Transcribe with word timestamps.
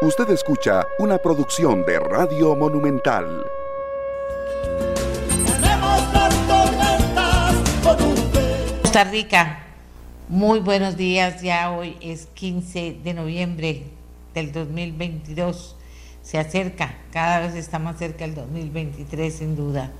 Usted 0.00 0.30
escucha 0.30 0.86
una 1.00 1.18
producción 1.18 1.84
de 1.84 1.98
Radio 1.98 2.54
Monumental. 2.54 3.44
Costa 8.82 9.02
Rica, 9.02 9.58
muy 10.28 10.60
buenos 10.60 10.96
días. 10.96 11.42
Ya 11.42 11.72
hoy 11.72 11.96
es 12.00 12.26
15 12.26 13.00
de 13.02 13.12
noviembre 13.12 13.86
del 14.34 14.52
2022. 14.52 15.74
Se 16.22 16.38
acerca, 16.38 16.94
cada 17.12 17.40
vez 17.40 17.56
está 17.56 17.80
más 17.80 17.98
cerca 17.98 18.24
el 18.24 18.36
2023 18.36 19.34
sin 19.34 19.56
duda. 19.56 19.90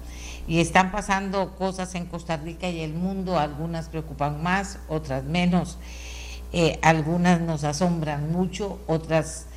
Y 0.46 0.60
están 0.60 0.92
pasando 0.92 1.56
cosas 1.56 1.92
en 1.96 2.06
Costa 2.06 2.36
Rica 2.36 2.68
y 2.68 2.82
el 2.82 2.94
mundo, 2.94 3.36
algunas 3.36 3.88
preocupan 3.88 4.44
más, 4.44 4.78
otras 4.88 5.24
menos. 5.24 5.76
Eh, 6.52 6.78
algunas 6.82 7.40
nos 7.40 7.64
asombran 7.64 8.30
mucho, 8.30 8.78
otras 8.86 9.47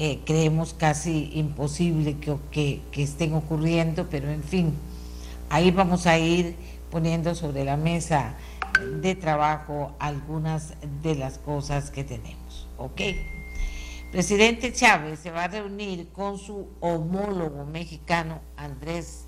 eh, 0.00 0.20
creemos 0.24 0.74
casi 0.74 1.32
imposible 1.34 2.18
que, 2.18 2.80
que, 2.92 3.02
estén 3.02 3.34
ocurriendo, 3.34 4.08
pero 4.08 4.30
en 4.30 4.44
fin, 4.44 4.72
ahí 5.50 5.72
vamos 5.72 6.06
a 6.06 6.16
ir 6.18 6.54
poniendo 6.88 7.34
sobre 7.34 7.64
la 7.64 7.76
mesa 7.76 8.34
de 9.02 9.16
trabajo 9.16 9.92
algunas 9.98 10.74
de 11.02 11.16
las 11.16 11.38
cosas 11.38 11.90
que 11.90 12.04
tenemos. 12.04 12.68
¿Ok? 12.78 13.00
Presidente 14.12 14.72
Chávez 14.72 15.18
se 15.18 15.32
va 15.32 15.44
a 15.44 15.48
reunir 15.48 16.08
con 16.12 16.38
su 16.38 16.68
homólogo 16.78 17.66
mexicano 17.66 18.40
Andrés 18.56 19.24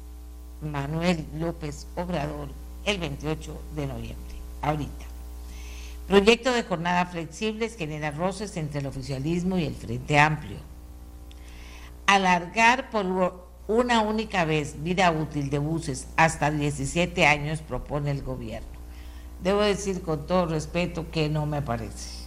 Manuel 0.63 1.27
López 1.35 1.89
Obrador 1.97 2.49
el 2.85 2.99
28 2.99 3.61
de 3.75 3.87
noviembre, 3.89 4.37
ahorita. 4.63 5.10
Proyecto 6.11 6.53
de 6.53 6.65
jornada 6.65 7.07
flexibles 7.07 7.77
genera 7.77 8.11
roces 8.11 8.57
entre 8.57 8.81
el 8.81 8.87
oficialismo 8.87 9.59
y 9.59 9.65
el 9.65 9.77
Frente 9.77 10.19
Amplio. 10.19 10.57
Alargar 12.09 12.91
por 12.91 13.47
una 13.69 14.01
única 14.01 14.45
vez 14.45 14.83
vida 14.83 15.13
útil 15.13 15.51
de 15.51 15.61
buses 15.61 16.09
hasta 16.17 16.51
17 16.51 17.27
años 17.29 17.61
propone 17.61 18.11
el 18.11 18.23
gobierno. 18.23 18.67
Debo 19.45 19.61
decir 19.61 20.03
con 20.03 20.27
todo 20.27 20.47
respeto 20.47 21.09
que 21.13 21.29
no 21.29 21.47
me 21.47 21.63
parece. 21.63 22.25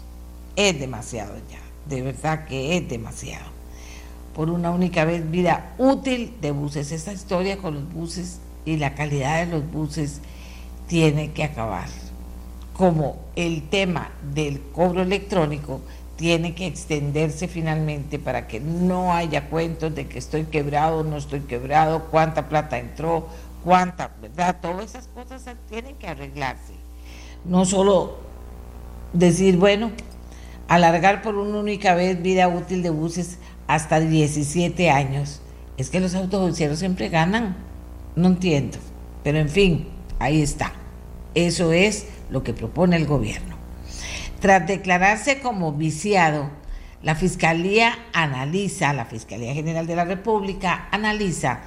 Es 0.56 0.80
demasiado 0.80 1.36
ya, 1.52 1.60
de 1.86 2.04
verdad 2.04 2.46
que 2.46 2.78
es 2.78 2.88
demasiado. 2.88 3.52
Por 4.34 4.50
una 4.50 4.72
única 4.72 5.04
vez 5.04 5.30
vida 5.30 5.76
útil 5.78 6.38
de 6.40 6.52
buses. 6.52 6.94
Esta 6.94 7.12
historia 7.12 7.58
con 7.58 7.74
los 7.74 7.94
buses 7.94 8.40
y 8.64 8.78
la 8.78 8.96
calidad 8.96 9.46
de 9.46 9.52
los 9.52 9.70
buses 9.70 10.22
tiene 10.88 11.34
que 11.34 11.44
acabar 11.44 11.90
como 12.74 13.18
el 13.36 13.70
tema 13.70 14.12
del 14.34 14.62
cobro 14.72 15.02
electrónico 15.02 15.82
tiene 16.16 16.56
que 16.56 16.68
extenderse 16.68 17.48
finalmente 17.48 18.20
para 18.20 18.48
que 18.48 18.60
no 18.60 19.14
haya 19.14 19.50
cuentos 19.50 19.94
de 19.96 20.08
que 20.08 20.20
estoy 20.20 20.46
quebrado, 20.46 21.04
no 21.04 21.18
estoy 21.18 21.42
quebrado, 21.42 22.06
cuánta 22.12 22.50
plata 22.50 22.78
entró, 22.78 23.28
cuánta, 23.64 24.12
¿verdad? 24.22 24.58
Todas 24.62 24.86
esas 24.86 25.08
cosas 25.08 25.44
tienen 25.70 25.96
que 25.96 26.08
arreglarse. 26.08 26.74
No 27.46 27.66
solo 27.66 28.18
decir, 29.12 29.58
bueno, 29.58 29.92
alargar 30.68 31.22
por 31.22 31.36
una 31.36 31.60
única 31.60 31.94
vez 31.96 32.22
vida 32.22 32.48
útil 32.48 32.84
de 32.84 32.90
buses 32.90 33.38
hasta 33.68 34.00
17 34.00 34.90
años. 34.90 35.42
Es 35.78 35.90
que 35.90 36.00
los 36.00 36.16
autobuseros 36.16 36.80
siempre 36.80 37.10
ganan. 37.10 37.56
No 38.16 38.28
entiendo. 38.28 38.78
Pero 39.24 39.40
en 39.40 39.50
fin, 39.50 39.90
ahí 40.20 40.42
está. 40.42 40.74
Eso 41.34 41.72
es 41.72 42.08
lo 42.34 42.44
que 42.44 42.54
propone 42.54 42.98
el 42.98 43.06
gobierno. 43.06 43.56
Tras 44.42 44.66
declararse 44.66 45.40
como 45.40 45.72
viciado, 45.72 46.50
la 47.04 47.14
Fiscalía 47.14 47.96
analiza, 48.12 48.92
la 48.92 49.06
Fiscalía 49.06 49.54
General 49.54 49.86
de 49.86 49.96
la 49.96 50.04
República 50.04 50.88
analiza 50.92 51.62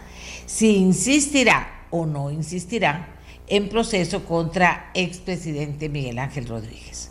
si 0.44 0.76
insistirá 0.76 1.86
o 1.90 2.04
no 2.04 2.32
insistirá 2.32 3.10
en 3.46 3.68
proceso 3.68 4.24
contra 4.24 4.90
expresidente 4.94 5.88
Miguel 5.88 6.18
Ángel 6.18 6.48
Rodríguez. 6.48 7.10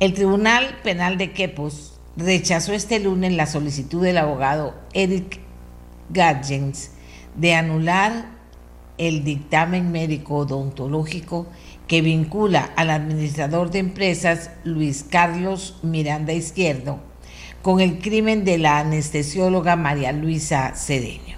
El 0.00 0.12
Tribunal 0.12 0.80
Penal 0.82 1.18
de 1.18 1.32
Quepos 1.32 2.00
rechazó 2.16 2.72
este 2.72 2.98
lunes 2.98 3.34
la 3.34 3.46
solicitud 3.46 4.02
del 4.02 4.18
abogado 4.18 4.74
Eric 4.94 5.38
Gadgens 6.10 6.90
de 7.36 7.54
anular 7.54 8.36
el 8.98 9.22
dictamen 9.22 9.92
médico 9.92 10.38
odontológico 10.38 11.46
que 11.86 12.02
vincula 12.02 12.72
al 12.76 12.90
administrador 12.90 13.70
de 13.70 13.78
empresas 13.78 14.50
Luis 14.64 15.04
Carlos 15.08 15.78
Miranda 15.82 16.32
Izquierdo 16.32 17.00
con 17.62 17.80
el 17.80 17.98
crimen 17.98 18.44
de 18.44 18.58
la 18.58 18.78
anestesióloga 18.78 19.76
María 19.76 20.12
Luisa 20.12 20.74
Cedeño. 20.76 21.36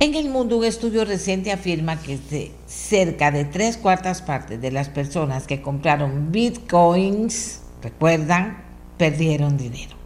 En 0.00 0.14
el 0.14 0.30
mundo, 0.30 0.56
un 0.56 0.64
estudio 0.64 1.04
reciente 1.04 1.52
afirma 1.52 2.00
que 2.00 2.18
cerca 2.66 3.30
de 3.30 3.44
tres 3.44 3.76
cuartas 3.76 4.22
partes 4.22 4.60
de 4.60 4.70
las 4.70 4.88
personas 4.88 5.46
que 5.46 5.60
compraron 5.60 6.32
bitcoins, 6.32 7.60
recuerdan, 7.82 8.64
perdieron 8.96 9.58
dinero. 9.58 9.99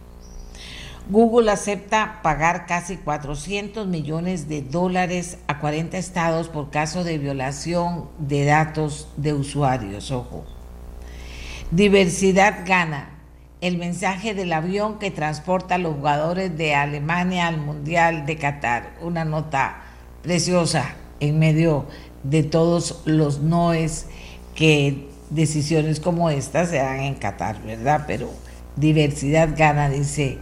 Google 1.07 1.51
acepta 1.51 2.19
pagar 2.23 2.65
casi 2.65 2.97
400 2.97 3.85
millones 3.85 4.49
de 4.49 4.63
dólares 4.63 5.37
a 5.47 5.59
40 5.59 5.97
estados 5.99 6.49
por 6.49 6.71
caso 6.71 7.03
de 7.03 7.19
violación 7.19 8.09
de 8.17 8.45
datos 8.45 9.07
de 9.15 9.33
usuarios. 9.33 10.09
Ojo. 10.09 10.43
Diversidad 11.69 12.65
gana. 12.65 13.11
El 13.61 13.77
mensaje 13.77 14.33
del 14.33 14.51
avión 14.51 14.97
que 14.97 15.11
transporta 15.11 15.75
a 15.75 15.77
los 15.77 15.95
jugadores 15.95 16.57
de 16.57 16.73
Alemania 16.73 17.47
al 17.47 17.57
Mundial 17.57 18.25
de 18.25 18.37
Qatar. 18.37 18.93
Una 19.01 19.25
nota 19.25 19.83
preciosa 20.23 20.95
en 21.19 21.37
medio 21.37 21.85
de 22.23 22.41
todos 22.41 23.03
los 23.05 23.41
noes 23.41 24.07
que 24.55 25.07
decisiones 25.29 25.99
como 25.99 26.31
esta 26.31 26.65
se 26.65 26.77
dan 26.77 27.01
en 27.01 27.15
Qatar, 27.15 27.61
¿verdad? 27.61 28.05
Pero 28.07 28.29
diversidad 28.75 29.49
gana, 29.55 29.89
dice 29.89 30.39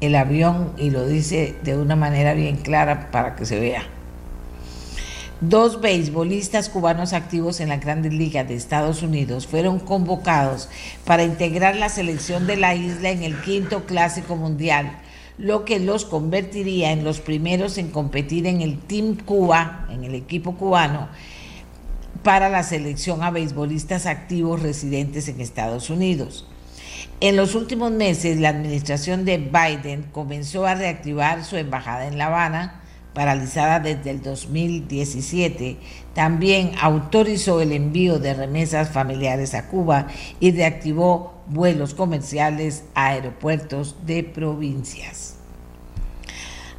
el 0.00 0.14
avión 0.14 0.72
y 0.76 0.90
lo 0.90 1.06
dice 1.06 1.54
de 1.62 1.76
una 1.76 1.96
manera 1.96 2.34
bien 2.34 2.56
clara 2.56 3.10
para 3.10 3.36
que 3.36 3.46
se 3.46 3.58
vea. 3.58 3.82
Dos 5.42 5.82
beisbolistas 5.82 6.70
cubanos 6.70 7.12
activos 7.12 7.60
en 7.60 7.68
la 7.68 7.76
Grandes 7.76 8.14
Ligas 8.14 8.48
de 8.48 8.54
Estados 8.54 9.02
Unidos 9.02 9.46
fueron 9.46 9.78
convocados 9.78 10.70
para 11.04 11.24
integrar 11.24 11.76
la 11.76 11.90
selección 11.90 12.46
de 12.46 12.56
la 12.56 12.74
isla 12.74 13.10
en 13.10 13.22
el 13.22 13.38
quinto 13.42 13.84
clásico 13.84 14.36
mundial, 14.36 14.98
lo 15.36 15.66
que 15.66 15.78
los 15.78 16.06
convertiría 16.06 16.92
en 16.92 17.04
los 17.04 17.20
primeros 17.20 17.76
en 17.76 17.90
competir 17.90 18.46
en 18.46 18.62
el 18.62 18.78
Team 18.78 19.16
Cuba, 19.16 19.86
en 19.90 20.04
el 20.04 20.14
equipo 20.14 20.54
cubano, 20.54 21.08
para 22.22 22.48
la 22.48 22.62
selección 22.62 23.22
a 23.22 23.30
beisbolistas 23.30 24.06
activos 24.06 24.62
residentes 24.62 25.28
en 25.28 25.42
Estados 25.42 25.90
Unidos. 25.90 26.46
En 27.18 27.36
los 27.36 27.54
últimos 27.54 27.90
meses, 27.92 28.38
la 28.38 28.50
administración 28.50 29.24
de 29.24 29.38
Biden 29.38 30.02
comenzó 30.12 30.66
a 30.66 30.74
reactivar 30.74 31.44
su 31.44 31.56
embajada 31.56 32.06
en 32.06 32.18
La 32.18 32.26
Habana, 32.26 32.82
paralizada 33.14 33.80
desde 33.80 34.10
el 34.10 34.20
2017. 34.20 35.78
También 36.12 36.72
autorizó 36.78 37.62
el 37.62 37.72
envío 37.72 38.18
de 38.18 38.34
remesas 38.34 38.90
familiares 38.90 39.54
a 39.54 39.68
Cuba 39.68 40.08
y 40.40 40.52
reactivó 40.52 41.40
vuelos 41.46 41.94
comerciales 41.94 42.84
a 42.94 43.06
aeropuertos 43.06 43.96
de 44.04 44.22
provincias. 44.22 45.36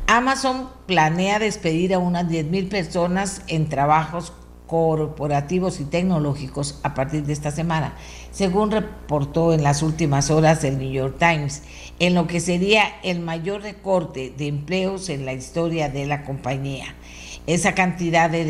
Amazon 0.06 0.70
planea 0.86 1.40
despedir 1.40 1.96
a 1.96 2.00
unas 2.00 2.28
10.000 2.28 2.70
personas 2.70 3.42
en 3.48 3.70
trabajos 3.70 4.34
corporativos 4.68 5.80
y 5.80 5.86
tecnológicos 5.86 6.80
a 6.84 6.94
partir 6.94 7.24
de 7.24 7.34
esta 7.34 7.52
semana, 7.52 7.96
según 8.38 8.70
reportó 8.70 9.52
en 9.52 9.64
las 9.64 9.82
últimas 9.82 10.30
horas 10.30 10.64
el 10.64 10.78
New 10.78 10.92
York 10.92 11.16
Times, 11.18 11.64
en 11.98 12.14
lo 12.14 12.28
que 12.28 12.40
sería 12.40 12.84
el 13.02 13.20
mayor 13.20 13.64
recorte 13.64 14.32
de 14.38 14.46
empleos 14.46 15.10
en 15.10 15.26
la 15.26 15.34
historia 15.34 15.90
de 15.90 16.06
la 16.06 16.24
compañía. 16.24 16.86
Esa 17.48 17.74
cantidad 17.74 18.30
de, 18.30 18.46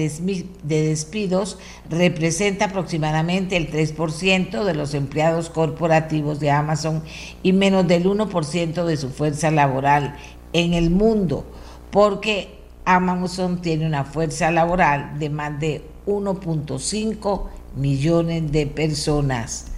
despidos 0.66 1.58
representa 1.90 2.66
aproximadamente 2.66 3.56
el 3.56 3.72
3% 3.72 4.66
de 4.66 4.74
los 4.74 4.94
empleados 4.94 5.50
corporativos 5.50 6.42
de 6.42 6.52
Amazon 6.52 7.02
y 7.42 7.54
menos 7.54 7.88
del 7.88 8.08
1% 8.08 8.84
de 8.84 8.98
su 8.98 9.10
fuerza 9.10 9.52
laboral 9.52 10.18
en 10.52 10.74
el 10.74 10.90
mundo, 10.90 11.46
porque 11.92 12.60
Amazon 12.84 13.62
tiene 13.62 13.88
una 13.88 14.04
fuerza 14.04 14.52
laboral 14.52 15.18
de 15.18 15.30
más 15.30 15.58
de 15.62 15.82
1.5 16.06 17.44
millones 17.78 18.52
de 18.52 18.68
personas. 18.68 19.77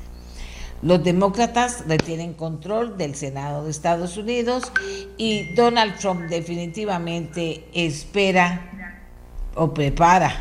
Los 0.82 1.04
demócratas 1.04 1.84
retienen 1.88 2.34
control 2.34 2.98
del 2.98 3.14
Senado 3.16 3.66
de 3.66 3.72
Estados 3.72 4.16
Unidos 4.16 4.72
y 5.18 5.54
Donald 5.54 5.98
Trump 6.00 6.22
definitivamente 6.30 7.66
espera 7.74 8.96
o 9.56 9.74
prepara 9.74 10.32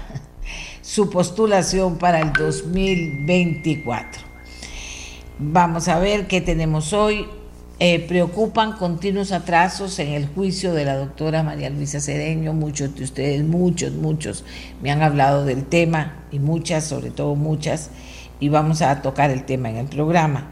su 0.83 1.11
postulación 1.11 1.99
para 1.99 2.21
el 2.21 2.33
2024. 2.33 4.23
Vamos 5.41 5.89
a 5.89 5.99
ver 5.99 6.29
qué 6.29 6.41
tenemos 6.41 6.93
hoy. 6.93 7.27
eh, 7.81 8.01
preocupan 8.09 8.73
continuos 8.73 9.31
atrasos 9.31 10.01
en 10.01 10.09
el 10.09 10.27
juicio 10.27 10.73
de 10.73 10.85
la 10.85 10.97
doctora 10.97 11.45
María 11.45 11.71
Luisa 11.71 12.01
Cedeño. 12.01 12.53
Muchos 12.53 12.95
de 12.97 13.05
ustedes, 13.05 13.45
muchos, 13.45 13.93
muchos, 13.93 14.45
me 14.83 14.91
han 14.91 15.03
hablado 15.03 15.45
del 15.45 15.65
tema 15.65 16.25
y 16.33 16.41
muchas, 16.41 16.85
sobre 16.85 17.11
todo 17.11 17.37
muchas, 17.37 17.91
y 18.41 18.49
vamos 18.49 18.83
a 18.83 19.03
tocar 19.03 19.31
el 19.31 19.45
tema 19.45 19.71
en 19.71 19.77
el 19.77 19.87
programa. 19.87 20.51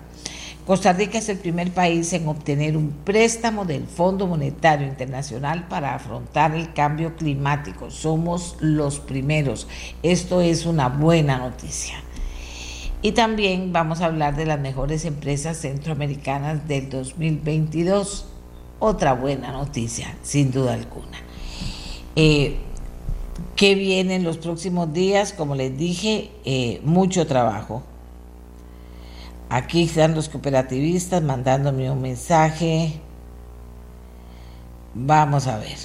Costa 0.67 0.93
Rica 0.93 1.19
es 1.19 1.29
el 1.29 1.39
primer 1.39 1.71
país 1.71 2.13
en 2.13 2.27
obtener 2.27 2.77
un 2.77 2.91
préstamo 2.91 3.65
del 3.65 3.87
Fondo 3.87 4.27
Monetario 4.27 4.89
Internacional 4.89 5.69
para 5.69 5.95
afrontar 5.95 6.57
el 6.57 6.73
cambio 6.73 7.15
climático. 7.15 7.93
Somos 7.93 8.57
los 8.59 8.99
primeros. 8.99 9.69
Esto 10.03 10.41
es 10.41 10.67
una 10.67 10.89
buena 10.89 11.39
noticia. 11.39 12.03
Y 13.01 13.13
también 13.13 13.73
vamos 13.73 14.01
a 14.01 14.07
hablar 14.07 14.35
de 14.35 14.47
las 14.47 14.59
mejores 14.59 15.05
empresas 15.05 15.59
centroamericanas 15.59 16.67
del 16.67 16.91
2022. 16.91 18.27
Otra 18.81 19.13
buena 19.13 19.53
noticia, 19.53 20.17
sin 20.23 20.51
duda 20.51 20.75
alguna. 20.75 21.19
Eh, 22.17 22.57
¿Qué 23.55 23.75
viene 23.75 24.17
en 24.17 24.25
los 24.25 24.39
próximos 24.39 24.93
días? 24.93 25.33
Como 25.33 25.55
les 25.55 25.77
dije, 25.77 26.31
eh, 26.45 26.81
mucho 26.85 27.27
trabajo. 27.27 27.83
Aquí 29.49 29.85
están 29.85 30.15
los 30.15 30.29
cooperativistas 30.29 31.23
mandándome 31.23 31.91
un 31.91 32.03
mensaje. 32.03 33.01
Vamos 34.95 35.47
a 35.47 35.59
ver. 35.59 35.77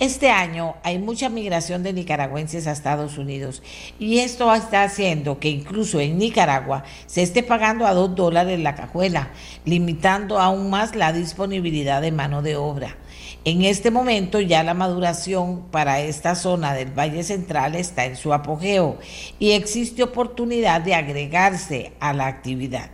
Este 0.00 0.30
año 0.30 0.74
hay 0.82 0.98
mucha 0.98 1.28
migración 1.28 1.84
de 1.84 1.92
nicaragüenses 1.92 2.66
a 2.66 2.72
Estados 2.72 3.18
Unidos 3.18 3.62
y 4.00 4.18
esto 4.18 4.52
está 4.52 4.82
haciendo 4.82 5.38
que 5.38 5.48
incluso 5.48 6.00
en 6.00 6.18
Nicaragua 6.18 6.82
se 7.06 7.22
esté 7.22 7.44
pagando 7.44 7.86
a 7.86 7.94
2 7.94 8.16
dólares 8.16 8.58
la 8.58 8.74
cajuela, 8.74 9.30
limitando 9.64 10.40
aún 10.40 10.70
más 10.70 10.96
la 10.96 11.12
disponibilidad 11.12 12.02
de 12.02 12.10
mano 12.10 12.42
de 12.42 12.56
obra. 12.56 12.96
En 13.44 13.62
este 13.62 13.92
momento 13.92 14.40
ya 14.40 14.64
la 14.64 14.74
maduración 14.74 15.68
para 15.70 16.00
esta 16.00 16.34
zona 16.34 16.74
del 16.74 16.90
Valle 16.90 17.22
Central 17.22 17.76
está 17.76 18.06
en 18.06 18.16
su 18.16 18.32
apogeo 18.32 18.98
y 19.38 19.52
existe 19.52 20.02
oportunidad 20.02 20.80
de 20.80 20.96
agregarse 20.96 21.92
a 22.00 22.12
la 22.12 22.26
actividad. 22.26 22.93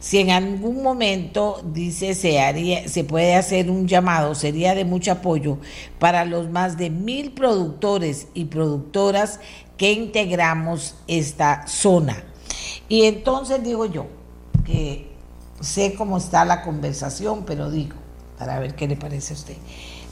Si 0.00 0.18
en 0.18 0.30
algún 0.30 0.82
momento, 0.82 1.62
dice, 1.72 2.14
se, 2.14 2.40
haría, 2.40 2.88
se 2.88 3.04
puede 3.04 3.34
hacer 3.34 3.70
un 3.70 3.86
llamado, 3.86 4.34
sería 4.34 4.74
de 4.74 4.86
mucho 4.86 5.12
apoyo 5.12 5.58
para 5.98 6.24
los 6.24 6.48
más 6.48 6.78
de 6.78 6.88
mil 6.88 7.32
productores 7.32 8.26
y 8.32 8.46
productoras 8.46 9.40
que 9.76 9.92
integramos 9.92 10.94
esta 11.06 11.66
zona. 11.66 12.24
Y 12.88 13.04
entonces 13.04 13.62
digo 13.62 13.84
yo, 13.84 14.06
que 14.64 15.10
sé 15.60 15.94
cómo 15.94 16.16
está 16.16 16.46
la 16.46 16.62
conversación, 16.62 17.44
pero 17.44 17.70
digo, 17.70 17.96
para 18.38 18.58
ver 18.58 18.74
qué 18.74 18.88
le 18.88 18.96
parece 18.96 19.34
a 19.34 19.36
usted. 19.36 19.56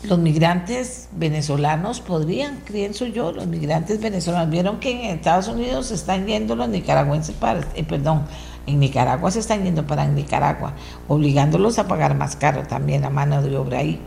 Los 0.02 0.19
migrantes 0.19 1.08
venezolanos 1.12 2.00
podrían, 2.00 2.58
pienso 2.70 3.06
yo, 3.06 3.32
los 3.32 3.46
migrantes 3.46 4.00
venezolanos, 4.00 4.50
vieron 4.50 4.81
que 4.81 4.90
en 4.93 5.17
Estados 5.17 5.49
Unidos 5.49 5.90
están 5.90 6.26
yendo 6.26 6.55
los 6.55 6.69
nicaragüenses 6.69 7.35
para, 7.35 7.67
eh, 7.75 7.82
perdón, 7.82 8.25
en 8.69 8.81
Nicaragua 8.81 9.31
se 9.31 9.38
están 9.41 9.65
yendo 9.65 9.87
para 9.87 10.06
Nicaragua, 10.06 10.75
obligándolos 11.09 11.79
a 11.79 11.88
pagar 11.88 12.15
más 12.15 12.37
caro 12.37 12.65
también 12.65 13.03
la 13.03 13.11
mano 13.11 13.43
de 13.43 13.56
obra 13.56 13.79
ahí. 13.79 14.00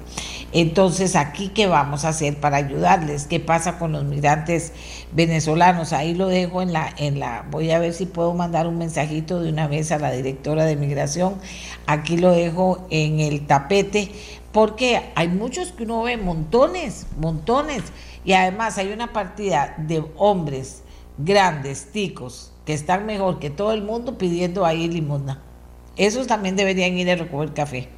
Entonces, 0.53 1.15
aquí, 1.15 1.47
¿qué 1.47 1.67
vamos 1.67 2.03
a 2.03 2.09
hacer 2.09 2.39
para 2.39 2.57
ayudarles? 2.57 3.25
¿Qué 3.25 3.39
pasa 3.39 3.79
con 3.79 3.93
los 3.93 4.03
migrantes 4.03 4.73
venezolanos? 5.13 5.93
Ahí 5.93 6.13
lo 6.13 6.27
dejo 6.27 6.61
en 6.61 6.73
la, 6.73 6.93
en 6.97 7.19
la, 7.19 7.45
voy 7.49 7.71
a 7.71 7.79
ver 7.79 7.93
si 7.93 8.05
puedo 8.05 8.33
mandar 8.33 8.67
un 8.67 8.77
mensajito 8.77 9.39
de 9.39 9.49
una 9.49 9.67
vez 9.67 9.91
a 9.91 9.97
la 9.97 10.11
directora 10.11 10.65
de 10.65 10.75
migración. 10.75 11.35
Aquí 11.87 12.17
lo 12.17 12.31
dejo 12.31 12.85
en 12.89 13.21
el 13.21 13.47
tapete, 13.47 14.11
porque 14.51 15.01
hay 15.15 15.29
muchos 15.29 15.71
que 15.71 15.83
uno 15.83 16.03
ve, 16.03 16.17
montones, 16.17 17.07
montones. 17.17 17.81
Y 18.25 18.33
además 18.33 18.77
hay 18.77 18.91
una 18.91 19.13
partida 19.13 19.73
de 19.77 20.03
hombres 20.17 20.83
grandes, 21.17 21.91
ticos, 21.91 22.50
que 22.65 22.73
están 22.73 23.05
mejor 23.05 23.39
que 23.39 23.49
todo 23.49 23.73
el 23.73 23.83
mundo 23.83 24.17
pidiendo 24.17 24.65
ahí 24.65 24.87
limosna. 24.87 25.41
Esos 25.95 26.27
también 26.27 26.55
deberían 26.55 26.97
ir 26.97 27.09
a 27.09 27.15
recoger 27.15 27.53
café 27.53 27.89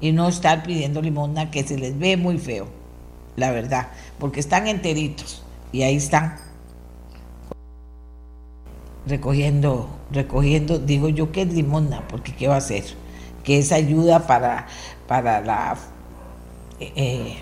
y 0.00 0.12
no 0.12 0.28
estar 0.28 0.62
pidiendo 0.62 1.00
limosna 1.00 1.50
que 1.50 1.64
se 1.64 1.78
les 1.78 1.98
ve 1.98 2.16
muy 2.16 2.38
feo, 2.38 2.66
la 3.36 3.50
verdad, 3.50 3.88
porque 4.18 4.40
están 4.40 4.66
enteritos 4.66 5.42
y 5.72 5.82
ahí 5.82 5.96
están 5.96 6.36
recogiendo, 9.06 9.88
recogiendo, 10.10 10.78
digo 10.78 11.08
yo 11.08 11.30
que 11.32 11.42
es 11.42 11.52
limosna, 11.52 12.06
porque 12.08 12.34
qué 12.34 12.48
va 12.48 12.54
a 12.54 12.58
hacer, 12.58 12.84
que 13.44 13.58
es 13.58 13.72
ayuda 13.72 14.26
para, 14.26 14.66
para 15.06 15.40
la 15.40 15.76
eh, 16.80 17.36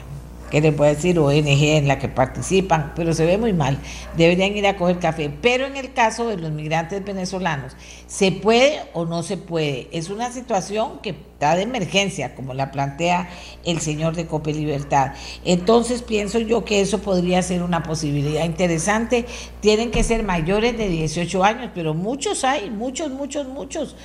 ¿qué 0.55 0.61
le 0.61 0.71
puedo 0.71 0.95
decir? 0.95 1.19
ONG 1.19 1.49
en 1.49 1.89
la 1.89 1.99
que 1.99 2.09
participan, 2.09 2.93
pero 2.95 3.13
se 3.13 3.27
ve 3.27 3.39
muy 3.39 3.53
mal. 3.53 3.77
Deberían 4.17 4.57
ir 4.57 4.69
a 4.69 4.77
coger 4.77 5.01
café. 5.01 5.29
Pero 5.43 5.67
en 5.67 5.77
el 5.77 5.93
caso 5.93 6.29
de 6.29 6.37
los 6.37 6.53
migrantes 6.53 7.05
venezolanos, 7.05 7.73
¿se 8.07 8.31
puede 8.31 8.81
o 8.93 9.05
no 9.05 9.25
se 9.25 9.37
puede? 9.37 9.89
Es 9.91 10.11
una 10.11 10.31
situación 10.31 11.01
que 11.03 11.11
está 11.11 11.57
de 11.57 11.63
emergencia, 11.63 12.37
como 12.37 12.55
la 12.55 12.71
plantea 12.71 13.29
el 13.65 13.81
señor 13.81 14.15
de 14.15 14.29
Cope 14.29 14.53
Libertad. 14.53 15.15
Entonces 15.45 16.03
pienso 16.03 16.39
yo 16.39 16.65
que 16.65 16.81
eso 16.81 17.01
podría 17.01 17.43
ser 17.43 17.65
una 17.65 17.83
posibilidad 17.83 18.45
interesante. 18.45 19.27
Tienen 19.59 19.91
que 19.91 20.05
ser 20.05 20.23
mayores 20.23 20.79
de 20.79 20.89
18 20.89 21.43
años, 21.43 21.71
pero 21.75 21.95
muchos 21.95 22.45
hay, 22.45 22.71
muchos, 22.71 23.11
muchos, 23.11 23.49
muchos. 23.49 23.97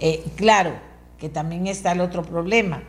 Eh, 0.00 0.22
claro, 0.36 0.74
que 1.18 1.30
también 1.30 1.66
está 1.66 1.92
el 1.92 2.02
otro 2.02 2.22
problema 2.22 2.82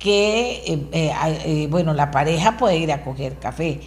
que, 0.00 0.62
eh, 0.66 0.88
eh, 0.92 1.12
eh, 1.44 1.68
bueno, 1.70 1.94
la 1.94 2.10
pareja 2.10 2.56
puede 2.56 2.78
ir 2.78 2.90
a 2.90 3.04
coger 3.04 3.38
café. 3.38 3.80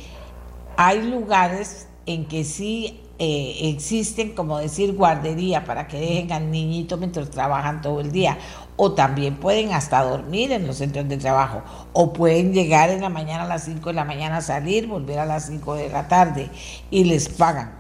Hay 0.78 1.02
lugares 1.02 1.90
en 2.06 2.26
que 2.26 2.46
sí 2.46 3.00
existen, 3.20 4.34
como 4.34 4.58
decir, 4.58 4.94
guardería 4.96 5.64
para 5.64 5.88
que 5.88 5.98
dejen 5.98 6.34
al 6.34 6.52
niñito 6.52 6.98
mientras 6.98 7.30
trabajan 7.30 7.82
todo 7.82 8.02
el 8.02 8.12
día. 8.12 8.38
O 8.76 8.94
también 8.94 9.38
pueden 9.38 9.72
hasta 9.72 10.04
dormir 10.04 10.52
en 10.52 10.68
los 10.68 10.78
centros 10.78 11.08
de 11.08 11.18
trabajo. 11.18 11.62
O 11.94 12.12
pueden 12.12 12.54
llegar 12.54 12.90
en 12.90 13.02
la 13.02 13.10
mañana 13.10 13.44
a 13.44 13.48
las 13.48 13.64
5 13.64 13.90
de 13.90 13.94
la 13.94 14.04
mañana, 14.04 14.42
salir, 14.42 14.88
volver 14.88 15.20
a 15.20 15.26
las 15.26 15.46
5 15.46 15.76
de 15.76 15.90
la 15.90 16.08
tarde 16.10 16.50
y 16.92 17.06
les 17.06 17.30
pagan 17.30 17.72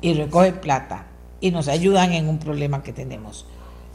y 0.00 0.14
recogen 0.14 0.60
plata 0.60 1.06
y 1.40 1.52
nos 1.52 1.68
ayudan 1.68 2.12
en 2.12 2.28
un 2.28 2.38
problema 2.38 2.82
que 2.82 2.92
tenemos 2.92 3.46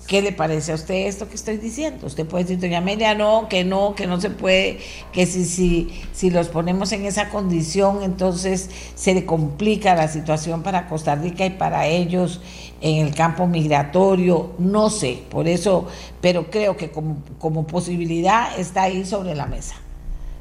¿Qué 0.08 0.22
le 0.22 0.32
parece 0.32 0.72
a 0.72 0.76
usted 0.76 1.08
esto 1.08 1.30
que 1.30 1.36
estoy 1.36 1.58
diciendo? 1.58 2.08
Usted 2.08 2.26
puede 2.26 2.44
decir, 2.44 2.60
doña 2.60 2.80
Amelia, 2.80 3.16
no, 3.16 3.48
que 3.48 3.64
no, 3.64 3.96
que 3.96 4.08
no 4.08 4.20
se 4.20 4.30
puede, 4.30 4.80
que 5.14 5.26
si, 5.26 5.46
si, 5.46 6.02
si 6.12 6.30
los 6.30 6.50
ponemos 6.50 6.92
en 6.92 7.06
esa 7.06 7.30
condición, 7.30 8.04
entonces 8.04 8.70
se 8.96 9.14
le 9.14 9.26
complica 9.26 9.96
la 9.96 10.08
situación 10.08 10.64
para 10.64 10.88
Costa 10.88 11.16
Rica 11.16 11.46
y 11.46 11.52
para 11.52 11.88
ellos 11.88 12.42
en 12.82 13.06
el 13.06 13.16
campo 13.16 13.48
migratorio, 13.48 14.54
no 14.58 14.90
sé, 14.90 15.24
por 15.30 15.48
eso, 15.48 15.88
pero 16.20 16.50
creo 16.50 16.76
que 16.76 16.92
como, 16.92 17.24
como 17.40 17.66
posibilidad 17.68 18.60
está 18.60 18.84
ahí 18.84 19.06
sobre 19.06 19.36
la 19.36 19.46
mesa. 19.46 19.76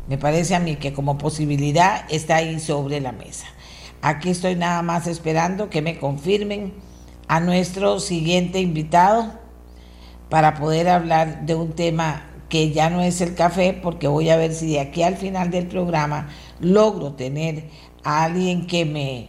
Me 0.08 0.18
parece 0.18 0.56
a 0.56 0.60
mí 0.60 0.76
que 0.76 0.92
como 0.92 1.16
posibilidad 1.18 2.04
está 2.10 2.36
ahí 2.36 2.58
sobre 2.58 3.00
la 3.00 3.12
mesa. 3.12 3.46
Aquí 4.02 4.30
estoy 4.30 4.56
nada 4.56 4.82
más 4.82 5.06
esperando 5.06 5.70
que 5.70 5.82
me 5.82 5.98
confirmen 5.98 6.72
a 7.28 7.38
nuestro 7.38 8.00
siguiente 8.00 8.58
invitado 8.60 9.39
para 10.30 10.54
poder 10.54 10.88
hablar 10.88 11.44
de 11.44 11.54
un 11.54 11.72
tema 11.72 12.22
que 12.48 12.72
ya 12.72 12.88
no 12.88 13.02
es 13.02 13.20
el 13.20 13.34
café, 13.34 13.78
porque 13.80 14.08
voy 14.08 14.30
a 14.30 14.36
ver 14.36 14.54
si 14.54 14.72
de 14.72 14.80
aquí 14.80 15.02
al 15.02 15.16
final 15.16 15.50
del 15.50 15.66
programa 15.66 16.28
logro 16.60 17.12
tener 17.12 17.64
a 18.02 18.24
alguien 18.24 18.66
que 18.66 18.84
me, 18.84 19.28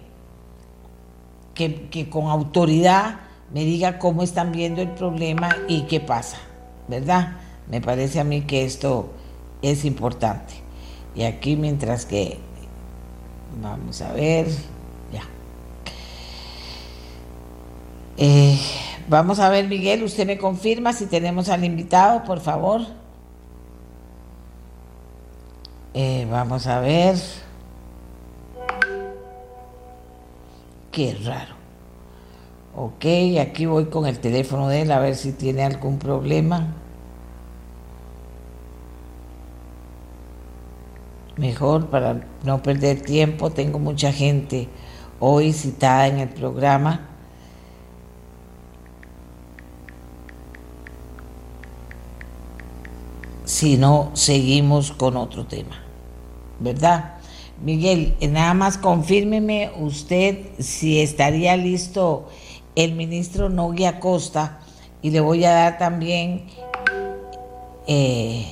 que, 1.54 1.90
que 1.90 2.10
con 2.10 2.28
autoridad 2.28 3.20
me 3.54 3.66
diga 3.66 4.00
cómo 4.00 4.24
están 4.24 4.52
viendo 4.52 4.82
el 4.82 4.90
problema 4.90 5.50
y 5.68 5.82
qué 5.84 6.00
pasa, 6.00 6.38
¿verdad? 6.88 7.38
Me 7.70 7.82
parece 7.82 8.20
a 8.20 8.24
mí 8.24 8.42
que 8.42 8.64
esto 8.64 9.12
es 9.62 9.86
importante. 9.86 10.54
Y 11.16 11.24
aquí 11.24 11.56
mientras 11.56 12.06
que, 12.06 12.38
vamos 13.62 14.02
a 14.02 14.14
ver, 14.14 14.48
ya. 15.12 15.24
Eh, 18.18 18.58
vamos 19.08 19.40
a 19.40 19.50
ver, 19.50 19.68
Miguel, 19.68 20.04
usted 20.04 20.26
me 20.26 20.38
confirma 20.38 20.94
si 20.94 21.06
tenemos 21.06 21.50
al 21.50 21.64
invitado, 21.64 22.24
por 22.24 22.40
favor. 22.40 22.82
Eh, 25.94 26.28
vamos 26.30 26.68
a 26.68 26.80
ver. 26.80 27.18
Qué 30.92 31.18
raro. 31.24 31.56
Ok, 32.76 33.06
aquí 33.40 33.66
voy 33.66 33.86
con 33.86 34.06
el 34.06 34.20
teléfono 34.20 34.70
de 34.70 34.82
él 34.82 34.92
a 34.92 35.00
ver 35.00 35.16
si 35.16 35.34
tiene 35.34 35.64
algún 35.64 36.00
problema. 36.00 36.76
Mejor 41.38 41.88
para 41.88 42.22
no 42.44 42.62
perder 42.62 43.02
tiempo, 43.02 43.50
tengo 43.52 43.80
mucha 43.80 44.14
gente 44.14 44.70
hoy 45.20 45.54
citada 45.54 46.08
en 46.08 46.20
el 46.20 46.30
programa. 46.30 47.11
Si 53.52 53.76
no, 53.76 54.12
seguimos 54.14 54.94
con 54.94 55.18
otro 55.18 55.46
tema, 55.46 55.84
¿verdad? 56.62 57.16
Miguel, 57.62 58.16
nada 58.22 58.54
más 58.54 58.78
confírmeme 58.78 59.72
usted 59.78 60.38
si 60.58 61.02
estaría 61.02 61.58
listo 61.58 62.30
el 62.76 62.94
ministro 62.94 63.50
Nogui 63.50 63.84
Acosta 63.84 64.62
y 65.02 65.10
le 65.10 65.20
voy 65.20 65.44
a 65.44 65.52
dar 65.52 65.78
también, 65.78 66.46
eh, 67.88 68.46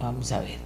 vamos 0.00 0.32
a 0.32 0.40
ver, 0.40 0.58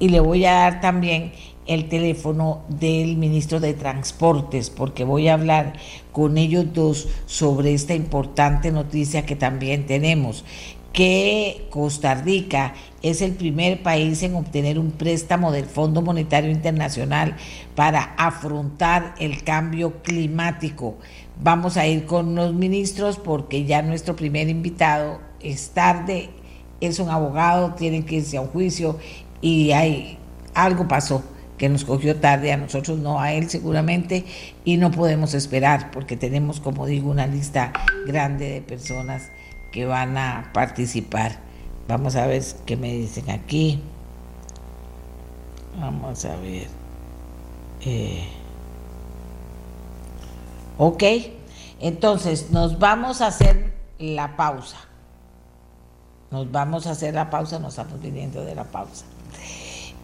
y 0.00 0.08
le 0.08 0.18
voy 0.18 0.44
a 0.44 0.54
dar 0.54 0.80
también 0.80 1.32
el 1.68 1.88
teléfono 1.88 2.62
del 2.68 3.16
ministro 3.16 3.60
de 3.60 3.74
Transportes, 3.74 4.70
porque 4.70 5.04
voy 5.04 5.28
a 5.28 5.34
hablar 5.34 5.74
con 6.12 6.36
ellos 6.36 6.72
dos 6.72 7.08
sobre 7.26 7.74
esta 7.74 7.94
importante 7.94 8.72
noticia 8.72 9.24
que 9.24 9.36
también 9.36 9.86
tenemos, 9.86 10.44
que 10.92 11.68
Costa 11.70 12.14
Rica 12.14 12.74
es 13.02 13.22
el 13.22 13.32
primer 13.32 13.82
país 13.82 14.22
en 14.22 14.34
obtener 14.34 14.78
un 14.78 14.90
préstamo 14.90 15.52
del 15.52 15.66
Fondo 15.66 16.02
Monetario 16.02 16.50
Internacional 16.50 17.36
para 17.74 18.14
afrontar 18.16 19.14
el 19.18 19.44
cambio 19.44 20.02
climático. 20.02 20.96
Vamos 21.40 21.76
a 21.76 21.86
ir 21.86 22.06
con 22.06 22.34
los 22.34 22.52
ministros 22.54 23.18
porque 23.18 23.64
ya 23.64 23.82
nuestro 23.82 24.16
primer 24.16 24.48
invitado 24.48 25.20
es 25.40 25.70
tarde, 25.70 26.30
es 26.80 26.98
un 26.98 27.10
abogado, 27.10 27.74
tiene 27.74 28.04
que 28.04 28.16
irse 28.16 28.36
a 28.36 28.40
un 28.40 28.48
juicio 28.48 28.98
y 29.40 29.70
hay 29.72 30.18
algo 30.54 30.88
pasó 30.88 31.22
que 31.58 31.68
nos 31.68 31.84
cogió 31.84 32.16
tarde, 32.16 32.52
a 32.52 32.56
nosotros 32.56 32.98
no, 32.98 33.20
a 33.20 33.32
él 33.32 33.50
seguramente, 33.50 34.24
y 34.64 34.76
no 34.76 34.92
podemos 34.92 35.34
esperar 35.34 35.90
porque 35.90 36.16
tenemos, 36.16 36.60
como 36.60 36.86
digo, 36.86 37.10
una 37.10 37.26
lista 37.26 37.72
grande 38.06 38.48
de 38.48 38.60
personas 38.62 39.30
que 39.72 39.86
van 39.86 40.16
a 40.16 40.50
participar. 40.52 41.38
Vamos 41.88 42.16
a 42.16 42.26
ver 42.26 42.42
qué 42.66 42.76
me 42.76 42.92
dicen 42.92 43.30
aquí. 43.30 43.82
Vamos 45.80 46.24
a 46.24 46.36
ver. 46.36 46.68
Eh, 47.80 48.26
ok, 50.76 51.02
entonces 51.80 52.50
nos 52.50 52.78
vamos 52.78 53.20
a 53.20 53.28
hacer 53.28 53.72
la 53.98 54.36
pausa. 54.36 54.78
Nos 56.30 56.50
vamos 56.50 56.86
a 56.86 56.90
hacer 56.90 57.14
la 57.14 57.30
pausa, 57.30 57.58
nos 57.58 57.78
estamos 57.78 58.00
viniendo 58.00 58.44
de 58.44 58.54
la 58.54 58.64
pausa. 58.64 59.06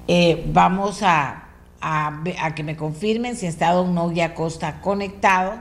Eh, 0.09 0.44
vamos 0.52 1.02
a, 1.02 1.49
a, 1.80 2.54
que 2.54 2.62
me 2.62 2.76
confirmen 2.76 3.37
si 3.37 3.47
está 3.47 3.73
don 3.73 3.94
Novia 3.94 4.35
Costa 4.35 4.80
conectado. 4.80 5.54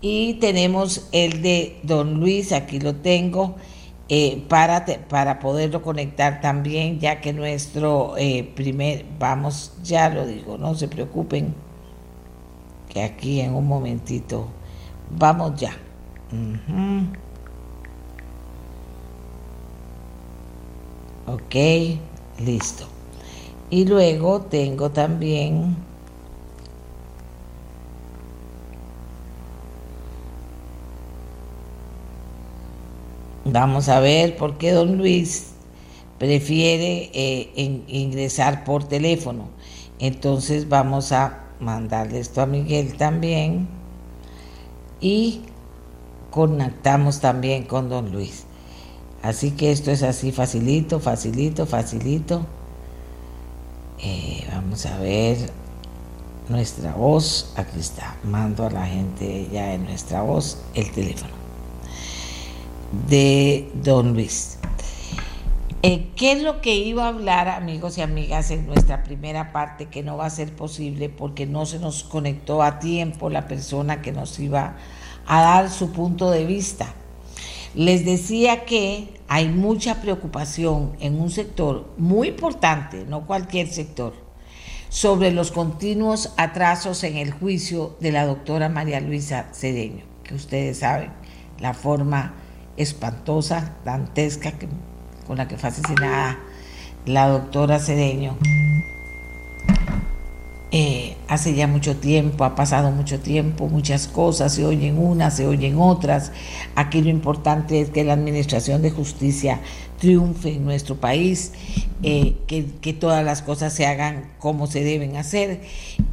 Y 0.00 0.34
tenemos 0.34 1.08
el 1.12 1.42
de 1.42 1.78
don 1.82 2.20
Luis, 2.20 2.52
aquí 2.52 2.78
lo 2.78 2.96
tengo, 2.96 3.56
eh, 4.08 4.44
para, 4.48 4.84
para 5.08 5.40
poderlo 5.40 5.82
conectar 5.82 6.40
también, 6.40 7.00
ya 7.00 7.20
que 7.20 7.32
nuestro 7.32 8.14
eh, 8.16 8.48
primer, 8.54 9.04
vamos, 9.18 9.72
ya 9.82 10.08
lo 10.08 10.26
digo, 10.26 10.58
no 10.58 10.74
se 10.74 10.86
preocupen, 10.86 11.54
que 12.92 13.02
aquí 13.02 13.40
en 13.40 13.54
un 13.54 13.66
momentito, 13.66 14.46
vamos 15.10 15.58
ya. 15.58 15.76
Ok, 21.26 21.54
listo. 22.38 22.86
Y 23.70 23.84
luego 23.86 24.42
tengo 24.42 24.90
también 24.90 25.76
Vamos 33.58 33.88
a 33.88 34.00
ver 34.00 34.36
por 34.36 34.58
qué 34.58 34.72
don 34.72 34.98
Luis 34.98 35.52
prefiere 36.18 37.10
eh, 37.14 37.82
ingresar 37.88 38.64
por 38.64 38.84
teléfono. 38.84 39.48
Entonces 39.98 40.68
vamos 40.68 41.10
a 41.10 41.44
mandarle 41.58 42.20
esto 42.20 42.42
a 42.42 42.46
Miguel 42.46 42.98
también 42.98 43.66
y 45.00 45.40
conectamos 46.30 47.20
también 47.20 47.62
con 47.64 47.88
don 47.88 48.12
Luis. 48.12 48.44
Así 49.22 49.52
que 49.52 49.72
esto 49.72 49.90
es 49.90 50.02
así 50.02 50.32
facilito, 50.32 51.00
facilito, 51.00 51.64
facilito. 51.64 52.44
Eh, 54.00 54.46
vamos 54.52 54.84
a 54.84 54.98
ver 54.98 55.38
nuestra 56.50 56.92
voz. 56.92 57.54
Aquí 57.56 57.80
está. 57.80 58.16
Mando 58.22 58.66
a 58.66 58.70
la 58.70 58.84
gente 58.84 59.48
ya 59.50 59.72
en 59.72 59.84
nuestra 59.84 60.20
voz 60.20 60.58
el 60.74 60.92
teléfono 60.92 61.35
de 63.08 63.70
Don 63.82 64.14
Luis. 64.14 64.58
Eh, 65.82 66.08
¿Qué 66.16 66.32
es 66.32 66.42
lo 66.42 66.60
que 66.60 66.74
iba 66.74 67.04
a 67.04 67.08
hablar, 67.08 67.48
amigos 67.48 67.98
y 67.98 68.00
amigas, 68.00 68.50
en 68.50 68.66
nuestra 68.66 69.04
primera 69.04 69.52
parte 69.52 69.86
que 69.86 70.02
no 70.02 70.16
va 70.16 70.26
a 70.26 70.30
ser 70.30 70.54
posible 70.54 71.08
porque 71.08 71.46
no 71.46 71.66
se 71.66 71.78
nos 71.78 72.02
conectó 72.02 72.62
a 72.62 72.78
tiempo 72.78 73.30
la 73.30 73.46
persona 73.46 74.02
que 74.02 74.10
nos 74.10 74.38
iba 74.40 74.76
a 75.26 75.40
dar 75.40 75.70
su 75.70 75.92
punto 75.92 76.30
de 76.30 76.44
vista? 76.44 76.92
Les 77.74 78.04
decía 78.04 78.64
que 78.64 79.20
hay 79.28 79.48
mucha 79.48 80.00
preocupación 80.00 80.96
en 80.98 81.20
un 81.20 81.30
sector 81.30 81.92
muy 81.98 82.28
importante, 82.28 83.04
no 83.06 83.26
cualquier 83.26 83.68
sector, 83.68 84.14
sobre 84.88 85.30
los 85.30 85.52
continuos 85.52 86.32
atrasos 86.36 87.04
en 87.04 87.16
el 87.16 87.32
juicio 87.32 87.96
de 88.00 88.12
la 88.12 88.24
doctora 88.24 88.68
María 88.68 89.00
Luisa 89.00 89.50
Cedeño, 89.52 90.04
que 90.24 90.34
ustedes 90.34 90.78
saben 90.78 91.12
la 91.60 91.74
forma 91.74 92.34
espantosa, 92.76 93.76
dantesca, 93.84 94.52
con 95.26 95.36
la 95.36 95.48
que 95.48 95.56
fue 95.56 95.68
asesinada 95.68 96.38
la 97.06 97.28
doctora 97.28 97.78
Cedeño. 97.78 98.36
Eh, 100.72 101.16
hace 101.28 101.54
ya 101.54 101.68
mucho 101.68 101.96
tiempo, 101.96 102.44
ha 102.44 102.56
pasado 102.56 102.90
mucho 102.90 103.20
tiempo, 103.20 103.68
muchas 103.68 104.08
cosas, 104.08 104.52
se 104.52 104.66
oyen 104.66 104.98
unas, 104.98 105.36
se 105.36 105.46
oyen 105.46 105.78
otras. 105.78 106.32
Aquí 106.74 107.02
lo 107.02 107.08
importante 107.08 107.80
es 107.80 107.90
que 107.90 108.02
la 108.02 108.14
Administración 108.14 108.82
de 108.82 108.90
Justicia 108.90 109.60
triunfe 109.98 110.54
en 110.54 110.64
nuestro 110.64 110.96
país, 110.96 111.52
eh, 112.02 112.36
que, 112.48 112.66
que, 112.80 112.92
todas 112.92 113.24
las 113.24 113.42
cosas 113.42 113.72
se 113.72 113.86
hagan 113.86 114.32
como 114.38 114.66
se 114.66 114.82
deben 114.82 115.16
hacer. 115.16 115.62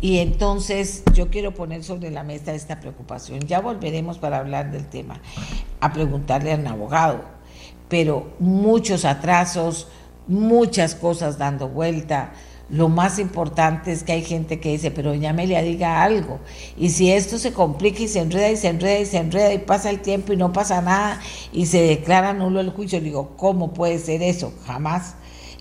Y 0.01 0.19
entonces 0.19 1.03
yo 1.13 1.29
quiero 1.29 1.53
poner 1.53 1.83
sobre 1.83 2.11
la 2.11 2.23
mesa 2.23 2.53
esta 2.53 2.79
preocupación. 2.79 3.41
Ya 3.41 3.59
volveremos 3.59 4.19
para 4.19 4.37
hablar 4.37 4.71
del 4.71 4.85
tema. 4.85 5.19
a 5.81 5.91
preguntarle 5.91 6.53
al 6.53 6.65
abogado, 6.65 7.25
pero 7.89 8.31
muchos 8.39 9.03
atrasos, 9.03 9.87
muchas 10.27 10.95
cosas 10.95 11.37
dando 11.37 11.67
vuelta. 11.67 12.31
Lo 12.69 12.89
más 12.89 13.19
importante 13.19 13.91
es 13.91 14.03
que 14.03 14.13
hay 14.13 14.23
gente 14.23 14.59
que 14.59 14.69
dice, 14.69 14.89
pero 14.89 15.11
doña 15.11 15.31
Amelia 15.31 15.61
diga 15.61 16.01
algo. 16.01 16.39
Y 16.77 16.89
si 16.89 17.11
esto 17.11 17.37
se 17.37 17.53
complica 17.53 18.01
y 18.01 18.07
se 18.07 18.19
enreda 18.19 18.49
y 18.49 18.57
se 18.57 18.69
enreda 18.69 18.99
y 18.99 19.05
se 19.05 19.17
enreda 19.17 19.53
y 19.53 19.59
pasa 19.59 19.89
el 19.89 19.99
tiempo 19.99 20.33
y 20.33 20.37
no 20.37 20.53
pasa 20.53 20.81
nada 20.81 21.19
y 21.51 21.65
se 21.65 21.81
declara 21.81 22.33
nulo 22.33 22.61
el 22.61 22.71
juicio, 22.71 23.01
digo, 23.01 23.33
¿cómo 23.37 23.73
puede 23.73 23.99
ser 23.99 24.23
eso? 24.23 24.53
Jamás 24.65 25.15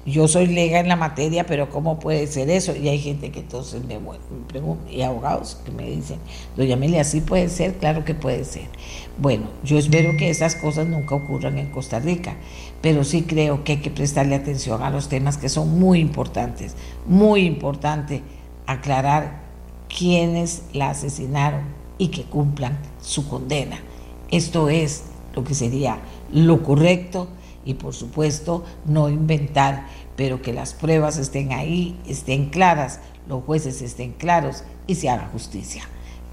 yo 0.04 0.26
soy 0.26 0.48
lega 0.48 0.80
en 0.80 0.88
la 0.88 0.96
materia, 0.96 1.46
pero 1.46 1.70
¿cómo 1.70 2.00
puede 2.00 2.26
ser 2.26 2.50
eso? 2.50 2.74
Y 2.74 2.88
hay 2.88 2.98
gente 2.98 3.30
que 3.30 3.38
entonces 3.38 3.84
me, 3.84 4.00
pregunta, 4.48 4.90
y 4.90 5.02
abogados 5.02 5.60
que 5.64 5.70
me 5.70 5.88
dicen, 5.88 6.18
doña 6.56 6.74
Amelia, 6.74 7.04
¿sí 7.04 7.20
puede 7.20 7.48
ser? 7.48 7.74
Claro 7.74 8.04
que 8.04 8.14
puede 8.14 8.44
ser. 8.44 8.68
Bueno, 9.18 9.46
yo 9.62 9.78
espero 9.78 10.16
que 10.18 10.28
esas 10.28 10.56
cosas 10.56 10.88
nunca 10.88 11.14
ocurran 11.14 11.56
en 11.56 11.70
Costa 11.70 12.00
Rica, 12.00 12.36
pero 12.82 13.04
sí 13.04 13.22
creo 13.22 13.64
que 13.64 13.72
hay 13.72 13.78
que 13.78 13.90
prestarle 13.90 14.34
atención 14.34 14.82
a 14.82 14.90
los 14.90 15.08
temas 15.08 15.38
que 15.38 15.48
son 15.48 15.78
muy 15.78 16.00
importantes, 16.00 16.74
muy 17.06 17.46
importante 17.46 18.22
aclarar 18.66 19.40
quiénes 19.88 20.62
la 20.72 20.90
asesinaron 20.90 21.62
y 21.96 22.08
que 22.08 22.24
cumplan 22.24 22.78
su 23.00 23.28
condena. 23.28 23.78
Esto 24.30 24.68
es 24.68 25.04
lo 25.34 25.44
que 25.44 25.54
sería 25.54 26.00
lo 26.32 26.62
correcto 26.62 27.28
y 27.64 27.74
por 27.74 27.94
supuesto 27.94 28.64
no 28.84 29.08
inventar, 29.08 29.86
pero 30.16 30.42
que 30.42 30.52
las 30.52 30.74
pruebas 30.74 31.18
estén 31.18 31.52
ahí, 31.52 31.96
estén 32.06 32.50
claras, 32.50 32.98
los 33.28 33.44
jueces 33.44 33.80
estén 33.82 34.12
claros 34.12 34.64
y 34.88 34.96
se 34.96 35.08
haga 35.08 35.28
justicia, 35.32 35.84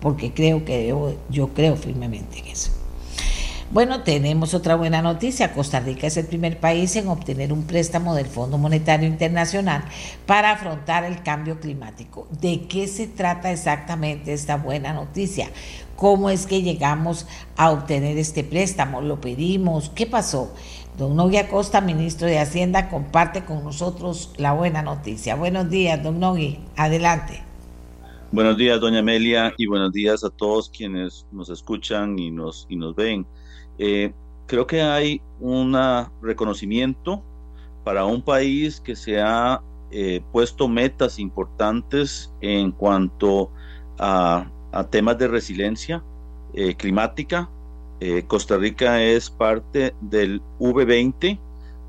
porque 0.02 0.34
creo 0.34 0.66
que 0.66 0.94
yo 1.30 1.50
creo 1.50 1.76
firmemente 1.76 2.40
en 2.40 2.48
eso. 2.48 2.79
Bueno, 3.72 4.02
tenemos 4.02 4.56
otra 4.56 4.74
buena 4.74 5.04
noticia. 5.04 5.54
Costa 5.54 5.80
Rica 5.80 6.08
es 6.08 6.18
el 6.18 6.26
primer 6.26 6.60
país 6.60 6.96
en 6.96 7.08
obtener 7.08 7.54
un 7.54 7.68
préstamo 7.68 8.16
del 8.16 8.26
Fondo 8.26 8.58
Monetario 8.58 9.08
Internacional 9.08 9.84
para 10.26 10.54
afrontar 10.54 11.04
el 11.04 11.22
cambio 11.22 11.60
climático. 11.60 12.28
¿De 12.42 12.62
qué 12.62 12.88
se 12.88 13.06
trata 13.06 13.52
exactamente 13.52 14.34
esta 14.34 14.58
buena 14.58 14.92
noticia? 14.94 15.52
¿Cómo 15.96 16.32
es 16.32 16.48
que 16.48 16.64
llegamos 16.64 17.28
a 17.58 17.70
obtener 17.70 18.18
este 18.18 18.44
préstamo? 18.44 19.02
¿Lo 19.02 19.22
pedimos? 19.22 19.92
¿Qué 19.94 20.08
pasó? 20.08 20.52
Don 20.98 21.16
Nogui 21.16 21.38
Acosta, 21.38 21.80
ministro 21.80 22.26
de 22.26 22.40
Hacienda, 22.40 22.90
comparte 22.90 23.46
con 23.46 23.64
nosotros 23.64 24.34
la 24.38 24.54
buena 24.54 24.82
noticia. 24.82 25.36
Buenos 25.36 25.70
días, 25.70 26.02
don 26.02 26.20
Nogui. 26.20 26.58
Adelante. 26.76 27.44
Buenos 28.32 28.58
días, 28.58 28.82
doña 28.82 29.00
Amelia, 29.00 29.54
y 29.58 29.68
buenos 29.68 29.92
días 29.92 30.24
a 30.24 30.32
todos 30.32 30.72
quienes 30.72 31.28
nos 31.32 31.50
escuchan 31.50 32.18
y 32.18 32.32
nos, 32.32 32.66
y 32.68 32.76
nos 32.76 32.96
ven. 32.96 33.28
Eh, 33.80 34.12
creo 34.46 34.68
que 34.68 34.82
hay 34.82 35.22
un 35.40 35.76
reconocimiento 36.22 37.24
para 37.86 38.04
un 38.06 38.22
país 38.22 38.82
que 38.82 38.96
se 38.96 39.22
ha 39.22 39.62
eh, 39.90 40.22
puesto 40.34 40.68
metas 40.68 41.18
importantes 41.18 42.32
en 42.42 42.72
cuanto 42.72 43.50
a, 43.98 44.46
temas 44.92 45.18
de 45.18 45.28
resiliencia 45.28 46.04
eh, 46.54 46.76
climática, 46.76 47.50
Costa 48.28 48.56
Rica 48.56 49.04
es 49.04 49.30
parte 49.30 49.94
del 50.00 50.42
V20, 50.60 51.38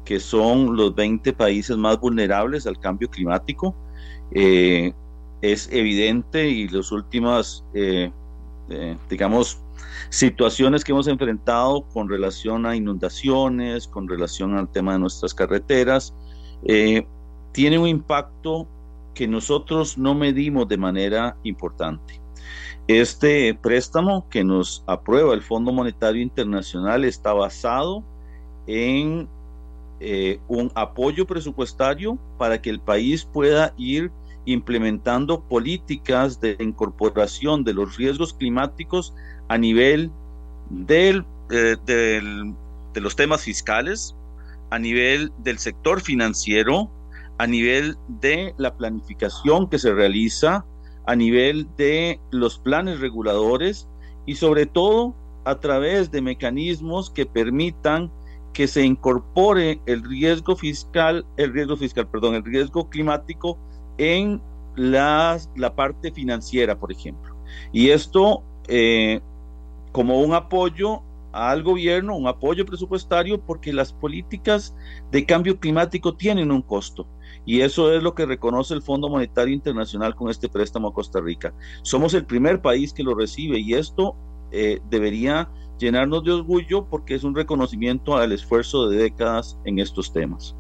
que 0.04 0.18
son 0.18 0.76
los 0.76 0.92
20 0.97 1.32
países 1.35 1.76
más 1.76 2.00
vulnerables 2.00 2.66
al 2.66 2.80
cambio 2.80 3.09
climático. 3.09 3.76
Es 4.32 5.68
evidente 5.70 6.49
y 6.49 6.66
las 6.66 6.90
últimas, 6.90 7.64
digamos, 9.09 9.61
situaciones 10.08 10.84
que 10.84 10.92
hemos 10.92 11.08
enfrentado 11.08 11.82
con 11.92 12.08
relación 12.08 12.66
a 12.66 12.76
inundaciones, 12.76 13.87
con 13.87 14.08
relación 14.08 14.56
al 14.56 14.70
tema 14.70 14.94
de 14.94 15.00
nuestras 15.00 15.34
carreteras, 15.34 16.14
tiene 17.52 17.78
un 17.78 17.88
impacto 17.88 18.68
que 19.14 19.26
nosotros 19.26 19.99
no 19.99 20.14
medimos 20.14 20.68
de 20.68 20.76
manera 20.76 21.37
importante. 21.42 22.20
Este 22.88 23.54
préstamo 23.54 24.28
que 24.28 24.42
nos 24.42 24.82
aprueba 24.87 25.34
el 25.34 25.42
Fondo 25.42 25.72
Monetario 25.72 26.22
Internacional 26.22 27.04
está 27.04 27.32
basado 27.32 28.02
en 28.66 29.28
eh, 30.00 30.40
un 30.49 30.73
apoyo 30.75 31.26
presupuestario 31.26 32.19
para 32.38 32.60
que 32.60 32.71
el 32.71 32.80
país 32.80 33.25
pueda 33.25 33.75
ir 33.76 34.10
implementando 34.47 35.43
políticas 35.43 36.40
de 36.40 36.56
incorporación 36.58 37.62
de 37.62 37.75
los 37.75 37.97
riesgos 37.97 38.32
climáticos 38.32 39.14
a 39.50 39.58
nivel 39.58 40.13
del, 40.71 41.25
eh, 41.50 41.76
de 41.84 43.00
los 43.00 43.17
temas 43.17 43.43
fiscales, 43.43 44.15
a 44.71 44.78
nivel 44.78 45.32
del 45.39 45.58
sector 45.58 46.00
financiero, 46.00 46.89
a 47.36 47.49
nivel 47.49 47.97
de 48.06 48.54
la 48.58 48.76
planificación 48.76 49.69
que 49.69 49.80
se 49.80 49.93
realiza 49.93 50.65
a 51.04 51.17
nivel 51.17 51.67
de 51.76 52.21
los 52.30 52.60
planes 52.60 53.00
reguladores 53.00 53.89
y 54.25 54.36
sobre 54.36 54.67
todo 54.67 55.17
a 55.45 55.58
través 55.58 56.13
de 56.13 56.23
mecanismos 56.23 57.10
que 57.10 57.26
permitan 57.26 58.13
que 58.52 58.69
se 58.69 58.84
incorpore 58.84 59.80
el 59.86 60.04
riesgo 60.04 60.54
fiscal, 60.54 61.26
el 61.36 61.52
riesgo 61.52 61.76
fiscal, 61.76 62.06
perdón, 62.06 62.36
el 62.36 62.45
riesgo 62.45 62.89
climático 62.89 63.58
en 63.99 64.41
la 64.76 65.41
parte 65.75 66.13
financiera, 66.13 66.78
por 66.78 66.93
ejemplo. 66.93 67.34
Y 67.73 67.91
esto 67.91 68.45
eh, 68.73 69.21
como 69.93 70.21
un 70.21 70.35
apoyo 70.35 71.03
al 71.33 71.63
gobierno, 71.63 72.17
un 72.17 72.26
apoyo 72.26 72.67
presupuestario, 72.67 73.41
porque 73.41 73.73
las 73.73 73.93
políticas 73.93 74.75
de 75.11 75.25
cambio 75.25 75.59
climático 75.59 76.15
tienen 76.17 76.50
un 76.50 76.63
costo. 76.63 77.07
Y 77.47 77.61
eso 77.61 77.95
es 77.95 78.03
lo 78.03 78.15
que 78.15 78.26
reconoce 78.26 78.75
el 78.75 78.83
Fondo 78.83 79.09
Monetario 79.09 79.55
Internacional 79.55 80.15
con 80.15 80.31
este 80.31 80.49
préstamo 80.49 80.89
a 80.89 80.95
Costa 80.95 81.21
Rica. 81.21 81.55
Somos 81.83 82.15
el 82.15 82.26
primer 82.26 82.61
país 82.61 82.93
que 82.93 83.03
lo 83.03 83.15
recibe 83.15 83.59
y 83.59 83.75
esto 83.75 84.15
eh, 84.53 84.81
debería 84.91 85.49
llenarnos 85.79 86.23
de 86.25 86.33
orgullo 86.33 86.85
porque 86.85 87.15
es 87.15 87.25
un 87.25 87.35
reconocimiento 87.35 88.17
al 88.17 88.33
esfuerzo 88.33 88.89
de 88.89 88.99
décadas 88.99 89.57
en 89.65 89.79
estos 89.79 90.13
temas. 90.13 90.55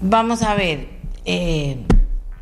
Vamos 0.00 0.42
a 0.42 0.54
ver, 0.54 0.88
eh, 1.24 1.84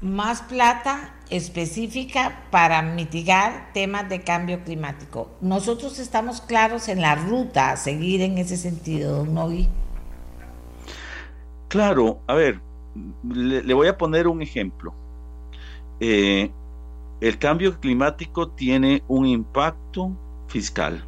más 0.03 0.43
plata 0.43 1.16
específica 1.31 2.47
para 2.51 2.83
mitigar 2.83 3.71
temas 3.73 4.09
de 4.09 4.21
cambio 4.21 4.63
climático. 4.63 5.31
Nosotros 5.41 5.99
estamos 5.99 6.41
claros 6.41 6.89
en 6.89 7.01
la 7.01 7.15
ruta 7.15 7.73
a 7.73 7.77
seguir 7.77 8.21
en 8.23 8.39
ese 8.39 8.57
sentido, 8.57 9.19
don 9.19 9.35
Novi. 9.35 9.69
Claro, 11.69 12.21
a 12.27 12.35
ver, 12.35 12.61
le, 13.29 13.75
voy 13.75 13.89
a 13.89 13.99
poner 13.99 14.29
un 14.29 14.41
ejemplo. 14.41 14.95
Eh, 16.01 16.51
el 17.21 17.39
cambio 17.39 17.79
climático 17.81 18.49
tiene 18.51 19.03
un 19.09 19.27
impacto 19.27 20.13
fiscal 20.49 21.05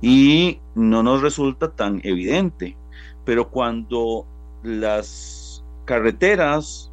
y 0.00 0.60
no 0.74 1.02
nos 1.02 1.22
resulta 1.22 1.72
tan 1.72 2.00
evidente, 2.04 2.76
pero 3.24 3.50
cuando 3.50 4.26
las 4.62 5.64
carreteras 5.86 6.87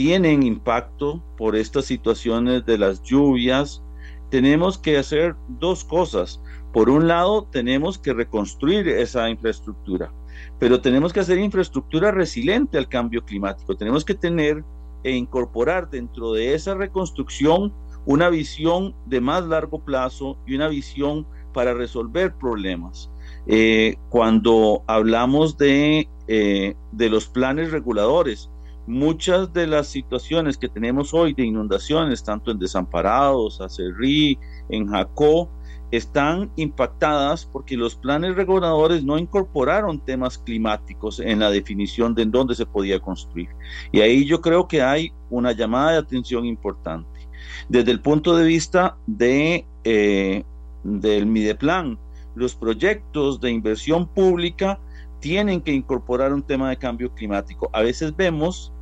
tienen 0.00 0.42
impacto 0.42 1.22
por 1.36 1.54
estas 1.54 1.84
situaciones 1.84 2.64
de 2.64 2.78
las 2.78 3.02
lluvias, 3.02 3.82
tenemos 4.30 4.78
que 4.78 4.96
hacer 4.96 5.36
dos 5.60 5.84
cosas. 5.84 6.40
Por 6.72 6.88
un 6.88 7.06
lado, 7.06 7.46
tenemos 7.52 7.98
que 7.98 8.14
reconstruir 8.14 8.88
esa 8.88 9.28
infraestructura 9.28 10.10
pero 10.58 10.80
tenemos 10.80 11.12
que 11.12 11.20
hacer 11.20 11.38
infraestructura 11.38 12.12
resiliente 12.12 12.78
al 12.78 12.88
cambio 12.88 13.22
climático. 13.24 13.76
Tenemos 13.76 14.06
que 14.06 14.14
tener 14.14 14.64
e 15.02 15.12
incorporar 15.12 15.90
dentro 15.90 16.32
de 16.32 16.54
esa 16.54 16.74
reconstrucción 16.74 17.74
una 18.06 18.30
visión 18.30 18.94
de 19.04 19.20
más 19.20 19.44
largo 19.44 19.84
plazo 19.84 20.38
y 20.46 20.54
una 20.54 20.68
visión 20.68 21.26
para 21.52 21.74
resolver 21.74 22.34
problemas. 22.34 23.10
Eh, 23.46 23.96
cuando 24.08 24.82
hablamos 24.86 25.58
de, 25.58 26.08
eh, 26.26 26.74
de 26.92 27.10
los 27.10 27.26
planes 27.26 27.70
reguladores, 27.70 28.50
muchas 28.90 29.52
de 29.52 29.66
las 29.66 29.86
situaciones 29.86 30.58
que 30.58 30.68
tenemos 30.68 31.14
hoy 31.14 31.32
de 31.32 31.44
inundaciones, 31.44 32.22
tanto 32.24 32.50
en 32.50 32.58
Desamparados, 32.58 33.60
Acerrí, 33.60 34.38
en 34.68 34.88
Jacó, 34.88 35.48
están 35.90 36.52
impactadas 36.56 37.46
porque 37.46 37.76
los 37.76 37.96
planes 37.96 38.36
reguladores 38.36 39.02
no 39.02 39.18
incorporaron 39.18 40.04
temas 40.04 40.38
climáticos 40.38 41.18
en 41.20 41.40
la 41.40 41.50
definición 41.50 42.14
de 42.14 42.22
en 42.22 42.30
dónde 42.30 42.54
se 42.54 42.66
podía 42.66 43.00
construir. 43.00 43.48
Y 43.90 44.00
ahí 44.00 44.24
yo 44.24 44.40
creo 44.40 44.68
que 44.68 44.82
hay 44.82 45.12
una 45.30 45.52
llamada 45.52 45.92
de 45.92 45.98
atención 45.98 46.44
importante. 46.44 47.28
Desde 47.68 47.90
el 47.90 48.00
punto 48.00 48.36
de 48.36 48.44
vista 48.44 48.96
de, 49.06 49.66
eh, 49.84 50.44
del 50.84 51.26
Mideplan, 51.26 51.98
los 52.34 52.54
proyectos 52.54 53.40
de 53.40 53.50
inversión 53.50 54.06
pública 54.06 54.78
tienen 55.20 55.60
que 55.60 55.72
incorporar 55.72 56.32
un 56.32 56.42
tema 56.42 56.70
de 56.70 56.76
cambio 56.76 57.12
climático. 57.14 57.68
A 57.72 57.82
veces 57.82 58.16
vemos 58.16 58.72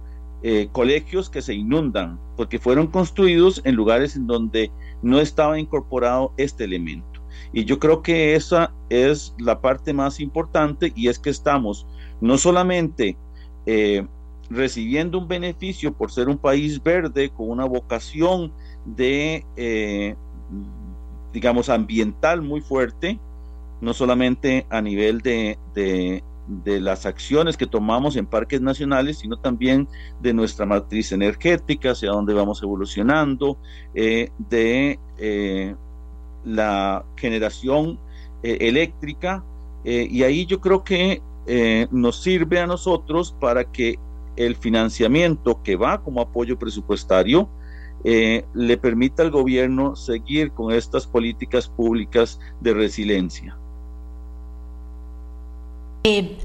eh, 0.42 0.68
colegios 0.72 1.30
que 1.30 1.42
se 1.42 1.54
inundan 1.54 2.18
porque 2.36 2.58
fueron 2.58 2.86
construidos 2.86 3.60
en 3.64 3.74
lugares 3.74 4.14
en 4.14 4.26
donde 4.26 4.70
no 5.02 5.20
estaba 5.20 5.58
incorporado 5.58 6.32
este 6.36 6.64
elemento. 6.64 7.20
Y 7.52 7.64
yo 7.64 7.78
creo 7.78 8.02
que 8.02 8.34
esa 8.34 8.72
es 8.90 9.34
la 9.38 9.60
parte 9.60 9.92
más 9.92 10.20
importante 10.20 10.92
y 10.94 11.08
es 11.08 11.18
que 11.18 11.30
estamos 11.30 11.86
no 12.20 12.38
solamente 12.38 13.16
eh, 13.66 14.06
recibiendo 14.50 15.18
un 15.18 15.28
beneficio 15.28 15.92
por 15.92 16.10
ser 16.10 16.28
un 16.28 16.38
país 16.38 16.82
verde 16.82 17.30
con 17.30 17.50
una 17.50 17.64
vocación 17.64 18.52
de, 18.84 19.44
eh, 19.56 20.14
digamos, 21.32 21.68
ambiental 21.68 22.42
muy 22.42 22.60
fuerte, 22.60 23.18
no 23.80 23.92
solamente 23.92 24.66
a 24.70 24.80
nivel 24.80 25.20
de, 25.20 25.58
de, 25.74 26.22
las 26.64 27.06
acciones 27.06 27.56
que 27.56 27.66
tomamos 27.66 28.16
en 28.16 28.26
parques 28.26 28.60
nacionales, 28.60 29.18
sino 29.18 29.36
también 29.36 29.88
de 30.20 30.32
nuestra 30.32 30.66
matriz 30.66 31.12
energética, 31.12 31.92
hacia 31.92 32.10
dónde 32.10 32.34
vamos 32.34 32.62
evolucionando, 32.62 33.58
eh, 33.94 34.30
de 34.38 34.98
eh, 35.18 35.74
la 36.44 37.04
generación 37.16 37.98
eléctrica. 38.42 39.44
y 39.84 40.22
ahí 40.22 40.46
yo 40.46 40.60
creo 40.60 40.84
que 40.84 41.22
nos 41.90 42.22
sirve 42.22 42.60
a 42.60 42.66
nosotros 42.66 43.34
para 43.40 43.64
que 43.64 43.98
el 44.36 44.54
financiamiento 44.54 45.60
que 45.62 45.74
va 45.74 46.02
como 46.02 46.20
apoyo 46.20 46.58
presupuestario 46.58 47.48
eh, 48.04 48.44
le 48.54 48.76
permita 48.76 49.24
al 49.24 49.32
gobierno 49.32 49.96
seguir 49.96 50.52
con 50.52 50.72
estas 50.72 51.06
políticas 51.06 51.68
públicas 51.68 52.38
de 52.60 52.74
resiliencia. 52.74 53.58
Eh, 56.04 56.36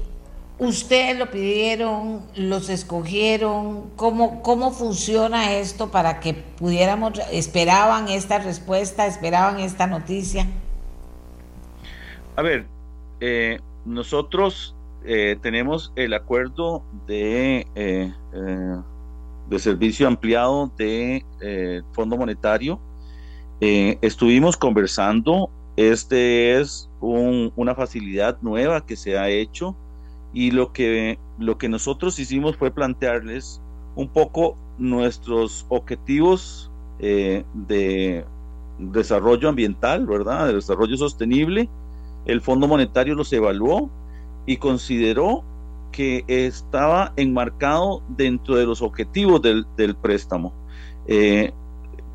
¿Ustedes 0.58 1.18
lo 1.18 1.30
pidieron, 1.30 2.22
los 2.36 2.68
escogieron? 2.68 3.90
¿Cómo, 3.96 4.40
¿Cómo 4.42 4.70
funciona 4.70 5.54
esto 5.54 5.90
para 5.90 6.20
que 6.20 6.32
pudiéramos, 6.32 7.20
esperaban 7.32 8.08
esta 8.08 8.38
respuesta, 8.38 9.06
esperaban 9.06 9.58
esta 9.58 9.88
noticia? 9.88 10.46
A 12.36 12.42
ver, 12.42 12.66
eh, 13.20 13.58
nosotros 13.84 14.76
eh, 15.04 15.36
tenemos 15.42 15.92
el 15.96 16.14
acuerdo 16.14 16.84
de, 17.06 17.66
de 19.48 19.58
servicio 19.58 20.06
ampliado 20.06 20.70
de 20.78 21.24
Fondo 21.92 22.16
Monetario. 22.16 22.78
estuvimos 23.60 24.56
conversando, 24.56 25.50
este 25.76 26.60
es 26.60 26.88
una 27.00 27.74
facilidad 27.74 28.38
nueva 28.42 28.86
que 28.86 28.96
se 28.96 29.18
ha 29.18 29.28
hecho 29.28 29.76
y 30.32 30.50
lo 30.50 30.72
que, 30.72 31.18
lo 31.38 31.58
que 31.58 31.68
nosotros 31.68 32.18
hicimos 32.18 32.56
fue 32.56 32.70
plantearles 32.70 33.60
un 33.96 34.08
poco 34.08 34.56
nuestros 34.78 35.66
objetivos 35.68 36.70
de 36.98 38.24
desarrollo 38.78 39.48
ambiental, 39.48 40.06
¿verdad? 40.06 40.46
De 40.46 40.54
desarrollo 40.54 40.96
sostenible. 40.96 41.68
El 42.26 42.40
Fondo 42.40 42.66
Monetario 42.66 43.14
los 43.14 43.32
evaluó 43.32 43.90
y 44.46 44.56
consideró 44.56 45.44
que 45.92 46.24
estaba 46.26 47.12
enmarcado 47.16 48.02
dentro 48.08 48.56
de 48.56 48.66
los 48.66 48.82
objetivos 48.82 49.40
del, 49.42 49.96
préstamo. 50.00 50.52
Eh, 51.06 51.52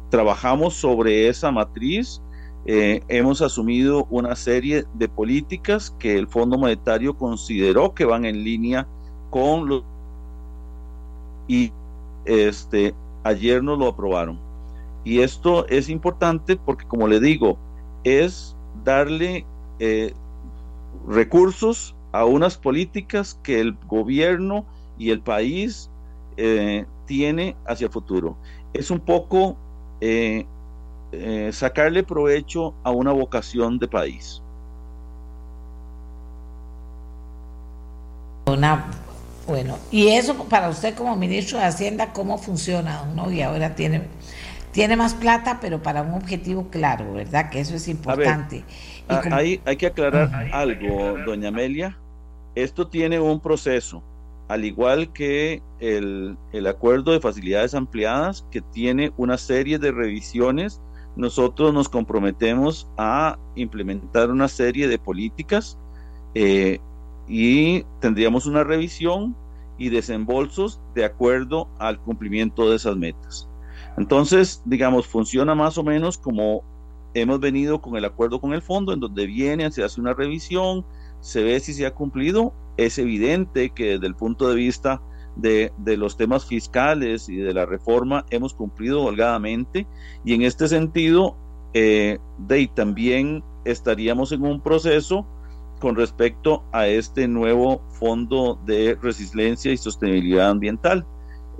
trabajamos 0.09 0.73
sobre 0.73 1.29
esa 1.29 1.51
matriz, 1.51 2.21
eh, 2.65 3.01
hemos 3.07 3.41
asumido 3.41 4.05
una 4.09 4.35
serie 4.35 4.85
de 4.93 5.07
políticas 5.07 5.95
que 5.99 6.17
el 6.17 6.27
Fondo 6.27 6.57
Monetario 6.57 7.17
consideró 7.17 7.93
que 7.93 8.05
van 8.05 8.25
en 8.25 8.43
línea 8.43 8.87
con 9.29 9.67
los... 9.67 9.83
Y 11.47 11.71
este, 12.25 12.93
ayer 13.23 13.63
nos 13.63 13.79
lo 13.79 13.87
aprobaron. 13.87 14.39
Y 15.03 15.21
esto 15.21 15.67
es 15.67 15.89
importante 15.89 16.57
porque, 16.57 16.85
como 16.85 17.07
le 17.07 17.19
digo, 17.19 17.57
es 18.03 18.55
darle 18.83 19.45
eh, 19.79 20.13
recursos 21.07 21.95
a 22.11 22.25
unas 22.25 22.57
políticas 22.57 23.39
que 23.43 23.59
el 23.59 23.77
gobierno 23.87 24.65
y 24.97 25.11
el 25.11 25.21
país 25.21 25.89
eh, 26.37 26.85
tiene 27.05 27.55
hacia 27.65 27.85
el 27.85 27.91
futuro. 27.91 28.37
Es 28.73 28.91
un 28.91 28.99
poco 28.99 29.57
eh, 30.01 30.45
eh, 31.11 31.49
sacarle 31.53 32.03
provecho 32.03 32.73
a 32.83 32.91
una 32.91 33.11
vocación 33.11 33.79
de 33.79 33.87
país. 33.87 34.41
bueno, 39.47 39.77
y 39.91 40.07
eso 40.09 40.35
para 40.45 40.69
usted 40.69 40.95
como 40.95 41.15
ministro 41.15 41.57
de 41.59 41.65
Hacienda, 41.65 42.13
¿cómo 42.13 42.37
funciona? 42.37 43.03
¿no? 43.15 43.31
Y 43.31 43.41
ahora 43.41 43.75
tiene, 43.75 44.03
tiene 44.71 44.95
más 44.95 45.13
plata, 45.13 45.59
pero 45.61 45.81
para 45.81 46.01
un 46.01 46.13
objetivo 46.13 46.67
claro, 46.69 47.13
¿verdad? 47.13 47.49
Que 47.49 47.59
eso 47.59 47.75
es 47.75 47.87
importante. 47.87 48.63
Hay, 49.07 49.59
hay 49.65 49.77
que 49.77 49.87
aclarar 49.87 50.49
algo, 50.53 51.17
doña 51.25 51.49
Amelia. 51.49 51.97
Esto 52.53 52.87
tiene 52.87 53.19
un 53.19 53.39
proceso, 53.39 54.03
al 54.47 54.65
igual 54.65 55.11
que 55.13 55.61
el, 55.79 56.37
el 56.51 56.67
acuerdo 56.67 57.11
de 57.11 57.19
facilidades 57.19 57.73
ampliadas, 57.73 58.45
que 58.51 58.61
tiene 58.61 59.11
una 59.17 59.37
serie 59.37 59.79
de 59.79 59.91
revisiones. 59.91 60.81
Nosotros 61.19 61.73
nos 61.73 61.89
comprometemos 61.89 62.87
a 62.97 63.37
implementar 63.55 64.31
una 64.31 64.47
serie 64.47 64.87
de 64.87 64.97
políticas 64.97 65.77
eh, 66.33 66.79
y 67.27 67.83
tendríamos 67.99 68.45
una 68.45 68.63
revisión 68.63 69.35
y 69.77 69.89
desembolsos 69.89 70.79
de 70.95 71.03
acuerdo 71.03 71.67
al 71.77 71.99
cumplimiento 71.99 72.69
de 72.69 72.77
esas 72.77 72.95
metas. 72.95 73.49
Entonces, 73.97 74.61
digamos, 74.63 75.07
funciona 75.07 75.55
más 75.55 75.77
o 75.77 75.83
menos 75.83 76.17
como 76.17 76.63
hemos 77.13 77.41
venido 77.41 77.81
con 77.81 77.97
el 77.97 78.05
acuerdo 78.05 78.39
con 78.39 78.53
el 78.53 78.61
fondo, 78.61 78.93
en 78.93 79.01
donde 79.01 79.25
viene, 79.25 79.69
se 79.71 79.83
hace 79.83 79.99
una 79.99 80.13
revisión, 80.13 80.85
se 81.19 81.43
ve 81.43 81.59
si 81.59 81.73
se 81.73 81.85
ha 81.85 81.93
cumplido. 81.93 82.53
Es 82.77 82.97
evidente 82.97 83.71
que 83.71 83.95
desde 83.95 84.07
el 84.07 84.15
punto 84.15 84.47
de 84.47 84.55
vista 84.55 85.01
de, 85.41 85.71
los 85.97 86.17
temas 86.17 86.45
fiscales 86.45 87.29
y 87.29 87.37
de 87.37 87.53
la 87.53 87.65
reforma 87.65 88.25
hemos 88.29 88.53
cumplido 88.53 89.03
holgadamente 89.03 89.87
y 90.23 90.33
en 90.33 90.41
este 90.43 90.67
sentido 90.67 91.35
eh, 91.73 92.19
de, 92.37 92.69
también 92.73 93.43
estaríamos 93.65 94.31
en 94.31 94.43
un 94.43 94.61
proceso 94.61 95.25
con 95.79 95.95
respecto 95.95 96.63
a 96.71 96.87
este 96.87 97.27
nuevo 97.27 97.81
fondo 97.99 98.59
de 98.65 98.97
resiliencia 99.01 99.71
y 99.71 99.77
sostenibilidad 99.77 100.49
ambiental. 100.49 101.05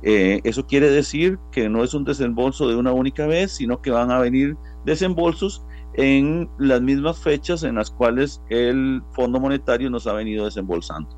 Eh, 0.02 0.42
eso 0.44 0.66
quiere 0.66 0.90
decir 0.90 1.40
que 1.52 1.70
no 1.70 1.84
es 1.84 1.94
un 1.94 2.04
desembolso 2.04 2.68
de 2.68 2.76
una 2.76 2.92
única 2.92 3.28
vez, 3.28 3.52
sino 3.52 3.82
que 3.82 3.92
van 3.92 4.12
a 4.12 4.20
venir 4.20 4.58
desembolsos 4.86 5.64
en 5.94 6.50
las 6.58 6.82
mismas 6.82 7.20
fechas 7.20 7.64
en 7.64 7.76
las 7.76 7.92
cuales 7.92 8.42
el 8.50 9.02
Fondo 9.12 9.40
Monetario 9.40 9.90
nos 9.90 10.08
ha 10.08 10.14
venido 10.14 10.46
desembolsando. 10.46 11.10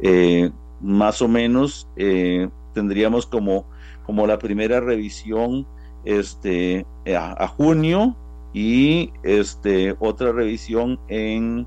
Eh, 0.00 0.50
más 0.84 1.22
o 1.22 1.28
menos 1.28 1.88
eh, 1.96 2.48
tendríamos 2.74 3.26
como, 3.26 3.66
como 4.04 4.26
la 4.26 4.38
primera 4.38 4.80
revisión 4.80 5.66
este, 6.04 6.86
a, 7.16 7.48
junio 7.48 8.14
y 8.52 9.10
este, 9.22 9.96
otra 9.98 10.32
revisión 10.32 11.00
en, 11.08 11.66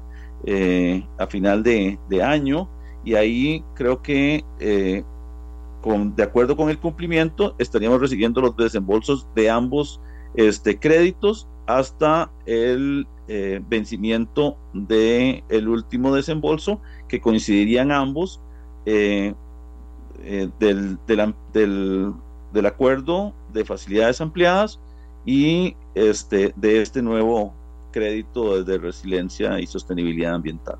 a 1.17 1.27
final 1.27 1.63
de, 1.63 1.97
año. 2.23 2.69
Y 3.03 3.15
ahí 3.15 3.63
creo 3.75 4.01
que 4.01 4.43
de 5.83 6.23
acuerdo 6.23 6.55
con 6.55 6.69
el 6.69 6.77
cumplimiento, 6.77 7.55
estaríamos 7.57 8.01
recibiendo 8.01 8.41
los 8.41 8.55
desembolsos 8.55 9.27
de 9.35 9.49
ambos 9.49 10.01
este, 10.35 10.77
créditos 10.79 11.47
hasta 11.65 12.31
el 12.45 13.07
eh, 13.27 13.61
vencimiento 13.67 14.57
del 14.73 15.43
el 15.49 15.67
último 15.67 16.15
desembolso, 16.15 16.81
que 17.07 17.19
coincidirían 17.19 17.91
ambos 17.91 18.41
eh, 18.89 19.33
eh, 20.23 20.49
del, 20.59 20.97
del, 21.03 22.65
acuerdo 22.65 23.33
de 23.51 23.65
facilidades 23.65 24.21
ampliadas 24.21 24.79
y 25.25 25.75
este, 25.93 26.53
de 26.55 26.81
este 26.81 27.01
nuevo 27.01 27.53
crédito 27.91 28.63
de 28.63 28.77
resiliencia 28.77 29.59
y 29.59 29.67
sostenibilidad 29.67 30.35
ambiental. 30.35 30.77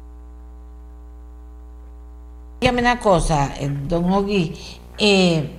Dígame 2.62 2.80
una 2.80 2.98
cosa, 3.00 3.54
don 3.90 4.10
Ogui, 4.14 4.54
eh, 4.98 5.52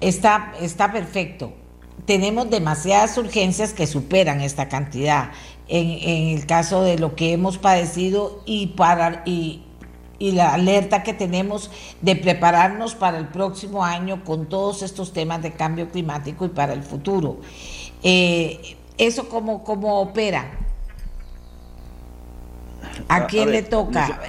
está, 0.00 0.52
está 0.60 0.90
perfecto. 0.90 1.52
Tenemos 2.04 2.50
demasiadas 2.50 3.16
urgencias 3.16 3.72
que 3.72 3.86
superan 3.86 4.40
esta 4.40 4.68
cantidad 4.68 5.30
en, 5.68 6.36
el 6.36 6.46
caso 6.46 6.82
de 6.82 6.98
lo 6.98 7.14
que 7.14 7.32
hemos 7.32 7.58
padecido 7.58 8.42
y, 8.44 8.68
para, 8.68 9.22
y, 9.24 9.62
la 10.20 10.52
alerta 10.54 11.02
que 11.02 11.14
tenemos 11.14 11.70
de 12.02 12.14
prepararnos 12.14 12.94
para 12.94 13.18
el 13.18 13.28
próximo 13.28 13.84
año 13.84 14.22
con 14.24 14.46
todos 14.46 14.82
estos 14.82 15.12
temas 15.12 15.42
de 15.42 15.52
cambio 15.52 15.88
climático 15.88 16.44
y 16.44 16.50
para 16.50 16.74
el 16.74 16.82
futuro. 16.82 17.38
Eh, 18.02 18.76
¿Eso 18.98 19.28
cómo, 19.30 19.64
cómo 19.64 20.00
opera? 20.00 20.50
¿A, 23.08 23.26
quién 23.26 23.50
le 23.50 23.62
toca? 23.62 24.20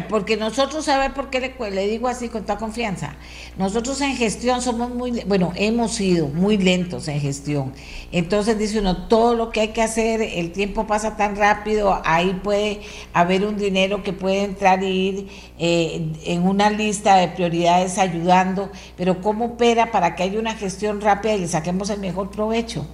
Porque 0.00 0.36
nosotros, 0.36 0.86
ver 0.86 1.14
por 1.14 1.30
qué 1.30 1.40
le, 1.40 1.70
le, 1.70 1.86
digo 1.86 2.08
así 2.08 2.28
con 2.28 2.42
toda 2.42 2.58
confianza? 2.58 3.16
Nosotros 3.56 4.00
en 4.00 4.16
gestión 4.16 4.62
somos 4.62 4.90
muy, 4.90 5.22
bueno, 5.26 5.52
hemos 5.56 5.92
sido 5.92 6.28
muy 6.28 6.56
lentos 6.56 7.08
en 7.08 7.20
gestión. 7.20 7.72
Entonces 8.12 8.58
dice 8.58 8.80
uno, 8.80 9.06
todo 9.08 9.34
lo 9.34 9.50
que 9.50 9.60
hay 9.60 9.68
que 9.68 9.82
hacer, 9.82 10.20
el 10.20 10.52
tiempo 10.52 10.86
pasa 10.86 11.16
tan 11.16 11.36
rápido, 11.36 12.00
ahí 12.04 12.40
puede 12.42 12.80
haber 13.12 13.44
un 13.44 13.56
dinero 13.56 14.02
que 14.02 14.12
puede 14.12 14.42
entrar 14.42 14.82
y 14.82 14.86
ir 14.86 15.28
eh, 15.58 16.12
en 16.24 16.46
una 16.46 16.70
lista 16.70 17.16
de 17.16 17.28
prioridades 17.28 17.98
ayudando, 17.98 18.70
pero 18.96 19.20
¿cómo 19.20 19.46
opera 19.46 19.90
para 19.90 20.16
que 20.16 20.24
haya 20.24 20.38
una 20.38 20.54
gestión 20.54 21.00
rápida 21.00 21.34
y 21.34 21.40
le 21.40 21.48
saquemos 21.48 21.90
el 21.90 22.00
mejor 22.00 22.30
provecho? 22.30 22.86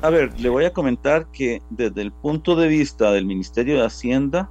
A 0.00 0.10
ver, 0.10 0.38
le 0.38 0.48
voy 0.48 0.64
a 0.64 0.72
comentar 0.72 1.26
que 1.32 1.60
desde 1.70 2.02
el 2.02 2.12
punto 2.12 2.54
de 2.54 2.68
vista 2.68 3.10
del 3.10 3.26
Ministerio 3.26 3.80
de 3.80 3.86
Hacienda, 3.86 4.48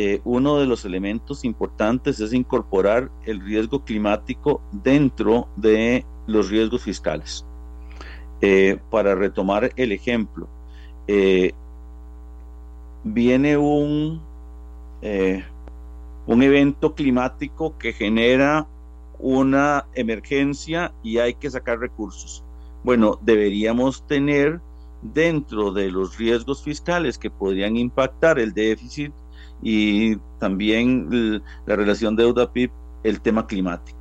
eh, 0.00 0.20
uno 0.22 0.58
de 0.58 0.66
los 0.66 0.84
elementos 0.84 1.44
importantes 1.44 2.20
es 2.20 2.32
incorporar 2.32 3.10
el 3.26 3.40
riesgo 3.40 3.84
climático 3.84 4.62
dentro 4.70 5.48
de 5.56 6.04
los 6.28 6.50
riesgos 6.50 6.84
fiscales. 6.84 7.44
Eh, 8.40 8.78
para 8.90 9.16
retomar 9.16 9.72
el 9.74 9.90
ejemplo, 9.90 10.46
eh, 11.08 11.50
viene 13.02 13.56
un, 13.56 14.22
un 16.28 16.42
evento 16.44 16.94
climático 16.94 17.76
que 17.76 17.92
genera 17.92 18.68
una 19.18 19.86
emergencia 19.94 20.92
y 21.02 21.18
hay 21.18 21.34
que 21.34 21.50
sacar 21.50 21.80
recursos. 21.80 22.44
Bueno, 22.84 23.18
deberíamos 23.20 24.06
tener 24.06 24.60
dentro 25.02 25.72
de 25.72 25.90
los 25.90 26.16
riesgos 26.18 26.62
fiscales 26.62 27.18
que 27.18 27.32
podrían 27.32 27.76
impactar 27.76 28.38
el 28.38 28.54
déficit 28.54 29.12
y 29.62 30.16
también 30.38 31.42
la 31.66 31.76
relación 31.76 32.16
deuda-PIB, 32.16 32.70
el 33.02 33.20
tema 33.20 33.46
climático. 33.46 33.98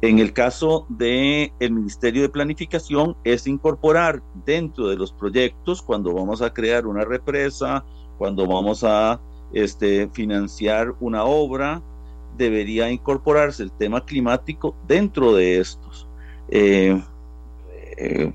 En 0.00 0.18
el 0.18 0.32
caso 0.32 0.86
del 0.88 1.52
el 1.60 1.70
Ministerio 1.72 2.22
de 2.22 2.28
Planificación 2.28 3.16
es 3.24 3.46
incorporar 3.46 4.22
dentro 4.44 4.88
de 4.88 4.96
los 4.96 5.12
proyectos, 5.12 5.80
cuando 5.80 6.12
vamos 6.12 6.42
a 6.42 6.52
crear 6.52 6.86
una 6.86 7.04
represa, 7.04 7.84
cuando 8.18 8.46
vamos 8.46 8.84
a 8.84 9.20
este, 9.52 10.08
financiar 10.08 10.94
una 11.00 11.24
obra, 11.24 11.80
debería 12.36 12.90
incorporarse 12.90 13.62
el 13.62 13.72
tema 13.72 14.04
climático 14.04 14.74
dentro 14.86 15.34
de 15.34 15.60
estos. 15.60 16.06
Eh, 16.48 17.00
eh, 17.96 18.32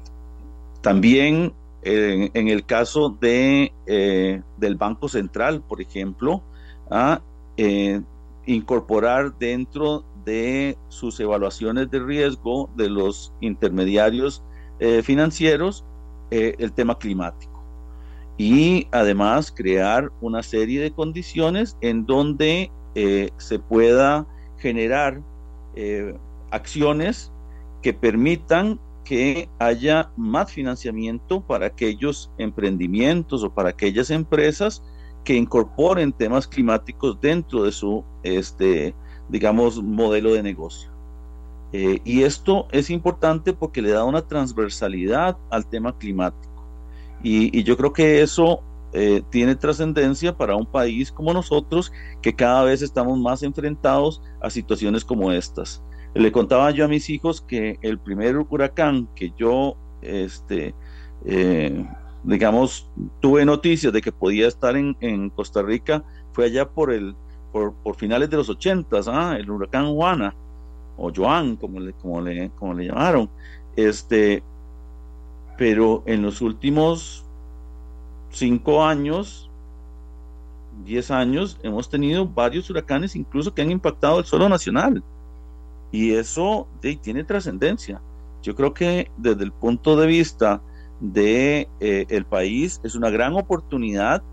también 0.82 1.54
en, 1.82 2.48
el 2.48 2.65
caso 2.65 3.10
de, 3.10 3.72
eh, 3.86 4.42
del 4.58 4.76
Banco 4.76 5.08
Central, 5.08 5.62
por 5.62 5.82
ejemplo, 5.82 6.44
a 6.89 7.22
eh, 7.58 8.02
incorporar 8.46 9.38
dentro 9.38 10.04
de 10.26 10.78
sus 10.89 11.20
evaluaciones 11.20 11.89
de 11.89 12.00
riesgo 12.00 12.70
de 12.76 12.89
los 12.89 13.34
intermediarios 13.42 14.44
eh, 14.80 15.02
financieros 15.02 15.86
el 16.32 16.72
tema 16.74 17.00
climático. 17.00 17.63
Y 18.38 18.88
además 18.92 19.52
crear 19.52 20.12
una 20.22 20.44
serie 20.44 20.80
de 20.80 20.92
condiciones 20.92 21.76
en 21.82 22.06
donde 22.06 22.72
se 23.38 23.58
pueda 23.58 24.28
generar 24.60 25.24
acciones 26.52 27.32
que 27.82 27.94
permitan 27.94 28.80
que 29.03 29.49
haya 29.59 30.12
más 30.15 30.51
financiamiento 30.51 31.41
para 31.41 31.67
aquellos 31.67 32.31
emprendimientos 32.38 33.43
o 33.43 33.53
para 33.53 33.69
aquellas 33.69 34.09
empresas 34.09 34.83
que 35.23 35.35
incorporen 35.35 36.12
temas 36.12 36.47
climáticos 36.47 37.19
dentro 37.19 37.63
de 37.63 37.71
su, 37.71 38.03
este, 38.23 38.93
digamos, 39.29 39.81
modelo 39.81 40.33
de 40.33 40.43
negocio. 40.43 40.89
Eh, 41.71 41.99
y 42.03 42.23
esto 42.23 42.67
es 42.71 42.89
importante 42.89 43.53
porque 43.53 43.81
le 43.81 43.91
da 43.91 44.03
una 44.03 44.27
transversalidad 44.27 45.38
al 45.51 45.67
tema 45.67 45.97
climático. 45.97 46.49
Y, 47.21 47.63
yo 47.63 47.77
creo 47.77 47.93
que 47.93 48.21
eso 48.21 48.63
eh, 48.93 49.21
tiene 49.29 49.55
trascendencia 49.55 50.35
para 50.35 50.55
un 50.55 50.65
país 50.65 51.12
como 51.12 51.33
nosotros, 51.33 51.91
que 52.21 52.33
cada 52.33 52.63
vez 52.63 52.81
estamos 52.81 53.19
más 53.19 53.43
enfrentados 53.43 54.21
a 54.41 54.49
situaciones 54.49 55.03
como 55.05 55.31
estas. 55.31 55.83
Le 56.13 56.32
contaba 56.32 56.72
yo 56.72 56.86
a 56.86 56.88
mis 56.88 57.10
hijos 57.10 57.41
que 57.41 57.78
el 57.82 58.00
primer 58.00 58.38
huracán 58.38 59.08
que 59.15 59.32
yo, 59.38 59.76
este, 60.02 60.74
eh, 61.26 61.86
digamos, 62.24 62.89
tuve 63.19 63.45
noticias 63.45 63.93
de 63.93 64.02
que 64.02 64.12
podía 64.12 64.48
estar 64.48 64.76
en, 64.76 65.30
Costa 65.30 65.62
Rica 65.62 66.04
fue 66.34 66.45
allá 66.45 66.67
por 66.67 66.91
el 66.91 67.15
por, 67.52 67.74
finales 67.95 68.30
de 68.30 68.38
los 68.38 68.50
ochentas, 68.50 69.08
¿ah? 69.08 69.36
el 69.38 69.50
huracán 69.50 69.93
Juana 69.93 70.36
o 70.98 71.12
Joan, 71.15 71.56
como 71.56 71.80
le, 71.80 71.93
como 71.93 72.22
le, 72.22 72.50
como 72.52 72.74
le 72.74 72.88
llamaron. 72.88 73.30
Este, 73.76 74.43
pero 75.58 76.04
en 76.06 76.22
los 76.22 76.41
últimos 76.41 77.26
cinco 78.32 78.84
años, 78.84 79.50
diez 80.86 81.12
años, 81.12 81.60
hemos 81.63 81.89
tenido 81.89 82.28
varios 82.28 82.69
huracanes 82.69 83.15
incluso 83.15 83.54
que 83.54 83.62
han 83.62 83.72
impactado 83.72 84.19
el 84.19 84.26
suelo 84.26 84.50
nacional. 84.50 85.04
Y 85.91 86.13
eso 86.13 86.67
tiene 87.02 87.23
trascendencia. 87.23 88.02
Yo 88.41 88.56
creo 88.56 88.73
que 88.73 89.12
desde 89.17 89.43
el 89.43 89.52
punto 89.52 89.95
de 89.95 90.08
vista 90.08 90.62
de 90.99 91.67
eh, 91.80 92.06
el 92.10 92.25
país 92.25 92.80
es 92.84 92.95
una 92.95 93.10
gran 93.10 93.34
oportunidad 93.34 94.23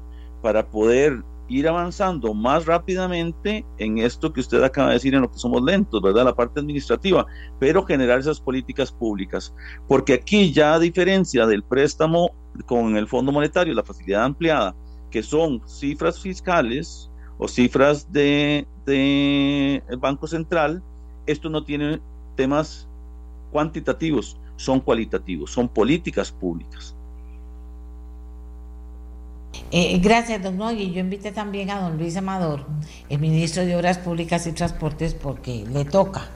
para 0.42 0.68
poder 0.68 1.22
ir 1.48 1.68
avanzando 1.68 2.34
más 2.34 2.66
rápidamente 2.66 3.64
en 3.78 3.98
esto 3.98 4.32
que 4.32 4.40
usted 4.40 4.62
acaba 4.62 4.88
de 4.88 4.94
decir, 4.94 5.14
en 5.14 5.22
lo 5.22 5.30
que 5.30 5.38
somos 5.38 5.62
lentos, 5.62 6.02
¿verdad? 6.02 6.24
La 6.24 6.34
parte 6.34 6.60
administrativa, 6.60 7.26
pero 7.58 7.84
generar 7.84 8.18
esas 8.18 8.40
políticas 8.40 8.90
públicas. 8.90 9.54
Porque 9.86 10.14
aquí 10.14 10.52
ya 10.52 10.74
a 10.74 10.78
diferencia 10.78 11.46
del 11.46 11.62
préstamo 11.62 12.32
con 12.66 12.96
el 12.96 13.06
Fondo 13.06 13.32
Monetario, 13.32 13.74
la 13.74 13.84
facilidad 13.84 14.24
ampliada, 14.24 14.74
que 15.10 15.22
son 15.22 15.62
cifras 15.66 16.20
fiscales 16.20 17.10
o 17.38 17.46
cifras 17.46 18.10
de, 18.10 18.66
de 18.84 19.82
Banco 19.98 20.26
Central, 20.26 20.82
esto 21.26 21.48
no 21.48 21.64
tiene 21.64 22.00
temas 22.36 22.86
cuantitativos, 23.50 24.36
son 24.56 24.80
cualitativos, 24.80 25.50
son 25.50 25.68
políticas 25.68 26.30
públicas. 26.30 26.94
Eh, 29.70 29.98
gracias, 29.98 30.42
don 30.42 30.56
Noy. 30.56 30.92
Yo 30.92 31.00
invité 31.00 31.32
también 31.32 31.70
a 31.70 31.80
don 31.80 31.98
Luis 31.98 32.16
Amador, 32.16 32.66
el 33.08 33.18
ministro 33.18 33.64
de 33.64 33.74
Obras 33.74 33.98
Públicas 33.98 34.46
y 34.46 34.52
Transportes, 34.52 35.14
porque 35.14 35.64
le 35.72 35.84
toca. 35.84 36.28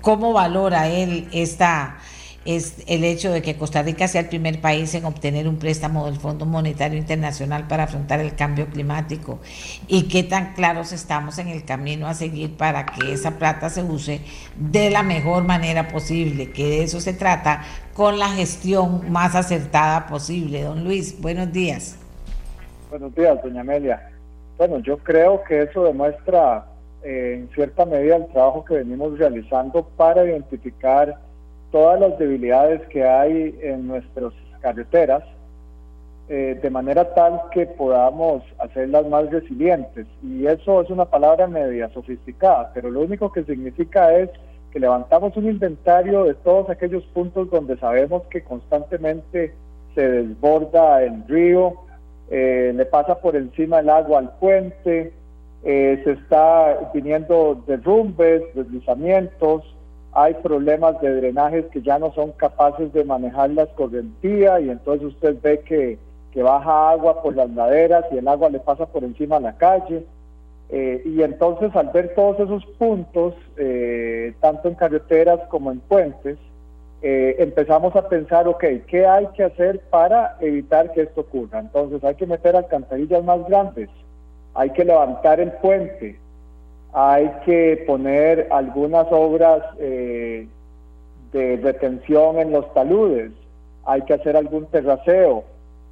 ¿Cómo 0.00 0.32
valora 0.32 0.88
él 0.88 1.28
esta 1.32 1.98
es 2.48 2.82
el 2.86 3.04
hecho 3.04 3.30
de 3.30 3.42
que 3.42 3.58
Costa 3.58 3.82
Rica 3.82 4.08
sea 4.08 4.22
el 4.22 4.28
primer 4.28 4.62
país 4.62 4.94
en 4.94 5.04
obtener 5.04 5.46
un 5.46 5.58
préstamo 5.58 6.06
del 6.06 6.16
Fondo 6.16 6.46
Monetario 6.46 6.96
Internacional 6.96 7.68
para 7.68 7.82
afrontar 7.82 8.20
el 8.20 8.34
cambio 8.34 8.68
climático 8.68 9.38
y 9.86 10.08
qué 10.08 10.22
tan 10.22 10.54
claros 10.54 10.92
estamos 10.92 11.38
en 11.38 11.48
el 11.48 11.66
camino 11.66 12.06
a 12.06 12.14
seguir 12.14 12.56
para 12.56 12.86
que 12.86 13.12
esa 13.12 13.32
plata 13.32 13.68
se 13.68 13.82
use 13.82 14.22
de 14.56 14.88
la 14.88 15.02
mejor 15.02 15.44
manera 15.44 15.88
posible, 15.88 16.50
que 16.50 16.64
de 16.64 16.82
eso 16.84 17.02
se 17.02 17.12
trata 17.12 17.64
con 17.92 18.18
la 18.18 18.28
gestión 18.28 19.12
más 19.12 19.34
acertada 19.34 20.06
posible. 20.06 20.62
Don 20.62 20.84
Luis, 20.84 21.20
buenos 21.20 21.52
días. 21.52 21.98
Buenos 22.88 23.14
días, 23.14 23.42
doña 23.42 23.60
Amelia. 23.60 24.10
Bueno, 24.56 24.78
yo 24.78 24.96
creo 24.96 25.42
que 25.44 25.64
eso 25.64 25.84
demuestra 25.84 26.64
eh, 27.02 27.40
en 27.40 27.50
cierta 27.54 27.84
medida 27.84 28.16
el 28.16 28.26
trabajo 28.28 28.64
que 28.64 28.76
venimos 28.76 29.18
realizando 29.18 29.86
para 29.98 30.24
identificar 30.24 31.27
todas 31.70 32.00
las 32.00 32.18
debilidades 32.18 32.86
que 32.88 33.04
hay 33.04 33.58
en 33.62 33.86
nuestras 33.86 34.32
carreteras, 34.60 35.22
eh, 36.28 36.58
de 36.60 36.70
manera 36.70 37.14
tal 37.14 37.40
que 37.52 37.66
podamos 37.66 38.42
hacerlas 38.58 39.06
más 39.06 39.30
resilientes. 39.30 40.06
Y 40.22 40.46
eso 40.46 40.82
es 40.82 40.90
una 40.90 41.06
palabra 41.06 41.46
media 41.46 41.88
sofisticada, 41.90 42.70
pero 42.74 42.90
lo 42.90 43.00
único 43.00 43.32
que 43.32 43.44
significa 43.44 44.14
es 44.14 44.30
que 44.70 44.80
levantamos 44.80 45.36
un 45.36 45.46
inventario 45.46 46.24
de 46.24 46.34
todos 46.34 46.68
aquellos 46.68 47.02
puntos 47.14 47.50
donde 47.50 47.78
sabemos 47.78 48.24
que 48.26 48.42
constantemente 48.42 49.54
se 49.94 50.08
desborda 50.08 51.02
el 51.02 51.26
río, 51.26 51.74
eh, 52.30 52.72
le 52.74 52.84
pasa 52.84 53.18
por 53.20 53.34
encima 53.34 53.80
el 53.80 53.88
agua 53.88 54.18
al 54.18 54.32
puente, 54.38 55.12
eh, 55.64 56.00
se 56.04 56.12
está 56.12 56.90
viniendo 56.92 57.62
derrumbes, 57.66 58.42
deslizamientos, 58.54 59.64
hay 60.12 60.34
problemas 60.34 61.00
de 61.00 61.14
drenajes 61.14 61.66
que 61.66 61.82
ya 61.82 61.98
no 61.98 62.12
son 62.12 62.32
capaces 62.32 62.92
de 62.92 63.04
manejar 63.04 63.50
la 63.50 63.64
escorrentía 63.64 64.60
y 64.60 64.70
entonces 64.70 65.08
usted 65.08 65.36
ve 65.42 65.60
que, 65.60 65.98
baja 66.40 66.90
agua 66.90 67.20
por 67.20 67.34
las 67.34 67.50
laderas 67.50 68.04
y 68.12 68.18
el 68.18 68.28
agua 68.28 68.48
le 68.48 68.60
pasa 68.60 68.86
por 68.86 69.02
encima 69.02 69.38
a 69.38 69.40
la 69.40 69.56
calle. 69.56 70.04
Eh, 70.70 71.02
y 71.04 71.22
entonces 71.22 71.74
al 71.74 71.88
ver 71.88 72.14
todos 72.14 72.38
esos 72.38 72.64
puntos, 72.78 73.34
eh, 73.56 74.32
tanto 74.40 74.68
en 74.68 74.76
carreteras 74.76 75.40
como 75.48 75.72
en 75.72 75.80
puentes, 75.80 76.38
eh, 77.00 77.36
empezamos 77.38 77.94
a 77.96 78.08
pensar, 78.08 78.46
ok, 78.48 78.64
¿qué 78.86 79.06
hay 79.06 79.26
que 79.28 79.44
hacer 79.44 79.80
para 79.90 80.36
evitar 80.40 80.92
que 80.92 81.02
esto 81.02 81.22
ocurra? 81.22 81.60
Entonces 81.60 82.02
hay 82.04 82.14
que 82.16 82.26
meter 82.26 82.54
alcantarillas 82.54 83.24
más 83.24 83.46
grandes, 83.48 83.88
hay 84.54 84.70
que 84.70 84.84
levantar 84.84 85.40
el 85.40 85.52
puente, 85.52 86.18
hay 86.92 87.30
que 87.44 87.84
poner 87.86 88.48
algunas 88.50 89.06
obras 89.10 89.62
eh, 89.78 90.46
de 91.32 91.56
retención 91.56 92.38
en 92.38 92.52
los 92.52 92.72
taludes, 92.74 93.32
hay 93.84 94.02
que 94.02 94.14
hacer 94.14 94.36
algún 94.36 94.66
terraceo. 94.66 95.44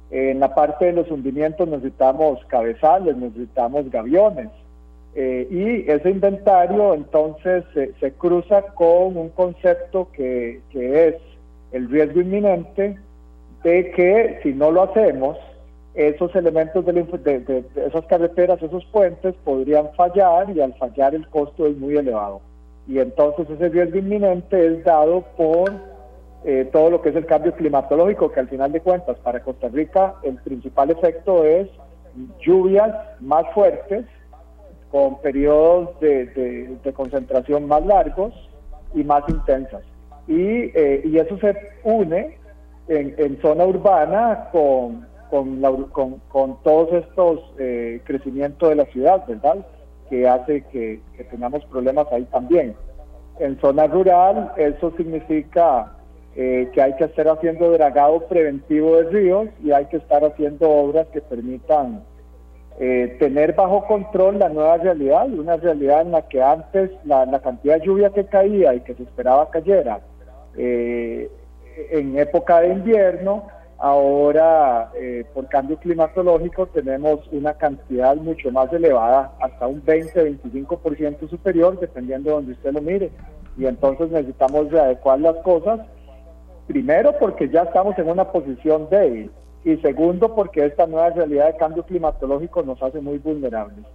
En 0.09 0.39
la 0.39 0.55
parte 0.55 0.85
de 0.85 0.93
los 0.93 1.11
hundimientos 1.11 1.67
necesitamos 1.67 2.43
cabezales, 2.45 3.17
necesitamos 3.17 3.89
gaviones. 3.91 4.49
Eh, 5.15 5.47
y 5.49 5.91
ese 5.91 6.11
inventario 6.11 6.93
entonces 6.93 7.63
se, 7.73 8.11
cruza 8.13 8.61
con 8.75 9.17
un 9.17 9.29
concepto 9.29 10.09
que, 10.13 10.61
es 10.73 11.15
el 11.71 11.89
riesgo 11.89 12.21
inminente 12.21 12.97
de 13.63 13.91
que 13.91 14.39
si 14.43 14.53
no 14.53 14.69
lo 14.69 14.83
hacemos, 14.83 15.37
esos 15.97 16.33
elementos 16.35 16.85
de, 16.85 16.93
de, 16.93 17.63
esas 17.87 18.05
carreteras, 18.05 18.61
esos 18.61 18.85
puentes 18.85 19.33
podrían 19.43 19.89
fallar 19.95 20.55
y 20.55 20.61
al 20.61 20.75
fallar 20.75 21.15
el 21.15 21.27
costo 21.27 21.65
es 21.65 21.75
muy 21.75 21.97
elevado. 21.97 22.39
Y 22.87 22.99
entonces 22.99 23.49
ese 23.49 23.69
riesgo 23.69 23.97
inminente 23.97 24.63
es 24.63 24.83
dado 24.83 25.23
por 25.35 25.71
eh, 26.45 26.69
todo 26.71 26.91
lo 26.91 27.01
que 27.01 27.09
es 27.09 27.15
el 27.15 27.25
cambio 27.25 27.51
climatológico, 27.53 28.31
que 28.31 28.39
al 28.39 28.47
final 28.47 28.71
de 28.71 28.81
cuentas 28.81 29.17
para 29.19 29.41
Costa 29.41 29.69
Rica 29.69 30.13
el 30.21 30.35
principal 30.35 30.91
efecto 30.91 31.43
es 31.43 31.67
lluvias 32.39 32.95
más 33.19 33.51
fuertes, 33.55 34.05
con 34.91 35.19
periodos 35.19 35.99
de, 35.99 36.77
concentración 36.95 37.67
más 37.67 37.83
largos 37.85 38.33
y 38.93 39.03
más 39.03 39.23
intensas. 39.27 39.81
Y, 40.27 40.71
eh, 40.77 41.01
y 41.03 41.17
eso 41.17 41.37
se 41.39 41.57
une 41.83 42.37
en, 42.87 43.41
zona 43.41 43.65
urbana 43.65 44.49
con, 44.51 45.07
con, 45.29 46.19
con, 46.29 46.63
todos 46.63 46.93
estos 46.93 47.39
eh, 47.59 48.01
crecimientos 48.05 48.69
de 48.69 48.75
la 48.75 48.85
ciudad, 48.85 49.25
¿verdad? 49.27 49.65
Que 50.09 50.27
hace 50.27 50.63
que, 50.71 51.01
que 51.15 51.23
tengamos 51.25 51.65
problemas 51.65 52.07
ahí 52.11 52.25
también. 52.25 52.75
En 53.39 53.59
zona 53.59 53.87
rural, 53.87 54.51
eso 54.57 54.91
significa 54.97 55.91
eh, 56.39 56.69
que 56.71 56.81
hay 56.83 56.93
que 56.97 57.05
estar 57.05 57.27
haciendo 57.27 57.71
dragado 57.71 58.19
preventivo 58.27 58.97
de 58.97 59.09
ríos 59.09 59.47
y 59.63 59.71
hay 59.71 59.85
que 59.85 59.97
estar 59.97 60.23
haciendo 60.23 60.69
obras 60.69 61.07
que 61.07 61.19
permitan 61.19 62.03
eh, 62.79 63.17
tener 63.17 63.53
bajo 63.53 63.87
control 63.87 64.37
la 64.37 64.49
nueva 64.49 64.77
realidad, 64.77 65.27
una 65.31 65.57
realidad 65.57 66.01
en 66.01 66.11
la 66.11 66.27
que 66.27 66.43
antes 66.43 66.91
la, 67.05 67.25
cantidad 67.41 67.79
de 67.79 67.87
lluvia 67.87 68.11
que 68.11 68.27
caía 68.27 68.75
y 68.75 68.81
que 68.81 68.93
se 68.93 69.01
esperaba 69.01 69.49
cayera 69.49 70.01
eh, 70.55 71.27
en 71.89 72.19
época 72.19 72.61
de 72.61 72.67
invierno, 72.67 73.47
ahora 73.79 74.91
eh, 74.95 75.25
por 75.33 75.47
cambio 75.47 75.77
climatológico 75.77 76.67
tenemos 76.67 77.19
una 77.31 77.53
cantidad 77.53 78.15
mucho 78.15 78.51
más 78.51 78.71
elevada, 78.73 79.33
hasta 79.39 79.67
un 79.67 79.83
20-25% 79.83 81.29
superior, 81.29 81.79
dependiendo 81.79 82.29
de 82.29 82.35
donde 82.35 82.51
usted 82.53 82.73
lo 82.73 82.81
mire. 82.81 83.11
Y 83.57 83.65
entonces 83.65 84.09
necesitamos 84.11 84.71
readecuar 84.71 85.19
las 85.19 85.35
cosas, 85.37 85.79
primero 86.67 87.13
porque 87.19 87.49
ya 87.49 87.63
estamos 87.63 87.97
en 87.97 88.09
una 88.09 88.31
posición 88.31 88.87
débil 88.89 89.31
y 89.63 89.77
segundo 89.77 90.33
porque 90.33 90.65
esta 90.65 90.85
nueva 90.87 91.09
realidad 91.09 91.47
de 91.47 91.57
cambio 91.57 91.83
climatológico 91.83 92.63
nos 92.63 92.81
hace 92.81 93.01
muy 93.01 93.17
vulnerables. 93.17 93.85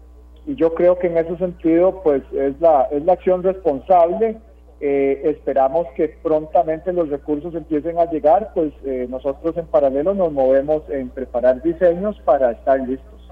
Y 0.47 0.55
yo 0.57 0.75
creo 0.75 0.99
que 0.99 1.07
en 1.07 1.16
ese 1.16 1.37
sentido, 1.37 2.03
pues 2.03 2.23
es 2.33 2.61
la, 2.61 2.88
es 2.90 3.05
la 3.05 3.12
acción 3.12 3.42
responsable. 3.42 4.38
Eh, 4.85 5.31
esperamos 5.31 5.87
que 5.95 6.09
prontamente 6.09 6.92
los 6.92 7.09
recursos 7.09 7.55
empiecen 7.55 8.01
a 8.01 8.11
llegar, 8.11 8.51
pues 8.53 8.73
eh, 8.85 9.07
nosotros 9.09 9.57
en 9.57 9.66
paralelo 9.66 10.12
nos 10.12 10.33
movemos 10.33 10.83
en 10.90 11.09
preparar 11.09 11.62
diseños 11.62 12.21
para 12.25 12.51
estar 12.51 12.81
listos. 12.81 13.31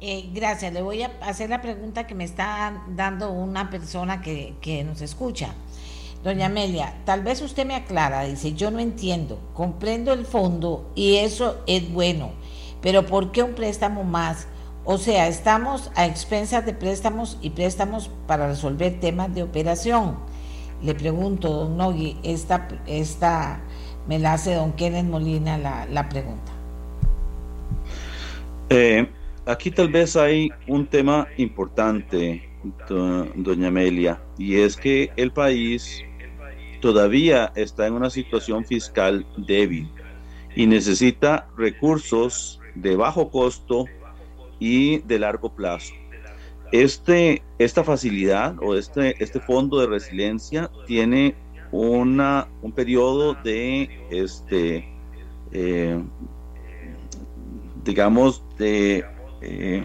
Eh, 0.00 0.30
gracias. 0.34 0.72
Le 0.72 0.82
voy 0.82 1.04
a 1.04 1.12
hacer 1.20 1.48
la 1.48 1.62
pregunta 1.62 2.08
que 2.08 2.16
me 2.16 2.24
está 2.24 2.82
dando 2.88 3.30
una 3.30 3.70
persona 3.70 4.20
que, 4.20 4.54
que 4.60 4.82
nos 4.82 5.00
escucha. 5.00 5.54
Doña 6.24 6.46
Amelia, 6.46 6.92
tal 7.04 7.22
vez 7.22 7.40
usted 7.40 7.64
me 7.64 7.76
aclara, 7.76 8.24
dice, 8.24 8.52
yo 8.54 8.72
no 8.72 8.80
entiendo, 8.80 9.38
comprendo 9.54 10.12
el 10.12 10.26
fondo 10.26 10.90
y 10.96 11.18
eso 11.18 11.62
es 11.68 11.92
bueno, 11.92 12.30
pero 12.80 13.06
¿por 13.06 13.30
qué 13.30 13.44
un 13.44 13.54
préstamo 13.54 14.02
más? 14.02 14.48
O 14.84 14.98
sea, 14.98 15.28
estamos 15.28 15.92
a 15.94 16.06
expensas 16.06 16.66
de 16.66 16.74
préstamos 16.74 17.38
y 17.40 17.50
préstamos 17.50 18.10
para 18.26 18.48
resolver 18.48 18.98
temas 18.98 19.32
de 19.32 19.44
operación. 19.44 20.16
Le 20.82 20.94
pregunto, 20.94 21.50
don 21.50 21.76
Nogui, 21.76 22.16
esta, 22.24 22.66
esta 22.86 23.60
me 24.08 24.18
la 24.18 24.32
hace 24.32 24.54
don 24.54 24.72
Kenneth 24.72 25.04
Molina 25.04 25.56
la, 25.56 26.08
pregunta. 26.08 26.50
Eh, 28.70 29.08
aquí 29.46 29.70
tal 29.70 29.88
vez 29.88 30.16
hay 30.16 30.50
un 30.66 30.86
tema 30.86 31.28
importante, 31.36 32.42
doña 32.88 33.68
Amelia, 33.68 34.20
y 34.36 34.56
es 34.56 34.76
que 34.76 35.12
el 35.16 35.30
país 35.30 36.02
todavía 36.80 37.52
está 37.54 37.86
en 37.86 37.94
una 37.94 38.10
situación 38.10 38.64
fiscal 38.64 39.24
débil 39.36 39.88
y 40.56 40.66
necesita 40.66 41.46
recursos 41.56 42.60
de 42.74 42.96
bajo 42.96 43.30
costo 43.30 43.84
y 44.62 44.98
de 44.98 45.18
largo 45.18 45.52
plazo. 45.52 45.92
Este, 46.70 47.42
esta 47.58 47.82
facilidad 47.82 48.54
o 48.62 48.76
este, 48.76 49.20
este 49.22 49.40
fondo 49.40 49.80
de 49.80 49.88
resiliencia 49.88 50.70
tiene 50.86 51.34
una, 51.72 52.46
un 52.62 52.70
periodo 52.70 53.34
de, 53.42 53.90
este, 54.10 54.88
eh, 55.50 56.00
digamos, 57.82 58.44
de, 58.56 59.04
eh, 59.40 59.82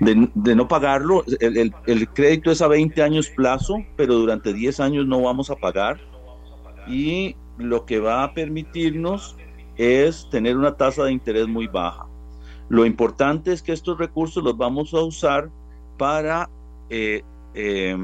de, 0.00 0.56
no 0.56 0.66
pagarlo. 0.68 1.22
El, 1.40 1.74
el, 1.86 2.08
crédito 2.08 2.50
es 2.50 2.62
a 2.62 2.68
20 2.68 3.02
años 3.02 3.28
plazo, 3.28 3.84
pero 3.96 4.14
durante 4.14 4.54
10 4.54 4.80
años 4.80 5.06
no 5.06 5.20
vamos 5.20 5.50
a 5.50 5.56
pagar. 5.56 6.00
Y 6.88 7.36
lo 7.58 7.84
que 7.84 8.00
va 8.00 8.24
a 8.24 8.32
permitirnos 8.32 9.36
es 9.76 10.28
tener 10.30 10.56
una 10.56 10.78
tasa 10.78 11.04
de 11.04 11.12
interés 11.12 11.46
muy 11.46 11.66
baja. 11.66 12.06
Lo 12.72 12.86
importante 12.86 13.52
es 13.52 13.62
que 13.62 13.72
estos 13.72 13.98
recursos 13.98 14.42
los 14.42 14.56
vamos 14.56 14.94
a 14.94 15.02
usar 15.02 15.50
para 15.98 16.48
eh, 16.88 17.20
eh, 17.52 17.94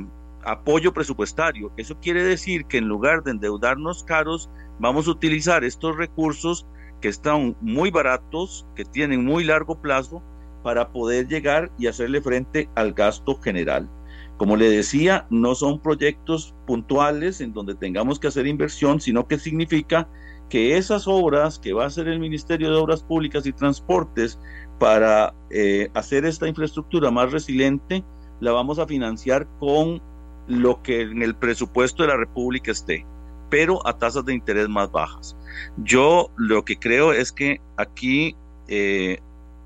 apoyo 0.44 0.92
presupuestario. 0.92 1.72
Eso 1.78 1.98
quiere 1.98 2.22
decir 2.22 2.66
que 2.66 2.76
en 2.76 2.86
lugar 2.86 3.22
de 3.22 3.30
endeudarnos 3.30 4.04
caros, 4.04 4.50
vamos 4.78 5.08
a 5.08 5.12
utilizar 5.12 5.64
estos 5.64 5.96
recursos 5.96 6.66
que 7.00 7.08
están 7.08 7.56
muy 7.62 7.90
baratos, 7.90 8.66
que 8.76 8.84
tienen 8.84 9.24
muy 9.24 9.42
largo 9.42 9.80
plazo, 9.80 10.22
para 10.62 10.92
poder 10.92 11.28
llegar 11.28 11.72
y 11.78 11.86
hacerle 11.86 12.20
frente 12.20 12.68
al 12.74 12.92
gasto 12.92 13.40
general. 13.40 13.88
Como 14.36 14.54
le 14.58 14.68
decía, 14.68 15.26
no 15.30 15.54
son 15.54 15.80
proyectos 15.80 16.54
puntuales 16.66 17.40
en 17.40 17.54
donde 17.54 17.74
tengamos 17.74 18.20
que 18.20 18.28
hacer 18.28 18.46
inversión, 18.46 19.00
sino 19.00 19.26
que 19.28 19.38
significa 19.38 20.10
que 20.48 20.76
esas 20.76 21.06
obras 21.06 21.58
que 21.58 21.72
va 21.72 21.84
a 21.84 21.86
hacer 21.88 22.08
el 22.08 22.20
Ministerio 22.20 22.70
de 22.70 22.76
Obras 22.76 23.02
Públicas 23.02 23.46
y 23.46 23.52
Transportes 23.52 24.38
para 24.78 25.34
eh, 25.50 25.90
hacer 25.94 26.24
esta 26.24 26.48
infraestructura 26.48 27.10
más 27.10 27.32
resiliente, 27.32 28.04
la 28.40 28.52
vamos 28.52 28.78
a 28.78 28.86
financiar 28.86 29.46
con 29.58 30.00
lo 30.46 30.82
que 30.82 31.02
en 31.02 31.22
el 31.22 31.34
presupuesto 31.34 32.02
de 32.02 32.08
la 32.08 32.16
República 32.16 32.70
esté, 32.70 33.04
pero 33.50 33.86
a 33.86 33.98
tasas 33.98 34.24
de 34.24 34.34
interés 34.34 34.68
más 34.68 34.90
bajas. 34.90 35.36
Yo 35.76 36.30
lo 36.36 36.64
que 36.64 36.78
creo 36.78 37.12
es 37.12 37.32
que 37.32 37.60
aquí 37.76 38.34
eh, 38.68 39.18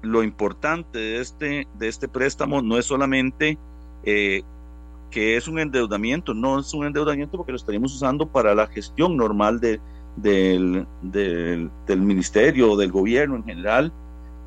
lo 0.02 0.22
importante 0.22 0.98
de 0.98 1.20
este, 1.20 1.68
de 1.78 1.88
este 1.88 2.08
préstamo 2.08 2.62
no 2.62 2.78
es 2.78 2.86
solamente 2.86 3.58
eh, 4.04 4.42
que 5.10 5.36
es 5.36 5.46
un 5.46 5.60
endeudamiento, 5.60 6.34
no 6.34 6.58
es 6.58 6.72
un 6.74 6.86
endeudamiento 6.86 7.36
porque 7.36 7.52
lo 7.52 7.56
estaríamos 7.56 7.94
usando 7.94 8.26
para 8.26 8.54
la 8.54 8.66
gestión 8.66 9.16
normal 9.16 9.60
de, 9.60 9.80
del, 10.16 10.86
del, 11.02 11.70
ministerio 12.00 12.72
o 12.72 12.76
del 12.76 12.90
gobierno 12.90 13.36
en 13.36 13.44
general, 13.44 13.92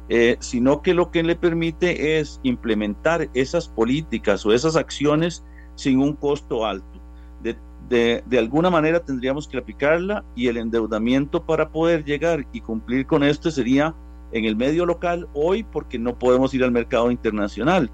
eh, 0.10 0.38
sino 0.40 0.82
que 0.82 0.94
lo 0.94 1.12
que 1.12 1.24
le 1.24 1.36
permite 1.36 2.20
es 2.20 2.40
implementar 2.44 3.30
esas 3.34 3.68
políticas 3.68 4.46
o 4.46 4.54
esas 4.54 4.76
acciones 4.76 5.44
sin 5.76 6.00
un 6.00 6.14
costo 6.14 6.66
alto. 6.66 7.02
De, 7.42 7.56
de, 7.90 8.24
de, 8.26 8.40
alguna 8.40 8.70
manera 8.70 9.00
tendríamos 9.00 9.48
que 9.48 9.58
aplicarla 9.58 10.24
y 10.36 10.48
el 10.48 10.58
endeudamiento 10.58 11.46
para 11.46 11.70
poder 11.70 12.04
llegar 12.04 12.46
y 12.54 12.62
cumplir 12.62 13.06
con 13.06 13.24
esto 13.24 13.50
sería 13.50 13.96
en 14.32 14.46
el 14.46 14.56
medio 14.56 14.86
local 14.86 15.28
hoy 15.34 15.64
porque 15.64 15.98
no 15.98 16.18
podemos 16.18 16.54
ir 16.54 16.64
al 16.64 16.72
mercado 16.72 17.12
internacional 17.12 17.90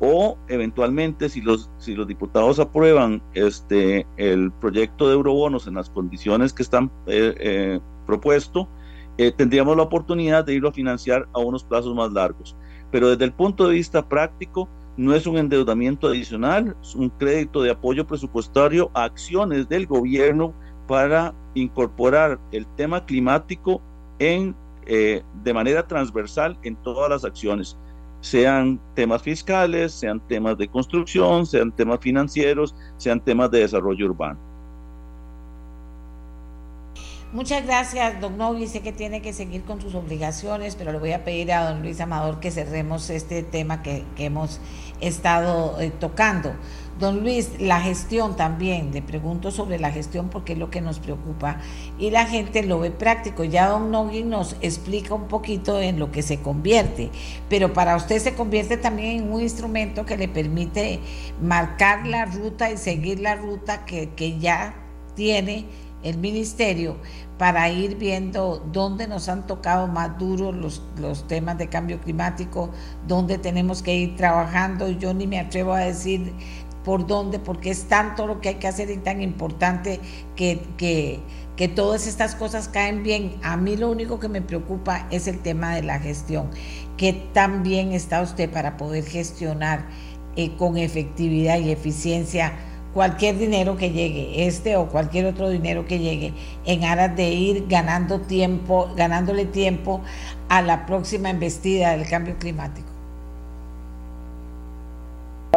o 0.00 0.36
eventualmente 0.48 1.28
si 1.28 1.40
los 1.40 1.70
si 1.78 1.94
los 1.94 2.06
diputados 2.06 2.58
aprueban 2.58 3.22
este 3.34 4.06
el 4.16 4.52
proyecto 4.52 5.08
de 5.08 5.14
eurobonos 5.14 5.66
en 5.66 5.74
las 5.74 5.88
condiciones 5.88 6.52
que 6.52 6.62
están 6.62 6.90
eh, 7.06 7.34
eh, 7.38 7.80
propuesto 8.04 8.68
eh, 9.16 9.32
tendríamos 9.32 9.76
la 9.76 9.84
oportunidad 9.84 10.44
de 10.44 10.54
irlo 10.54 10.68
a 10.68 10.72
financiar 10.72 11.26
a 11.32 11.38
unos 11.38 11.64
plazos 11.64 11.94
más 11.94 12.12
largos. 12.12 12.54
Pero 12.90 13.08
desde 13.08 13.24
el 13.24 13.32
punto 13.32 13.66
de 13.66 13.72
vista 13.72 14.06
práctico 14.06 14.68
no 14.98 15.14
es 15.14 15.26
un 15.26 15.38
endeudamiento 15.38 16.08
adicional 16.08 16.76
es 16.82 16.94
un 16.94 17.08
crédito 17.08 17.62
de 17.62 17.70
apoyo 17.70 18.06
presupuestario 18.06 18.90
a 18.92 19.04
acciones 19.04 19.68
del 19.68 19.86
gobierno 19.86 20.52
para 20.86 21.34
incorporar 21.54 22.38
el 22.52 22.66
tema 22.76 23.04
climático 23.06 23.80
en 24.18 24.54
de 24.86 25.52
manera 25.52 25.88
transversal 25.88 26.56
en 26.62 26.76
todas 26.76 27.10
las 27.10 27.24
acciones, 27.24 27.76
sean 28.26 28.80
temas 28.96 29.22
fiscales, 29.22 29.92
sean 29.92 30.18
temas 30.18 30.58
de 30.58 30.66
construcción, 30.66 31.46
sean 31.46 31.70
temas 31.70 32.00
financieros, 32.00 32.74
sean 32.96 33.20
temas 33.20 33.52
de 33.52 33.60
desarrollo 33.60 34.06
urbano. 34.06 34.36
Muchas 37.32 37.64
gracias, 37.64 38.20
don 38.20 38.36
Novi. 38.36 38.66
Sé 38.66 38.80
que 38.80 38.92
tiene 38.92 39.22
que 39.22 39.32
seguir 39.32 39.62
con 39.62 39.80
sus 39.80 39.94
obligaciones, 39.94 40.74
pero 40.74 40.90
le 40.90 40.98
voy 40.98 41.12
a 41.12 41.22
pedir 41.24 41.52
a 41.52 41.70
don 41.70 41.82
Luis 41.82 42.00
Amador 42.00 42.40
que 42.40 42.50
cerremos 42.50 43.10
este 43.10 43.44
tema 43.44 43.82
que, 43.82 44.04
hemos 44.18 44.58
estado 45.00 45.80
eh, 45.80 45.90
tocando. 45.90 46.52
Don 46.98 47.20
Luis, 47.22 47.50
la 47.60 47.80
gestión 47.80 48.36
también, 48.36 48.90
le 48.92 49.02
pregunto 49.02 49.50
sobre 49.50 49.78
la 49.78 49.92
gestión 49.92 50.30
porque 50.30 50.54
es 50.54 50.58
lo 50.58 50.70
que 50.70 50.80
nos 50.80 50.98
preocupa 50.98 51.58
y 51.98 52.10
la 52.10 52.24
gente 52.24 52.62
lo 52.62 52.78
ve 52.80 52.90
práctico. 52.90 53.44
Ya 53.44 53.68
don 53.68 53.90
Nogui 53.90 54.22
nos 54.22 54.56
explica 54.62 55.12
un 55.12 55.28
poquito 55.28 55.78
en 55.78 55.98
lo 55.98 56.10
que 56.10 56.22
se 56.22 56.40
convierte, 56.40 57.10
pero 57.50 57.74
para 57.74 57.96
usted 57.96 58.18
se 58.18 58.34
convierte 58.34 58.78
también 58.78 59.24
en 59.24 59.32
un 59.32 59.42
instrumento 59.42 60.06
que 60.06 60.16
le 60.16 60.26
permite 60.26 61.00
marcar 61.42 62.06
la 62.06 62.24
ruta 62.24 62.70
y 62.70 62.78
seguir 62.78 63.20
la 63.20 63.34
ruta 63.34 63.84
que, 63.84 64.10
que 64.10 64.38
ya 64.38 64.74
tiene 65.14 65.66
el 66.02 66.18
ministerio 66.18 66.96
para 67.38 67.68
ir 67.68 67.96
viendo 67.96 68.64
dónde 68.72 69.06
nos 69.06 69.28
han 69.28 69.46
tocado 69.46 69.86
más 69.88 70.18
duros 70.18 70.54
los, 70.54 70.82
los 70.98 71.26
temas 71.26 71.58
de 71.58 71.68
cambio 71.68 72.00
climático, 72.00 72.70
dónde 73.06 73.38
tenemos 73.38 73.82
que 73.82 73.94
ir 73.94 74.16
trabajando. 74.16 74.88
Yo 74.88 75.12
ni 75.12 75.26
me 75.26 75.38
atrevo 75.38 75.72
a 75.74 75.80
decir 75.80 76.32
por 76.86 77.04
dónde, 77.08 77.40
porque 77.40 77.70
es 77.70 77.88
tanto 77.88 78.28
lo 78.28 78.40
que 78.40 78.50
hay 78.50 78.54
que 78.54 78.68
hacer 78.68 78.88
y 78.92 78.96
tan 78.98 79.20
importante 79.20 79.98
que, 80.36 80.60
que, 80.76 81.18
que 81.56 81.66
todas 81.66 82.06
estas 82.06 82.36
cosas 82.36 82.68
caen 82.68 83.02
bien. 83.02 83.34
A 83.42 83.56
mí 83.56 83.76
lo 83.76 83.90
único 83.90 84.20
que 84.20 84.28
me 84.28 84.40
preocupa 84.40 85.08
es 85.10 85.26
el 85.26 85.40
tema 85.40 85.74
de 85.74 85.82
la 85.82 85.98
gestión. 85.98 86.48
¿Qué 86.96 87.12
tan 87.12 87.64
bien 87.64 87.90
está 87.90 88.22
usted 88.22 88.48
para 88.48 88.76
poder 88.76 89.04
gestionar 89.04 89.88
eh, 90.36 90.54
con 90.56 90.78
efectividad 90.78 91.58
y 91.58 91.72
eficiencia? 91.72 92.52
cualquier 92.94 93.36
dinero 93.36 93.76
que 93.76 93.90
llegue, 93.90 94.46
este 94.46 94.76
o 94.76 94.88
cualquier 94.88 95.26
otro 95.26 95.50
dinero 95.50 95.84
que 95.86 95.98
llegue, 95.98 96.32
en 96.64 96.84
aras 96.84 97.14
de 97.14 97.28
ir 97.28 97.66
ganando 97.68 98.22
tiempo, 98.22 98.88
ganándole 98.96 99.44
tiempo 99.44 100.00
a 100.48 100.62
la 100.62 100.86
próxima 100.86 101.28
embestida 101.28 101.90
del 101.90 102.08
cambio 102.08 102.38
climático? 102.38 102.95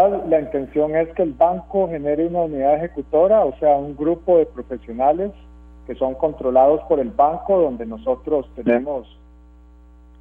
La 0.08 0.40
intención 0.40 0.96
es 0.96 1.10
que 1.14 1.24
el 1.24 1.34
banco 1.34 1.90
genere 1.90 2.28
una 2.28 2.42
unidad 2.42 2.76
ejecutora, 2.76 3.44
o 3.44 3.58
sea, 3.58 3.76
un 3.76 3.96
grupo 3.96 4.38
de 4.38 4.46
profesionales 4.46 5.32
que 5.88 5.96
son 5.96 6.14
controlados 6.16 6.82
por 6.84 7.00
el 7.00 7.10
banco, 7.10 7.60
donde 7.60 7.86
nosotros 7.86 8.50
tenemos 8.56 9.08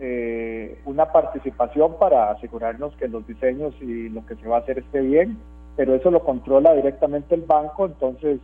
eh, 0.00 0.80
una 0.86 1.12
participación 1.12 1.98
para 1.98 2.30
asegurarnos 2.30 2.96
que 2.96 3.08
los 3.08 3.26
diseños 3.26 3.74
y 3.80 4.08
lo 4.08 4.24
que 4.26 4.36
se 4.36 4.48
va 4.48 4.56
a 4.56 4.60
hacer 4.60 4.78
esté 4.78 5.00
bien 5.00 5.38
pero 5.78 5.94
eso 5.94 6.10
lo 6.10 6.24
controla 6.24 6.74
directamente 6.74 7.36
el 7.36 7.42
banco, 7.42 7.86
entonces 7.86 8.40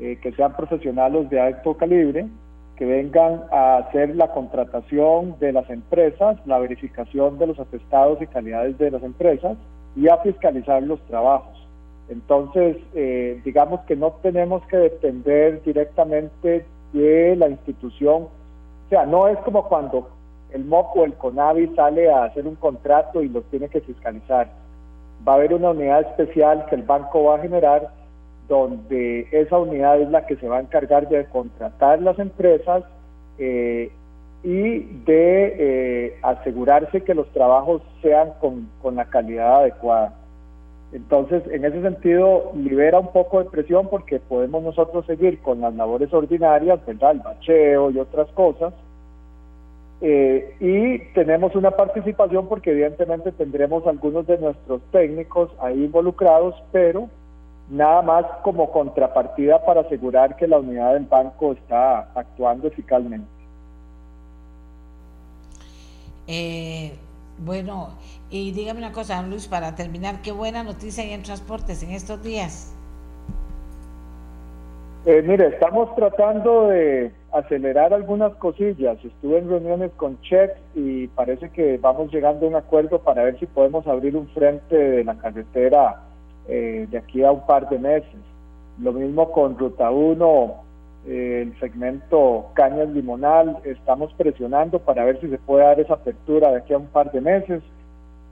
eh, 0.00 0.18
que 0.20 0.32
sean 0.32 0.56
profesionales 0.56 1.30
de 1.30 1.40
alto 1.40 1.76
calibre, 1.76 2.26
que 2.74 2.84
vengan 2.84 3.44
a 3.52 3.76
hacer 3.76 4.16
la 4.16 4.32
contratación 4.32 5.36
de 5.38 5.52
las 5.52 5.70
empresas, 5.70 6.36
la 6.46 6.58
verificación 6.58 7.38
de 7.38 7.46
los 7.46 7.60
atestados 7.60 8.20
y 8.20 8.26
calidades 8.26 8.76
de 8.76 8.90
las 8.90 9.04
empresas 9.04 9.56
y 9.96 10.08
a 10.08 10.18
fiscalizar 10.18 10.82
los 10.82 11.00
trabajos. 11.02 11.66
Entonces, 12.08 12.76
eh, 12.94 13.40
digamos 13.44 13.80
que 13.82 13.96
no 13.96 14.12
tenemos 14.22 14.66
que 14.66 14.76
depender 14.76 15.62
directamente 15.62 16.66
de 16.92 17.36
la 17.36 17.48
institución, 17.48 18.24
o 18.24 18.88
sea, 18.90 19.06
no 19.06 19.26
es 19.28 19.38
como 19.38 19.66
cuando 19.68 20.08
el 20.52 20.64
MOC 20.64 20.96
o 20.96 21.04
el 21.04 21.14
CONAVI 21.14 21.74
sale 21.74 22.10
a 22.10 22.24
hacer 22.24 22.46
un 22.46 22.54
contrato 22.56 23.22
y 23.22 23.28
los 23.28 23.44
tiene 23.44 23.68
que 23.68 23.80
fiscalizar 23.80 24.48
va 25.26 25.32
a 25.32 25.36
haber 25.36 25.54
una 25.54 25.70
unidad 25.70 26.02
especial 26.02 26.66
que 26.66 26.74
el 26.74 26.82
banco 26.82 27.24
va 27.24 27.36
a 27.36 27.40
generar 27.40 27.90
donde 28.48 29.26
esa 29.32 29.58
unidad 29.58 30.00
es 30.00 30.10
la 30.10 30.26
que 30.26 30.36
se 30.36 30.48
va 30.48 30.58
a 30.58 30.60
encargar 30.60 31.08
de 31.08 31.24
contratar 31.26 32.02
las 32.02 32.18
empresas 32.18 32.84
eh, 33.38 33.90
y 34.44 34.80
de 35.06 35.56
eh, 35.58 36.18
asegurarse 36.22 37.00
que 37.02 37.14
los 37.14 37.28
trabajos 37.32 37.82
sean 38.02 38.32
con, 38.40 38.68
con, 38.82 38.96
la 38.96 39.06
calidad 39.06 39.62
adecuada. 39.62 40.14
Entonces, 40.92 41.42
en 41.50 41.64
ese 41.64 41.82
sentido, 41.82 42.52
libera 42.54 43.00
un 43.00 43.10
poco 43.10 43.42
de 43.42 43.50
presión 43.50 43.88
porque 43.88 44.20
podemos 44.20 44.62
nosotros 44.62 45.06
seguir 45.06 45.40
con 45.40 45.60
las 45.60 45.74
labores 45.74 46.12
ordinarias, 46.12 46.84
¿verdad? 46.86 47.12
El 47.12 47.20
bacheo 47.20 47.90
y 47.90 47.98
otras 47.98 48.28
cosas, 48.32 48.74
eh, 50.06 50.56
y 50.60 50.98
tenemos 51.14 51.54
una 51.54 51.70
participación 51.70 52.46
porque 52.46 52.72
evidentemente 52.72 53.32
tendremos 53.32 53.86
algunos 53.86 54.26
de 54.26 54.36
nuestros 54.36 54.82
técnicos 54.90 55.50
ahí 55.60 55.84
involucrados, 55.84 56.54
pero 56.72 57.08
nada 57.70 58.02
más 58.02 58.26
como 58.42 58.70
contrapartida 58.70 59.64
para 59.64 59.80
asegurar 59.80 60.36
que 60.36 60.46
la 60.46 60.58
unidad 60.58 60.92
del 60.92 61.06
banco 61.06 61.52
está 61.52 62.10
actuando 62.14 62.68
eficazmente. 62.68 63.33
Eh, 66.26 66.92
bueno, 67.38 67.90
y 68.30 68.52
dígame 68.52 68.78
una 68.78 68.92
cosa, 68.92 69.22
Luis, 69.22 69.48
para 69.48 69.74
terminar, 69.74 70.22
qué 70.22 70.32
buena 70.32 70.62
noticia 70.62 71.02
hay 71.02 71.12
en 71.12 71.22
transportes 71.22 71.82
en 71.82 71.90
estos 71.90 72.22
días. 72.22 72.74
Eh, 75.06 75.20
mire, 75.22 75.48
estamos 75.48 75.94
tratando 75.96 76.68
de 76.68 77.12
acelerar 77.32 77.92
algunas 77.92 78.34
cosillas. 78.36 78.96
Estuve 79.04 79.38
en 79.38 79.50
reuniones 79.50 79.90
con 79.96 80.18
Check 80.22 80.52
y 80.74 81.08
parece 81.08 81.50
que 81.50 81.76
vamos 81.76 82.10
llegando 82.10 82.46
a 82.46 82.48
un 82.48 82.56
acuerdo 82.56 83.00
para 83.00 83.24
ver 83.24 83.38
si 83.38 83.44
podemos 83.44 83.86
abrir 83.86 84.16
un 84.16 84.28
frente 84.28 84.76
de 84.76 85.04
la 85.04 85.18
carretera 85.18 86.04
eh, 86.48 86.86
de 86.90 86.98
aquí 86.98 87.22
a 87.22 87.32
un 87.32 87.44
par 87.44 87.68
de 87.68 87.78
meses. 87.78 88.16
Lo 88.78 88.92
mismo 88.92 89.30
con 89.30 89.58
Ruta 89.58 89.90
1, 89.90 90.54
eh, 90.54 90.63
el 91.06 91.58
segmento 91.60 92.46
Cañas 92.54 92.88
Limonal. 92.88 93.58
Estamos 93.64 94.12
presionando 94.14 94.78
para 94.78 95.04
ver 95.04 95.20
si 95.20 95.28
se 95.28 95.38
puede 95.38 95.64
dar 95.64 95.80
esa 95.80 95.94
apertura 95.94 96.50
de 96.50 96.58
aquí 96.58 96.72
a 96.72 96.78
un 96.78 96.86
par 96.86 97.12
de 97.12 97.20
meses 97.20 97.62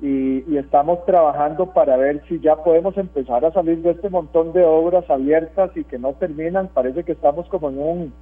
y, 0.00 0.56
estamos 0.56 1.04
trabajando 1.06 1.66
para 1.66 1.96
ver 1.96 2.22
si 2.28 2.40
ya 2.40 2.56
podemos 2.56 2.96
empezar 2.98 3.44
a 3.44 3.52
salir 3.52 3.82
de 3.82 3.90
este 3.92 4.10
montón 4.10 4.52
de 4.52 4.64
obras 4.64 5.08
abiertas 5.08 5.70
y 5.76 5.84
que 5.84 5.98
no 5.98 6.12
terminan. 6.14 6.68
Parece 6.68 7.04
que 7.04 7.12
estamos 7.12 7.46
como 7.48 7.68
en 7.70 7.78
un 7.78 8.12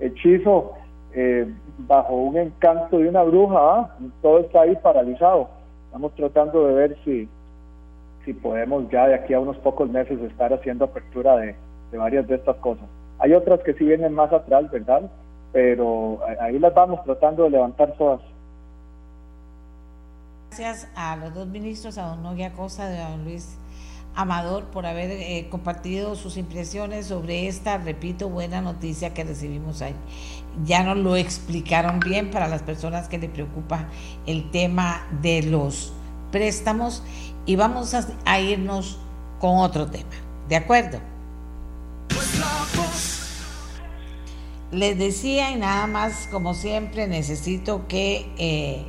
hechizo 0.00 0.72
eh, 1.14 1.46
bajo 1.78 2.14
un 2.14 2.36
encanto 2.36 2.98
de 2.98 3.08
una 3.08 3.22
bruja, 3.22 3.56
¿ah? 3.56 3.96
todo 4.20 4.40
está 4.40 4.62
ahí 4.62 4.76
paralizado. 4.82 5.48
Estamos 5.86 6.12
tratando 6.14 6.66
de 6.66 6.74
ver 6.74 6.96
si, 7.04 7.28
si 8.24 8.32
podemos 8.32 8.88
ya 8.90 9.06
de 9.06 9.14
aquí 9.14 9.32
a 9.32 9.40
unos 9.40 9.56
pocos 9.58 9.88
meses 9.88 10.20
estar 10.20 10.52
haciendo 10.52 10.86
apertura 10.86 11.36
de, 11.36 11.54
de 11.92 11.98
varias 11.98 12.26
de 12.26 12.34
estas 12.34 12.56
cosas. 12.56 12.86
Hay 13.18 13.32
otras 13.34 13.60
que 13.60 13.74
sí 13.74 13.84
vienen 13.84 14.12
más 14.12 14.32
atrás, 14.32 14.70
¿verdad? 14.70 15.10
Pero 15.52 16.20
ahí 16.40 16.58
las 16.58 16.74
vamos 16.74 17.02
tratando 17.04 17.44
de 17.44 17.50
levantar 17.50 17.94
todas 17.96 18.20
gracias 20.58 20.88
a 20.96 21.14
los 21.14 21.34
dos 21.34 21.46
ministros, 21.46 21.98
a 21.98 22.06
don 22.06 22.22
Novia 22.22 22.52
Costa 22.52 22.92
y 22.92 22.98
a 22.98 23.10
don 23.10 23.24
Luis 23.24 23.56
Amador, 24.16 24.64
por 24.64 24.86
haber 24.86 25.10
eh, 25.12 25.46
compartido 25.50 26.16
sus 26.16 26.36
impresiones 26.36 27.06
sobre 27.06 27.46
esta, 27.46 27.78
repito, 27.78 28.28
buena 28.28 28.60
noticia 28.60 29.14
que 29.14 29.22
recibimos 29.22 29.82
ahí. 29.82 29.94
Ya 30.64 30.82
nos 30.82 30.96
lo 30.96 31.14
explicaron 31.14 32.00
bien 32.00 32.32
para 32.32 32.48
las 32.48 32.62
personas 32.62 33.08
que 33.08 33.18
le 33.18 33.28
preocupa 33.28 33.86
el 34.26 34.50
tema 34.50 35.06
de 35.22 35.44
los 35.44 35.92
préstamos 36.32 37.04
y 37.46 37.54
vamos 37.54 37.94
a, 38.24 38.40
irnos 38.40 38.98
con 39.38 39.58
otro 39.58 39.86
tema. 39.86 40.10
¿De 40.48 40.56
acuerdo? 40.56 40.98
Les 44.70 44.98
decía 44.98 45.50
y 45.50 45.56
nada 45.56 45.86
más, 45.86 46.28
como 46.30 46.54
siempre, 46.54 47.06
necesito 47.06 47.86
que... 47.88 48.30
Eh, 48.38 48.84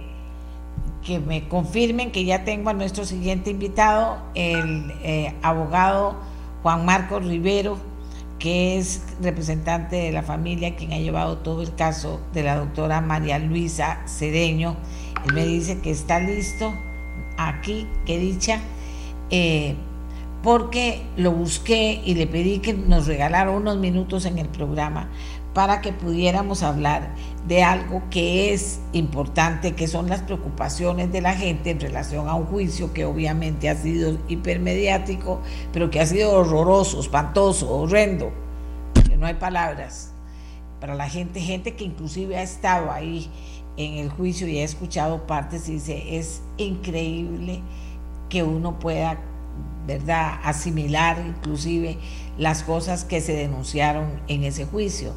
que 1.05 1.19
me 1.19 1.47
confirmen 1.47 2.11
que 2.11 2.25
ya 2.25 2.43
tengo 2.43 2.69
a 2.69 2.73
nuestro 2.73 3.05
siguiente 3.05 3.49
invitado, 3.49 4.21
el 4.35 4.91
eh, 5.01 5.33
abogado 5.41 6.17
Juan 6.61 6.85
Marcos 6.85 7.25
Rivero, 7.25 7.77
que 8.37 8.77
es 8.77 9.03
representante 9.21 9.95
de 9.95 10.11
la 10.11 10.23
familia, 10.23 10.75
quien 10.75 10.93
ha 10.93 10.97
llevado 10.97 11.37
todo 11.37 11.61
el 11.61 11.73
caso 11.75 12.19
de 12.33 12.43
la 12.43 12.57
doctora 12.57 13.01
María 13.01 13.39
Luisa 13.39 14.01
Cedeño. 14.07 14.75
Él 15.25 15.33
me 15.33 15.45
dice 15.45 15.79
que 15.79 15.91
está 15.91 16.19
listo 16.19 16.73
aquí, 17.37 17.87
que 18.05 18.17
dicha, 18.17 18.59
eh, 19.29 19.75
porque 20.41 21.01
lo 21.17 21.31
busqué 21.31 22.01
y 22.05 22.15
le 22.15 22.27
pedí 22.27 22.59
que 22.59 22.73
nos 22.73 23.07
regalara 23.07 23.51
unos 23.51 23.77
minutos 23.77 24.25
en 24.25 24.37
el 24.37 24.47
programa 24.47 25.09
para 25.53 25.81
que 25.81 25.91
pudiéramos 25.91 26.63
hablar 26.63 27.15
de 27.47 27.63
algo 27.63 28.03
que 28.09 28.53
es 28.53 28.79
importante, 28.93 29.73
que 29.73 29.87
son 29.87 30.07
las 30.07 30.21
preocupaciones 30.21 31.11
de 31.11 31.21
la 31.21 31.33
gente 31.33 31.71
en 31.71 31.79
relación 31.79 32.27
a 32.27 32.35
un 32.35 32.45
juicio 32.45 32.93
que 32.93 33.05
obviamente 33.05 33.69
ha 33.69 33.75
sido 33.75 34.17
hipermediático, 34.27 35.41
pero 35.73 35.89
que 35.89 35.99
ha 35.99 36.05
sido 36.05 36.33
horroroso, 36.33 36.99
espantoso, 36.99 37.71
horrendo, 37.71 38.31
no 39.19 39.25
hay 39.25 39.33
palabras 39.33 40.11
para 40.79 40.95
la 40.95 41.09
gente, 41.09 41.41
gente 41.41 41.75
que 41.75 41.83
inclusive 41.83 42.37
ha 42.37 42.41
estado 42.41 42.91
ahí 42.91 43.29
en 43.75 43.95
el 43.95 44.09
juicio 44.09 44.47
y 44.47 44.59
he 44.59 44.63
escuchado 44.63 45.27
partes 45.27 45.67
y 45.67 45.73
dice, 45.73 46.17
es 46.17 46.41
increíble 46.57 47.61
que 48.29 48.43
uno 48.43 48.79
pueda, 48.79 49.19
¿verdad?, 49.85 50.39
asimilar 50.43 51.17
inclusive 51.25 51.97
las 52.39 52.63
cosas 52.63 53.03
que 53.03 53.21
se 53.21 53.33
denunciaron 53.33 54.21
en 54.27 54.43
ese 54.43 54.65
juicio. 54.65 55.13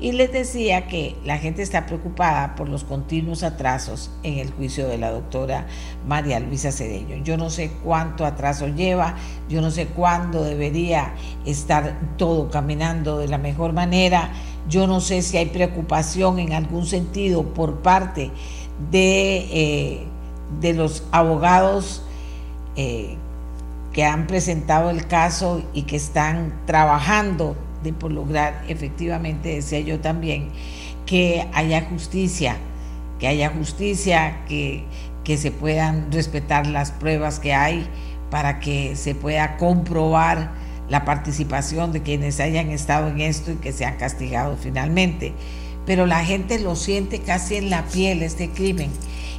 Y 0.00 0.10
les 0.10 0.32
decía 0.32 0.88
que 0.88 1.14
la 1.24 1.38
gente 1.38 1.62
está 1.62 1.86
preocupada 1.86 2.56
por 2.56 2.68
los 2.68 2.82
continuos 2.82 3.44
atrasos 3.44 4.10
en 4.24 4.38
el 4.38 4.50
juicio 4.50 4.88
de 4.88 4.98
la 4.98 5.10
doctora 5.10 5.68
María 6.06 6.40
Luisa 6.40 6.72
Cedeño. 6.72 7.22
Yo 7.22 7.36
no 7.36 7.48
sé 7.48 7.70
cuánto 7.84 8.26
atraso 8.26 8.66
lleva, 8.66 9.14
yo 9.48 9.60
no 9.60 9.70
sé 9.70 9.86
cuándo 9.86 10.42
debería 10.42 11.14
estar 11.46 11.96
todo 12.16 12.50
caminando 12.50 13.18
de 13.18 13.28
la 13.28 13.38
mejor 13.38 13.72
manera, 13.72 14.32
yo 14.68 14.88
no 14.88 15.00
sé 15.00 15.22
si 15.22 15.36
hay 15.36 15.46
preocupación 15.46 16.40
en 16.40 16.54
algún 16.54 16.86
sentido 16.86 17.54
por 17.54 17.82
parte 17.82 18.32
de, 18.90 19.36
eh, 19.52 20.06
de 20.60 20.72
los 20.74 21.04
abogados 21.12 22.02
eh, 22.76 23.16
que 23.94 24.04
han 24.04 24.26
presentado 24.26 24.90
el 24.90 25.06
caso 25.06 25.62
y 25.72 25.82
que 25.82 25.96
están 25.96 26.52
trabajando 26.66 27.56
de 27.82 27.92
por 27.92 28.10
lograr 28.10 28.64
efectivamente, 28.68 29.50
decía 29.54 29.80
yo 29.80 30.00
también, 30.00 30.50
que 31.06 31.46
haya 31.54 31.82
justicia, 31.82 32.56
que 33.18 33.28
haya 33.28 33.50
justicia, 33.50 34.44
que, 34.48 34.84
que 35.22 35.36
se 35.36 35.52
puedan 35.52 36.10
respetar 36.10 36.66
las 36.66 36.90
pruebas 36.90 37.38
que 37.38 37.54
hay 37.54 37.86
para 38.30 38.58
que 38.58 38.96
se 38.96 39.14
pueda 39.14 39.56
comprobar 39.56 40.50
la 40.88 41.04
participación 41.04 41.92
de 41.92 42.02
quienes 42.02 42.40
hayan 42.40 42.70
estado 42.70 43.08
en 43.08 43.20
esto 43.20 43.52
y 43.52 43.56
que 43.56 43.72
sean 43.72 43.96
castigados 43.96 44.58
finalmente. 44.60 45.32
Pero 45.86 46.06
la 46.06 46.24
gente 46.24 46.58
lo 46.58 46.74
siente 46.74 47.20
casi 47.20 47.56
en 47.56 47.70
la 47.70 47.84
piel 47.84 48.22
este 48.22 48.50
crimen 48.50 48.90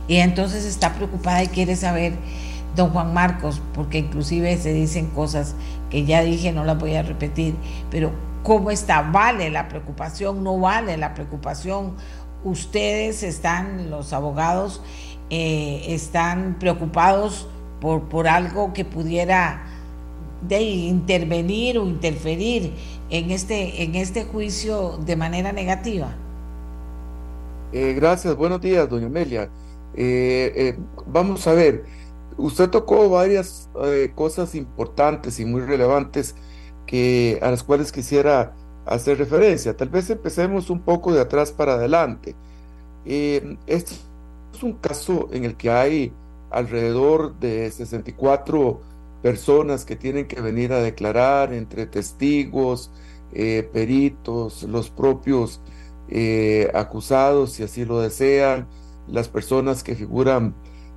y 0.07 0.17
entonces 0.17 0.65
está 0.65 0.93
preocupada 0.93 1.43
y 1.43 1.47
quiere 1.47 1.75
saber, 1.75 2.13
don 2.75 2.89
Juan 2.89 3.13
Marcos, 3.13 3.61
porque 3.73 3.99
inclusive 3.99 4.57
se 4.57 4.73
dicen 4.73 5.07
cosas 5.07 5.55
que 5.89 6.05
ya 6.05 6.21
dije, 6.21 6.51
no 6.51 6.63
las 6.65 6.77
voy 6.77 6.95
a 6.95 7.03
repetir, 7.03 7.55
pero 7.89 8.11
¿cómo 8.43 8.71
está? 8.71 9.01
¿Vale 9.01 9.49
la 9.49 9.67
preocupación? 9.67 10.43
¿No 10.43 10.59
vale 10.59 10.97
la 10.97 11.13
preocupación? 11.13 11.93
Ustedes 12.43 13.23
están, 13.23 13.89
los 13.89 14.13
abogados, 14.13 14.81
eh, 15.29 15.85
están 15.87 16.57
preocupados 16.59 17.47
por, 17.81 18.03
por 18.03 18.27
algo 18.27 18.73
que 18.73 18.85
pudiera 18.85 19.63
de 20.47 20.61
intervenir 20.61 21.77
o 21.77 21.85
interferir 21.87 22.73
en 23.09 23.31
este, 23.31 23.83
en 23.83 23.95
este 23.95 24.25
juicio 24.25 24.97
de 25.05 25.15
manera 25.15 25.51
negativa? 25.51 26.13
Eh, 27.71 27.93
gracias, 27.93 28.35
buenos 28.35 28.61
días, 28.61 28.87
doña 28.89 29.07
Amelia. 29.07 29.49
Eh, 29.95 30.77
vamos 31.07 31.47
a 31.47 31.53
ver, 31.53 31.85
usted 32.37 32.69
tocó 32.69 33.09
varias 33.09 33.69
cosas 34.15 34.55
importantes 34.55 35.39
y 35.39 35.45
muy 35.45 35.61
relevantes 35.61 36.35
que, 36.85 37.39
a 37.41 37.51
las 37.51 37.63
cuales 37.63 37.91
quisiera 37.91 38.55
hacer 38.85 39.17
referencia. 39.17 39.75
Tal 39.75 39.89
vez 39.89 40.09
empecemos 40.09 40.69
un 40.69 40.81
poco 40.81 41.13
de 41.13 41.21
atrás 41.21 41.51
para 41.51 41.73
adelante. 41.73 42.35
este 43.05 43.95
es 44.53 44.63
un 44.63 44.73
caso 44.73 45.29
en 45.31 45.45
el 45.45 45.55
que 45.55 45.69
hay 45.69 46.13
alrededor 46.49 47.37
de 47.39 47.69
64 47.69 48.79
personas 49.21 49.85
que 49.85 49.95
tienen 49.95 50.27
que 50.27 50.39
venir 50.39 50.71
a 50.71 50.81
declarar 50.81 51.53
entre 51.53 51.87
testigos, 51.87 52.91
eh, 53.33 53.69
peritos, 53.73 54.63
los 54.63 54.89
propios 54.89 55.61
eh, 56.07 56.69
acusados, 56.73 57.53
si 57.53 57.63
así 57.63 57.83
lo 57.85 57.99
desean, 57.99 58.67
las 59.07 59.27
personas 59.27 59.83
que 59.83 59.95
figuran 59.95 60.55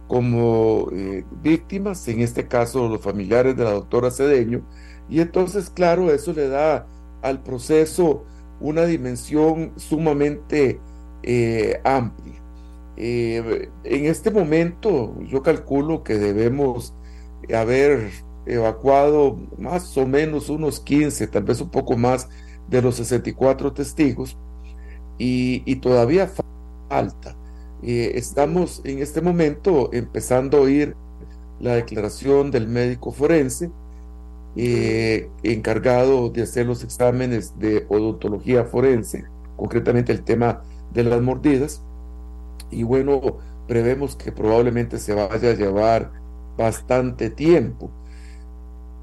como 0.09 0.89
eh, 0.93 1.25
víctimas, 1.43 2.09
en 2.09 2.21
este 2.21 2.49
caso 2.49 2.89
los 2.89 3.01
familiares 3.01 3.57
de 3.57 3.65
la 3.65 3.73
doctora 3.73 4.11
Cedeño, 4.11 4.63
y 5.09 5.21
entonces, 5.21 5.71
claro, 5.71 6.13
eso 6.13 6.33
le 6.33 6.49
da 6.49 6.87
al 7.23 7.43
proceso 7.43 8.25
una 8.61 8.85
dimensión 8.85 9.73
sumamente 9.77 10.81
amplia. 11.85 12.43
en 12.97 14.07
este 14.07 14.31
momento, 14.31 15.15
yo 15.23 15.43
calculo 15.43 16.03
que 16.03 16.15
debemos 16.15 16.95
haber 17.55 18.11
evacuado 18.49 19.39
más 19.59 19.97
o 19.97 20.07
menos 20.07 20.49
unos 20.49 20.81
15, 20.81 21.27
tal 21.29 21.45
vez 21.45 21.61
un 21.61 21.71
poco 21.71 21.97
más 21.97 22.29
de 22.69 22.83
los 22.83 22.97
64 22.97 23.73
testigos 23.73 24.37
y, 25.19 25.77
todavía 25.77 26.31
falta. 26.89 27.37
Eh, 27.83 28.13
estamos 28.15 28.81
en 28.85 28.99
este 29.01 29.21
momento 29.21 29.91
empezando 29.93 30.59
a 30.59 30.61
oír 30.63 30.97
la 31.61 31.75
declaración 31.75 32.51
del 32.51 32.69
médico 32.69 33.13
forense 33.13 33.71
eh, 34.57 35.31
encargado 35.45 36.31
de 36.31 36.43
hacer 36.43 36.67
los 36.67 36.83
exámenes 36.83 37.57
de 37.61 37.87
odontología 37.89 38.65
forense, 38.65 39.25
concretamente 39.57 40.11
el 40.13 40.25
tema 40.25 40.63
de 40.93 41.05
las 41.05 41.23
mordidas. 41.23 41.83
Y 42.71 42.83
bueno, 42.83 43.39
prevemos 43.69 44.17
que 44.17 44.33
probablemente 44.33 44.99
se 44.99 45.15
vaya 45.15 45.51
a 45.51 45.55
llevar 45.55 46.11
bastante 46.57 47.31
tiempo. 47.31 47.91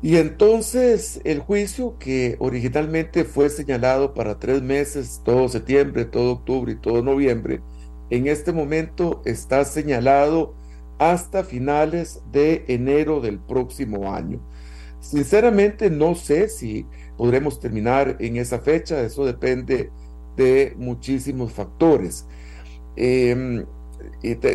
Y 0.02 0.18
entonces 0.18 1.22
el 1.24 1.40
juicio 1.40 1.98
que 2.00 2.36
originalmente 2.40 3.24
fue 3.24 3.50
señalado 3.50 4.14
para 4.14 4.40
tres 4.40 4.62
meses, 4.62 5.22
todo 5.24 5.48
septiembre, 5.48 6.06
todo 6.06 6.34
octubre 6.34 6.74
y 6.74 6.76
todo 6.76 7.02
noviembre, 7.02 7.62
en 8.10 8.28
este 8.28 8.52
momento 8.52 9.22
está 9.26 9.66
señalado 9.66 10.56
hasta 11.00 11.44
finales 11.44 12.22
de 12.32 12.66
enero 12.68 13.20
del 13.20 13.40
próximo 13.40 14.14
año. 14.14 14.40
Sinceramente 15.00 15.90
no 15.90 16.16
sé 16.16 16.50
si 16.50 16.86
podremos 17.18 17.60
terminar 17.60 18.18
en 18.20 18.38
esa 18.38 18.60
fecha, 18.60 19.02
eso 19.02 19.26
depende 19.26 19.92
de 20.36 20.74
muchísimos 20.78 21.52
factores. 21.54 22.26
Em, 22.96 23.66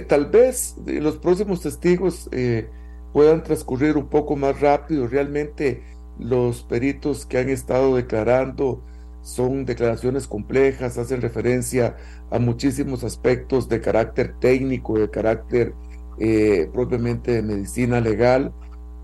tal 0.09 0.26
vez 0.26 0.76
los 0.86 1.18
próximos 1.18 1.61
testigos 1.62 2.28
eh, 2.32 2.68
puedan 3.12 3.42
transcurrir 3.42 3.96
un 3.96 4.09
poco 4.09 4.36
más 4.36 4.61
rápido. 4.61 5.07
Realmente 5.07 5.82
los 6.18 6.62
peritos 6.62 7.26
que 7.26 7.38
han 7.38 7.48
estado 7.48 7.96
declarando 7.96 8.82
son 9.22 9.66
declaraciones 9.66 10.26
complejas, 10.26 10.98
hacen 10.98 11.20
referencia 11.20 11.96
a 12.31 12.39
muchísimos 12.39 13.05
aspectos 13.05 13.68
de 13.68 13.81
carácter 13.81 14.35
técnico, 14.41 14.99
de 14.99 15.11
carácter 15.11 15.74
eh, 16.18 16.68
propiamente 16.72 17.33
de 17.33 17.43
medicina 17.43 18.01
legal, 18.01 18.53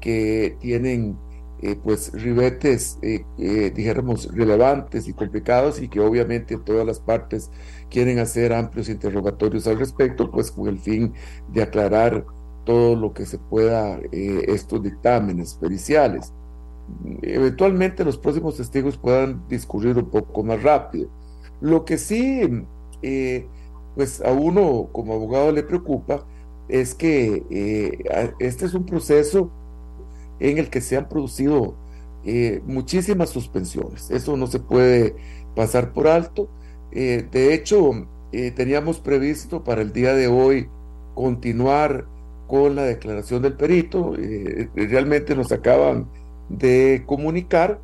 que 0.01 0.57
tienen 0.61 1.17
eh, 1.63 1.75
pues 1.83 2.13
ribetes, 2.13 2.99
eh, 3.01 3.25
dijéramos, 3.75 4.29
relevantes 4.35 5.09
y 5.09 5.15
complicados 5.15 5.81
y 5.81 5.89
que 5.89 6.01
obviamente 6.01 6.59
todas 6.59 6.87
las 6.87 7.01
partes 7.01 7.51
quieren 7.91 8.19
hacer 8.19 8.53
amplios 8.53 8.89
interrogatorios 8.91 9.67
al 9.67 9.79
respecto, 9.79 10.31
pues 10.31 10.51
con 10.51 10.69
el 10.69 10.79
fin 10.79 11.15
de 11.49 11.63
aclarar 11.63 12.27
todo 12.67 12.97
lo 12.97 13.15
que 13.15 13.25
se 13.25 13.39
pueda 13.39 13.99
eh, 14.13 14.45
estos 14.49 14.83
dictámenes 14.83 15.55
periciales. 15.55 16.35
Eventualmente 17.23 18.05
los 18.05 18.19
próximos 18.19 18.59
testigos 18.59 18.99
puedan 18.99 19.49
discurrir 19.49 19.97
un 19.97 20.11
poco 20.11 20.43
más 20.45 20.63
rápido. 20.63 21.09
Lo 21.61 21.87
que 21.87 21.97
sí, 21.97 22.43
eh, 23.07 23.47
pues 23.95 24.21
a 24.21 24.33
uno 24.33 24.89
como 24.93 25.15
abogado 25.15 25.53
le 25.53 25.63
preocupa 25.63 26.27
es 26.69 26.95
que 26.95 27.45
eh, 27.51 28.35
este 28.39 28.67
es 28.67 28.75
un 28.75 28.85
proceso 28.85 29.51
en 30.41 30.59
el 30.59 30.69
que 30.69 30.81
se 30.81 30.97
han 30.97 31.09
producido 31.09 31.77
muchísimas 32.67 33.31
suspensiones. 33.31 34.11
Eso 34.11 34.37
no 34.37 34.49
se 34.49 34.59
puede 34.59 35.15
pasar 35.55 35.93
por 35.93 36.09
alto. 36.09 36.49
de 36.91 37.55
hecho, 37.55 38.09
teníamos 38.57 38.99
previsto 38.99 39.63
para 39.63 39.81
el 39.81 39.93
día 39.93 40.13
de 40.13 40.27
hoy 40.27 40.69
continuar 41.15 42.07
con 42.47 42.77
la 42.77 42.85
declaración 42.85 43.43
del 43.43 43.55
perito. 43.55 44.15
Eh, 44.17 44.69
realmente 44.75 45.35
nos 45.35 45.53
acaban 45.53 46.09
de 46.49 47.03
comunicar 47.07 47.81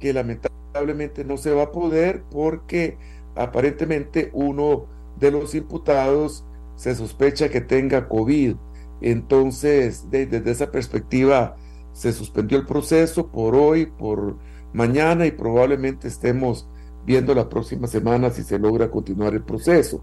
que 0.00 0.12
lamentablemente 0.12 1.24
no 1.24 1.38
se 1.38 1.52
va 1.52 1.64
a 1.64 1.72
poder 1.72 2.22
porque 2.30 2.98
aparentemente 3.34 4.30
uno 4.32 4.86
de 5.18 5.30
los 5.30 5.54
imputados 5.54 6.44
se 6.76 6.94
sospecha 6.94 7.48
que 7.48 7.60
tenga 7.60 8.08
COVID. 8.08 8.56
Entonces, 9.00 10.06
desde 10.10 10.50
esa 10.50 10.70
perspectiva, 10.70 11.56
se 11.92 12.12
suspendió 12.12 12.58
el 12.58 12.66
proceso 12.66 13.28
por 13.28 13.54
hoy, 13.54 13.86
por 13.86 14.36
mañana 14.72 15.26
y 15.26 15.32
probablemente 15.32 16.08
estemos 16.08 16.68
viendo 17.04 17.34
la 17.34 17.48
próxima 17.48 17.86
semana 17.86 18.30
si 18.30 18.42
se 18.42 18.58
logra 18.58 18.90
continuar 18.90 19.34
el 19.34 19.42
proceso. 19.42 20.02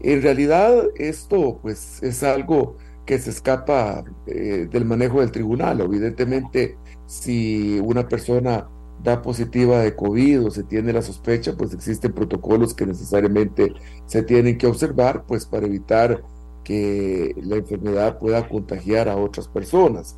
En 0.00 0.22
realidad, 0.22 0.84
esto 0.96 1.58
pues 1.60 2.02
es 2.02 2.22
algo 2.22 2.76
que 3.04 3.18
se 3.18 3.30
escapa 3.30 4.04
eh, 4.26 4.68
del 4.70 4.84
manejo 4.84 5.20
del 5.20 5.32
tribunal. 5.32 5.80
Evidentemente, 5.80 6.78
si 7.06 7.80
una 7.80 8.08
persona 8.08 8.68
da 9.02 9.22
positiva 9.22 9.80
de 9.80 9.94
COVID 9.94 10.46
o 10.46 10.50
se 10.50 10.62
tiene 10.62 10.92
la 10.92 11.02
sospecha, 11.02 11.56
pues 11.56 11.72
existen 11.72 12.12
protocolos 12.12 12.74
que 12.74 12.86
necesariamente 12.86 13.72
se 14.06 14.22
tienen 14.22 14.58
que 14.58 14.66
observar, 14.66 15.24
pues 15.26 15.46
para 15.46 15.66
evitar 15.66 16.22
que 16.64 17.34
la 17.42 17.56
enfermedad 17.56 18.18
pueda 18.18 18.46
contagiar 18.48 19.08
a 19.08 19.16
otras 19.16 19.48
personas. 19.48 20.16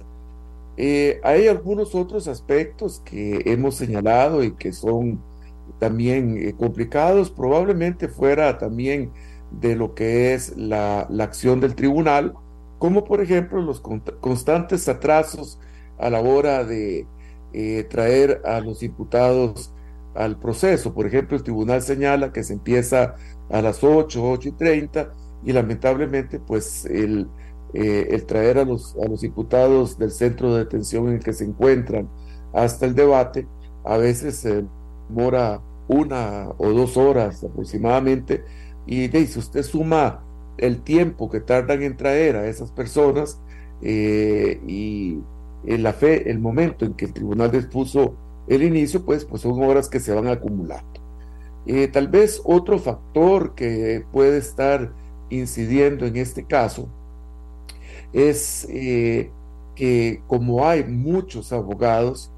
Eh, 0.76 1.20
hay 1.22 1.48
algunos 1.48 1.94
otros 1.94 2.26
aspectos 2.28 3.00
que 3.04 3.42
hemos 3.44 3.76
señalado 3.76 4.42
y 4.42 4.52
que 4.52 4.72
son 4.72 5.20
también 5.78 6.36
eh, 6.38 6.54
complicados, 6.58 7.30
probablemente 7.30 8.08
fuera 8.08 8.58
también 8.58 9.12
de 9.50 9.76
lo 9.76 9.94
que 9.94 10.34
es 10.34 10.56
la, 10.56 11.06
la 11.10 11.24
acción 11.24 11.60
del 11.60 11.74
tribunal, 11.74 12.34
como 12.78 13.04
por 13.04 13.20
ejemplo 13.20 13.60
los 13.62 13.80
constantes 13.80 14.88
atrasos 14.88 15.60
a 15.98 16.10
la 16.10 16.20
hora 16.20 16.64
de 16.64 17.06
eh, 17.52 17.84
traer 17.88 18.42
a 18.44 18.60
los 18.60 18.82
imputados 18.82 19.72
al 20.14 20.38
proceso. 20.38 20.94
Por 20.94 21.06
ejemplo, 21.06 21.36
el 21.36 21.42
tribunal 21.42 21.82
señala 21.82 22.32
que 22.32 22.44
se 22.44 22.54
empieza 22.54 23.14
a 23.50 23.62
las 23.62 23.82
8, 23.82 24.30
8 24.30 24.48
y 24.48 24.52
30 24.52 25.12
y 25.44 25.52
lamentablemente 25.52 26.38
pues 26.40 26.84
el, 26.86 27.28
eh, 27.74 28.08
el 28.10 28.26
traer 28.26 28.58
a 28.58 28.64
los, 28.64 28.96
a 28.96 29.08
los 29.08 29.22
del 29.98 30.10
centro 30.10 30.54
de 30.54 30.64
detención 30.64 31.08
en 31.08 31.14
el 31.14 31.20
que 31.24 31.32
se 31.32 31.44
encuentran 31.44 32.08
hasta 32.52 32.86
el 32.86 32.94
debate 32.94 33.46
a 33.84 33.96
veces 33.96 34.36
se 34.36 34.64
demora 35.08 35.60
una 35.88 36.50
o 36.58 36.70
dos 36.70 36.96
horas 36.96 37.42
aproximadamente 37.44 38.44
y 38.86 39.08
de, 39.08 39.26
si 39.26 39.38
usted 39.38 39.62
suma 39.62 40.24
el 40.58 40.82
tiempo 40.82 41.30
que 41.30 41.40
tardan 41.40 41.82
en 41.82 41.96
traer 41.96 42.36
a 42.36 42.46
esas 42.46 42.70
personas 42.70 43.40
eh, 43.80 44.60
y 44.66 45.18
la 45.64 45.92
fe, 45.92 46.30
el 46.30 46.38
momento 46.38 46.84
en 46.84 46.94
que 46.94 47.06
el 47.06 47.12
tribunal 47.12 47.50
dispuso 47.50 48.16
el 48.48 48.62
inicio, 48.62 49.04
pues, 49.04 49.24
pues 49.24 49.42
son 49.42 49.62
horas 49.62 49.88
que 49.88 50.00
se 50.00 50.12
van 50.12 50.26
acumulando. 50.26 51.00
Eh, 51.66 51.88
tal 51.88 52.08
vez 52.08 52.40
otro 52.44 52.78
factor 52.78 53.54
que 53.54 54.04
puede 54.12 54.38
estar 54.38 54.92
incidiendo 55.30 56.06
en 56.06 56.16
este 56.16 56.44
caso 56.44 56.88
es 58.12 58.66
eh, 58.68 59.30
que 59.76 60.20
como 60.26 60.66
hay 60.66 60.84
muchos 60.84 61.52
abogados, 61.52 62.32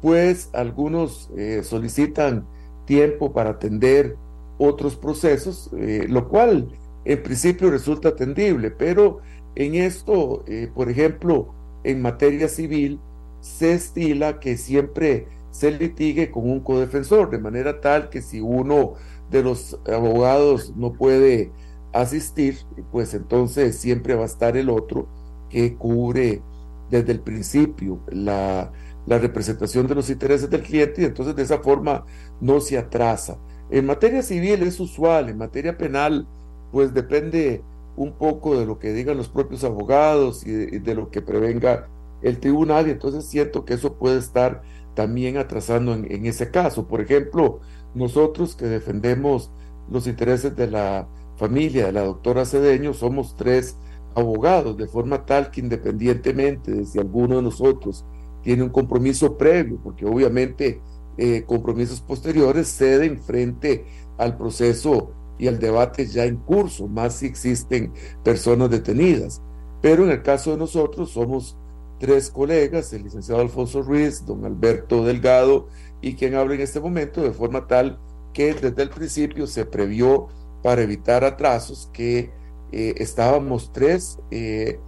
pues 0.00 0.48
algunos 0.52 1.28
eh, 1.36 1.62
solicitan 1.64 2.46
tiempo 2.86 3.32
para 3.32 3.50
atender 3.50 4.16
otros 4.58 4.96
procesos, 4.96 5.70
lo 5.72 6.28
cual 6.28 6.68
en 7.04 7.22
principio 7.22 7.70
resulta 7.70 8.08
atendible, 8.08 8.72
pero 8.72 9.20
en 9.54 9.76
esto, 9.76 10.44
por 10.74 10.90
ejemplo, 10.90 11.54
en 11.88 12.02
materia 12.02 12.48
civil 12.48 13.00
se 13.40 13.72
estila 13.72 14.40
que 14.40 14.58
siempre 14.58 15.26
se 15.50 15.70
litigue 15.70 16.30
con 16.30 16.48
un 16.48 16.60
codefensor, 16.60 17.30
de 17.30 17.38
manera 17.38 17.80
tal 17.80 18.10
que 18.10 18.20
si 18.20 18.40
uno 18.40 18.94
de 19.30 19.42
los 19.42 19.80
abogados 19.86 20.74
no 20.76 20.92
puede 20.92 21.50
asistir, 21.94 22.58
pues 22.92 23.14
entonces 23.14 23.78
siempre 23.78 24.14
va 24.14 24.24
a 24.24 24.26
estar 24.26 24.58
el 24.58 24.68
otro 24.68 25.08
que 25.48 25.76
cubre 25.76 26.42
desde 26.90 27.12
el 27.12 27.20
principio 27.20 28.00
la, 28.08 28.70
la 29.06 29.18
representación 29.18 29.86
de 29.86 29.94
los 29.94 30.10
intereses 30.10 30.50
del 30.50 30.62
cliente 30.62 31.00
y 31.00 31.04
entonces 31.06 31.34
de 31.34 31.42
esa 31.42 31.60
forma 31.60 32.04
no 32.38 32.60
se 32.60 32.76
atrasa. 32.76 33.38
En 33.70 33.86
materia 33.86 34.22
civil 34.22 34.62
es 34.62 34.78
usual, 34.78 35.30
en 35.30 35.38
materia 35.38 35.78
penal 35.78 36.28
pues 36.70 36.92
depende 36.92 37.62
un 37.98 38.12
poco 38.12 38.56
de 38.58 38.64
lo 38.64 38.78
que 38.78 38.92
digan 38.92 39.16
los 39.16 39.28
propios 39.28 39.64
abogados 39.64 40.46
y 40.46 40.52
de, 40.52 40.94
lo 40.94 41.10
que 41.10 41.20
prevenga 41.20 41.88
el 42.22 42.38
tribunal 42.38 42.86
y 42.86 42.92
entonces 42.92 43.24
siento 43.24 43.64
que 43.64 43.74
eso 43.74 43.94
puede 43.94 44.20
estar 44.20 44.62
también 44.94 45.36
atrasando 45.36 45.94
en, 45.94 46.26
ese 46.26 46.50
caso. 46.52 46.86
Por 46.86 47.00
ejemplo, 47.00 47.58
nosotros 47.94 48.54
que 48.54 48.66
defendemos 48.66 49.50
los 49.90 50.06
intereses 50.06 50.54
de 50.54 50.68
la 50.68 51.08
familia 51.36 51.86
de 51.86 51.92
la 51.92 52.04
doctora 52.04 52.44
Cedeño 52.44 52.94
somos 52.94 53.34
tres 53.36 53.76
abogados, 54.14 54.76
de 54.76 54.86
forma 54.86 55.26
tal 55.26 55.50
que 55.50 55.60
independientemente 55.60 56.70
de 56.70 56.84
si 56.84 57.00
alguno 57.00 57.36
de 57.36 57.42
nosotros 57.42 58.04
tiene 58.42 58.62
un 58.62 58.70
compromiso 58.70 59.36
previo, 59.36 59.80
porque 59.82 60.06
obviamente 60.06 60.80
eh, 61.16 61.42
compromisos 61.44 62.00
posteriores 62.00 62.68
ceden 62.68 63.18
frente 63.18 63.86
al 64.18 64.36
proceso 64.36 65.14
y 65.38 65.46
el 65.46 65.58
debate 65.58 66.06
ya 66.06 66.24
en 66.24 66.36
curso, 66.36 66.88
más 66.88 67.14
si 67.14 67.26
existen 67.26 67.92
personas 68.24 68.70
detenidas. 68.70 69.40
Pero 69.80 70.04
en 70.04 70.10
el 70.10 70.22
caso 70.22 70.50
de 70.50 70.56
nosotros 70.56 71.10
somos 71.10 71.56
tres 71.98 72.30
colegas, 72.30 72.92
el 72.92 73.04
licenciado 73.04 73.40
Alfonso 73.40 73.82
Ruiz, 73.82 74.24
don 74.24 74.44
Alberto 74.44 75.04
Delgado 75.04 75.68
y 76.00 76.14
quien 76.14 76.34
habla 76.34 76.54
en 76.54 76.60
este 76.60 76.80
momento, 76.80 77.22
de 77.22 77.32
forma 77.32 77.66
tal 77.66 77.98
que 78.32 78.54
desde 78.54 78.82
el 78.82 78.90
principio 78.90 79.46
se 79.46 79.64
previó 79.64 80.28
para 80.62 80.82
evitar 80.82 81.24
atrasos 81.24 81.88
que 81.92 82.30
eh, 82.72 82.94
estábamos 82.98 83.72
tres, 83.72 84.18
eh, 84.30 84.78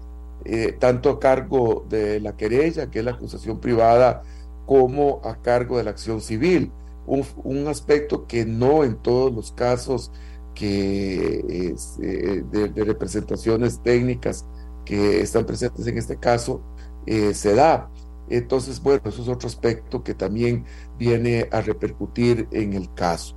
eh, 0.45 0.77
tanto 0.79 1.11
a 1.11 1.21
cargo 1.21 1.85
de 1.89 2.21
la 2.21 2.37
querella, 2.37 2.91
que 2.91 3.01
es 3.01 3.05
la 3.05 3.13
acusación 3.13 3.61
privada, 3.61 4.23
como 4.67 5.21
a 5.25 5.37
cargo 5.43 5.79
de 5.79 5.85
la 5.85 5.91
acción 5.91 6.21
civil. 6.21 6.73
Un, 7.07 7.25
un 7.43 7.67
aspecto 7.67 8.27
que 8.27 8.45
no 8.45 8.85
en 8.85 8.97
todos 8.97 9.33
los 9.33 9.53
casos 9.53 10.13
que 10.55 11.75
eh, 12.03 12.45
de, 12.51 12.85
representaciones 12.85 13.81
técnicas 13.83 14.47
que 14.85 15.21
están 15.21 15.47
presentes 15.47 15.87
en 15.87 15.99
este 15.99 16.17
caso 16.17 16.63
eh, 17.07 17.35
se 17.35 17.55
da. 17.55 17.91
Entonces, 18.29 18.81
bueno, 18.81 19.03
eso 19.07 19.23
es 19.23 19.29
otro 19.29 19.49
aspecto 19.49 20.05
que 20.05 20.15
también 20.15 20.65
viene 20.99 21.49
a 21.51 21.61
repercutir 21.61 22.47
en 22.53 22.75
el 22.75 22.93
caso. 22.95 23.37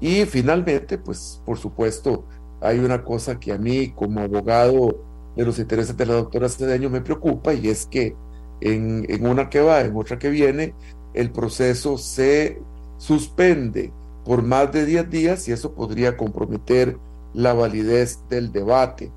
Y 0.00 0.24
finalmente, 0.26 0.98
pues 0.98 1.40
por 1.44 1.58
supuesto, 1.58 2.24
hay 2.60 2.78
una 2.78 3.02
cosa 3.02 3.38
que 3.38 3.52
a 3.52 3.58
mí 3.58 3.92
como 3.92 4.20
abogado 4.20 5.04
de 5.36 5.44
los 5.44 5.58
intereses 5.58 5.96
de 5.96 6.06
la 6.06 6.14
doctora 6.14 6.48
Cedeño 6.48 6.90
me 6.90 7.00
preocupa 7.00 7.54
y 7.54 7.68
es 7.68 7.86
que 7.86 8.14
en, 8.60 9.06
en 9.08 9.26
una 9.26 9.48
que 9.48 9.60
va, 9.60 9.80
en 9.80 9.96
otra 9.96 10.18
que 10.18 10.30
viene, 10.30 10.74
el 11.14 11.32
proceso 11.32 11.98
se 11.98 12.60
suspende 12.98 13.92
por 14.24 14.42
más 14.42 14.72
de 14.72 14.86
10 14.86 15.10
días 15.10 15.48
y 15.48 15.52
eso 15.52 15.74
podría 15.74 16.16
comprometer 16.16 16.98
la 17.34 17.54
validez 17.54 18.20
del 18.28 18.52
debate, 18.52 19.10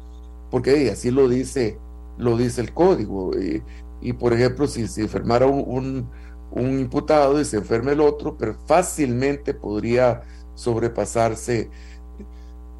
porque 0.49 0.89
así 0.89 1.12
lo 1.12 1.28
dice, 1.28 1.78
lo 2.18 2.38
dice 2.38 2.62
el 2.62 2.74
código. 2.74 3.32
Y, 4.01 4.14
por 4.14 4.34
ejemplo, 4.34 4.68
si 4.68 4.88
se 4.88 5.01
enfermara 5.01 5.47
un, 5.47 6.10
un, 6.51 6.80
imputado 6.80 7.39
y 7.39 7.45
se 7.45 7.58
enferme 7.58 7.93
el 7.93 8.01
otro, 8.01 8.38
pero 8.38 8.56
fácilmente 8.66 9.53
podría 9.53 10.22
sobrepasarse 10.53 11.70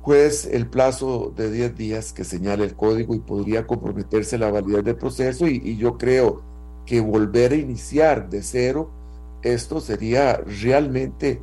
pues 0.04 0.46
el 0.46 0.68
plazo 0.68 1.34
de 1.36 1.52
10 1.52 1.76
días 1.76 2.14
que 2.14 2.24
señala 2.24 2.64
el 2.64 2.76
código 2.76 3.16
y 3.16 3.20
podría 3.20 3.66
comprometerse 3.66 4.38
la 4.38 4.52
validez 4.52 4.84
del 4.84 4.98
proceso 4.98 5.48
y 5.48 5.78
yo 5.78 5.98
creo 5.98 6.44
que 6.86 7.02
volver 7.02 7.52
a 7.52 7.56
iniciar 7.56 8.30
de 8.30 8.44
cero, 8.44 8.92
esto 9.42 9.80
sería 9.80 10.38
realmente 10.38 11.42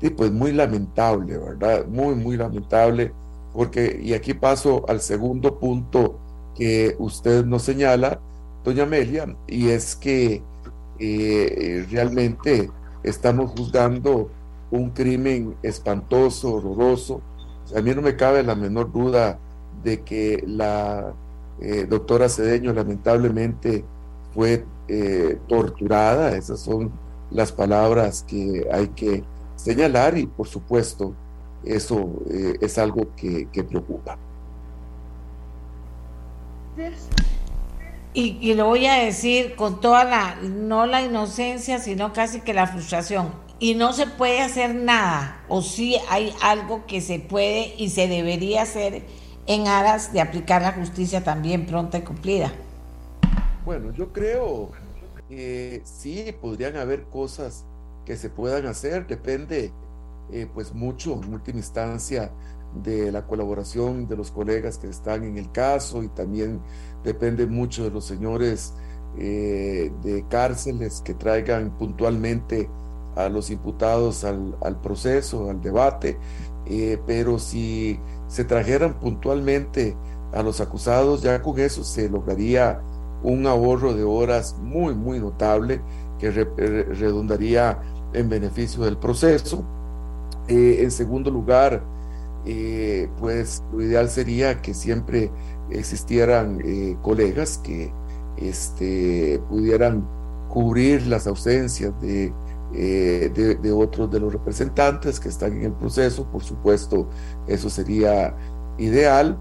y 0.00 0.10
pues 0.10 0.32
muy 0.32 0.52
lamentable, 0.52 1.36
¿verdad? 1.38 1.86
Muy, 1.86 2.14
muy 2.14 2.36
lamentable, 2.36 3.12
porque, 3.52 4.00
y 4.02 4.14
aquí 4.14 4.34
paso 4.34 4.84
al 4.88 5.00
segundo 5.00 5.58
punto 5.58 6.18
que 6.54 6.96
usted 6.98 7.44
nos 7.44 7.62
señala, 7.62 8.20
doña 8.64 8.84
Amelia, 8.84 9.36
y 9.46 9.68
es 9.68 9.96
que 9.96 10.42
eh, 10.98 11.86
realmente 11.90 12.70
estamos 13.02 13.50
juzgando 13.52 14.30
un 14.70 14.90
crimen 14.90 15.56
espantoso, 15.62 16.54
horroroso. 16.54 17.20
a 17.76 17.80
mí 17.80 17.94
no 17.94 18.02
me 18.02 18.16
cabe 18.16 18.42
la 18.42 18.54
menor 18.54 18.92
duda 18.92 19.38
de 19.82 20.00
que 20.02 20.42
la 20.46 21.12
eh, 21.60 21.86
doctora 21.88 22.28
Cedeño 22.28 22.72
lamentablemente 22.72 23.84
fue 24.34 24.64
eh, 24.88 25.38
torturada, 25.48 26.36
esas 26.36 26.60
son 26.60 26.90
las 27.30 27.52
palabras 27.52 28.24
que 28.26 28.66
hay 28.72 28.88
que 28.88 29.24
señalar 29.62 30.16
y 30.16 30.26
por 30.26 30.48
supuesto 30.48 31.14
eso 31.64 32.22
eh, 32.30 32.56
es 32.60 32.78
algo 32.78 33.14
que, 33.14 33.46
preocupa. 33.68 34.16
Y, 38.14 38.38
y, 38.40 38.54
lo 38.54 38.66
voy 38.66 38.86
a 38.86 38.94
decir 38.94 39.54
con 39.54 39.80
toda 39.80 40.04
la, 40.04 40.36
no 40.42 40.86
la 40.86 41.02
inocencia, 41.02 41.78
sino 41.78 42.12
casi 42.12 42.40
que 42.40 42.54
la 42.54 42.66
frustración. 42.66 43.32
Y 43.58 43.74
no 43.74 43.92
se 43.92 44.06
puede 44.06 44.40
hacer 44.40 44.74
nada, 44.74 45.44
o 45.48 45.60
sí 45.60 45.96
hay 46.08 46.34
algo 46.40 46.86
que 46.86 47.02
se 47.02 47.18
puede 47.20 47.74
y 47.76 47.90
se 47.90 48.08
debería 48.08 48.62
hacer 48.62 49.02
en 49.46 49.68
aras 49.68 50.12
de 50.14 50.22
aplicar 50.22 50.62
la 50.62 50.72
justicia 50.72 51.22
también 51.22 51.66
pronta 51.66 51.98
y 51.98 52.02
cumplida. 52.02 52.52
Bueno, 53.66 53.92
yo 53.92 54.12
creo 54.12 54.70
que 55.28 55.82
sí 55.84 56.34
podrían 56.40 56.76
haber 56.76 57.02
cosas 57.02 57.66
que 58.10 58.16
se 58.16 58.28
puedan 58.28 58.66
hacer, 58.66 59.06
depende 59.06 59.72
eh, 60.32 60.48
pues 60.52 60.74
mucho 60.74 61.20
en 61.22 61.32
última 61.32 61.58
instancia 61.58 62.32
de 62.82 63.12
la 63.12 63.24
colaboración 63.24 64.08
de 64.08 64.16
los 64.16 64.32
colegas 64.32 64.78
que 64.78 64.88
están 64.88 65.22
en 65.22 65.38
el 65.38 65.52
caso 65.52 66.02
y 66.02 66.08
también 66.08 66.60
depende 67.04 67.46
mucho 67.46 67.84
de 67.84 67.90
los 67.90 68.04
señores 68.04 68.74
eh, 69.16 69.92
de 70.02 70.26
cárceles 70.26 71.02
que 71.02 71.14
traigan 71.14 71.78
puntualmente 71.78 72.68
a 73.14 73.28
los 73.28 73.48
imputados 73.48 74.24
al, 74.24 74.80
proceso, 74.82 75.48
al 75.48 75.60
debate, 75.60 76.18
eh, 76.66 77.00
pero 77.06 77.38
si 77.38 78.00
se 78.26 78.42
trajeran 78.42 78.98
puntualmente 78.98 79.96
a 80.32 80.42
los 80.42 80.60
acusados, 80.60 81.22
ya 81.22 81.40
con 81.42 81.60
eso 81.60 81.84
se 81.84 82.08
lograría 82.08 82.80
un 83.22 83.46
ahorro 83.46 83.94
de 83.94 84.02
horas 84.02 84.56
muy, 84.60 84.96
muy 84.96 85.20
notable 85.20 85.80
que 86.20 86.30
redundaría 86.30 87.80
en 88.12 88.28
beneficio 88.28 88.84
del 88.84 88.96
proceso. 88.96 89.64
Eh, 90.48 90.78
en 90.82 90.90
segundo 90.90 91.30
lugar, 91.30 91.82
eh, 92.46 93.08
pues 93.18 93.62
lo 93.72 93.82
ideal 93.82 94.08
sería 94.08 94.62
que 94.62 94.74
siempre 94.74 95.30
existieran 95.70 96.58
colegas 97.02 97.58
que 97.58 97.92
este, 98.36 99.40
pudieran 99.48 100.04
cubrir 100.48 101.06
las 101.06 101.26
ausencias 101.26 101.92
de 102.00 102.32
eh, 102.72 103.32
de, 103.60 103.72
otros 103.72 104.12
de 104.12 104.20
los 104.20 104.32
representantes 104.32 105.18
que 105.18 105.28
están 105.28 105.54
en 105.54 105.64
el 105.64 105.72
proceso. 105.72 106.24
Por 106.26 106.42
supuesto, 106.44 107.08
eso 107.48 107.68
sería 107.68 108.34
ideal. 108.78 109.36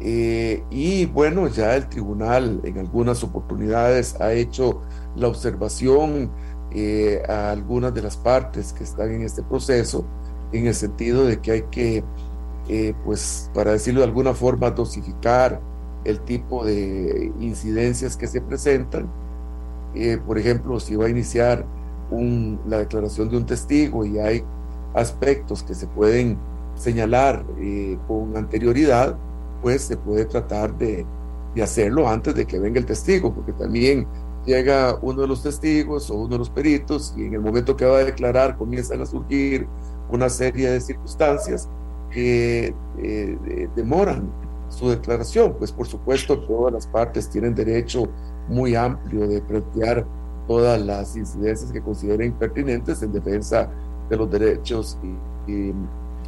Eh, 0.00 0.62
y 0.70 1.06
bueno, 1.06 1.48
ya 1.48 1.74
el 1.76 1.88
tribunal 1.88 2.60
en 2.64 2.78
algunas 2.78 3.24
oportunidades 3.24 4.20
ha 4.20 4.32
hecho 4.32 4.82
la 5.16 5.28
observación 5.28 6.30
eh, 6.72 7.22
a 7.28 7.50
algunas 7.50 7.94
de 7.94 8.02
las 8.02 8.16
partes 8.16 8.72
que 8.72 8.84
están 8.84 9.10
en 9.10 9.22
este 9.22 9.42
proceso, 9.42 10.04
en 10.52 10.66
el 10.66 10.74
sentido 10.74 11.26
de 11.26 11.40
que 11.40 11.50
hay 11.52 11.62
que, 11.70 12.04
pues, 13.04 13.50
para 13.54 13.72
decirlo 13.72 14.00
de 14.00 14.06
alguna 14.06 14.34
forma, 14.34 14.70
dosificar 14.70 15.60
el 16.04 16.20
tipo 16.20 16.64
de 16.64 17.32
incidencias 17.40 18.16
que 18.16 18.26
se 18.26 18.40
presentan. 18.40 19.10
por 20.26 20.38
ejemplo, 20.38 20.78
si 20.80 20.96
va 20.96 21.06
a 21.06 21.08
iniciar 21.08 21.66
la 22.66 22.78
declaración 22.78 23.28
de 23.28 23.36
un 23.36 23.46
testigo 23.46 24.04
y 24.04 24.18
hay 24.18 24.44
aspectos 24.94 25.62
que 25.62 25.74
se 25.74 25.86
pueden 25.86 26.38
señalar 26.74 27.44
eh, 27.58 27.98
con 28.06 28.36
anterioridad, 28.36 29.16
pues 29.62 29.82
se 29.82 29.96
puede 29.96 30.24
tratar 30.24 30.76
de, 30.78 31.04
de, 31.54 31.62
hacerlo 31.62 32.08
antes 32.08 32.34
de 32.34 32.46
que 32.46 32.58
venga 32.58 32.78
el 32.78 32.86
testigo, 32.86 33.34
porque 33.34 33.52
también 33.52 34.06
llega 34.48 34.98
uno 35.02 35.22
de 35.22 35.28
los 35.28 35.42
testigos 35.42 36.10
o 36.10 36.14
uno 36.14 36.30
de 36.30 36.38
los 36.38 36.50
peritos 36.50 37.14
y 37.16 37.26
en 37.26 37.34
el 37.34 37.40
momento 37.40 37.76
que 37.76 37.84
va 37.84 37.98
a 37.98 38.04
declarar 38.04 38.56
comienzan 38.56 39.02
a 39.02 39.06
surgir 39.06 39.68
una 40.10 40.28
serie 40.28 40.70
de 40.70 40.80
circunstancias 40.80 41.68
que 42.10 42.74
eh, 42.98 43.68
demoran 43.76 44.28
su 44.70 44.88
declaración. 44.88 45.54
Pues 45.58 45.70
por 45.70 45.86
supuesto 45.86 46.40
todas 46.40 46.72
las 46.72 46.86
partes 46.86 47.28
tienen 47.28 47.54
derecho 47.54 48.08
muy 48.48 48.74
amplio 48.74 49.28
de 49.28 49.42
plantear 49.42 50.06
todas 50.46 50.80
las 50.80 51.14
incidencias 51.14 51.70
que 51.70 51.82
consideren 51.82 52.32
pertinentes 52.32 53.02
en 53.02 53.12
defensa 53.12 53.70
de 54.08 54.16
los 54.16 54.30
derechos 54.30 54.98
y, 55.46 55.72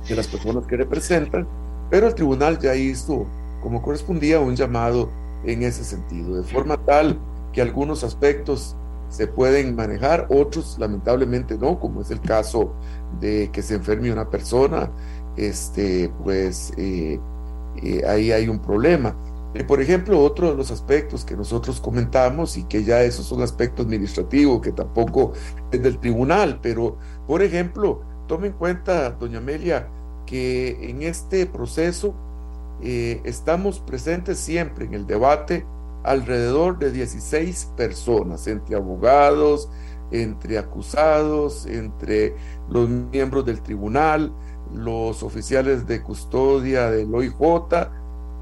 de 0.08 0.16
las 0.16 0.26
personas 0.28 0.66
que 0.66 0.78
representan, 0.78 1.46
pero 1.90 2.06
el 2.06 2.14
tribunal 2.14 2.58
ya 2.58 2.74
hizo, 2.74 3.26
como 3.62 3.82
correspondía, 3.82 4.40
un 4.40 4.56
llamado 4.56 5.10
en 5.44 5.62
ese 5.62 5.84
sentido, 5.84 6.36
de 6.36 6.42
forma 6.42 6.78
tal 6.78 7.18
que 7.52 7.62
algunos 7.62 8.04
aspectos 8.04 8.76
se 9.08 9.26
pueden 9.26 9.74
manejar, 9.74 10.26
otros 10.30 10.76
lamentablemente 10.78 11.58
no, 11.58 11.80
como 11.80 12.02
es 12.02 12.10
el 12.10 12.20
caso 12.20 12.72
de 13.20 13.50
que 13.52 13.62
se 13.62 13.74
enferme 13.74 14.12
una 14.12 14.30
persona, 14.30 14.90
este, 15.36 16.12
pues 16.22 16.72
eh, 16.76 17.18
eh, 17.82 18.02
ahí 18.06 18.30
hay 18.32 18.48
un 18.48 18.60
problema. 18.60 19.16
Eh, 19.52 19.64
por 19.64 19.80
ejemplo, 19.80 20.20
otro 20.20 20.50
de 20.50 20.56
los 20.56 20.70
aspectos 20.70 21.24
que 21.24 21.36
nosotros 21.36 21.80
comentamos 21.80 22.56
y 22.56 22.62
que 22.64 22.84
ya 22.84 23.02
esos 23.02 23.26
son 23.26 23.42
aspectos 23.42 23.84
administrativos 23.84 24.60
que 24.60 24.70
tampoco 24.70 25.32
es 25.72 25.82
del 25.82 25.98
tribunal, 25.98 26.60
pero 26.62 26.96
por 27.26 27.42
ejemplo, 27.42 28.02
tome 28.28 28.48
en 28.48 28.52
cuenta, 28.52 29.10
doña 29.10 29.38
Amelia, 29.38 29.88
que 30.24 30.88
en 30.88 31.02
este 31.02 31.46
proceso 31.46 32.14
eh, 32.80 33.20
estamos 33.24 33.80
presentes 33.80 34.38
siempre 34.38 34.84
en 34.84 34.94
el 34.94 35.06
debate 35.06 35.66
alrededor 36.02 36.78
de 36.78 36.92
16 36.92 37.72
personas, 37.76 38.46
entre 38.46 38.76
abogados, 38.76 39.68
entre 40.10 40.58
acusados, 40.58 41.66
entre 41.66 42.34
los 42.68 42.88
miembros 42.88 43.44
del 43.44 43.62
tribunal, 43.62 44.32
los 44.72 45.22
oficiales 45.22 45.86
de 45.86 46.02
custodia 46.02 46.90
del 46.90 47.14
OIJ, 47.14 47.34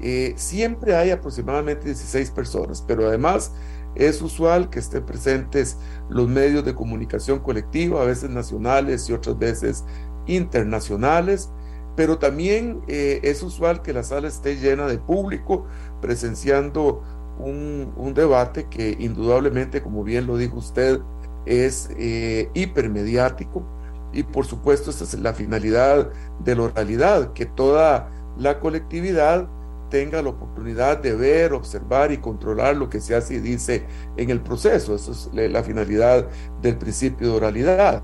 eh, 0.01 0.33
siempre 0.37 0.95
hay 0.95 1.11
aproximadamente 1.11 1.85
16 1.85 2.31
personas, 2.31 2.83
pero 2.87 3.07
además 3.07 3.51
es 3.95 4.21
usual 4.21 4.69
que 4.69 4.79
estén 4.79 5.05
presentes 5.05 5.77
los 6.09 6.27
medios 6.27 6.63
de 6.63 6.75
comunicación 6.75 7.39
colectiva, 7.39 8.01
a 8.01 8.05
veces 8.05 8.29
nacionales 8.29 9.09
y 9.09 9.13
otras 9.13 9.37
veces 9.37 9.83
internacionales, 10.25 11.49
pero 11.95 12.17
también 12.17 12.81
eh, 12.87 13.19
es 13.23 13.43
usual 13.43 13.81
que 13.81 13.91
la 13.91 14.03
sala 14.03 14.27
esté 14.27 14.55
llena 14.55 14.87
de 14.87 14.99
público 14.99 15.65
presenciando 16.01 17.03
un, 17.39 18.13
debate 18.13 18.67
que 18.69 18.95
indudablemente, 18.99 19.81
como 19.81 20.03
bien 20.03 20.27
lo 20.27 20.37
dijo 20.37 20.57
usted, 20.57 20.99
es 21.45 21.89
eh, 21.97 22.49
hipermediático 22.53 23.63
y 24.11 24.23
por 24.23 24.45
supuesto 24.45 24.89
esta 24.89 25.03
es 25.03 25.13
la 25.19 25.33
finalidad 25.33 26.09
de 26.43 26.55
la 26.55 26.63
oralidad, 26.63 27.33
que 27.33 27.45
toda 27.45 28.09
la 28.37 28.59
colectividad 28.59 29.47
tenga 29.89 30.21
la 30.21 30.29
oportunidad 30.29 30.99
de 30.99 31.15
ver, 31.15 31.53
observar 31.53 32.11
y 32.11 32.17
controlar 32.17 32.75
lo 32.75 32.89
que 32.89 32.99
se 32.99 33.15
hace 33.15 33.35
y 33.35 33.39
dice 33.39 33.85
en 34.17 34.29
el 34.29 34.41
proceso. 34.41 34.95
Eso 34.95 35.11
es 35.11 35.29
la 35.33 35.63
finalidad 35.63 36.27
del 36.61 36.77
principio 36.77 37.29
de 37.29 37.37
oralidad. 37.37 38.03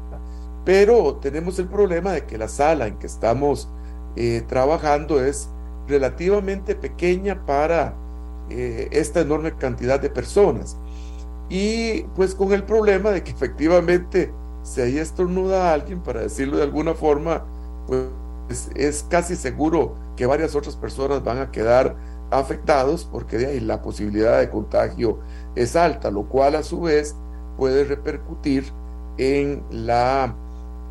Pero 0.63 1.17
tenemos 1.17 1.59
el 1.59 1.67
problema 1.67 2.13
de 2.13 2.25
que 2.25 2.37
la 2.37 2.47
sala 2.47 2.87
en 2.87 2.97
que 2.97 3.05
estamos 3.05 3.69
eh, 4.15 4.43
trabajando 4.47 5.23
es 5.23 5.49
relativamente 5.87 6.75
pequeña 6.75 7.45
para 7.45 7.95
eh, 8.49 8.87
esta 8.91 9.21
enorme 9.21 9.55
cantidad 9.55 9.99
de 9.99 10.09
personas. 10.09 10.77
Y 11.49 12.03
pues 12.15 12.35
con 12.35 12.53
el 12.53 12.63
problema 12.63 13.11
de 13.11 13.23
que 13.23 13.31
efectivamente 13.31 14.31
si 14.63 14.81
ahí 14.81 14.97
estornuda 14.97 15.69
a 15.69 15.73
alguien, 15.73 16.01
para 16.01 16.21
decirlo 16.21 16.57
de 16.57 16.63
alguna 16.63 16.95
forma, 16.95 17.45
pues 17.87 18.71
es 18.75 19.05
casi 19.09 19.35
seguro 19.35 19.95
que 20.15 20.25
varias 20.25 20.55
otras 20.55 20.75
personas 20.75 21.23
van 21.23 21.37
a 21.37 21.51
quedar 21.51 21.95
afectados 22.31 23.05
porque 23.05 23.37
de 23.37 23.45
ahí 23.45 23.59
la 23.59 23.81
posibilidad 23.81 24.39
de 24.39 24.49
contagio 24.49 25.19
es 25.55 25.75
alta, 25.75 26.09
lo 26.09 26.27
cual 26.27 26.55
a 26.55 26.63
su 26.63 26.81
vez 26.81 27.15
puede 27.57 27.83
repercutir 27.83 28.65
en 29.17 29.63
la 29.69 30.35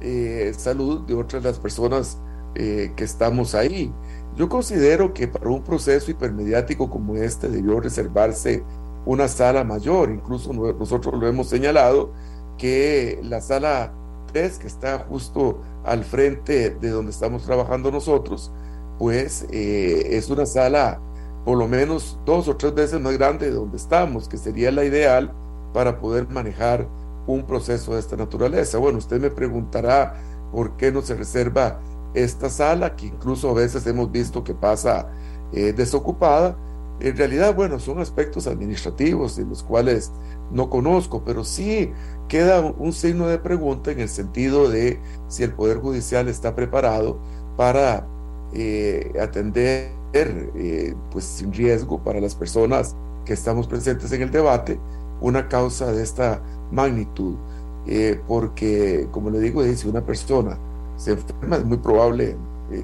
eh, 0.01 0.53
salud 0.57 1.01
de 1.07 1.15
otras 1.15 1.43
las 1.43 1.59
personas 1.59 2.19
eh, 2.55 2.93
que 2.95 3.05
estamos 3.05 3.55
ahí. 3.55 3.93
Yo 4.37 4.49
considero 4.49 5.15
que 5.15 5.29
para 5.29 5.49
un 5.49 5.63
proceso 5.63 6.11
hipermediático 6.11 6.91
como 6.91 7.17
este 7.17 7.49
debió 7.49 7.79
reservarse 7.81 8.65
una 9.07 9.29
sala 9.29 9.63
mayor, 9.65 10.11
incluso 10.11 10.53
nosotros 10.53 11.21
lo 11.21 11.29
hemos 11.29 11.49
señalado, 11.49 12.11
que 12.59 13.21
la 13.23 13.41
sala 13.41 13.93
3, 14.33 14.59
que 14.59 14.67
está 14.67 14.99
justo 14.99 15.61
al 15.85 16.05
frente 16.05 16.71
de 16.71 16.91
donde 16.91 17.13
estamos 17.13 17.45
trabajando 17.45 17.93
nosotros, 17.93 18.51
pues 18.99 19.47
eh, 19.51 20.17
es 20.17 20.31
una 20.31 20.47
sala 20.47 21.01
por 21.45 21.59
lo 21.59 21.69
menos 21.69 22.19
dos 22.25 22.49
o 22.49 22.57
tres 22.57 22.75
veces 22.75 23.01
más 23.01 23.17
grande 23.19 23.47
de 23.47 23.53
donde 23.53 23.77
estamos, 23.77 24.29
que 24.29 24.39
sería 24.39 24.73
la 24.73 24.85
ideal 24.85 25.33
para 25.73 25.99
poder 26.01 26.29
manejar 26.29 26.89
un 27.27 27.45
proceso 27.45 27.95
de 27.95 28.01
esta 28.01 28.17
naturaleza. 28.17 28.79
Bueno, 28.79 28.99
usted 28.99 29.21
me 29.21 29.31
preguntará 29.31 30.15
por 30.51 30.77
qué 30.77 30.91
no 30.91 31.03
se 31.03 31.15
reserva 31.15 31.81
esta 32.15 32.49
sala, 32.49 32.97
que 32.97 33.07
incluso 33.07 33.51
a 33.51 33.55
veces 33.55 33.87
hemos 33.87 34.11
visto 34.11 34.45
que 34.45 34.55
pasa 34.55 35.09
eh, 35.53 35.73
desocupada. 35.73 36.57
En 37.01 37.17
realidad, 37.17 37.55
bueno, 37.55 37.79
son 37.79 37.99
aspectos 37.99 38.47
administrativos 38.47 39.37
de 39.37 39.45
los 39.45 39.63
cuales 39.63 40.13
no 40.53 40.71
conozco, 40.71 41.23
pero 41.25 41.45
sí 41.45 41.91
queda 42.29 42.61
un 42.61 42.93
signo 42.93 43.27
de 43.27 43.39
pregunta 43.39 43.91
en 43.91 44.01
el 44.01 44.09
sentido 44.09 44.69
de 44.69 45.01
si 45.29 45.43
el 45.43 45.53
Poder 45.53 45.79
Judicial 45.79 46.29
está 46.29 46.55
preparado 46.55 47.19
para 47.57 48.07
eh, 48.53 49.13
atender 49.21 49.91
eh, 50.13 50.95
pues 51.11 51.25
sin 51.25 51.53
riesgo 51.53 51.99
para 51.99 52.21
las 52.21 52.37
personas 52.37 52.95
que 53.25 53.33
estamos 53.33 53.67
presentes 53.67 54.13
en 54.13 54.23
el 54.23 54.31
debate 54.31 54.79
una 55.21 55.49
causa 55.49 55.91
de 55.93 56.03
esta 56.03 56.41
magnitud. 56.71 57.35
Eh, 57.87 58.21
porque, 58.27 59.09
como 59.11 59.29
le 59.31 59.41
digo, 59.41 59.63
si 59.63 59.89
una 59.89 60.05
persona 60.05 60.57
se 60.97 61.13
enferma, 61.13 61.57
es 61.57 61.65
muy 61.65 61.79
probable, 61.79 62.37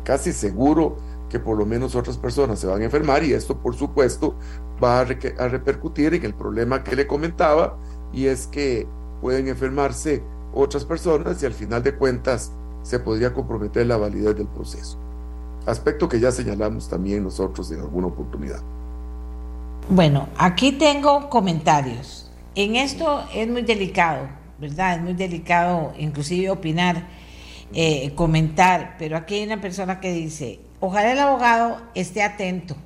casi 0.05 0.33
seguro, 0.33 0.97
que 1.29 1.39
por 1.39 1.57
lo 1.57 1.65
menos 1.65 1.95
otras 1.95 2.19
personas 2.19 2.59
se 2.59 2.67
van 2.67 2.83
a 2.83 2.85
enfermar 2.85 3.23
y 3.23 3.33
esto, 3.33 3.57
por 3.57 3.77
supuesto, 3.77 4.35
va 4.83 5.01
a, 5.01 5.03
a 5.03 5.49
repercutir 5.49 6.15
en 6.15 6.25
el 6.25 6.35
problema 6.35 6.83
que 6.83 6.97
le 6.97 7.07
comentaba 7.07 7.77
y 8.13 8.27
es 8.27 8.47
que 8.47 8.87
pueden 9.21 9.49
enfermarse 9.49 10.23
otras 10.53 10.85
personas 10.85 11.43
y 11.43 11.47
al 11.47 11.55
final 11.55 11.83
de 11.83 11.95
cuentas 11.95 12.53
se 12.83 12.99
podría 12.99 13.33
comprometer 13.33 13.87
la 13.87 13.97
validez 13.97 14.37
del 14.37 14.49
proceso 14.49 14.99
aspecto 15.67 16.09
que 16.09 16.21
ya 16.21 16.31
señalamos 16.31 16.89
también 16.89 17.25
nosotros 17.25 17.71
en 17.71 17.81
alguna 17.81 18.09
oportunidad. 18.09 18.61
Bueno, 19.89 20.29
aquí 20.37 20.73
tengo 20.73 21.29
comentarios. 21.29 22.31
En 22.55 22.77
esto 22.77 23.25
es 23.35 23.49
muy 23.49 23.63
delicado, 23.63 24.29
¿verdad? 24.59 24.97
Es 24.97 25.03
muy 25.03 25.15
delicado 25.15 25.93
inclusive 25.99 26.51
opinar, 26.51 27.09
eh, 27.75 28.12
comentar, 28.14 28.97
pero 28.99 29.16
aquí 29.16 29.37
hay 29.37 29.45
una 29.45 29.61
persona 29.61 30.01
que 30.01 30.12
dice, 30.12 30.61
ojalá 30.81 31.12
el 31.12 31.18
abogado 31.18 31.81
esté 31.95 32.23
atento. 32.23 32.77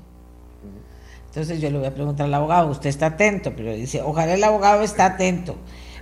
Entonces 1.27 1.61
yo 1.61 1.71
le 1.71 1.79
voy 1.79 1.87
a 1.87 1.95
preguntar 1.95 2.27
al 2.27 2.35
abogado, 2.35 2.71
usted 2.71 2.91
está 2.91 3.07
atento, 3.07 3.53
pero 3.57 3.73
dice, 3.73 4.03
ojalá 4.03 4.35
el 4.35 4.45
abogado 4.45 4.83
esté 4.83 5.03
atento 5.03 5.57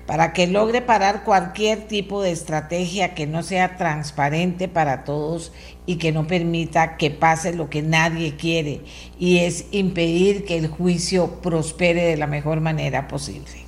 para 0.06 0.32
que 0.32 0.46
logre 0.46 0.82
parar 0.82 1.24
cualquier 1.24 1.86
tipo 1.86 2.22
de 2.22 2.32
estrategia 2.32 3.14
que 3.14 3.26
no 3.26 3.42
sea 3.42 3.76
transparente 3.76 4.68
para 4.68 5.04
todos 5.04 5.52
y 5.86 5.96
que 5.96 6.12
no 6.12 6.26
permita 6.26 6.96
que 6.96 7.10
pase 7.10 7.54
lo 7.54 7.70
que 7.70 7.82
nadie 7.82 8.36
quiere, 8.36 8.82
y 9.18 9.38
es 9.38 9.66
impedir 9.70 10.44
que 10.44 10.58
el 10.58 10.68
juicio 10.68 11.40
prospere 11.40 12.02
de 12.04 12.16
la 12.16 12.26
mejor 12.26 12.60
manera 12.60 13.08
posible. 13.08 13.64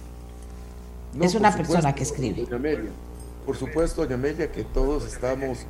es 1.20 1.34
una 1.34 1.54
persona 1.54 1.94
que 1.94 2.02
escribe. 2.02 2.46
Por 3.44 3.56
supuesto, 3.56 4.02
doña 4.02 4.14
Amelia, 4.14 4.50
que 4.50 4.64
todos 4.64 5.06
estamos 5.06 5.66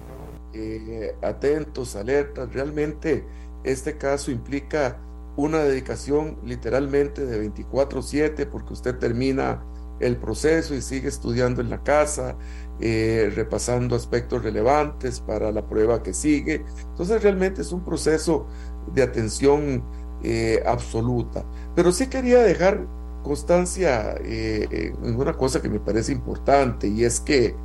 eh, 0.52 1.14
atentos, 1.22 1.96
alertas. 1.96 2.52
Realmente 2.52 3.24
este 3.64 3.96
caso 3.98 4.30
implica 4.30 4.98
una 5.36 5.58
dedicación 5.58 6.38
literalmente 6.44 7.26
de 7.26 7.38
24/7 7.38 8.46
porque 8.46 8.72
usted 8.72 8.96
termina 8.98 9.64
el 10.00 10.16
proceso 10.16 10.74
y 10.74 10.82
sigue 10.82 11.08
estudiando 11.08 11.60
en 11.60 11.70
la 11.70 11.82
casa, 11.82 12.36
eh, 12.80 13.32
repasando 13.34 13.96
aspectos 13.96 14.42
relevantes 14.42 15.20
para 15.20 15.50
la 15.52 15.66
prueba 15.66 16.02
que 16.02 16.12
sigue. 16.12 16.64
Entonces 16.90 17.22
realmente 17.22 17.62
es 17.62 17.72
un 17.72 17.84
proceso 17.84 18.46
de 18.92 19.02
atención 19.02 19.84
eh, 20.22 20.62
absoluta. 20.66 21.44
Pero 21.74 21.92
sí 21.92 22.08
quería 22.08 22.40
dejar 22.42 22.86
constancia 23.24 24.14
eh, 24.20 24.94
en 25.02 25.16
una 25.16 25.32
cosa 25.32 25.60
que 25.60 25.68
me 25.68 25.80
parece 25.80 26.12
importante 26.12 26.86
y 26.86 27.04
es 27.04 27.18
que 27.18 27.56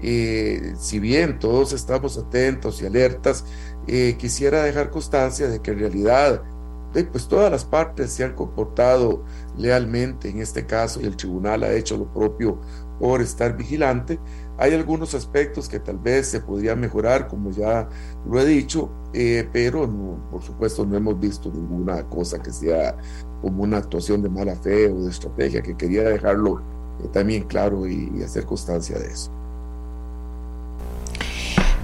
si 0.00 1.00
bien 1.00 1.40
todos 1.40 1.72
estamos 1.72 2.16
atentos 2.16 2.80
y 2.80 2.86
alertas, 2.86 3.44
quisiera 4.16 4.62
dejar 4.62 4.90
constancia 4.90 5.48
de 5.48 5.60
que 5.60 5.72
en 5.72 5.80
realidad 5.80 6.40
pues 7.12 7.28
todas 7.28 7.50
las 7.50 7.64
partes 7.64 8.12
se 8.12 8.24
han 8.24 8.34
comportado 8.34 9.24
lealmente 9.56 10.28
en 10.28 10.40
este 10.40 10.66
caso 10.66 11.00
y 11.00 11.04
el 11.04 11.16
tribunal 11.16 11.62
ha 11.62 11.72
hecho 11.72 11.96
lo 11.96 12.12
propio 12.12 12.60
por 12.98 13.20
estar 13.20 13.56
vigilante. 13.56 14.18
Hay 14.56 14.74
algunos 14.74 15.14
aspectos 15.14 15.68
que 15.68 15.78
tal 15.78 15.98
vez 15.98 16.26
se 16.26 16.40
podrían 16.40 16.80
mejorar, 16.80 17.28
como 17.28 17.50
ya 17.50 17.88
lo 18.26 18.40
he 18.40 18.44
dicho, 18.44 18.90
eh, 19.12 19.48
pero 19.52 19.88
por 20.30 20.42
supuesto 20.42 20.84
no 20.84 20.96
hemos 20.96 21.20
visto 21.20 21.50
ninguna 21.52 22.02
cosa 22.08 22.42
que 22.42 22.50
sea 22.50 22.96
como 23.40 23.62
una 23.62 23.78
actuación 23.78 24.22
de 24.22 24.28
mala 24.28 24.56
fe 24.56 24.88
o 24.90 25.02
de 25.02 25.10
estrategia, 25.10 25.62
que 25.62 25.76
quería 25.76 26.02
dejarlo 26.02 26.60
eh, 27.02 27.08
también 27.12 27.44
claro 27.44 27.86
y, 27.86 28.22
hacer 28.22 28.44
constancia 28.44 28.98
de 28.98 29.06
eso. 29.06 29.30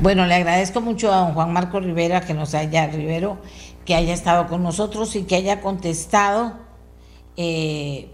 Bueno, 0.01 0.27
le 0.27 0.35
agradezco 0.35 0.81
mucho 0.81 1.13
a 1.13 1.19
don 1.19 1.35
Juan 1.35 1.53
Marco 1.53 1.81
Rivera 1.81 2.21
que 2.21 2.35
nos 2.35 2.55
haya, 2.55 2.87
Rivero, 2.89 3.39
que 3.85 3.95
haya 3.95 4.13
estado 4.13 4.49
con 4.49 4.63
nosotros 4.63 5.15
y 5.15 5.23
que 5.23 5.37
haya 5.37 5.61
contestado 5.61 6.55
eh, 7.37 8.09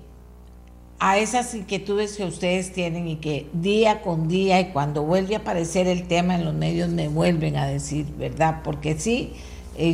a 0.99 1.17
esas 1.17 1.55
inquietudes 1.55 2.17
que 2.17 2.25
ustedes 2.25 2.73
tienen 2.73 3.09
y 3.09 3.17
que 3.17 3.49
día 3.55 4.03
con 4.03 4.29
día 4.29 4.61
y 4.61 4.67
cuando 4.73 5.03
vuelve 5.03 5.35
a 5.35 5.39
aparecer 5.39 5.87
el 5.87 6.07
tema 6.07 6.35
en 6.35 6.45
los 6.45 6.53
medios 6.53 6.91
me 6.91 7.09
vuelven 7.09 7.57
a 7.57 7.67
decir, 7.67 8.07
¿verdad? 8.19 8.61
Porque 8.63 8.99
sí, 8.99 9.33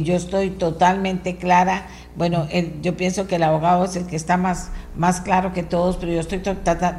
yo 0.03 0.15
estoy 0.15 0.51
totalmente 0.51 1.37
clara, 1.37 1.87
bueno, 2.17 2.49
yo 2.83 2.97
pienso 2.97 3.27
que 3.27 3.37
el 3.37 3.43
abogado 3.43 3.85
es 3.85 3.97
el 3.97 4.07
que 4.07 4.17
está 4.17 4.37
más, 4.37 4.71
más 4.97 5.21
claro 5.21 5.53
que 5.53 5.63
todos, 5.63 5.97
pero 5.97 6.13
yo 6.13 6.21
estoy 6.21 6.41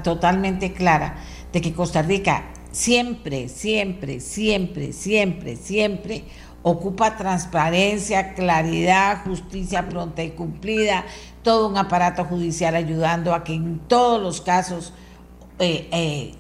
totalmente 0.03 0.73
clara 0.73 1.15
de 1.51 1.61
que 1.61 1.73
Costa 1.73 2.01
Rica 2.01 2.43
siempre, 2.71 3.49
siempre, 3.49 4.19
siempre, 4.19 4.93
siempre, 4.93 5.55
siempre 5.55 6.23
ocupa 6.61 7.15
transparencia, 7.15 8.33
claridad, 8.33 9.23
justicia 9.23 9.87
pronta 9.87 10.23
y 10.23 10.31
cumplida, 10.31 11.05
todo 11.43 11.67
un 11.67 11.77
aparato 11.77 12.25
judicial 12.25 12.75
ayudando 12.75 13.33
a 13.33 13.43
que 13.43 13.53
en 13.53 13.79
todos 13.87 14.21
los 14.21 14.41
casos 14.41 14.93
eh, 15.59 15.87
eh, 15.91 16.33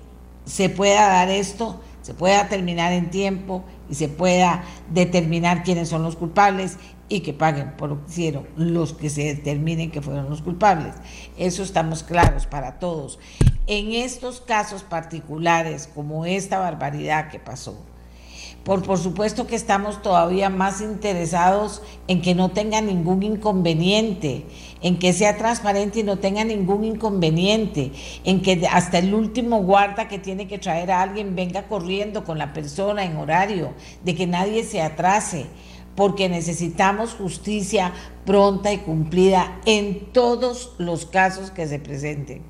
se 0.45 0.69
pueda 0.69 1.07
dar 1.07 1.29
esto, 1.29 1.81
se 2.01 2.13
pueda 2.13 2.49
terminar 2.49 2.93
en 2.93 3.09
tiempo 3.09 3.63
y 3.89 3.95
se 3.95 4.07
pueda 4.07 4.63
determinar 4.91 5.63
quiénes 5.63 5.89
son 5.89 6.03
los 6.03 6.15
culpables 6.15 6.77
y 7.09 7.21
que 7.21 7.33
paguen 7.33 7.71
por 7.77 7.89
lo 7.89 8.03
que 8.03 8.11
hicieron 8.11 8.47
los 8.55 8.93
que 8.93 9.09
se 9.09 9.23
determinen 9.23 9.91
que 9.91 10.01
fueron 10.01 10.29
los 10.29 10.41
culpables. 10.41 10.93
Eso 11.37 11.63
estamos 11.63 12.03
claros 12.03 12.45
para 12.45 12.79
todos. 12.79 13.19
En 13.65 13.93
estos 13.93 14.41
casos 14.41 14.83
particulares, 14.83 15.89
como 15.93 16.25
esta 16.25 16.59
barbaridad 16.59 17.29
que 17.29 17.39
pasó, 17.39 17.77
por, 18.63 18.83
por 18.83 18.97
supuesto 18.97 19.47
que 19.47 19.55
estamos 19.55 20.01
todavía 20.01 20.49
más 20.49 20.81
interesados 20.81 21.81
en 22.09 22.21
que 22.21 22.35
no 22.35 22.49
tenga 22.49 22.81
ningún 22.81 23.23
inconveniente, 23.23 24.45
en 24.81 24.99
que 24.99 25.13
sea 25.13 25.37
transparente 25.37 25.99
y 25.99 26.03
no 26.03 26.17
tenga 26.17 26.43
ningún 26.43 26.83
inconveniente, 26.83 27.91
en 28.23 28.41
que 28.41 28.67
hasta 28.71 28.99
el 28.99 29.13
último 29.13 29.63
guarda 29.63 30.07
que 30.07 30.19
tiene 30.19 30.47
que 30.47 30.59
traer 30.59 30.91
a 30.91 31.01
alguien 31.01 31.35
venga 31.35 31.67
corriendo 31.67 32.23
con 32.23 32.37
la 32.37 32.53
persona 32.53 33.03
en 33.03 33.17
horario, 33.17 33.73
de 34.03 34.15
que 34.15 34.27
nadie 34.27 34.63
se 34.63 34.81
atrase, 34.81 35.45
porque 35.95 36.29
necesitamos 36.29 37.15
justicia 37.15 37.91
pronta 38.25 38.71
y 38.71 38.77
cumplida 38.77 39.59
en 39.65 40.11
todos 40.11 40.73
los 40.77 41.05
casos 41.05 41.49
que 41.49 41.67
se 41.67 41.79
presenten. 41.79 42.43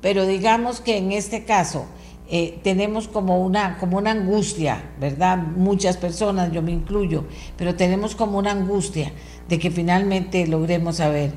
Pero 0.00 0.26
digamos 0.26 0.80
que 0.80 0.96
en 0.96 1.12
este 1.12 1.44
caso, 1.44 1.86
eh, 2.30 2.58
tenemos 2.62 3.08
como 3.08 3.42
una, 3.42 3.78
como 3.78 3.96
una 3.96 4.10
angustia, 4.10 4.90
¿verdad? 5.00 5.38
Muchas 5.38 5.96
personas, 5.96 6.52
yo 6.52 6.60
me 6.60 6.72
incluyo, 6.72 7.24
pero 7.56 7.74
tenemos 7.74 8.14
como 8.14 8.36
una 8.36 8.50
angustia 8.50 9.12
de 9.48 9.58
que 9.58 9.70
finalmente 9.70 10.46
logremos 10.46 10.96
saber 10.96 11.32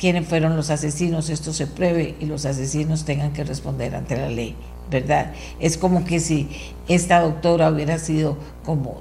quiénes 0.00 0.26
fueron 0.26 0.56
los 0.56 0.70
asesinos, 0.70 1.28
esto 1.28 1.52
se 1.52 1.66
pruebe 1.66 2.16
y 2.18 2.24
los 2.24 2.46
asesinos 2.46 3.04
tengan 3.04 3.34
que 3.34 3.44
responder 3.44 3.94
ante 3.94 4.16
la 4.16 4.30
ley, 4.30 4.56
¿verdad? 4.90 5.32
Es 5.60 5.76
como 5.76 6.06
que 6.06 6.20
si 6.20 6.48
esta 6.88 7.20
doctora 7.20 7.70
hubiera 7.70 7.98
sido 7.98 8.38
como 8.64 8.98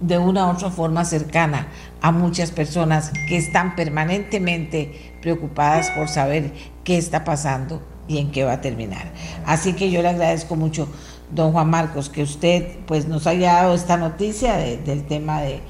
de 0.00 0.18
una 0.18 0.46
u 0.46 0.50
otra 0.52 0.70
forma 0.70 1.04
cercana 1.04 1.66
a 2.00 2.12
muchas 2.12 2.52
personas 2.52 3.10
que 3.28 3.36
están 3.36 3.74
permanentemente 3.74 5.16
preocupadas 5.20 5.90
por 5.90 6.08
saber 6.08 6.52
qué 6.84 6.96
está 6.96 7.24
pasando 7.24 7.82
y 8.06 8.18
en 8.18 8.30
qué 8.30 8.44
va 8.44 8.52
a 8.52 8.60
terminar. 8.60 9.10
Así 9.46 9.72
que 9.72 9.90
yo 9.90 10.00
le 10.00 10.10
agradezco 10.10 10.54
mucho, 10.54 10.88
don 11.34 11.50
Juan 11.50 11.68
Marcos, 11.68 12.08
que 12.08 12.22
usted 12.22 12.78
pues 12.86 13.08
nos 13.08 13.26
haya 13.26 13.54
dado 13.54 13.74
esta 13.74 13.96
noticia 13.96 14.56
del 14.56 15.04
tema 15.06 15.40
de, 15.40 15.60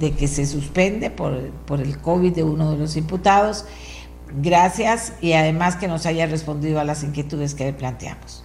que 0.00 0.28
se 0.28 0.46
suspende 0.46 1.10
por, 1.10 1.50
por 1.66 1.80
el 1.80 1.98
COVID 1.98 2.34
de 2.34 2.42
uno 2.42 2.72
de 2.72 2.78
los 2.78 2.96
imputados. 2.96 3.64
Gracias 4.40 5.12
y 5.20 5.34
además 5.34 5.76
que 5.76 5.88
nos 5.88 6.06
haya 6.06 6.26
respondido 6.26 6.80
a 6.80 6.84
las 6.84 7.04
inquietudes 7.04 7.54
que 7.54 7.64
le 7.64 7.72
planteamos. 7.72 8.44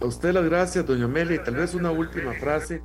A 0.00 0.06
usted 0.06 0.32
las 0.32 0.44
gracias, 0.44 0.86
doña 0.86 1.08
Meli. 1.08 1.38
Tal 1.42 1.56
vez 1.56 1.74
una 1.74 1.90
última 1.90 2.32
frase. 2.34 2.82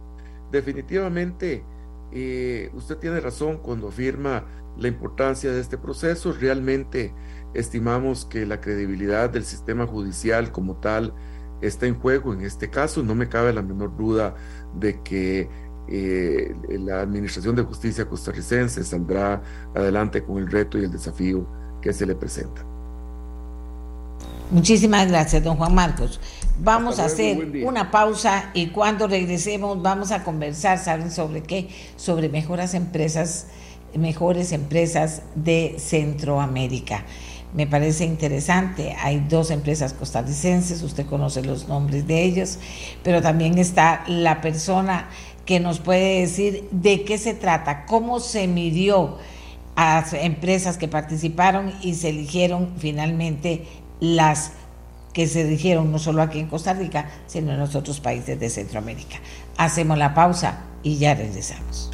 Definitivamente, 0.52 1.64
eh, 2.12 2.70
usted 2.74 2.98
tiene 2.98 3.20
razón 3.20 3.58
cuando 3.58 3.88
afirma 3.88 4.46
la 4.78 4.88
importancia 4.88 5.52
de 5.52 5.62
este 5.62 5.78
proceso. 5.78 6.34
Realmente 6.34 7.14
estimamos 7.54 8.26
que 8.26 8.46
la 8.46 8.60
credibilidad 8.60 9.30
del 9.30 9.46
sistema 9.46 9.86
judicial 9.86 10.52
como 10.52 10.78
tal 10.78 11.14
está 11.62 11.86
en 11.86 12.00
juego 12.00 12.34
en 12.34 12.42
este 12.42 12.70
caso. 12.70 13.04
No 13.04 13.16
me 13.16 13.30
cabe 13.30 13.54
la 13.54 13.62
menor 13.62 13.96
duda 13.96 14.36
de 14.76 15.02
que 15.04 15.50
eh, 15.88 16.56
la 16.80 17.02
Administración 17.02 17.56
de 17.56 17.64
Justicia 17.64 18.06
costarricense 18.06 18.84
saldrá 18.84 19.42
adelante 19.76 20.24
con 20.24 20.38
el 20.38 20.50
reto 20.50 20.78
y 20.78 20.84
el 20.86 20.92
desafío 20.92 21.46
que 21.82 21.94
se 21.94 22.06
le 22.06 22.16
presenta. 22.16 22.66
Muchísimas 24.52 25.08
gracias, 25.08 25.44
don 25.44 25.58
Juan 25.58 25.74
Marcos. 25.74 26.20
Vamos 26.60 27.00
a 27.00 27.06
hacer 27.06 27.66
una 27.66 27.90
pausa 27.90 28.52
y 28.54 28.68
cuando 28.68 29.08
regresemos 29.08 29.82
vamos 29.82 30.12
a 30.12 30.24
conversar, 30.24 30.78
¿saben 30.78 31.10
sobre 31.10 31.42
qué? 31.42 31.70
Sobre 31.96 32.30
mejores 32.30 32.76
empresas, 32.76 33.48
mejores 33.96 34.52
empresas 34.52 35.24
de 35.36 35.76
Centroamérica 35.80 37.04
me 37.54 37.68
parece 37.68 38.06
interesante. 38.06 38.96
Hay 39.00 39.26
dos 39.30 39.52
empresas 39.52 39.94
costarricenses, 39.94 40.82
usted 40.82 41.06
conoce 41.06 41.44
los 41.44 41.68
nombres 41.68 42.08
de 42.08 42.24
ellos, 42.24 42.58
pero 43.04 43.22
también 43.22 43.58
está 43.58 44.04
la 44.08 44.42
persona 44.42 45.08
que 45.46 45.60
nos 45.60 45.80
puede 45.80 46.22
decir 46.22 46.68
de 46.72 47.04
qué 47.04 47.18
se 47.18 47.34
trata, 47.34 47.86
cómo 47.86 48.20
se 48.20 48.48
midió 48.48 49.18
a 49.76 50.06
empresas 50.14 50.78
que 50.78 50.88
participaron 50.88 51.74
y 51.82 51.96
se 51.96 52.10
eligieron 52.10 52.74
finalmente 52.78 53.66
las 54.00 54.54
que 55.14 55.28
se 55.28 55.42
eligieron 55.42 55.92
no 55.92 56.00
solo 56.00 56.22
aquí 56.22 56.40
en 56.40 56.48
Costa 56.48 56.74
Rica, 56.74 57.10
sino 57.28 57.52
en 57.52 57.60
los 57.60 57.76
otros 57.76 58.00
países 58.00 58.40
de 58.40 58.50
Centroamérica. 58.50 59.18
Hacemos 59.58 59.98
la 59.98 60.14
pausa 60.14 60.64
y 60.82 60.98
ya 60.98 61.14
regresamos. 61.14 61.92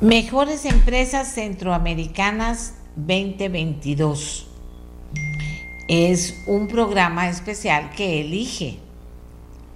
Mejores 0.00 0.64
Empresas 0.64 1.28
Centroamericanas 1.32 2.74
2022. 2.96 4.48
es 5.88 6.42
un 6.46 6.68
programa 6.68 7.28
especial 7.28 7.90
que 7.90 8.22
elige 8.22 8.78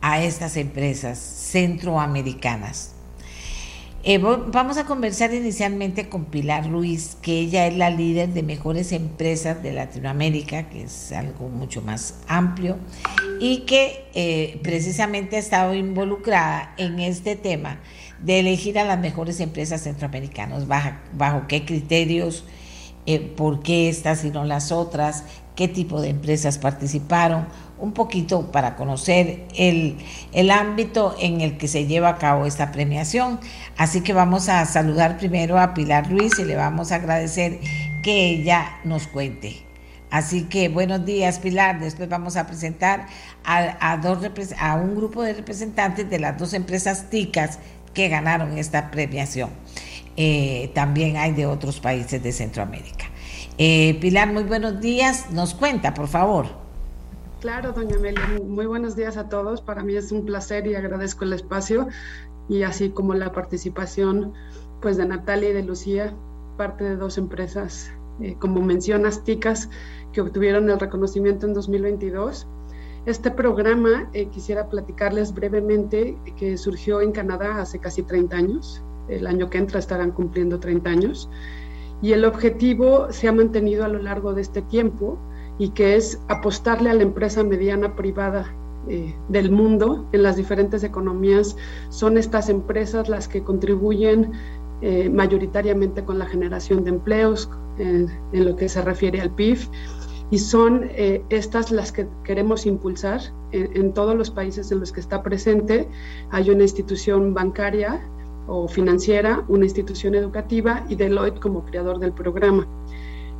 a 0.00 0.22
estas 0.22 0.56
empresas 0.56 1.18
centroamericanas. 1.18 2.92
Eh, 4.04 4.18
vamos 4.18 4.78
a 4.78 4.86
conversar 4.86 5.34
inicialmente 5.34 6.08
con 6.08 6.26
Pilar 6.26 6.70
Ruiz, 6.70 7.16
que 7.20 7.40
ella 7.40 7.66
es 7.66 7.76
la 7.76 7.90
líder 7.90 8.28
de 8.28 8.44
mejores 8.44 8.92
empresas 8.92 9.60
de 9.62 9.72
Latinoamérica, 9.72 10.70
que 10.70 10.84
es 10.84 11.10
algo 11.12 11.48
mucho 11.48 11.82
más 11.82 12.14
amplio, 12.28 12.78
y 13.40 13.66
que 13.66 14.08
eh, 14.14 14.60
precisamente 14.62 15.36
ha 15.36 15.40
estado 15.40 15.74
involucrada 15.74 16.74
en 16.78 17.00
este 17.00 17.34
tema 17.34 17.80
de 18.22 18.40
elegir 18.40 18.78
a 18.78 18.84
las 18.84 19.00
mejores 19.00 19.40
empresas 19.40 19.82
centroamericanas, 19.82 20.66
bajo, 20.68 21.46
qué 21.48 21.64
criterios, 21.64 22.44
eh, 23.04 23.18
por 23.18 23.62
qué 23.62 23.88
estas 23.88 24.24
y 24.24 24.30
no 24.30 24.44
las 24.44 24.70
otras, 24.70 25.24
qué 25.56 25.66
tipo 25.66 26.00
de 26.00 26.10
empresas 26.10 26.58
participaron, 26.58 27.48
un 27.80 27.92
poquito 27.92 28.50
para 28.50 28.76
conocer 28.76 29.46
el, 29.56 29.96
ámbito 30.50 31.14
en 31.20 31.40
el 31.40 31.56
que 31.56 31.68
se 31.68 31.86
lleva 31.86 32.10
a 32.10 32.18
cabo 32.18 32.46
esta 32.46 32.72
premiación. 32.72 33.40
Así 33.76 34.02
que 34.02 34.12
vamos 34.12 34.48
a 34.48 34.64
saludar 34.66 35.18
primero 35.18 35.58
a 35.58 35.74
Pilar 35.74 36.10
Ruiz 36.10 36.38
y 36.38 36.44
le 36.44 36.56
vamos 36.56 36.92
a 36.92 36.96
agradecer 36.96 37.60
que 38.02 38.30
ella 38.30 38.78
nos 38.84 39.06
cuente. 39.06 39.64
Así 40.10 40.44
que 40.44 40.68
buenos 40.68 41.04
días 41.04 41.38
Pilar, 41.38 41.80
después 41.80 42.08
vamos 42.08 42.36
a 42.36 42.46
presentar 42.46 43.06
a, 43.44 43.96
dos, 43.98 44.18
a 44.58 44.76
un 44.76 44.96
grupo 44.96 45.22
de 45.22 45.34
representantes 45.34 46.08
de 46.08 46.18
las 46.18 46.38
dos 46.38 46.54
empresas 46.54 47.10
TICAS 47.10 47.58
que 47.92 48.08
ganaron 48.08 48.56
esta 48.56 48.90
premiación. 48.90 49.50
Eh, 50.16 50.70
también 50.74 51.16
hay 51.16 51.32
de 51.32 51.46
otros 51.46 51.78
países 51.78 52.22
de 52.22 52.32
Centroamérica. 52.32 53.04
Eh, 53.58 53.98
Pilar, 54.00 54.32
muy 54.32 54.44
buenos 54.44 54.80
días. 54.80 55.30
Nos 55.30 55.54
cuenta, 55.54 55.94
por 55.94 56.08
favor. 56.08 56.57
Claro, 57.40 57.72
doña 57.72 57.94
Amelia, 57.94 58.40
muy 58.44 58.66
buenos 58.66 58.96
días 58.96 59.16
a 59.16 59.28
todos. 59.28 59.62
Para 59.62 59.84
mí 59.84 59.94
es 59.94 60.10
un 60.10 60.24
placer 60.24 60.66
y 60.66 60.74
agradezco 60.74 61.22
el 61.22 61.32
espacio 61.32 61.86
y 62.48 62.64
así 62.64 62.90
como 62.90 63.14
la 63.14 63.30
participación 63.30 64.32
pues 64.80 64.96
de 64.96 65.06
Natalia 65.06 65.50
y 65.50 65.52
de 65.52 65.62
Lucía, 65.62 66.12
parte 66.56 66.82
de 66.82 66.96
dos 66.96 67.16
empresas, 67.16 67.92
eh, 68.20 68.34
como 68.40 68.60
mencionas, 68.60 69.22
TICAS, 69.22 69.70
que 70.12 70.20
obtuvieron 70.20 70.68
el 70.68 70.80
reconocimiento 70.80 71.46
en 71.46 71.54
2022. 71.54 72.48
Este 73.06 73.30
programa, 73.30 74.10
eh, 74.14 74.26
quisiera 74.26 74.68
platicarles 74.68 75.32
brevemente, 75.32 76.18
que 76.36 76.58
surgió 76.58 77.00
en 77.00 77.12
Canadá 77.12 77.60
hace 77.60 77.78
casi 77.78 78.02
30 78.02 78.36
años. 78.36 78.82
El 79.08 79.28
año 79.28 79.48
que 79.48 79.58
entra 79.58 79.78
estarán 79.78 80.10
cumpliendo 80.10 80.58
30 80.58 80.90
años 80.90 81.30
y 82.02 82.12
el 82.12 82.24
objetivo 82.24 83.12
se 83.12 83.28
ha 83.28 83.32
mantenido 83.32 83.84
a 83.84 83.88
lo 83.88 84.00
largo 84.00 84.34
de 84.34 84.42
este 84.42 84.60
tiempo 84.62 85.18
y 85.58 85.70
que 85.70 85.96
es 85.96 86.20
apostarle 86.28 86.90
a 86.90 86.94
la 86.94 87.02
empresa 87.02 87.42
mediana 87.42 87.94
privada 87.96 88.54
eh, 88.88 89.14
del 89.28 89.50
mundo 89.50 90.06
en 90.12 90.22
las 90.22 90.36
diferentes 90.36 90.84
economías. 90.84 91.56
Son 91.90 92.16
estas 92.16 92.48
empresas 92.48 93.08
las 93.08 93.28
que 93.28 93.42
contribuyen 93.42 94.32
eh, 94.80 95.10
mayoritariamente 95.10 96.04
con 96.04 96.18
la 96.18 96.26
generación 96.26 96.84
de 96.84 96.90
empleos 96.90 97.50
en 97.78 98.10
lo 98.32 98.56
que 98.56 98.68
se 98.68 98.82
refiere 98.82 99.20
al 99.20 99.30
PIB 99.30 99.58
y 100.30 100.38
son 100.38 100.88
eh, 100.90 101.22
estas 101.30 101.70
las 101.70 101.92
que 101.92 102.06
queremos 102.24 102.66
impulsar 102.66 103.20
en, 103.52 103.76
en, 103.76 103.92
todos 103.92 104.14
los 104.14 104.30
países 104.30 104.70
en 104.72 104.80
los 104.80 104.92
que 104.92 105.00
está 105.00 105.22
presente. 105.22 105.88
Hay 106.30 106.50
una 106.50 106.62
institución 106.62 107.32
bancaria 107.34 108.00
o 108.46 108.68
financiera, 108.68 109.44
una 109.48 109.64
institución 109.64 110.14
educativa 110.14 110.84
y 110.88 110.96
Deloitte 110.96 111.40
como 111.40 111.64
creador 111.64 111.98
del 111.98 112.12
programa. 112.12 112.66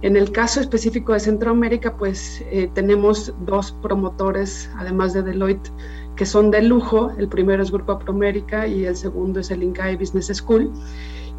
En 0.00 0.16
el 0.16 0.30
caso 0.30 0.60
específico 0.60 1.12
de 1.12 1.20
Centroamérica, 1.20 1.96
pues 1.96 2.44
eh, 2.52 2.70
tenemos 2.72 3.34
dos 3.44 3.72
promotores, 3.82 4.70
además 4.76 5.12
de 5.12 5.22
Deloitte, 5.22 5.72
que 6.14 6.24
son 6.24 6.52
de 6.52 6.62
lujo. 6.62 7.10
El 7.18 7.28
primero 7.28 7.62
es 7.62 7.72
Grupo 7.72 7.98
Promérica 7.98 8.68
y 8.68 8.84
el 8.84 8.94
segundo 8.94 9.40
es 9.40 9.50
el 9.50 9.62
INCAE 9.62 9.96
Business 9.96 10.26
School. 10.26 10.70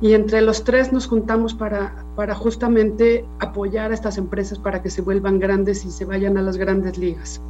Y 0.01 0.13
entre 0.13 0.41
los 0.41 0.63
tres 0.65 0.91
nos 0.91 1.07
juntamos 1.07 1.53
para, 1.53 2.05
para 2.15 2.35
justamente 2.35 3.25
apoyar 3.39 3.91
a 3.91 3.93
estas 3.93 4.17
empresas 4.17 4.59
para 4.59 4.81
que 4.81 4.89
se 4.89 5.01
vuelvan 5.01 5.39
grandes 5.39 5.85
y 5.85 5.91
se 5.91 6.03
vayan 6.03 6.37
a 6.37 6.41
las 6.41 6.57
grandes 6.57 6.97
ligas. 6.97 7.41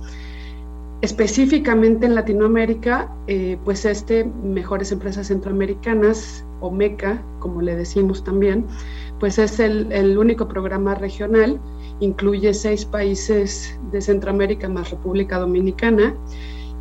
Específicamente 1.01 2.05
en 2.05 2.13
Latinoamérica, 2.13 3.09
eh, 3.27 3.57
pues 3.63 3.85
este 3.85 4.25
Mejores 4.25 4.91
Empresas 4.91 5.27
Centroamericanas, 5.27 6.43
o 6.61 6.71
MECA, 6.71 7.21
como 7.39 7.61
le 7.61 7.75
decimos 7.75 8.23
también, 8.23 8.65
pues 9.19 9.37
es 9.37 9.59
el, 9.59 9.91
el, 9.91 10.17
único 10.17 10.47
programa 10.47 10.95
regional, 10.95 11.59
incluye 11.99 12.53
seis 12.53 12.85
países 12.85 13.77
de 13.91 14.01
Centroamérica 14.01 14.69
más 14.69 14.91
República 14.91 15.39
Dominicana, 15.39 16.15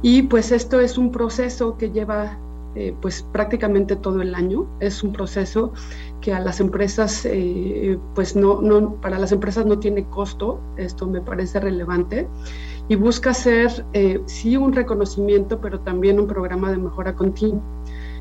y 0.02 0.22
pues 0.22 0.52
esto 0.52 0.80
es 0.80 0.96
un 0.96 1.10
proceso 1.10 1.76
que 1.76 1.90
lleva 1.90 2.38
eh, 2.74 2.94
pues 3.00 3.24
prácticamente 3.32 3.96
todo 3.96 4.22
el 4.22 4.34
año, 4.34 4.66
es 4.78 5.02
un 5.02 5.12
proceso 5.12 5.72
que 6.20 6.32
a 6.32 6.38
las 6.38 6.60
empresas, 6.60 7.24
eh, 7.24 7.98
pues 8.14 8.36
no, 8.36 8.60
no, 8.60 8.94
para 8.96 9.18
las 9.18 9.32
empresas 9.32 9.66
no 9.66 9.78
tiene 9.78 10.04
costo, 10.04 10.60
esto 10.76 11.06
me 11.06 11.20
parece 11.20 11.58
relevante 11.58 12.28
y 12.88 12.94
busca 12.94 13.34
ser 13.34 13.84
eh, 13.94 14.20
sí 14.26 14.56
un 14.56 14.72
reconocimiento, 14.72 15.60
pero 15.60 15.80
también 15.80 16.20
un 16.20 16.28
programa 16.28 16.70
de 16.70 16.78
mejora 16.78 17.14
continua. 17.14 17.60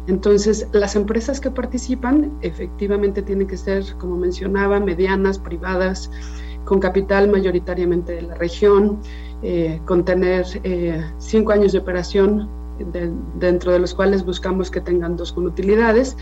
Entonces, 0.08 0.68
las 0.72 0.96
empresas 0.96 1.40
que 1.40 1.52
participan 1.52 2.32
efectivamente 2.42 3.22
tienen 3.22 3.48
que 3.48 3.58
ser, 3.58 3.84
como 4.00 4.18
mencionaba, 4.18 4.80
medianas, 4.80 5.38
privadas, 5.38 6.10
con 6.66 6.80
capital 6.80 7.30
mayoritariamente 7.30 8.14
de 8.14 8.22
la 8.24 8.36
región, 8.36 9.00
eh, 9.44 9.80
con 9.86 10.06
tener 10.06 10.46
eh, 10.64 11.04
cinco 11.18 11.52
años 11.52 11.72
de 11.74 11.80
operación, 11.80 12.50
dentro 13.40 13.72
de 13.72 13.80
los 13.80 13.96
cuales 13.96 14.24
buscamos 14.24 14.70
que 14.70 14.82
tengan 14.82 15.18
dos 15.18 15.34
con 15.34 15.48
utilidades 15.48 16.16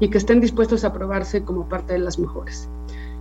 y 0.00 0.08
que 0.08 0.18
estén 0.18 0.40
dispuestos 0.40 0.84
a 0.84 0.92
probarse 0.92 1.44
como 1.44 1.68
parte 1.68 1.92
de 1.92 2.00
las 2.00 2.18
mejores. 2.18 2.68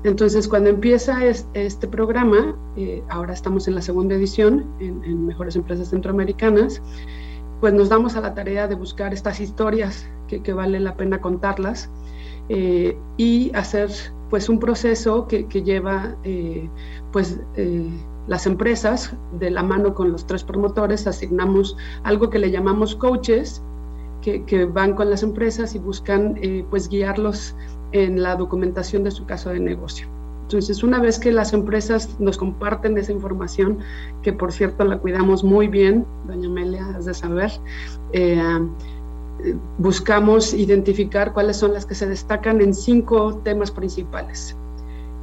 Entonces, 0.03 0.47
cuando 0.47 0.70
empieza 0.70 1.26
este 1.26 1.88
programa, 1.88 2.55
eh, 2.78 3.03
ahora 3.09 3.34
estamos 3.34 3.67
en 3.67 3.76
la 3.76 3.82
segunda 3.82 4.15
edición 4.15 4.65
en, 4.80 5.26
Mejores 5.26 5.57
Empresas 5.57 5.89
Centroamericanas, 5.89 6.82
pues 7.60 7.74
nos 7.74 7.89
damos 7.89 8.16
a 8.16 8.22
la 8.22 8.34
tarea 8.34 8.68
de 8.68 8.76
buscar 8.76 9.14
estas 9.14 9.39
historias 9.39 10.07
que, 10.28 10.53
vale 10.53 10.80
la 10.80 10.95
pena 10.95 11.20
contarlas 11.20 11.89
eh, 12.49 12.97
y 13.18 13.51
hacer 13.55 13.89
pues 14.30 14.47
un 14.47 14.60
proceso 14.60 15.28
que, 15.28 15.45
lleva 15.64 16.16
eh, 16.24 16.70
pues 17.12 17.39
las 18.28 18.45
empresas 18.45 19.16
de 19.39 19.49
la 19.49 19.64
mano 19.64 19.95
con 19.95 20.12
los 20.12 20.28
tres 20.28 20.43
promotores, 20.43 21.07
asignamos 21.07 21.76
algo 22.03 22.30
que 22.30 22.38
le 22.38 22.51
llamamos 22.51 22.95
coaches, 22.95 23.64
que, 24.22 24.43
que, 24.45 24.66
van 24.66 24.93
con 24.93 25.10
las 25.10 25.24
empresas 25.24 25.74
y 25.74 25.80
buscan 25.80 26.39
pues 26.70 26.89
guiarlos 26.89 27.55
en 27.91 28.22
la 28.22 28.36
documentación 28.36 29.03
de 29.03 29.12
su 29.12 29.26
caso 29.26 29.49
de 29.49 29.60
negocio. 29.60 30.18
Entonces, 30.50 30.82
una 30.82 31.00
vez 31.00 31.20
que 31.20 31.32
las 31.32 31.54
empresas 31.54 32.10
nos 32.18 32.36
comparten 32.36 32.97
esa 32.97 33.12
información, 33.12 33.78
que 34.24 34.34
por 34.34 34.52
cierto 34.52 34.84
la 34.84 34.97
cuidamos 34.97 35.43
muy 35.43 35.68
bien, 35.68 36.08
doña 36.26 36.47
Amelia, 36.47 36.88
has 36.97 37.06
de 37.06 37.14
saber, 37.14 37.52
eh, 38.14 38.60
buscamos 39.78 40.56
identificar 40.56 41.34
cuáles 41.34 41.58
son 41.58 41.74
las 41.74 41.86
que 41.86 41.93
se 41.93 42.08
destacan 42.08 42.62
en 42.62 42.74
cinco 42.74 43.39
temas 43.43 43.70
principales. 43.70 44.56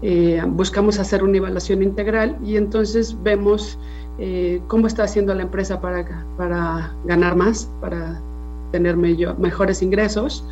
Eh, 0.01 0.41
buscamos 0.47 1.01
hacer 1.01 1.25
una 1.25 1.39
evaluación 1.39 1.83
integral 1.83 2.39
y 2.45 2.57
entonces 2.57 3.17
vemos 3.25 3.81
eh, 4.21 4.63
cómo 4.69 4.87
está 4.87 5.03
haciendo 5.03 5.35
la 5.35 5.43
empresa 5.43 5.81
para, 5.81 6.25
para 6.37 6.95
ganar 7.05 7.35
más, 7.35 7.69
para 7.81 8.21
tener 8.71 8.97
mejores 8.97 9.83
ingresos, 9.83 10.45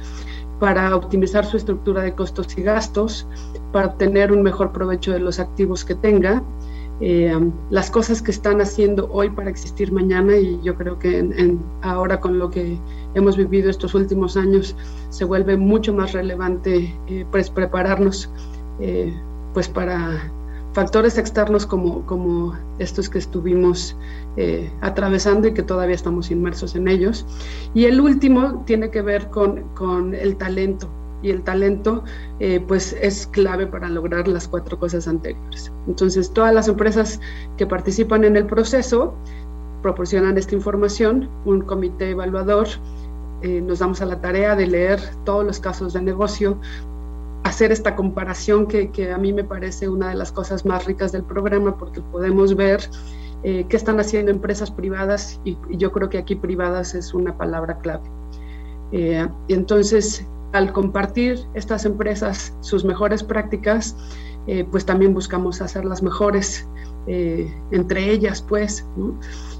para 0.64 0.96
optimizar 0.96 1.44
su 1.44 1.58
estructura 1.58 2.00
de 2.00 2.14
costos 2.14 2.56
y 2.56 2.62
gastos, 2.62 3.26
para 3.70 3.88
obtener 3.88 4.32
un 4.32 4.42
mejor 4.42 4.72
provecho 4.72 5.12
de 5.12 5.18
los 5.18 5.38
activos 5.38 5.84
que 5.84 5.94
tenga, 5.94 6.42
eh, 7.02 7.38
las 7.68 7.90
cosas 7.90 8.22
que 8.22 8.30
están 8.30 8.62
haciendo 8.62 9.06
hoy 9.12 9.28
para 9.28 9.50
existir 9.50 9.92
mañana 9.92 10.38
y 10.38 10.58
yo 10.62 10.74
creo 10.74 10.98
que 10.98 11.58
ahora 11.82 12.18
con 12.18 12.38
lo 12.38 12.48
que 12.48 12.78
hemos 13.14 13.36
vivido 13.36 13.68
estos 13.68 13.94
últimos 13.94 14.38
años 14.38 14.74
se 15.10 15.26
vuelve 15.26 15.58
mucho 15.58 15.92
más 15.92 16.12
relevante 16.12 16.96
eh, 17.08 17.26
pues 17.30 17.50
prepararnos 17.50 18.30
eh, 18.80 19.12
pues 19.52 19.68
para 19.68 20.32
factores 20.75 21.16
externos 21.16 21.64
como, 21.64 22.05
como 22.05 22.55
estos 22.79 23.09
que 23.09 23.18
estuvimos 23.18 23.97
eh, 24.37 24.70
atravesando 24.81 25.49
y 25.49 25.55
que 25.55 25.62
todavía 25.62 25.95
estamos 25.95 26.31
inmersos 26.31 26.75
en 26.75 26.89
ellos. 26.89 27.25
Y 27.72 27.87
el 27.87 28.01
último 28.01 28.64
tiene 28.66 28.91
que 28.91 29.01
ver 29.01 29.31
con, 29.31 29.62
con 29.75 30.14
el 30.14 30.37
talento. 30.37 30.89
Y 31.22 31.31
el 31.31 31.43
talento 31.43 32.05
eh, 32.39 32.62
pues 32.68 32.95
es 33.01 33.27
clave 33.29 33.66
para 33.66 33.89
lograr 33.89 34.29
las 34.29 34.47
cuatro 34.47 34.79
cosas 34.79 35.09
anteriores. 35.09 35.72
Entonces 35.87 36.31
todas 36.31 36.53
las 36.53 36.68
empresas 36.68 37.18
que 37.57 37.66
participan 37.66 38.25
en 38.25 38.37
el 38.37 38.45
proceso 38.45 39.14
proporcionan 39.81 40.37
esta 40.37 40.55
información, 40.55 41.31
un 41.47 41.62
comité 41.62 42.11
evaluador, 42.11 42.66
eh, 43.43 43.61
nos 43.61 43.79
damos 43.79 44.01
a 44.01 44.07
la 44.07 44.20
tarea 44.20 44.57
de 44.57 44.66
leer 44.66 45.01
todos 45.25 45.45
los 45.45 45.61
casos 45.61 45.93
de 45.93 46.03
negocio, 46.03 46.59
hacer 47.45 47.70
esta 47.72 47.95
comparación 47.95 48.66
que, 48.66 49.12
a 49.12 49.18
mí 49.18 49.32
me 49.32 49.45
parece 49.45 49.88
una 49.88 50.09
de 50.09 50.14
las 50.14 50.32
cosas 50.32 50.64
más 50.64 50.86
ricas 50.86 51.12
del 51.12 51.22
programa 51.22 51.76
porque 51.76 52.01
podemos 52.01 52.57
ver 52.57 52.80
eh, 53.42 53.66
qué 53.68 53.76
están 53.76 54.01
haciendo 54.01 54.30
empresas 54.30 54.70
privadas 54.70 55.40
y, 55.45 55.57
yo 55.70 55.92
creo 55.92 56.09
que 56.09 56.18
aquí 56.18 56.34
privadas 56.34 56.95
es 56.95 57.14
una 57.14 57.36
palabra 57.36 57.78
clave. 57.78 58.11
Eh, 58.92 59.28
entonces, 59.49 60.26
al 60.53 60.72
compartir 60.72 61.38
estas 61.53 61.84
empresas 61.84 62.55
sus 62.61 62.84
mejores 62.84 63.22
prácticas, 63.22 63.95
eh, 64.47 64.66
pues 64.70 64.86
también 64.86 65.14
buscamos 65.14 65.61
hacerlas 65.61 66.03
mejores 66.03 66.66
entre 67.07 68.11
ellas, 68.11 68.40
pues, 68.40 68.86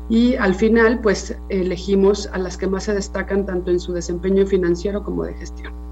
y 0.09 0.35
al 0.37 0.55
final, 0.55 1.01
pues 1.03 1.37
elegimos 1.51 2.27
a 2.33 2.39
las 2.39 2.57
que 2.57 2.67
más 2.67 2.85
se 2.85 2.95
destacan 2.95 3.45
tanto 3.45 3.71
en 3.71 3.79
su 3.79 3.93
desempeño 3.93 4.47
financiero 4.47 5.05
como 5.05 5.25
de 5.25 5.35
gestión. 5.35 5.84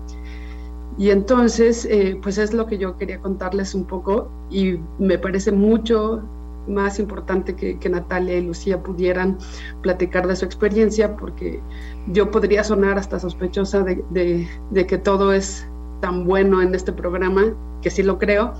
Y 0.99 1.11
entonces, 1.11 1.87
eh, 1.87 2.19
pues 2.23 2.39
es 2.39 2.53
lo 2.53 2.67
que 2.67 2.79
yo 2.79 2.97
quería 2.99 3.19
contarles 3.19 3.75
un 3.75 3.85
poco 3.85 4.31
y 4.51 4.79
me 4.99 5.19
parece 5.19 5.51
mucho 5.53 6.23
más 6.69 6.99
importante 6.99 7.55
que, 7.57 7.89
Natalia 7.89 8.37
y 8.37 8.47
Lucía 8.47 8.83
pudieran 8.83 9.39
platicar 9.81 10.27
de 10.27 10.37
su 10.37 10.45
experiencia 10.45 11.17
porque 11.17 11.61
yo 12.09 12.31
podría 12.31 12.63
sonar 12.63 12.99
hasta 12.99 13.19
sospechosa 13.19 13.83
de, 13.83 14.47
que 14.87 14.99
todo 14.99 15.33
es 15.33 15.67
tan 16.01 16.25
bueno 16.25 16.63
en 16.63 16.75
este 16.75 16.93
programa, 16.93 17.55
que 17.81 17.91
sí 17.91 18.03
lo 18.03 18.19
creo, 18.19 18.55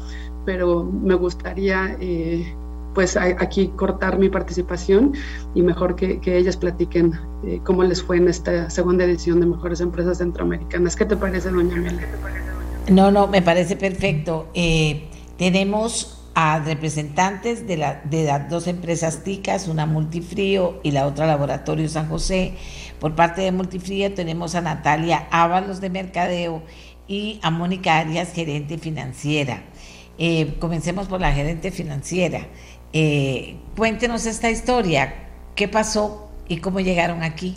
pero 0.45 0.85
me 0.85 1.15
gustaría 1.15 1.97
eh, 2.01 2.55
pues 2.95 3.17
aquí 3.17 3.69
cortar 3.77 4.19
mi 4.19 4.29
participación 4.29 5.15
y 5.55 5.63
mejor 5.63 5.97
que, 5.97 6.21
ellas 6.25 6.57
platiquen 6.57 7.13
eh, 7.45 7.61
cómo 7.65 7.83
les 7.85 8.03
fue 8.03 8.19
en 8.19 8.29
esta 8.29 8.71
segunda 8.71 9.05
edición 9.05 9.41
de 9.41 9.47
Mejores 9.47 9.81
Empresas 9.81 10.19
Centroamericanas. 10.19 10.97
¿Qué 10.97 11.05
te 11.05 11.17
parece, 11.17 11.51
doña? 11.51 11.77
No, 12.91 13.11
no, 13.11 13.27
me 13.27 13.43
parece 13.43 13.77
perfecto. 13.77 14.49
Eh, 14.55 15.09
tenemos 15.39 16.19
a 16.35 16.61
representantes 16.61 17.67
de, 17.67 17.77
la, 17.77 18.01
de 18.05 18.25
las 18.25 18.49
dos 18.49 18.67
empresas 18.67 19.23
TICAS, 19.23 19.69
una 19.69 19.87
Multifrío 19.87 20.81
y 20.83 20.93
la 20.93 21.07
otra 21.07 21.27
Laboratorio 21.27 21.89
San 21.89 22.09
José. 22.09 22.55
Por 22.99 23.15
parte 23.15 23.43
de 23.43 23.53
Multifrío 23.53 24.15
tenemos 24.15 24.55
a 24.55 24.61
Natalia 24.61 25.27
Ábalos 25.31 25.81
de 25.81 25.91
Mercadeo 25.91 26.63
y 27.07 27.39
a 27.43 27.51
Mónica 27.51 27.99
Arias, 27.99 28.33
gerente 28.33 28.79
financiera. 28.79 29.63
Eh, 30.19 30.55
comencemos 30.59 31.09
por 31.09 31.21
la 31.21 31.33
gerente 31.33 31.71
financiera. 31.71 32.47
Eh, 32.93 33.57
cuéntenos 33.77 34.27
esta 34.27 34.51
historia, 34.51 35.15
qué 35.55 35.67
pasó 35.67 36.31
y 36.47 36.59
cómo 36.59 36.81
llegaron 36.81 37.23
aquí. 37.23 37.57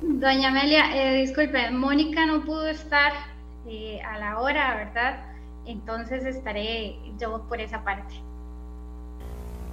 Doña 0.00 0.48
Amelia, 0.48 0.84
eh, 0.94 1.22
disculpe, 1.22 1.70
Mónica 1.70 2.26
no 2.26 2.44
pudo 2.44 2.68
estar 2.68 3.12
eh, 3.68 4.00
a 4.02 4.18
la 4.18 4.40
hora, 4.40 4.74
¿verdad? 4.76 5.20
Entonces 5.66 6.24
estaré 6.24 6.96
yo 7.20 7.46
por 7.48 7.60
esa 7.60 7.82
parte. 7.84 8.14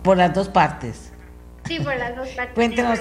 Por 0.04 0.18
las 0.18 0.34
dos 0.34 0.50
partes. 0.50 1.12
Sí, 1.66 1.80
por 1.80 1.96
las 1.96 2.16
dos 2.16 2.30
partes. 2.30 2.56
cuéntenos, 2.56 3.00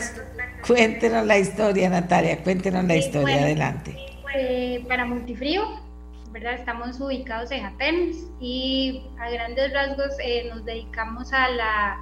cuéntenos 0.66 1.26
la 1.26 1.38
historia, 1.38 1.90
Natalia, 1.90 2.43
cuéntenos 2.43 2.84
la 2.84 2.97
historia, 2.97 3.43
adelante. 3.43 3.97
para 4.88 5.05
Multifrío, 5.05 5.62
¿verdad? 6.33 6.55
Estamos 6.55 6.99
ubicados 6.99 7.51
en 7.51 7.66
Atenas 7.66 8.16
y 8.41 9.03
a 9.18 9.30
grandes 9.30 9.72
rasgos 9.72 10.14
eh, 10.24 10.49
nos 10.49 10.64
dedicamos 10.64 11.30
a 11.33 11.49
la 11.51 12.01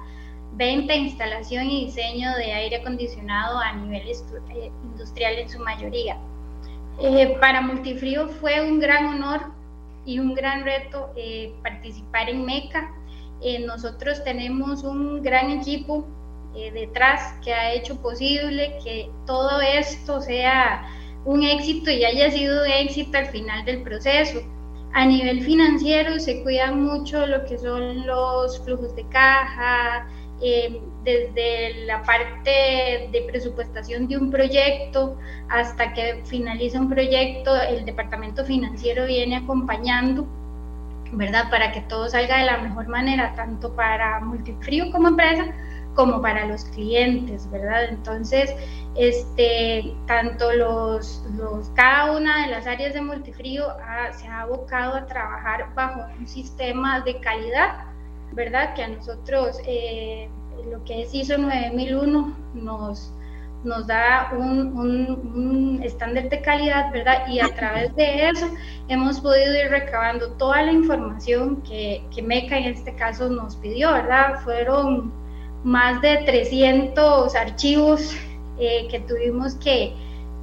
venta, 0.53 0.95
instalación 0.95 1.69
y 1.69 1.85
diseño 1.85 2.33
de 2.37 2.53
aire 2.53 2.77
acondicionado 2.77 3.59
a 3.59 3.73
nivel 3.73 4.07
eh, 4.07 4.71
industrial 4.83 5.33
en 5.35 5.49
su 5.49 5.59
mayoría. 5.59 6.17
Eh, 7.01 7.37
para 7.41 7.61
Multifrío 7.61 8.29
fue 8.29 8.61
un 8.61 8.79
gran 8.79 9.07
honor 9.07 9.41
y 10.05 10.19
un 10.19 10.33
gran 10.33 10.63
reto 10.63 11.13
participar 11.61 12.29
en 12.29 12.45
MECA. 12.45 12.89
nosotros 13.65 14.23
tenemos 14.23 14.83
un 14.83 15.21
gran 15.21 15.51
equipo 15.51 16.05
detrás 16.73 17.33
que 17.43 17.53
ha 17.53 17.73
hecho 17.73 18.01
posible 18.01 18.77
que 18.83 19.09
todo 19.25 19.61
esto 19.61 20.21
sea 20.21 20.85
un 21.25 21.43
éxito 21.43 21.91
y 21.91 22.03
haya 22.03 22.31
sido 22.31 22.63
de 22.63 22.81
éxito 22.81 23.17
al 23.17 23.27
final 23.27 23.65
del 23.65 23.83
proceso. 23.83 24.41
A 24.93 25.05
nivel 25.05 25.41
financiero 25.41 26.19
se 26.19 26.43
cuidan 26.43 26.83
mucho 26.83 27.25
lo 27.25 27.45
que 27.45 27.57
son 27.57 28.05
los 28.05 28.59
flujos 28.63 28.95
de 28.95 29.05
caja, 29.07 30.07
eh, 30.41 30.81
desde 31.03 31.85
la 31.85 32.03
parte 32.03 33.09
de 33.11 33.25
presupuestación 33.27 34.07
de 34.07 34.17
un 34.17 34.31
proyecto 34.31 35.17
hasta 35.49 35.93
que 35.93 36.21
finaliza 36.25 36.79
un 36.79 36.89
proyecto, 36.89 37.55
el 37.61 37.85
departamento 37.85 38.43
financiero 38.43 39.05
viene 39.05 39.37
acompañando, 39.37 40.27
¿verdad? 41.11 41.49
Para 41.49 41.71
que 41.71 41.81
todo 41.81 42.09
salga 42.09 42.39
de 42.39 42.45
la 42.45 42.57
mejor 42.57 42.87
manera, 42.87 43.33
tanto 43.35 43.75
para 43.75 44.19
Multifrío 44.21 44.91
como 44.91 45.09
empresa, 45.09 45.53
como 45.95 46.21
para 46.21 46.45
los 46.45 46.65
clientes, 46.65 47.49
¿verdad? 47.51 47.85
Entonces, 47.89 48.53
este, 48.95 49.93
tanto 50.05 50.51
los, 50.53 51.23
los, 51.37 51.69
cada 51.69 52.11
una 52.11 52.45
de 52.45 52.51
las 52.51 52.67
áreas 52.67 52.93
de 52.93 53.01
multifrío 53.01 53.65
se 54.17 54.27
ha 54.27 54.41
abocado 54.41 54.95
a 54.95 55.05
trabajar 55.05 55.73
bajo 55.75 56.01
un 56.19 56.27
sistema 56.27 57.01
de 57.01 57.19
calidad, 57.19 57.85
¿verdad? 58.33 58.73
Que 58.73 58.83
a 58.83 58.87
nosotros 58.89 59.57
eh, 59.65 60.29
lo 60.69 60.83
que 60.83 61.03
es 61.03 61.13
ISO 61.13 61.37
9001 61.37 62.35
nos, 62.53 63.13
nos 63.63 63.87
da 63.87 64.31
un, 64.37 65.79
estándar 65.83 66.29
de 66.29 66.41
calidad, 66.41 66.91
¿verdad? 66.91 67.27
Y 67.27 67.39
a 67.39 67.53
través 67.55 67.95
de 67.95 68.29
eso 68.29 68.47
hemos 68.87 69.19
podido 69.19 69.53
ir 69.53 69.69
recabando 69.69 70.33
toda 70.33 70.61
la 70.63 70.71
información 70.71 71.61
que, 71.63 72.03
que 72.13 72.21
MECA 72.21 72.57
en 72.57 72.65
este 72.65 72.93
caso 72.95 73.29
nos 73.29 73.55
pidió, 73.55 73.91
¿verdad? 73.93 74.41
Fueron 74.43 75.20
más 75.63 76.01
de 76.01 76.17
300 76.17 77.35
archivos 77.35 78.15
eh, 78.59 78.87
que 78.89 78.99
tuvimos 78.99 79.55
que, 79.55 79.93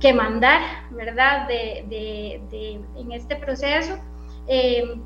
que, 0.01 0.13
mandar, 0.13 0.61
¿verdad? 0.91 1.49
De, 1.49 1.85
de, 1.89 2.81
en 2.97 3.13
este 3.13 3.37
proceso. 3.37 3.99
Eh, 4.47 5.01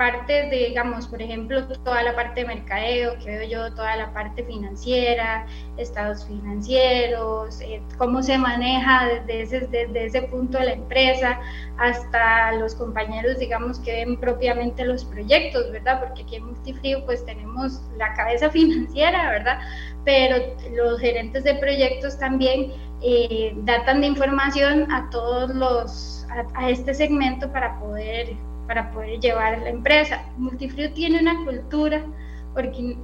parte 0.00 0.32
de, 0.48 0.68
digamos, 0.68 1.06
por 1.08 1.20
ejemplo, 1.20 1.62
toda 1.84 2.02
la 2.02 2.16
parte 2.16 2.40
de 2.40 2.46
mercadeo, 2.46 3.18
que 3.18 3.36
veo 3.36 3.46
yo, 3.46 3.74
toda 3.74 3.96
la 3.96 4.10
parte 4.14 4.42
financiera, 4.44 5.44
estados 5.76 6.24
financieros, 6.24 7.60
eh, 7.60 7.82
cómo 7.98 8.22
se 8.22 8.38
maneja 8.38 9.10
desde 9.26 9.42
ese, 9.42 9.88
desde 9.88 10.22
punto 10.22 10.56
de 10.56 10.64
la 10.64 10.72
empresa, 10.72 11.38
hasta 11.76 12.52
los 12.52 12.74
compañeros, 12.76 13.38
digamos, 13.38 13.78
que 13.80 13.92
ven 13.92 14.16
propiamente 14.18 14.86
los 14.86 15.04
proyectos, 15.04 15.70
¿verdad? 15.70 16.00
Porque 16.00 16.22
aquí 16.22 16.36
en 16.36 16.46
Multifrío 16.46 17.04
pues 17.04 17.22
tenemos 17.26 17.82
la 17.98 18.14
cabeza 18.14 18.48
financiera, 18.58 19.28
¿verdad? 19.28 19.58
Pero 20.06 20.36
los 20.74 20.98
gerentes 20.98 21.44
de 21.44 21.56
proyectos 21.56 22.18
también 22.18 22.72
eh, 23.02 23.52
datan 23.64 24.00
de 24.00 24.06
información 24.06 24.90
a 24.90 25.10
todos 25.10 25.54
los, 25.54 26.26
a 26.54 26.70
este 26.70 26.94
segmento 26.94 27.52
para 27.52 27.78
poder 27.78 28.34
para 28.70 28.92
poder 28.92 29.18
llevar 29.18 29.58
la 29.58 29.70
empresa. 29.70 30.22
Multifrio 30.36 30.92
tiene 30.92 31.18
una 31.18 31.44
cultura 31.44 32.04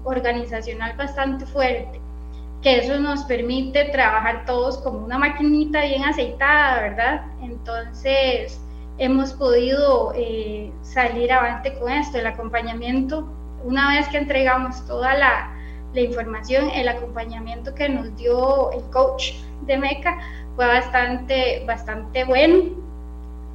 organizacional 0.05 0.97
bastante 0.97 1.45
fuerte, 1.45 2.01
que 2.63 2.79
eso 2.79 3.01
nos 3.01 3.25
permite 3.25 3.87
trabajar 3.87 4.45
todos 4.47 4.79
como 4.79 5.01
una 5.01 5.19
maquinita 5.19 5.83
bien 5.83 6.05
aceitada, 6.05 6.83
¿verdad? 6.83 7.23
Entonces, 7.43 8.61
hemos 8.99 9.33
podido 9.33 10.13
eh, 10.15 10.71
salir 10.83 11.33
adelante 11.33 11.77
con 11.81 11.91
esto, 11.91 12.19
el 12.19 12.29
acompañamiento, 12.29 13.29
una 13.65 13.89
vez 13.97 14.07
que 14.07 14.19
entregamos 14.19 14.87
toda 14.87 15.15
la, 15.15 15.53
la 15.95 16.01
información, 16.01 16.71
el 16.77 16.89
acompañamiento 16.89 17.75
que 17.75 17.89
nos 17.89 18.17
dio 18.17 18.71
el 18.71 18.85
coach 18.93 19.33
de 19.63 19.77
MECA 19.79 20.17
fue 20.55 20.65
bastante, 20.69 21.65
bastante 21.67 22.23
bueno 22.23 22.86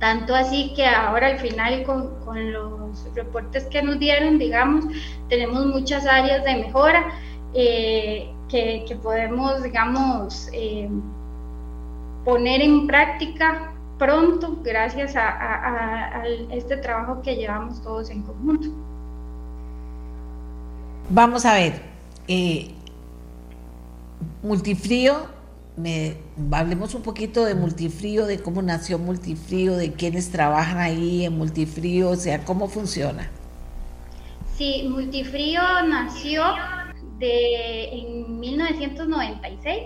tanto 0.01 0.33
así 0.33 0.73
que 0.75 0.83
ahora 0.83 1.27
al 1.27 1.39
final 1.39 1.83
con, 1.83 2.51
los 2.51 3.05
reportes 3.13 3.65
que 3.65 3.83
nos 3.83 3.99
dieron, 3.99 4.39
digamos, 4.39 4.85
tenemos 5.29 5.63
muchas 5.67 6.07
áreas 6.07 6.43
de 6.43 6.55
mejora 6.55 7.13
eh, 7.53 8.33
que, 8.49 8.97
podemos, 9.03 9.61
digamos, 9.61 10.49
eh, 10.53 10.89
poner 12.25 12.61
en 12.61 12.87
práctica 12.87 13.73
pronto 13.99 14.57
gracias 14.63 15.15
a, 15.15 16.23
este 16.49 16.77
trabajo 16.77 17.21
que 17.21 17.35
llevamos 17.35 17.79
todos 17.83 18.09
en 18.09 18.23
conjunto. 18.23 18.69
Vamos 21.11 21.45
a 21.45 21.53
ver, 21.53 21.79
eh, 22.27 22.71
Multifrío 24.41 25.27
me, 25.81 26.17
hablemos 26.51 26.93
un 26.93 27.01
poquito 27.01 27.45
de 27.45 27.55
Multifrío, 27.55 28.25
de 28.25 28.41
cómo 28.41 28.61
nació 28.61 28.99
Multifrío, 28.99 29.75
de 29.75 29.93
quiénes 29.93 30.31
trabajan 30.31 30.77
ahí 30.77 31.25
en 31.25 31.37
Multifrío, 31.37 32.09
o 32.09 32.15
sea, 32.15 32.43
cómo 32.45 32.67
funciona. 32.67 33.29
Sí, 34.55 34.87
Multifrío 34.89 35.61
nació 35.87 36.43
de, 37.17 37.89
en 37.89 38.39
1996, 38.39 39.83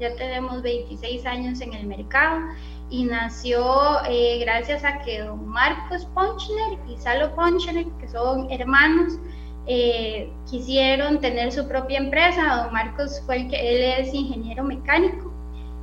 ya 0.00 0.14
tenemos 0.16 0.62
26 0.62 1.26
años 1.26 1.60
en 1.60 1.74
el 1.74 1.86
mercado 1.86 2.40
y 2.90 3.04
nació 3.04 4.04
eh, 4.08 4.38
gracias 4.40 4.84
a 4.84 5.00
que 5.00 5.20
don 5.20 5.48
Marcos 5.48 6.06
Ponchner 6.14 6.78
y 6.88 6.96
Salo 6.98 7.34
Ponchner, 7.34 7.86
que 8.00 8.08
son 8.08 8.50
hermanos, 8.50 9.14
eh, 9.66 10.30
quisieron 10.50 11.20
tener 11.20 11.52
su 11.52 11.66
propia 11.68 11.98
empresa. 11.98 12.62
Don 12.62 12.72
Marcos 12.72 13.22
fue 13.24 13.36
el 13.36 13.48
que, 13.48 13.56
él 13.56 14.04
es 14.04 14.14
ingeniero 14.14 14.64
mecánico 14.64 15.31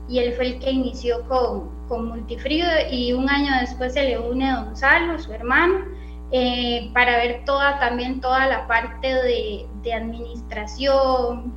y 0.09 0.19
él 0.19 0.33
fue 0.33 0.47
el 0.47 0.59
que 0.59 0.71
inició 0.71 1.27
con, 1.27 1.69
con 1.87 2.07
Multifrío 2.07 2.65
y 2.91 3.13
un 3.13 3.29
año 3.29 3.51
después 3.61 3.93
se 3.93 4.03
le 4.03 4.19
une 4.19 4.49
a 4.49 4.63
don 4.63 4.75
Salo, 4.75 5.19
su 5.19 5.31
hermano, 5.31 5.85
eh, 6.31 6.89
para 6.93 7.17
ver 7.17 7.43
toda 7.45 7.79
también 7.79 8.19
toda 8.19 8.47
la 8.47 8.67
parte 8.67 9.07
de, 9.07 9.67
de 9.83 9.93
administración, 9.93 11.53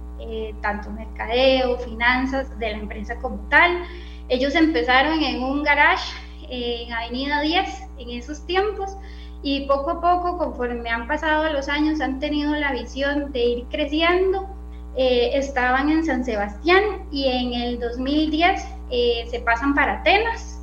tanto 0.60 0.90
mercadeo, 0.90 1.78
finanzas 1.78 2.58
de 2.58 2.70
la 2.70 2.78
empresa 2.78 3.16
como 3.20 3.36
tal. 3.48 3.82
Ellos 4.28 4.54
empezaron 4.54 5.22
en 5.22 5.42
un 5.42 5.62
garage 5.62 6.14
en 6.48 6.92
Avenida 6.92 7.40
10 7.40 7.88
en 7.98 8.10
esos 8.10 8.46
tiempos 8.46 8.96
y 9.42 9.66
poco 9.66 9.90
a 9.90 10.00
poco, 10.00 10.38
conforme 10.38 10.88
han 10.88 11.08
pasado 11.08 11.52
los 11.52 11.68
años, 11.68 12.00
han 12.00 12.20
tenido 12.20 12.54
la 12.54 12.72
visión 12.72 13.32
de 13.32 13.44
ir 13.44 13.66
creciendo. 13.70 14.48
Eh, 14.97 15.31
estaban 15.35 15.90
en 15.90 16.05
San 16.05 16.24
Sebastián 16.24 16.82
y 17.10 17.27
en 17.27 17.55
el 17.55 17.81
2010 17.81 18.62
eh, 18.90 19.27
se 19.31 19.40
pasan 19.40 19.74
para 19.74 20.01
Atenas, 20.01 20.60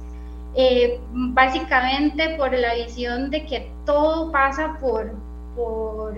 eh, 0.55 0.99
básicamente 1.11 2.35
por 2.37 2.53
la 2.53 2.75
visión 2.75 3.31
de 3.31 3.45
que 3.45 3.71
todo 3.85 4.31
pasa 4.31 4.77
por, 4.79 5.11
por, 5.55 6.13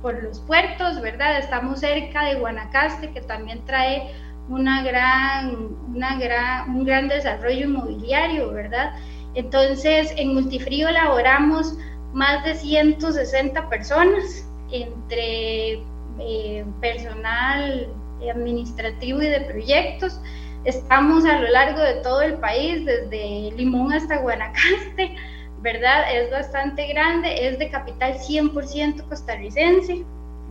por 0.00 0.22
los 0.22 0.40
puertos, 0.40 1.02
¿verdad? 1.02 1.38
Estamos 1.38 1.80
cerca 1.80 2.24
de 2.24 2.36
Guanacaste, 2.36 3.10
que 3.12 3.20
también 3.20 3.62
trae 3.66 4.10
una 4.48 4.82
gran, 4.82 5.68
una 5.94 6.18
gran, 6.18 6.70
un 6.74 6.84
gran 6.84 7.08
desarrollo 7.08 7.66
inmobiliario, 7.66 8.52
¿verdad? 8.52 8.94
Entonces, 9.34 10.12
en 10.16 10.32
Multifrío 10.34 10.88
elaboramos 10.88 11.76
más 12.14 12.42
de 12.44 12.54
160 12.54 13.68
personas 13.68 14.46
entre 14.72 15.82
eh, 16.20 16.64
personal 16.80 17.88
administrativo 18.28 19.22
y 19.22 19.28
de 19.28 19.40
proyectos. 19.40 20.20
Estamos 20.64 21.24
a 21.24 21.38
lo 21.38 21.48
largo 21.48 21.80
de 21.80 21.94
todo 22.02 22.20
el 22.22 22.34
país, 22.34 22.84
desde 22.84 23.50
Limón 23.56 23.92
hasta 23.92 24.18
Guanacaste, 24.18 25.16
¿verdad? 25.62 26.14
Es 26.14 26.30
bastante 26.30 26.86
grande, 26.88 27.48
es 27.48 27.58
de 27.58 27.70
capital 27.70 28.14
100% 28.18 29.08
costarricense, 29.08 30.04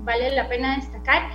vale 0.04 0.32
la 0.32 0.48
pena 0.48 0.78
destacar 0.78 1.30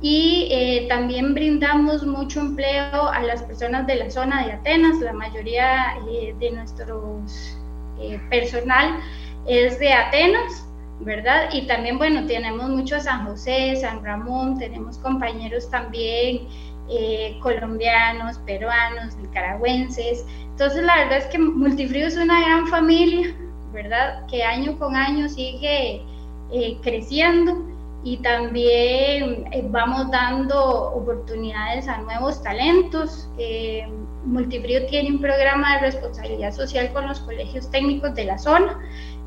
y 0.00 0.48
eh, 0.50 0.86
también 0.88 1.34
brindamos 1.34 2.06
mucho 2.06 2.40
empleo 2.40 3.08
a 3.08 3.20
las 3.22 3.42
personas 3.42 3.86
de 3.86 3.96
la 3.96 4.10
zona 4.10 4.46
de 4.46 4.52
Atenas. 4.52 4.98
La 5.00 5.12
mayoría 5.12 5.96
eh, 6.10 6.34
de 6.38 6.52
nuestro 6.52 7.20
personal 8.30 8.98
es 9.46 9.78
de 9.78 9.92
Atenas, 9.92 10.69
¿verdad? 11.00 11.48
Y 11.52 11.66
también, 11.66 11.98
bueno, 11.98 12.26
tenemos 12.26 12.68
mucho 12.68 13.00
San 13.00 13.26
José, 13.26 13.76
San 13.76 14.04
Ramón, 14.04 14.58
tenemos 14.58 14.98
compañeros 14.98 15.70
también 15.70 16.48
colombianos, 17.40 18.38
peruanos, 18.38 19.14
nicaragüenses. 19.16 20.26
Entonces, 20.50 20.82
la 20.82 20.96
verdad 20.96 21.18
es 21.18 21.26
que 21.26 21.38
Multifrío 21.38 22.08
es 22.08 22.16
una 22.16 22.40
gran 22.40 22.66
familia, 22.66 23.32
¿verdad? 23.72 24.26
Que 24.26 24.42
año 24.42 24.76
con 24.76 24.96
año 24.96 25.28
sigue 25.28 26.02
creciendo 26.82 27.70
y 28.02 28.16
también 28.18 29.44
eh, 29.52 29.64
vamos 29.68 30.10
dando 30.10 30.92
oportunidades 30.92 31.86
a 31.86 31.98
nuevos 31.98 32.42
talentos. 32.42 33.28
Eh, 33.36 33.86
Multifrío 34.24 34.86
tiene 34.86 35.10
un 35.10 35.20
programa 35.20 35.74
de 35.74 35.90
responsabilidad 35.90 36.52
social 36.52 36.92
con 36.92 37.06
los 37.08 37.20
colegios 37.20 37.70
técnicos 37.70 38.14
de 38.14 38.24
la 38.24 38.38
zona. 38.38 38.78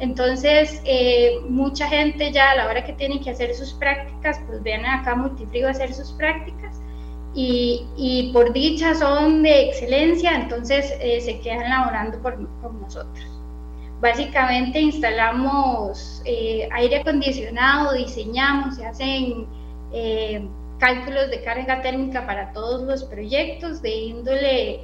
Entonces, 0.04 0.82
eh, 0.86 1.40
mucha 1.48 1.88
gente 1.88 2.32
ya 2.32 2.52
a 2.52 2.56
la 2.56 2.68
hora 2.68 2.84
que 2.84 2.94
tiene 2.94 3.22
que 3.22 3.30
hacer 3.30 3.54
sus 3.56 3.74
prácticas, 3.74 4.40
pues 4.46 4.62
vienen 4.62 4.86
acá 4.86 5.12
a 5.12 5.16
Multifrío 5.16 5.68
a 5.68 5.72
hacer 5.72 5.94
sus 5.94 6.12
prácticas 6.12 6.82
y, 7.34 8.30
por 8.34 8.54
dicha 8.54 8.94
son 8.94 9.42
de 9.42 9.70
excelencia, 9.70 10.36
entonces 10.36 10.94
se 11.24 11.40
quedan 11.40 11.70
laborando 11.70 12.22
por, 12.22 12.38
nosotros. 12.38 13.34
Básicamente 14.04 14.82
instalamos 14.82 16.22
eh, 16.26 16.68
aire 16.74 16.98
acondicionado, 16.98 17.94
diseñamos, 17.94 18.76
se 18.76 18.86
hacen 18.86 19.48
eh, 19.94 20.46
cálculos 20.78 21.30
de 21.30 21.42
carga 21.42 21.82
térmica 21.82 22.28
para 22.28 22.52
todos 22.52 22.82
los 22.82 23.06
proyectos 23.06 23.82
de 23.82 23.96
índole, 23.96 24.82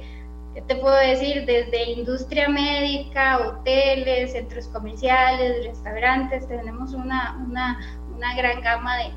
¿qué 0.54 0.62
te 0.62 0.76
puedo 0.76 0.96
decir? 0.96 1.46
Desde 1.46 1.90
industria 1.92 2.48
médica, 2.48 3.38
hoteles, 3.38 4.32
centros 4.32 4.68
comerciales, 4.68 5.64
restaurantes, 5.66 6.46
tenemos 6.48 6.92
una, 6.92 7.44
una, 7.46 7.78
una 8.16 8.34
gran 8.34 8.60
gama 8.60 8.96
de, 8.98 9.10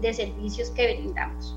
de 0.00 0.14
servicios 0.14 0.70
que 0.70 0.94
brindamos. 0.94 1.56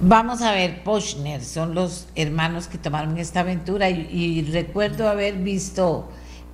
Vamos 0.00 0.42
a 0.42 0.52
ver, 0.52 0.84
Pochner, 0.84 1.42
son 1.42 1.74
los 1.74 2.06
hermanos 2.16 2.66
que 2.68 2.76
tomaron 2.76 3.16
esta 3.16 3.40
aventura 3.40 3.88
y, 3.88 4.42
recuerdo 4.42 5.08
haber 5.08 5.36
visto 5.36 6.06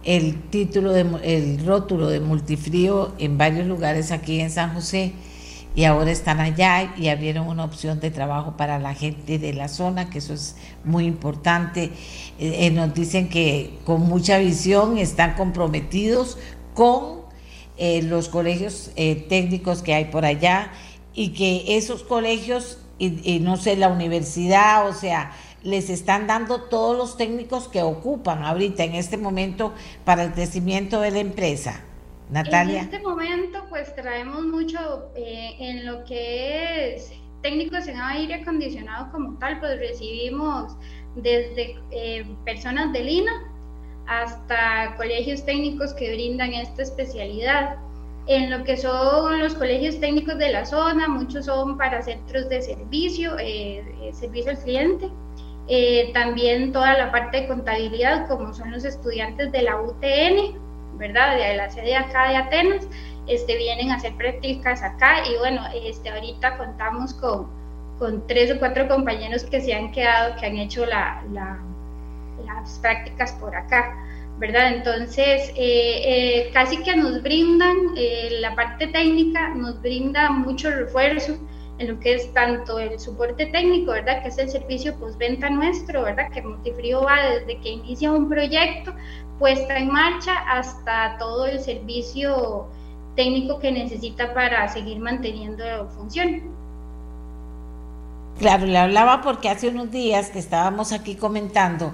el 0.04 0.40
título, 0.50 0.92
de, 0.92 1.04
el 1.24 1.66
rótulo 1.66 2.08
de 2.08 2.20
multifrío 2.20 3.12
en 3.18 3.38
varios 3.38 3.66
lugares 3.66 4.12
aquí 4.12 4.40
en 4.40 4.50
San 4.50 4.72
José 4.74 5.12
y 5.74 5.84
ahora 5.84 6.10
están 6.10 6.40
allá 6.40 6.94
y 6.96 7.08
abrieron 7.08 7.48
una 7.48 7.64
opción 7.64 7.98
de 8.00 8.10
trabajo 8.10 8.56
para 8.56 8.78
la 8.78 8.94
gente 8.94 9.38
de 9.38 9.54
la 9.54 9.68
zona, 9.68 10.10
que 10.10 10.18
eso 10.18 10.34
es 10.34 10.56
muy 10.84 11.06
importante. 11.06 11.84
Eh, 12.38 12.66
eh, 12.66 12.70
nos 12.70 12.92
dicen 12.92 13.28
que 13.28 13.78
con 13.84 14.02
mucha 14.02 14.38
visión 14.38 14.98
están 14.98 15.34
comprometidos 15.34 16.38
con 16.74 17.22
eh, 17.78 18.02
los 18.02 18.28
colegios 18.28 18.90
técnicos 18.94 19.82
que 19.82 19.94
hay 19.94 20.06
por 20.06 20.26
allá 20.26 20.70
y 21.14 21.30
que 21.30 21.76
esos 21.76 22.02
colegios 22.02 22.78
y, 22.98 23.40
no 23.40 23.56
sé, 23.56 23.74
la 23.76 23.88
universidad, 23.88 24.88
o 24.88 24.92
sea, 24.92 25.32
les 25.64 25.90
están 25.90 26.28
dando 26.28 26.62
todos 26.62 26.96
los 26.96 27.16
técnicos 27.16 27.66
que 27.66 27.82
ocupan 27.82 28.44
ahorita 28.44 28.84
en 28.84 28.94
este 28.94 29.16
momento 29.16 29.72
para 30.04 30.22
el 30.22 30.32
crecimiento 30.32 31.00
de 31.00 31.10
la 31.10 31.18
empresa. 31.18 31.82
Natalia. 32.32 32.80
En 32.80 32.84
este 32.84 33.00
momento, 33.00 33.64
pues 33.68 33.94
traemos 33.94 34.42
mucho 34.44 35.10
eh, 35.14 35.54
en 35.58 35.86
lo 35.86 36.04
que 36.04 36.94
es 36.94 37.12
técnicos 37.42 37.86
en 37.88 38.00
aire 38.00 38.34
acondicionado 38.34 39.10
como 39.12 39.38
tal, 39.38 39.60
pues 39.60 39.78
recibimos 39.78 40.76
desde 41.16 41.76
eh, 41.90 42.24
personas 42.44 42.92
de 42.92 43.04
Lina 43.04 43.32
hasta 44.06 44.94
colegios 44.96 45.44
técnicos 45.44 45.94
que 45.94 46.12
brindan 46.12 46.54
esta 46.54 46.82
especialidad 46.82 47.76
en 48.26 48.50
lo 48.50 48.64
que 48.64 48.76
son 48.76 49.40
los 49.40 49.54
colegios 49.54 49.98
técnicos 49.98 50.38
de 50.38 50.50
la 50.50 50.64
zona, 50.64 51.08
muchos 51.08 51.46
son 51.46 51.76
para 51.76 52.02
centros 52.02 52.48
de 52.48 52.62
servicio, 52.62 53.36
eh, 53.38 53.84
eh, 54.00 54.12
servicio 54.12 54.52
al 54.52 54.58
cliente. 54.58 55.08
Eh, 55.68 56.10
también 56.12 56.72
toda 56.72 56.96
la 56.96 57.10
parte 57.10 57.42
de 57.42 57.48
contabilidad, 57.48 58.28
como 58.28 58.52
son 58.52 58.70
los 58.70 58.84
estudiantes 58.84 59.50
de 59.50 59.62
la 59.62 59.80
UTN, 59.80 60.56
¿verdad? 60.94 61.36
De 61.36 61.56
la 61.56 61.70
sede 61.70 61.96
acá 61.96 62.28
de 62.28 62.36
Atenas, 62.36 62.86
este, 63.26 63.56
vienen 63.56 63.90
a 63.90 63.96
hacer 63.96 64.14
prácticas 64.14 64.82
acá 64.82 65.26
y 65.26 65.36
bueno, 65.38 65.62
este, 65.74 66.10
ahorita 66.10 66.56
contamos 66.56 67.14
con, 67.14 67.46
con 67.98 68.26
tres 68.26 68.50
o 68.50 68.58
cuatro 68.58 68.88
compañeros 68.88 69.44
que 69.44 69.60
se 69.60 69.74
han 69.74 69.92
quedado, 69.92 70.36
que 70.36 70.46
han 70.46 70.56
hecho 70.56 70.84
la, 70.86 71.22
las 71.32 72.78
prácticas 72.80 73.32
por 73.32 73.54
acá. 73.54 73.96
¿verdad? 74.38 74.74
Entonces, 74.74 75.50
eh, 75.50 76.00
eh, 76.04 76.50
casi 76.52 76.78
que 76.78 76.96
nos 76.96 77.22
brindan, 77.22 77.76
eh, 77.96 78.38
la 78.40 78.56
parte 78.56 78.88
técnica 78.88 79.50
nos 79.50 79.80
brinda 79.80 80.30
mucho 80.30 80.68
refuerzo 80.68 81.38
en 81.78 81.88
lo 81.88 82.00
que 82.00 82.14
es 82.14 82.32
tanto 82.32 82.78
el 82.78 82.98
soporte 82.98 83.46
técnico, 83.46 83.92
¿verdad? 83.92 84.22
Que 84.22 84.28
es 84.28 84.38
el 84.38 84.48
servicio 84.48 84.94
postventa 84.98 85.48
nuestro, 85.48 86.02
¿verdad? 86.02 86.30
Que 86.32 86.42
Multifrío 86.42 87.02
va 87.02 87.24
desde 87.24 87.60
que 87.60 87.68
inicia 87.70 88.10
un 88.10 88.28
proyecto, 88.28 88.92
puesta 89.42 89.76
en 89.76 89.90
marcha, 89.90 90.34
hasta 90.48 91.18
todo 91.18 91.46
el 91.46 91.58
servicio 91.58 92.68
técnico 93.16 93.58
que 93.58 93.72
necesita 93.72 94.32
para 94.34 94.68
seguir 94.68 95.00
manteniendo 95.00 95.64
función. 95.96 96.42
Claro, 98.38 98.66
le 98.66 98.78
hablaba 98.78 99.20
porque 99.20 99.48
hace 99.48 99.66
unos 99.66 99.90
días 99.90 100.30
que 100.30 100.38
estábamos 100.38 100.92
aquí 100.92 101.16
comentando 101.16 101.92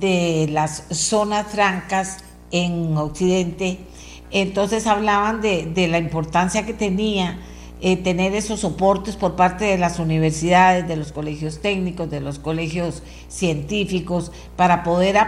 de 0.00 0.48
las 0.50 0.86
zonas 0.90 1.48
francas 1.48 2.24
en 2.52 2.96
Occidente, 2.96 3.80
entonces 4.30 4.86
hablaban 4.86 5.42
de, 5.42 5.88
la 5.90 5.98
importancia 5.98 6.64
que 6.64 6.72
tenía 6.72 7.38
eh, 7.82 7.98
tener 7.98 8.34
esos 8.34 8.60
soportes 8.60 9.14
por 9.14 9.36
parte 9.36 9.66
de 9.66 9.76
las 9.76 9.98
universidades, 9.98 10.88
de 10.88 10.96
los 10.96 11.12
colegios 11.12 11.60
técnicos, 11.60 12.10
de 12.10 12.20
los 12.20 12.38
colegios 12.38 13.02
científicos, 13.28 14.32
para 14.56 14.82
poder 14.82 15.18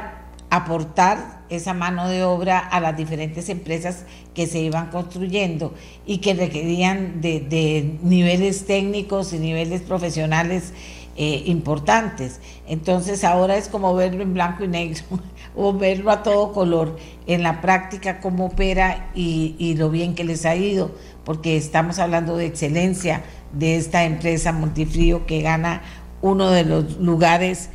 aportar 0.50 1.40
esa 1.48 1.74
mano 1.74 2.08
de 2.08 2.24
obra 2.24 2.58
a 2.58 2.80
las 2.80 2.96
diferentes 2.96 3.48
empresas 3.48 4.04
que 4.34 4.46
se 4.46 4.58
iban 4.60 4.90
construyendo 4.90 5.74
y 6.06 6.18
que 6.18 6.34
requerían 6.34 7.20
de, 7.20 7.98
niveles 8.02 8.66
técnicos 8.66 9.32
y 9.32 9.38
niveles 9.38 9.82
profesionales 9.82 10.72
eh, 11.16 11.42
importantes. 11.46 12.40
Entonces 12.66 13.24
ahora 13.24 13.56
es 13.56 13.68
como 13.68 13.94
verlo 13.94 14.22
en 14.22 14.34
blanco 14.34 14.64
y 14.64 14.68
negro 14.68 15.02
o 15.56 15.72
verlo 15.72 16.10
a 16.10 16.22
todo 16.22 16.52
color 16.52 16.96
en 17.26 17.42
la 17.42 17.60
práctica 17.60 18.20
cómo 18.20 18.46
opera 18.46 19.10
y, 19.14 19.54
y 19.58 19.74
lo 19.74 19.90
bien 19.90 20.14
que 20.14 20.24
les 20.24 20.44
ha 20.46 20.56
ido, 20.56 20.92
porque 21.24 21.56
estamos 21.56 21.98
hablando 22.00 22.36
de 22.36 22.46
excelencia 22.46 23.22
de 23.52 23.76
esta 23.76 24.04
empresa 24.04 24.52
Multifrío 24.52 25.26
que 25.26 25.42
gana 25.42 25.82
uno 26.22 26.50
de 26.50 26.64
los 26.64 26.98
lugares 26.98 27.70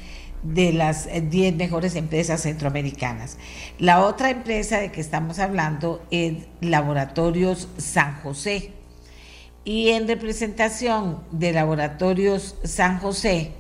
de 0.54 0.74
las 0.74 1.08
10 1.30 1.56
mejores 1.56 1.96
empresas 1.96 2.42
centroamericanas. 2.42 3.38
La 3.80 4.04
otra 4.06 4.30
empresa 4.30 4.80
de 4.80 4.92
que 4.92 5.02
estamos 5.02 5.40
hablando 5.40 6.06
es 6.12 6.46
Laboratorios 6.62 7.68
San 7.78 8.22
José. 8.22 8.72
Y 9.64 9.90
en 9.90 10.08
representación 10.08 11.24
de 11.32 11.52
Laboratorios 11.52 12.56
San 12.64 13.00
José, 13.00 13.52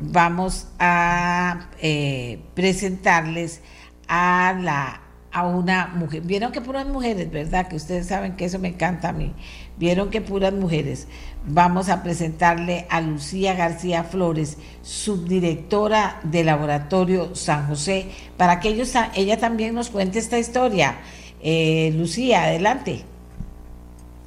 vamos 0.00 0.68
a 0.78 1.68
eh, 1.80 2.40
presentarles 2.54 3.60
a 4.08 4.58
la 4.60 5.02
a 5.36 5.46
una 5.46 5.88
mujer. 5.88 6.22
Vieron 6.22 6.50
que 6.50 6.62
puras 6.62 6.86
mujeres, 6.86 7.30
¿verdad? 7.30 7.68
Que 7.68 7.76
ustedes 7.76 8.06
saben 8.06 8.36
que 8.36 8.46
eso 8.46 8.58
me 8.58 8.68
encanta 8.68 9.10
a 9.10 9.12
mí. 9.12 9.34
Vieron 9.76 10.08
que 10.08 10.22
puras 10.22 10.54
mujeres. 10.54 11.08
Vamos 11.48 11.88
a 11.88 12.02
presentarle 12.02 12.86
a 12.90 13.00
Lucía 13.00 13.54
García 13.54 14.02
Flores, 14.02 14.58
subdirectora 14.82 16.18
del 16.24 16.46
Laboratorio 16.46 17.36
San 17.36 17.68
José, 17.68 18.10
para 18.36 18.58
que 18.58 18.70
ellos, 18.70 18.92
ella 19.14 19.38
también 19.38 19.72
nos 19.72 19.88
cuente 19.90 20.18
esta 20.18 20.40
historia. 20.40 20.96
Eh, 21.40 21.92
Lucía, 21.96 22.42
adelante. 22.42 23.04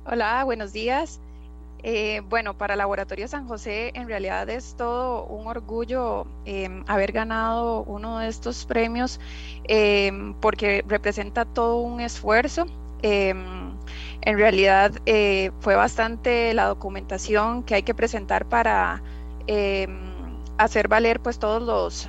Hola, 0.05 0.45
buenos 0.45 0.71
días. 0.71 1.19
Eh, 1.83 2.21
bueno, 2.29 2.57
para 2.57 2.77
Laboratorio 2.77 3.27
San 3.27 3.47
José 3.49 3.91
en 3.95 4.07
realidad 4.07 4.49
es 4.49 4.75
todo 4.77 5.25
un 5.25 5.47
orgullo 5.47 6.25
em, 6.45 6.83
haber 6.87 7.11
ganado 7.11 7.83
uno 7.83 8.19
de 8.19 8.27
estos 8.27 8.65
premios 8.65 9.19
em, 9.65 10.33
porque 10.35 10.85
representa 10.87 11.43
todo 11.43 11.81
un 11.81 11.99
esfuerzo. 11.99 12.65
Em, 13.01 13.59
en 14.21 14.37
realidad 14.37 14.93
eh, 15.05 15.51
fue 15.61 15.75
bastante 15.75 16.53
la 16.53 16.65
documentación 16.65 17.63
que 17.63 17.75
hay 17.75 17.83
que 17.83 17.93
presentar 17.93 18.45
para 18.45 19.01
hacer 20.57 20.87
valer 20.87 21.19
pues 21.19 21.39
todos 21.39 21.63
los 21.63 22.07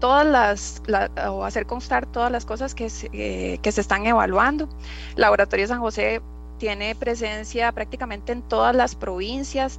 todas 0.00 0.26
las, 0.26 0.82
o 1.28 1.44
hacer 1.44 1.66
constar 1.66 2.04
todas 2.06 2.30
las 2.30 2.44
cosas 2.44 2.74
que 2.74 2.90
eh, 3.12 3.58
que 3.62 3.72
se 3.72 3.80
están 3.80 4.06
evaluando. 4.06 4.68
Laboratorio 5.16 5.66
San 5.66 5.80
José 5.80 6.20
tiene 6.58 6.94
presencia 6.94 7.72
prácticamente 7.72 8.32
en 8.32 8.42
todas 8.42 8.74
las 8.74 8.94
provincias. 8.94 9.78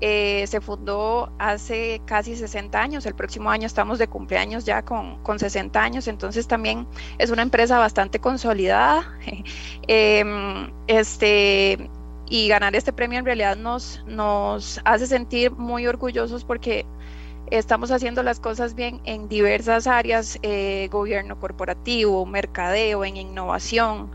Eh, 0.00 0.44
se 0.48 0.60
fundó 0.60 1.32
hace 1.38 2.00
casi 2.04 2.36
60 2.36 2.80
años, 2.80 3.06
el 3.06 3.14
próximo 3.14 3.50
año 3.50 3.66
estamos 3.66 3.98
de 3.98 4.08
cumpleaños 4.08 4.64
ya 4.64 4.84
con, 4.84 5.22
con 5.22 5.38
60 5.38 5.80
años, 5.80 6.08
entonces 6.08 6.48
también 6.48 6.86
es 7.18 7.30
una 7.30 7.42
empresa 7.42 7.78
bastante 7.78 8.20
consolidada. 8.20 9.18
Em, 9.86 10.70
este, 10.86 11.90
y 12.28 12.48
ganar 12.48 12.74
este 12.74 12.92
premio 12.92 13.18
en 13.18 13.24
realidad 13.24 13.56
nos, 13.56 14.02
nos 14.06 14.80
hace 14.84 15.06
sentir 15.06 15.52
muy 15.52 15.86
orgullosos 15.86 16.44
porque 16.44 16.86
estamos 17.50 17.90
haciendo 17.90 18.22
las 18.22 18.40
cosas 18.40 18.74
bien 18.74 19.00
en 19.04 19.28
diversas 19.28 19.86
áreas, 19.86 20.38
eh, 20.42 20.88
gobierno 20.90 21.38
corporativo, 21.38 22.24
mercadeo, 22.26 23.04
en 23.04 23.16
innovación, 23.16 24.10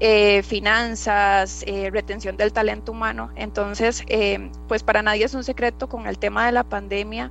eh, 0.00 0.42
finanzas, 0.42 1.62
eh, 1.66 1.88
retención 1.90 2.36
del 2.36 2.52
talento 2.52 2.92
humano. 2.92 3.30
Entonces, 3.36 4.02
eh, 4.08 4.50
pues 4.66 4.82
para 4.82 5.02
nadie 5.02 5.24
es 5.24 5.34
un 5.34 5.44
secreto 5.44 5.88
con 5.88 6.06
el 6.06 6.18
tema 6.18 6.46
de 6.46 6.52
la 6.52 6.64
pandemia. 6.64 7.30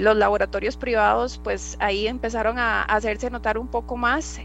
los 0.00 0.16
laboratorios 0.16 0.76
privados, 0.76 1.38
pues 1.38 1.76
ahí 1.78 2.08
empezaron 2.08 2.58
a, 2.58 2.82
hacerse 2.82 3.30
notar 3.30 3.58
un 3.58 3.68
poco 3.68 3.96
más. 3.96 4.40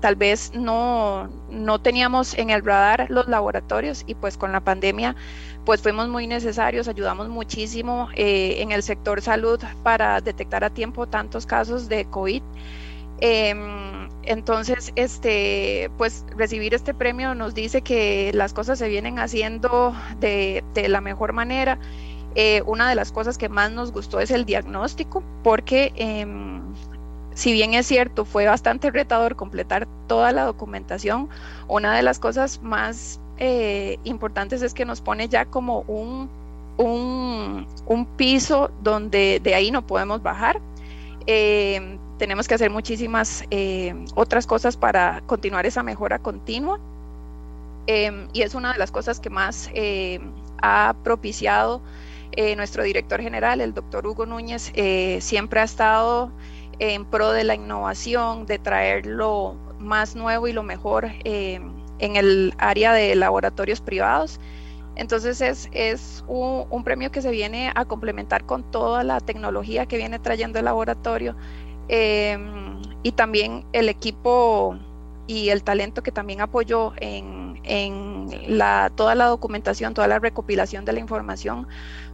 tal 0.00 0.14
vez 0.16 0.52
no, 0.54 1.28
no 1.50 1.80
teníamos 1.80 2.34
en 2.34 2.50
el 2.50 2.64
radar 2.64 3.06
los 3.10 3.26
laboratorios 3.26 4.04
y 4.06 4.14
pues 4.14 4.36
con 4.36 4.52
la 4.52 4.60
pandemia 4.60 5.16
pues 5.64 5.82
fuimos 5.82 6.08
muy 6.08 6.26
necesarios, 6.28 6.86
ayudamos 6.86 7.28
muchísimo 7.28 8.08
en 8.14 8.70
el 8.70 8.82
sector 8.84 9.20
salud 9.20 9.60
para 9.82 10.20
detectar 10.20 10.62
a 10.62 10.70
tiempo 10.70 11.08
tantos 11.08 11.44
casos 11.46 11.88
de 11.88 12.04
COVID. 12.04 12.42
Em, 13.20 13.95
entonces, 14.26 14.92
este, 14.96 15.90
pues 15.96 16.24
recibir 16.36 16.74
este 16.74 16.92
premio 16.92 17.34
nos 17.34 17.54
dice 17.54 17.82
que 17.82 18.32
las 18.34 18.52
cosas 18.52 18.78
se 18.78 18.88
vienen 18.88 19.18
haciendo 19.18 19.94
de, 20.20 20.62
la 20.88 21.00
mejor 21.00 21.32
manera. 21.32 21.78
Eh, 22.34 22.62
una 22.66 22.88
de 22.88 22.96
las 22.96 23.12
cosas 23.12 23.38
que 23.38 23.48
más 23.48 23.70
nos 23.70 23.92
gustó 23.92 24.20
es 24.20 24.30
el 24.30 24.44
diagnóstico, 24.44 25.22
porque 25.42 25.92
em, 25.96 26.60
si 27.34 27.52
bien 27.52 27.74
es 27.74 27.86
cierto, 27.86 28.24
fue 28.24 28.46
bastante 28.46 28.90
retador 28.90 29.36
completar 29.36 29.86
toda 30.06 30.32
la 30.32 30.44
documentación, 30.44 31.28
una 31.68 31.94
de 31.96 32.02
las 32.02 32.18
cosas 32.18 32.60
más 32.62 33.20
eh, 33.38 33.98
importantes 34.04 34.62
es 34.62 34.74
que 34.74 34.84
nos 34.84 35.00
pone 35.00 35.28
ya 35.28 35.44
como 35.44 35.80
un, 35.82 36.28
un, 36.78 37.66
un 37.86 38.06
piso 38.16 38.70
donde 38.82 39.40
de 39.42 39.54
ahí 39.54 39.70
no 39.70 39.86
podemos 39.86 40.22
bajar. 40.22 40.60
Em, 41.26 41.98
tenemos 42.18 42.48
que 42.48 42.54
hacer 42.54 42.70
muchísimas 42.70 43.44
eh, 43.50 43.94
otras 44.14 44.46
cosas 44.46 44.76
para 44.76 45.22
continuar 45.26 45.66
esa 45.66 45.82
mejora 45.82 46.18
continua. 46.18 46.80
Em, 47.86 48.28
y 48.32 48.42
es 48.42 48.54
una 48.54 48.72
de 48.72 48.78
las 48.78 48.90
cosas 48.90 49.20
que 49.20 49.30
más 49.30 49.70
eh, 49.74 50.20
ha 50.60 50.94
propiciado 51.04 51.80
eh, 52.32 52.56
nuestro 52.56 52.82
director 52.82 53.20
general, 53.20 53.60
el 53.60 53.72
doctor 53.74 54.06
Hugo 54.06 54.26
Núñez, 54.26 54.72
siempre 55.20 55.60
ha 55.60 55.64
estado 55.64 56.30
en 56.78 57.04
pro 57.04 57.30
de 57.30 57.44
la 57.44 57.54
innovación, 57.54 58.46
de 58.46 58.58
traer 58.58 59.06
lo 59.06 59.56
más 59.78 60.16
nuevo 60.16 60.48
y 60.48 60.52
lo 60.52 60.62
mejor 60.62 61.10
en 61.24 62.16
el 62.16 62.52
área 62.58 62.92
de 62.92 63.14
laboratorios 63.14 63.80
privados. 63.80 64.40
Entonces 64.96 65.40
es, 65.40 65.68
es 65.72 66.24
un, 66.26 66.66
un, 66.70 66.82
premio 66.82 67.10
que 67.10 67.22
se 67.22 67.30
viene 67.30 67.70
a 67.74 67.84
complementar 67.84 68.44
con 68.44 68.62
toda 68.70 69.04
la 69.04 69.20
tecnología 69.20 69.86
que 69.86 69.98
viene 69.98 70.18
trayendo 70.18 70.58
el 70.58 70.64
laboratorio 70.64 71.36
Em, 71.88 72.80
y 73.02 73.12
también 73.12 73.64
el 73.72 73.88
equipo 73.88 74.76
y 75.26 75.50
el 75.50 75.62
talento 75.62 76.02
que 76.02 76.12
también 76.12 76.40
apoyó 76.40 76.92
en, 76.96 77.60
en 77.64 78.58
la, 78.58 78.90
toda 78.94 79.14
la 79.14 79.26
documentación, 79.26 79.94
toda 79.94 80.08
la 80.08 80.18
recopilación 80.18 80.84
de 80.84 80.92
la 80.92 81.00
información, 81.00 81.66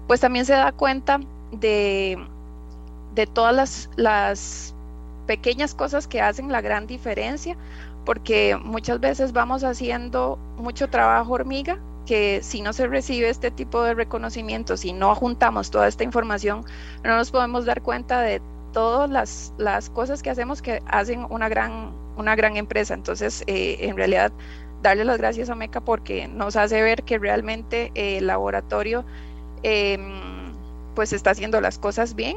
pues 0.07 0.21
también 0.21 0.45
se 0.45 0.55
da 0.55 0.73
cuenta 0.73 1.21
de, 1.53 2.19
de 3.15 3.27
todas 3.27 3.55
las, 3.55 3.91
las 3.97 4.75
pequeñas 5.27 5.75
cosas 5.75 6.07
que 6.07 6.21
hacen 6.21 6.51
la 6.51 6.61
gran 6.61 6.87
diferencia, 6.87 7.57
porque 8.05 8.59
muchas 8.63 9.01
veces 9.01 9.33
vamos 9.33 9.65
haciendo 9.65 10.39
mucho 10.57 10.89
trabajo 10.89 11.33
hormiga 11.33 11.79
que 12.07 12.41
si 12.43 12.63
no 12.63 12.73
se 12.73 12.89
recibe 12.89 13.29
este 13.29 13.51
tipo 13.51 13.83
de 13.85 13.95
reconocimiento, 13.95 14.77
si 14.77 14.93
no 14.93 15.15
juntamos 15.15 15.71
toda 15.71 15.87
esta 15.87 16.03
información, 16.05 16.65
no 17.05 17.17
nos 17.17 17.31
podemos 17.31 17.65
dar 17.65 17.83
cuenta 17.83 18.21
de 18.21 18.43
todas 18.73 19.11
las, 19.11 19.53
las, 19.59 19.91
cosas 19.91 20.23
que 20.23 20.31
hacemos 20.31 20.63
que 20.63 20.83
hacen 20.87 21.27
una 21.31 21.49
gran, 21.49 21.93
una 22.17 22.35
gran 22.35 22.57
empresa. 22.57 22.95
Entonces, 22.95 23.45
eh, 23.47 23.77
en 23.81 23.97
realidad, 23.97 24.33
darle 24.83 25.05
las 25.05 25.19
gracias 25.19 25.51
a 25.51 25.55
MECA 25.55 25.81
porque 25.81 26.29
nos 26.29 26.57
hace 26.57 26.83
ver 26.83 27.03
que 27.05 27.19
realmente 27.19 27.93
eh, 27.95 28.19
el 28.19 28.27
laboratorio 28.27 29.05
em, 29.63 30.55
pues 30.95 31.13
está 31.13 31.31
haciendo 31.31 31.61
las 31.61 31.79
cosas 31.79 32.15
bien 32.15 32.37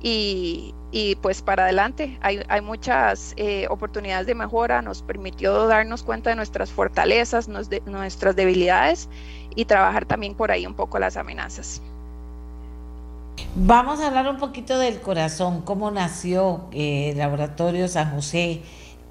y, 0.00 0.74
y 0.92 1.16
pues 1.16 1.42
para 1.42 1.64
adelante 1.64 2.18
hay, 2.20 2.42
hay 2.48 2.60
muchas 2.60 3.34
eh, 3.36 3.66
oportunidades 3.70 4.26
de 4.26 4.34
mejora, 4.34 4.82
nos 4.82 5.02
permitió 5.02 5.66
darnos 5.66 6.02
cuenta 6.02 6.30
de 6.30 6.36
nuestras 6.36 6.70
fortalezas, 6.70 7.48
de, 7.68 7.80
nuestras 7.86 8.36
debilidades 8.36 9.08
y 9.56 9.64
trabajar 9.64 10.04
también 10.04 10.34
por 10.34 10.50
ahí 10.50 10.66
un 10.66 10.74
poco 10.74 10.98
las 10.98 11.16
amenazas. 11.16 11.82
Vamos 13.54 14.00
a 14.00 14.06
hablar 14.06 14.28
un 14.28 14.38
poquito 14.38 14.78
del 14.78 15.00
corazón, 15.00 15.60
cómo 15.60 15.90
nació 15.90 16.68
eh, 16.72 17.10
el 17.10 17.18
Laboratorio 17.18 17.86
San 17.86 18.10
José, 18.12 18.62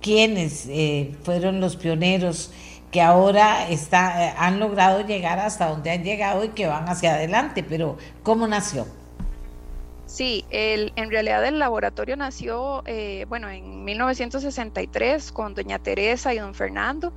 quiénes 0.01 0.65
eh, 0.67 1.15
fueron 1.23 1.59
los 1.59 1.75
pioneros 1.75 2.51
que 2.91 3.01
ahora 3.01 3.69
está, 3.69 4.29
eh, 4.29 4.33
han 4.37 4.59
logrado 4.59 5.05
llegar 5.05 5.39
hasta 5.39 5.69
donde 5.69 5.91
han 5.91 6.03
llegado 6.03 6.43
y 6.43 6.49
que 6.49 6.65
van 6.65 6.89
hacia 6.89 7.13
adelante, 7.13 7.63
pero 7.63 7.97
¿cómo 8.23 8.47
nació? 8.47 8.87
Sí, 10.07 10.43
el, 10.49 10.91
en 10.95 11.11
realidad 11.11 11.45
el 11.45 11.59
laboratorio 11.59 12.17
nació, 12.17 12.83
bueno, 13.29 13.47
en 13.47 13.85
1963 13.85 15.31
con 15.31 15.53
doña 15.53 15.79
Teresa 15.79 16.33
y 16.33 16.39
don 16.39 16.53
Fernando. 16.53 17.13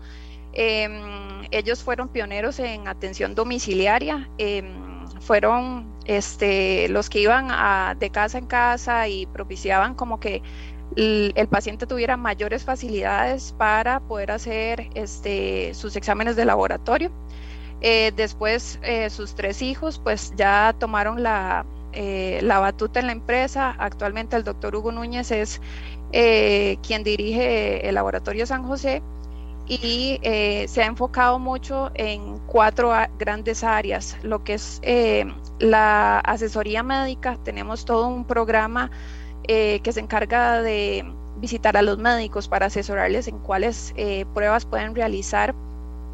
Em, 0.52 1.48
ellos 1.50 1.82
fueron 1.82 2.08
pioneros 2.08 2.60
en 2.60 2.86
atención 2.86 3.34
domiciliaria 3.34 4.28
em, 4.38 4.93
fueron 5.24 5.86
este, 6.04 6.88
los 6.88 7.08
que 7.08 7.20
iban 7.20 7.48
a, 7.50 7.96
de 7.98 8.10
casa 8.10 8.38
en 8.38 8.46
casa 8.46 9.08
y 9.08 9.26
propiciaban 9.26 9.94
como 9.94 10.20
que 10.20 10.42
el, 10.96 11.48
paciente 11.50 11.86
tuviera 11.86 12.16
mayores 12.16 12.64
facilidades 12.64 13.54
para 13.58 14.00
poder 14.00 14.30
hacer 14.30 14.88
este, 14.94 15.72
sus 15.74 15.96
exámenes 15.96 16.36
de 16.36 16.44
laboratorio. 16.44 17.10
Eh, 17.80 18.12
después 18.16 18.78
eh, 18.82 19.10
sus 19.10 19.34
tres 19.34 19.60
hijos 19.60 19.98
pues 19.98 20.32
ya 20.36 20.74
tomaron 20.78 21.22
la, 21.22 21.66
la 21.94 22.58
batuta 22.60 23.00
en 23.00 23.06
la 23.06 23.12
empresa. 23.12 23.74
Actualmente 23.78 24.36
el 24.36 24.44
doctor 24.44 24.76
Hugo 24.76 24.92
Núñez 24.92 25.30
es 25.30 25.60
quien 26.12 27.02
dirige 27.02 27.88
el 27.88 27.94
laboratorio 27.96 28.46
San 28.46 28.62
José 28.62 29.02
y 29.66 30.20
se 30.22 30.82
ha 30.82 30.86
enfocado 30.86 31.38
mucho 31.38 31.90
en 31.94 32.38
cuatro 32.46 32.92
grandes 33.18 33.64
áreas, 33.64 34.18
lo 34.22 34.44
que 34.44 34.54
es 34.54 34.80
la 35.58 36.18
asesoría 36.20 36.82
médica, 36.82 37.38
tenemos 37.44 37.84
todo 37.84 38.08
un 38.08 38.24
programa 38.24 38.90
que 39.46 39.90
se 39.90 40.00
encarga 40.00 40.60
de 40.60 41.04
visitar 41.36 41.76
a 41.76 41.82
los 41.82 41.98
médicos 41.98 42.48
para 42.48 42.66
asesorarles 42.66 43.28
en 43.28 43.38
cuáles 43.38 43.92
eh, 43.96 44.24
pruebas 44.34 44.64
pueden 44.64 44.94
realizar 44.94 45.54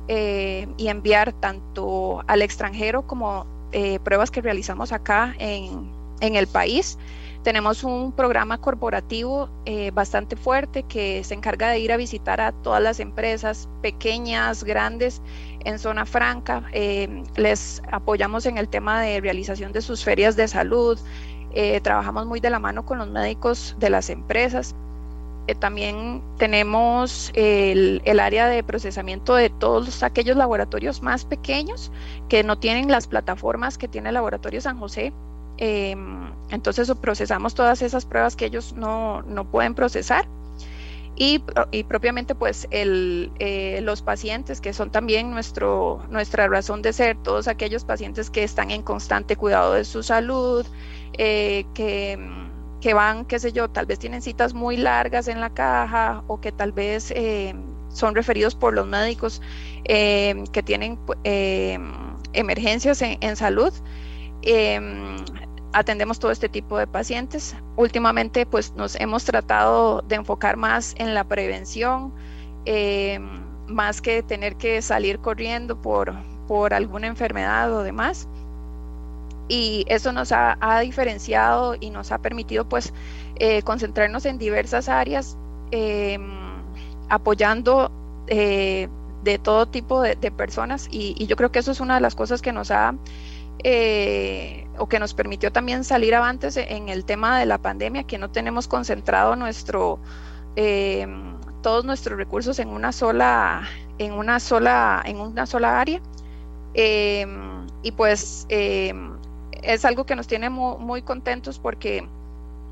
eh, 0.09 0.67
y 0.77 0.89
enviar 0.89 1.33
tanto 1.33 2.23
al 2.27 2.43
extranjero 2.43 3.07
como 3.07 3.47
eh, 3.73 4.01
pruebas 4.01 4.31
que 4.31 4.41
realizamos 4.41 4.93
acá 4.93 5.35
en, 5.39 5.91
en, 6.21 6.35
el 6.35 6.47
país. 6.47 6.99
Tenemos 7.43 7.85
un 7.85 8.13
programa 8.13 8.59
corporativo 8.59 9.49
bastante 9.95 10.37
fuerte 10.37 10.83
que 10.83 11.25
se 11.25 11.35
encarga 11.35 11.71
de 11.71 11.79
ir 11.79 11.91
a 11.91 11.97
visitar 11.97 12.41
a 12.41 12.53
todas 12.53 12.83
las 12.83 13.01
empresas, 13.01 13.69
pequeñas, 13.81 14.63
grandes, 14.63 15.23
en 15.65 15.79
zona 15.79 16.05
franca. 16.05 16.65
les 17.37 17.83
apoyamos 17.91 18.45
en 18.45 18.59
el 18.59 18.69
tema 18.69 19.01
de 19.01 19.21
realización 19.21 19.73
de 19.73 19.81
sus 19.81 20.05
ferias 20.05 20.37
de 20.37 20.49
salud. 20.49 20.99
trabajamos 21.83 22.27
muy 22.27 22.41
de 22.41 22.51
la 22.51 22.59
mano 22.59 22.85
con 22.85 22.99
los 22.99 23.09
médicos 23.09 23.75
de 23.79 23.91
las 23.91 24.11
empresas. 24.11 24.75
Eh, 25.51 25.55
también 25.57 26.23
tenemos 26.37 27.33
el, 27.35 28.21
área 28.21 28.47
de 28.47 28.63
procesamiento 28.63 29.35
de 29.35 29.51
todos 29.51 30.05
aquellos 30.05 30.37
laboratorios 30.37 31.03
más 31.03 31.25
pequeños 31.25 31.91
que 32.29 32.45
no 32.45 32.59
tienen 32.59 32.89
las 32.89 33.09
plataformas 33.09 33.77
que 33.77 33.89
tiene 33.89 34.11
el 34.11 34.15
Laboratorio 34.15 34.61
San 34.61 34.79
José. 34.79 35.13
Em, 35.61 36.33
entonces 36.51 36.91
procesamos 37.01 37.55
todas 37.55 37.83
esas 37.83 38.05
pruebas 38.05 38.35
que 38.35 38.47
ellos 38.47 38.73
no, 38.73 39.23
pueden 39.53 39.75
procesar. 39.75 40.27
Y, 41.17 41.39
propiamente 41.87 42.35
pues 42.35 42.67
eh, 42.71 43.81
los 43.83 44.01
pacientes 44.01 44.61
que 44.63 44.73
son 44.73 44.91
también 44.91 45.31
nuestro, 45.31 46.03
nuestra 46.09 46.49
razón 46.49 46.81
de 46.81 46.95
ser, 46.95 47.19
todos 47.23 47.47
aquellos 47.47 47.85
pacientes 47.85 48.31
que 48.31 48.43
están 48.43 48.71
en 48.71 48.83
constante 48.83 49.37
cuidado 49.37 49.75
de 49.75 49.85
su 49.85 50.03
salud, 50.03 50.67
eh, 51.19 51.67
que 51.75 52.19
que 52.81 52.95
van, 52.95 53.25
qué 53.27 53.39
sé 53.39 53.53
yo, 53.53 53.69
tal 53.69 53.87
vez 53.87 53.99
tienen 53.99 54.23
citas 54.23 54.55
muy 54.55 54.77
largas 54.77 55.29
en 55.29 55.41
la 55.41 55.51
caja 55.51 56.25
o 56.27 56.41
que 56.41 56.51
tal 56.51 56.73
vez 56.73 57.11
eh, 57.15 57.55
son 57.93 58.15
referidos 58.15 58.55
por 58.55 58.75
los 58.75 58.87
médicos 58.87 59.43
eh, 59.85 60.45
que 60.53 60.63
tienen 60.63 60.99
eh, 61.25 61.79
emergencias 62.33 63.03
en, 63.03 63.37
salud. 63.37 63.73
Atendemos 65.73 66.19
todo 66.19 66.31
este 66.31 66.49
tipo 66.49 66.79
de 66.79 66.87
pacientes. 66.87 67.55
Últimamente, 67.77 68.47
pues 68.47 68.75
nos 68.75 68.97
hemos 68.97 69.25
tratado 69.25 70.03
de 70.03 70.17
enfocar 70.17 70.57
más 70.57 70.95
en 70.99 71.15
la 71.15 71.25
prevención, 71.25 72.13
más 73.67 74.01
que 74.01 74.23
tener 74.23 74.57
que 74.57 74.83
salir 74.83 75.19
corriendo 75.21 75.81
por, 75.81 76.15
por 76.49 76.75
alguna 76.75 77.07
enfermedad 77.07 77.73
o 77.73 77.83
demás 77.83 78.29
y 79.51 79.85
eso 79.89 80.13
nos 80.13 80.31
ha, 80.31 80.57
diferenciado 80.81 81.75
y 81.79 81.91
nos 81.91 82.13
ha 82.13 82.19
permitido 82.19 82.69
pues 82.69 82.95
eh, 83.35 83.63
concentrarnos 83.63 84.25
en 84.25 84.39
diversas 84.39 84.89
áreas 84.89 85.37
em, 85.73 86.23
apoyando 87.09 87.91
eh, 88.29 88.89
de 89.25 89.39
todo 89.41 89.67
tipo 89.67 90.01
de, 90.01 90.17
personas 90.31 90.87
y, 90.91 91.27
yo 91.27 91.35
creo 91.35 91.51
que 91.51 91.59
eso 91.59 91.73
es 91.73 91.81
una 91.81 91.97
de 91.97 92.01
las 92.01 92.15
cosas 92.15 92.41
que 92.41 92.53
nos 92.53 92.71
ha 92.71 92.95
eh, 93.65 94.67
o 94.79 94.89
que 94.89 94.99
nos 94.99 95.15
permitió 95.15 95.53
también 95.53 95.85
salir 95.85 96.15
avantes 96.15 96.57
en 96.57 96.89
el 96.89 97.05
tema 97.05 97.39
de 97.39 97.47
la 97.47 97.59
pandemia 97.59 98.05
que 98.05 98.19
no 98.19 98.31
tenemos 98.31 98.69
concentrado 98.69 99.37
nuestro 99.37 99.99
em, 100.57 101.35
todos 101.63 101.85
nuestros 101.85 102.17
recursos 102.19 102.59
en 102.59 102.69
una 102.69 102.93
sola 102.93 103.63
en 103.99 104.13
una 104.13 104.41
sola 104.41 105.03
en 105.05 105.21
una 105.21 105.47
sola 105.47 105.81
área. 105.81 106.01
Em, 106.75 107.67
y 107.83 107.93
pues 107.93 108.47
es 109.63 109.85
algo 109.85 110.05
que 110.07 110.17
nos 110.17 110.27
tiene 110.27 110.51
muy, 110.51 111.03
contentos 111.03 111.59
porque 111.59 112.07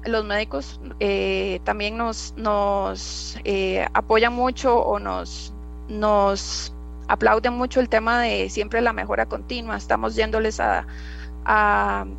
los 0.05 0.25
médicos 0.25 0.81
eh, 1.01 1.61
también 1.65 1.97
nos, 1.97 2.35
nos 2.37 3.37
eh, 3.45 3.87
apoyan 3.95 4.33
mucho 4.33 4.79
o 4.79 4.99
nos, 4.99 5.53
nos 5.89 6.73
aplauden 7.09 7.55
mucho 7.55 7.81
el 7.81 7.89
tema 7.89 8.21
de 8.23 8.49
siempre 8.49 8.81
la 8.81 8.93
mejora 8.93 9.27
continua. 9.27 9.77
Estamos 9.77 10.15
yéndoles 10.15 10.61
a, 10.61 10.87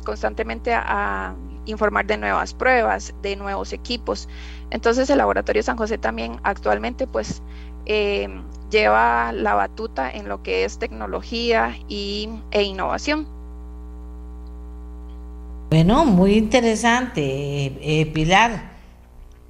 constantemente 0.04 0.74
a, 0.74 1.34
informar 1.66 2.06
de 2.06 2.16
nuevas 2.16 2.52
pruebas, 2.52 3.14
de 3.22 3.36
nuevos 3.36 3.72
equipos. 3.72 4.28
Entonces 4.70 5.08
el 5.10 5.18
Laboratorio 5.18 5.62
San 5.62 5.76
José 5.76 5.98
también 5.98 6.40
actualmente 6.42 7.06
pues 7.06 7.42
eh, 7.86 8.28
lleva 8.70 9.32
la 9.32 9.54
batuta 9.54 10.10
en 10.10 10.28
lo 10.28 10.42
que 10.42 10.64
es 10.64 10.78
tecnología 10.78 11.76
y, 11.88 12.28
e 12.50 12.62
innovación. 12.62 13.26
Bueno, 15.70 16.04
muy 16.04 16.34
interesante, 16.34 17.22
eh, 17.22 17.78
eh, 17.80 18.06
Pilar. 18.06 18.69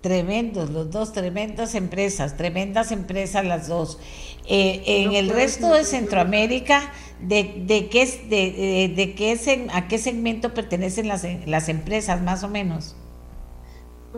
Tremendos, 0.01 0.71
los 0.71 0.91
dos, 0.91 1.13
tremendas 1.13 1.75
empresas, 1.75 2.37
tremendas 2.37 2.91
empresas 2.91 3.45
las 3.45 3.69
dos. 3.69 3.99
Eh, 4.47 4.83
en 4.87 5.13
el 5.13 5.29
resto 5.29 5.75
de 5.75 5.85
Centroamérica, 5.85 6.93
¿de, 7.21 7.63
de 7.67 7.89
qué 7.89 8.07
de, 8.07 8.95
de, 8.95 9.15
qué 9.15 9.69
a 9.73 9.89
qué 9.89 9.99
segmento 9.99 10.55
pertenecen 10.55 11.07
las, 11.07 11.27
las 11.47 11.69
empresas, 11.69 12.23
más 12.23 12.43
o 12.43 12.49
menos? 12.49 12.97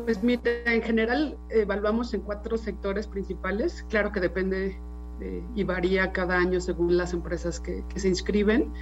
Pues 0.05 0.23
mira, 0.23 0.43
en 0.67 0.83
general 0.83 1.37
evaluamos 1.51 2.15
en 2.15 2.21
cuatro 2.21 2.57
sectores 2.57 3.07
principales. 3.07 3.85
Claro 3.91 4.13
que 4.13 4.21
depende 4.21 4.79
y 5.55 5.65
varía 5.65 6.13
cada 6.13 6.39
año 6.39 6.61
según 6.61 6.97
las 6.97 7.13
empresas 7.13 7.61
que, 7.61 7.85
que 7.89 8.01
se 8.01 8.09
inscriben 8.09 8.73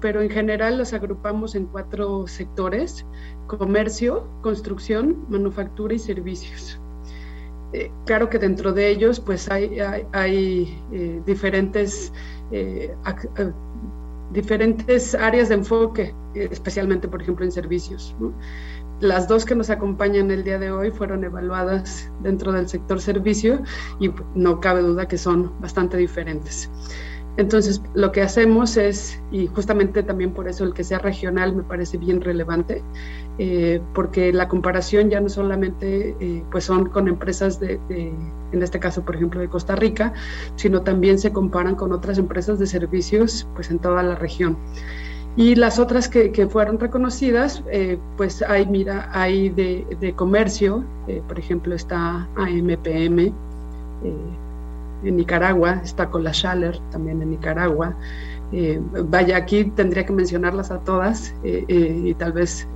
pero 0.00 0.22
en 0.22 0.30
general 0.30 0.78
los 0.78 0.92
agrupamos 0.92 1.54
en 1.54 1.66
cuatro 1.66 2.26
sectores, 2.26 3.04
comercio, 3.46 4.28
construcción, 4.42 5.24
manufactura 5.28 5.94
y 5.94 5.98
servicios. 5.98 6.80
Eh, 7.72 7.90
claro 8.06 8.30
que 8.30 8.38
dentro 8.38 8.72
de 8.72 8.88
ellos 8.88 9.20
pues 9.20 9.50
hay, 9.50 9.78
hay, 10.12 10.82
eh, 10.90 11.20
diferentes, 11.26 12.12
eh, 12.50 12.94
diferentes 14.32 15.14
áreas 15.14 15.50
de 15.50 15.56
enfoque, 15.56 16.14
especialmente 16.34 17.08
por 17.08 17.20
ejemplo 17.20 17.44
en 17.44 17.52
servicios. 17.52 18.14
Las 19.00 19.28
dos 19.28 19.44
que 19.44 19.54
nos 19.54 19.70
acompañan 19.70 20.30
el 20.30 20.42
día 20.42 20.58
de 20.58 20.72
hoy 20.72 20.90
fueron 20.90 21.22
evaluadas 21.24 22.10
dentro 22.20 22.52
del 22.52 22.68
sector 22.68 23.00
servicio 23.00 23.62
y 24.00 24.10
no 24.34 24.60
cabe 24.60 24.80
duda 24.80 25.06
que 25.06 25.18
son 25.18 25.52
bastante 25.60 25.96
diferentes. 25.96 26.70
Entonces, 27.38 27.80
lo 27.94 28.10
que 28.10 28.20
hacemos 28.20 28.76
es, 28.76 29.22
y 29.30 29.46
justamente 29.46 30.02
también 30.02 30.32
por 30.32 30.48
eso 30.48 30.64
el 30.64 30.74
que 30.74 30.82
sea 30.82 30.98
regional 30.98 31.54
me 31.54 31.62
parece 31.62 31.96
bien 31.96 32.20
relevante, 32.20 32.82
eh, 33.38 33.80
porque 33.94 34.32
la 34.32 34.48
comparación 34.48 35.08
ya 35.08 35.20
no 35.20 35.28
solamente 35.28 36.16
eh, 36.18 36.42
pues 36.50 36.64
son 36.64 36.88
con 36.88 37.06
empresas 37.06 37.60
de, 37.60 37.78
en 37.90 38.60
este 38.60 38.80
caso, 38.80 39.04
por 39.04 39.14
ejemplo, 39.14 39.40
de 39.40 39.48
Costa 39.48 39.76
Rica, 39.76 40.12
sino 40.56 40.82
también 40.82 41.16
se 41.20 41.30
comparan 41.32 41.76
con 41.76 41.92
otras 41.92 42.18
empresas 42.18 42.58
de 42.58 42.66
servicios 42.66 43.46
pues 43.54 43.70
en 43.70 43.78
toda 43.78 44.02
la 44.02 44.16
región. 44.16 44.56
Y 45.36 45.54
las 45.54 45.78
otras 45.78 46.08
que, 46.08 46.48
fueron 46.48 46.80
reconocidas, 46.80 47.62
eh, 47.70 47.98
pues 48.16 48.42
hay, 48.42 48.66
mira, 48.66 49.08
hay 49.12 49.50
de, 49.50 49.86
de 50.00 50.12
comercio, 50.12 50.82
por 51.28 51.38
ejemplo, 51.38 51.76
está 51.76 52.26
AMPM, 52.34 53.32
en 55.04 55.16
Nicaragua, 55.16 55.80
está 55.84 56.10
con 56.10 56.24
Schaller 56.24 56.78
también 56.90 57.22
en 57.22 57.30
Nicaragua. 57.30 57.94
Eh, 58.52 58.80
vaya, 59.04 59.36
aquí 59.36 59.64
tendría 59.64 60.06
que 60.06 60.12
mencionarlas 60.12 60.70
a 60.70 60.78
todas 60.78 61.34
eh, 61.44 61.64
eh, 61.68 62.02
y 62.06 62.14
tal 62.14 62.32
vez 62.32 62.66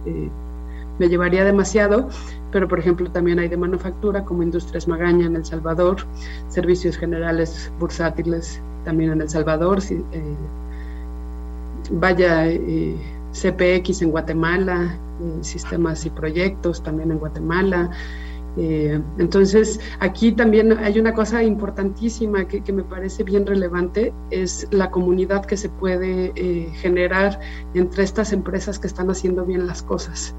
me 0.99 1.09
llevaría 1.09 1.45
demasiado, 1.45 2.11
pero 2.51 2.69
por 2.69 2.79
ejemplo 2.79 3.11
también 3.11 3.39
hay 3.39 3.49
de 3.49 3.57
manufactura 3.57 4.25
como 4.25 4.43
Industrias 4.43 4.87
Magaña 4.87 5.27
en 5.27 5.37
El 5.37 5.45
Salvador, 5.45 5.97
Servicios 6.49 6.99
Generales 6.99 7.73
Bursátiles 7.81 8.61
también 8.85 9.13
en 9.13 9.23
El 9.23 9.31
Salvador, 9.31 9.79
vaya 11.93 12.47
CPX 13.33 14.03
en 14.03 14.11
Guatemala, 14.11 14.99
Sistemas 15.41 16.05
y 16.05 16.11
Proyectos 16.11 16.83
también 16.83 17.11
en 17.13 17.19
Guatemala, 17.19 17.91
eh, 18.57 19.01
entonces, 19.19 19.81
aquí 20.01 20.33
también 20.33 20.73
hay 20.79 20.99
una 20.99 21.15
cosa 21.15 21.43
importantísima 21.43 22.47
que, 22.47 22.73
me 22.73 22.83
parece 22.83 23.25
bien 23.25 23.47
relevante, 23.47 24.13
es 24.31 24.67
la 24.71 24.91
comunidad 24.91 25.45
que 25.45 25.57
se 25.57 25.69
puede 25.69 26.33
eh, 26.35 26.71
generar 26.75 27.41
entre 27.75 28.05
estas 28.05 28.33
empresas 28.33 28.79
que 28.79 28.87
están 28.87 29.11
haciendo 29.11 29.45
bien 29.45 29.67
las 29.67 29.83
cosas. 29.83 30.35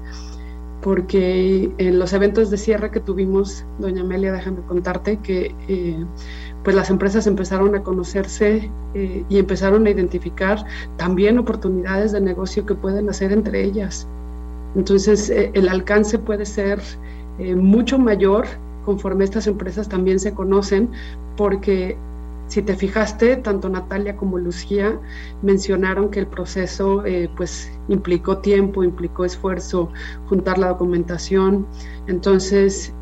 Porque 0.82 1.72
en 1.78 1.98
los 1.98 2.12
eventos 2.12 2.50
de 2.50 2.58
cierre 2.58 2.90
que 2.90 3.00
tuvimos, 3.00 3.64
doña 3.78 4.02
Amelia, 4.02 4.32
déjame 4.32 4.60
contarte 4.62 5.16
que 5.18 5.54
eh, 5.68 6.04
pues 6.62 6.76
las 6.76 6.90
empresas 6.90 7.26
empezaron 7.26 7.74
a 7.74 7.82
conocerse 7.82 8.70
y 8.94 9.38
empezaron 9.38 9.86
a 9.86 9.90
identificar 9.90 10.64
también 10.96 11.38
oportunidades 11.38 12.12
de 12.12 12.20
negocio 12.20 12.64
que 12.64 12.74
pueden 12.74 13.08
hacer 13.10 13.32
entre 13.32 13.64
ellas 13.64 14.06
Entonces, 14.76 15.30
eh, 15.30 15.50
el 15.54 15.68
alcance 15.68 16.18
puede 16.18 16.46
ser 16.46 16.80
eh, 17.38 17.54
mucho 17.54 17.98
mayor 17.98 18.46
conforme 18.84 19.24
estas 19.24 19.46
empresas 19.46 19.88
también 19.88 20.20
se 20.20 20.34
conocen, 20.34 20.90
porque 21.36 21.96
si 22.48 22.60
te 22.60 22.76
fijaste, 22.76 23.36
tanto 23.36 23.70
Natalia 23.70 24.16
como 24.16 24.36
Lucía 24.38 24.98
mencionaron 25.42 26.10
que 26.10 26.20
el 26.20 26.26
proceso 26.26 27.04
eh, 27.06 27.30
pues 27.36 27.72
implicó 27.88 28.38
tiempo, 28.38 28.84
implicó 28.84 29.24
esfuerzo, 29.24 29.88
juntar 30.28 30.58
la 30.58 30.68
documentación. 30.68 31.66
Entonces, 32.06 32.92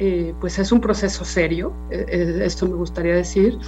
pues 0.41 0.61
es 0.61 0.71
un 0.71 0.81
proceso 0.81 1.25
serio, 1.25 1.73
esto 1.91 2.69
me 2.69 2.75
gustaría 2.75 3.17
decir. 3.17 3.59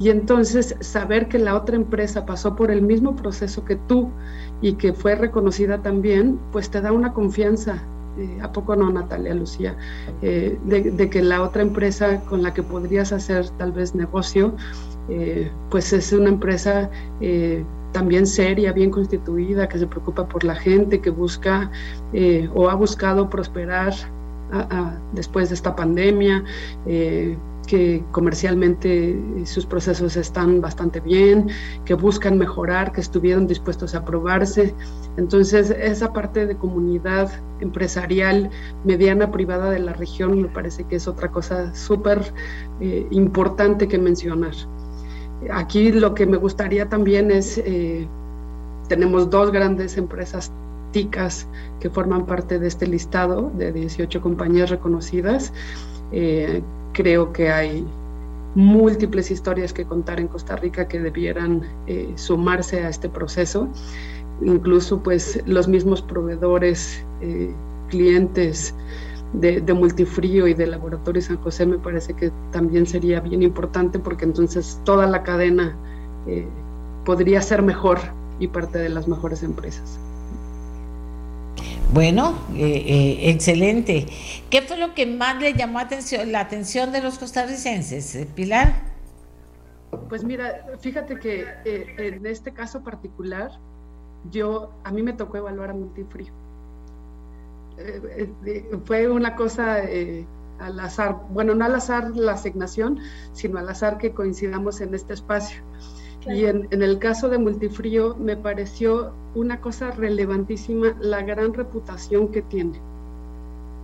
Y 0.00 0.08
entonces 0.08 0.74
saber 0.80 1.28
que 1.28 1.38
la 1.38 1.54
otra 1.54 1.76
empresa 1.76 2.24
pasó 2.24 2.56
por 2.56 2.70
el 2.70 2.80
mismo 2.80 3.14
proceso 3.14 3.66
que 3.66 3.76
tú 3.76 4.08
y 4.62 4.72
que 4.74 4.94
fue 4.94 5.14
reconocida 5.14 5.82
también, 5.82 6.40
pues 6.52 6.70
te 6.70 6.80
da 6.80 6.90
una 6.90 7.12
confianza. 7.12 7.82
Eh, 8.20 8.38
¿A 8.42 8.52
poco 8.52 8.76
no, 8.76 8.90
Natalia, 8.90 9.34
Lucía? 9.34 9.74
Eh, 10.20 10.58
de, 10.64 11.10
que 11.10 11.22
la 11.22 11.42
otra 11.42 11.62
empresa 11.62 12.20
con 12.28 12.42
la 12.42 12.52
que 12.52 12.62
podrías 12.62 13.12
hacer 13.12 13.48
tal 13.50 13.72
vez 13.72 13.94
negocio, 13.94 14.54
eh, 15.08 15.50
pues 15.70 15.92
es 15.94 16.12
una 16.12 16.28
empresa 16.28 16.90
también 17.92 18.26
seria, 18.26 18.72
bien 18.72 18.90
constituida, 18.90 19.68
que 19.68 19.78
se 19.78 19.86
preocupa 19.86 20.28
por 20.28 20.44
la 20.44 20.54
gente, 20.54 21.00
que 21.00 21.10
busca 21.10 21.70
o 22.54 22.70
ha 22.70 22.74
buscado 22.74 23.28
prosperar 23.28 23.92
después 25.12 25.48
de 25.48 25.56
esta 25.56 25.74
pandemia, 25.74 26.44
que 27.70 28.02
comercialmente 28.10 29.16
sus 29.44 29.64
procesos 29.64 30.16
están 30.16 30.60
bastante 30.60 30.98
bien, 30.98 31.46
que 31.84 31.94
buscan 31.94 32.36
mejorar, 32.36 32.90
que 32.90 33.00
estuvieron 33.00 33.46
dispuestos 33.46 33.94
a 33.94 33.98
aprobarse. 33.98 34.74
Entonces, 35.16 35.70
esa 35.70 36.12
parte 36.12 36.46
de 36.46 36.56
comunidad 36.56 37.30
empresarial 37.60 38.50
mediana 38.84 39.30
privada 39.30 39.70
de 39.70 39.78
la 39.78 39.92
región 39.92 40.42
me 40.42 40.48
parece 40.48 40.82
que 40.82 40.96
es 40.96 41.06
otra 41.06 41.30
cosa 41.30 41.72
súper 41.72 42.34
eh, 42.80 43.06
importante 43.12 43.86
que 43.86 43.98
mencionar. 43.98 44.54
Aquí 45.52 45.92
lo 45.92 46.12
que 46.12 46.26
me 46.26 46.38
gustaría 46.38 46.88
también 46.88 47.30
es, 47.30 47.56
eh, 47.58 48.08
tenemos 48.88 49.30
dos 49.30 49.52
grandes 49.52 49.96
empresas 49.96 50.50
TICAS 50.90 51.46
que 51.78 51.88
forman 51.88 52.26
parte 52.26 52.58
de 52.58 52.66
este 52.66 52.88
listado 52.88 53.52
de 53.54 53.70
18 53.70 54.20
compañías 54.20 54.70
reconocidas. 54.70 55.52
Eh, 56.10 56.62
creo 56.92 57.32
que 57.32 57.50
hay 57.50 57.84
múltiples 58.54 59.30
historias 59.30 59.72
que 59.72 59.84
contar 59.84 60.18
en 60.18 60.28
Costa 60.28 60.56
Rica 60.56 60.88
que 60.88 60.98
debieran 60.98 61.62
eh, 61.86 62.12
sumarse 62.16 62.82
a 62.82 62.88
este 62.88 63.08
proceso. 63.08 63.68
Incluso 64.42 65.02
pues 65.02 65.42
los 65.46 65.68
mismos 65.68 66.02
proveedores, 66.02 67.04
eh, 67.20 67.52
clientes 67.88 68.74
de, 69.32 69.60
Multifrío 69.72 70.48
y 70.48 70.54
de 70.54 70.66
Laboratorio 70.66 71.22
San 71.22 71.36
José 71.38 71.66
me 71.66 71.78
parece 71.78 72.14
que 72.14 72.32
también 72.50 72.86
sería 72.86 73.20
bien 73.20 73.42
importante 73.42 73.98
porque 73.98 74.24
entonces 74.24 74.80
toda 74.84 75.06
la 75.06 75.22
cadena 75.22 75.76
eh, 76.26 76.46
podría 77.04 77.40
ser 77.42 77.62
mejor 77.62 77.98
y 78.40 78.48
parte 78.48 78.78
de 78.78 78.88
las 78.88 79.06
mejores 79.06 79.42
empresas. 79.42 79.98
Bueno, 81.92 82.38
eh, 82.54 82.84
eh, 82.86 83.30
excelente. 83.30 84.06
¿Qué 84.48 84.62
fue 84.62 84.76
lo 84.76 84.94
que 84.94 85.06
más 85.06 85.40
le 85.40 85.54
llamó 85.54 85.80
la 86.26 86.40
atención 86.40 86.92
de 86.92 87.02
los 87.02 87.18
costarricenses, 87.18 88.14
eh, 88.14 88.28
Pilar? 88.32 88.74
Pues 90.08 90.22
mira, 90.22 90.66
fíjate 90.78 91.18
que 91.18 91.46
en 91.64 92.24
este 92.26 92.52
caso 92.52 92.84
particular, 92.84 93.50
yo 94.30 94.70
a 94.84 94.92
mí 94.92 95.02
me 95.02 95.14
tocó 95.14 95.38
evaluar 95.38 95.70
a 95.70 95.74
Multifrío. 95.74 96.32
fue 98.84 99.08
una 99.08 99.34
cosa 99.34 99.78
al 100.60 100.78
azar, 100.78 101.16
bueno, 101.30 101.56
no 101.56 101.64
al 101.64 101.74
azar 101.74 102.10
la 102.14 102.32
asignación, 102.32 103.00
sino 103.32 103.58
al 103.58 103.68
azar 103.68 103.98
que 103.98 104.12
coincidamos 104.12 104.80
en 104.80 104.94
este 104.94 105.14
espacio. 105.14 105.60
Y 106.26 106.44
en, 106.44 106.68
el 106.70 106.98
caso 106.98 107.28
de 107.28 107.38
Multifrío 107.38 108.14
me 108.16 108.36
pareció 108.36 109.12
una 109.34 109.60
cosa 109.60 109.90
relevantísima 109.90 110.94
la 111.00 111.22
gran 111.22 111.54
reputación 111.54 112.28
que 112.28 112.42
tiene. 112.42 112.78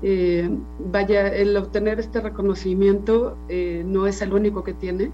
Eh, 0.02 0.50
vaya, 0.92 1.28
el 1.28 1.56
obtener 1.56 1.98
este 1.98 2.20
reconocimiento 2.20 3.36
eh, 3.48 3.82
no 3.86 4.06
es 4.06 4.20
el 4.20 4.34
único 4.34 4.62
que 4.62 4.74
tiene. 4.74 5.10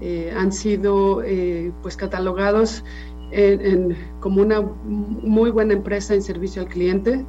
Eh, 0.00 0.32
han 0.34 0.52
sido 0.52 1.22
pues 1.82 1.96
catalogados 1.96 2.84
como 4.20 4.42
una 4.42 4.60
muy 4.60 5.50
buena 5.50 5.74
empresa 5.74 6.14
en 6.14 6.22
servicio 6.22 6.62
al 6.62 6.68
cliente, 6.68 7.24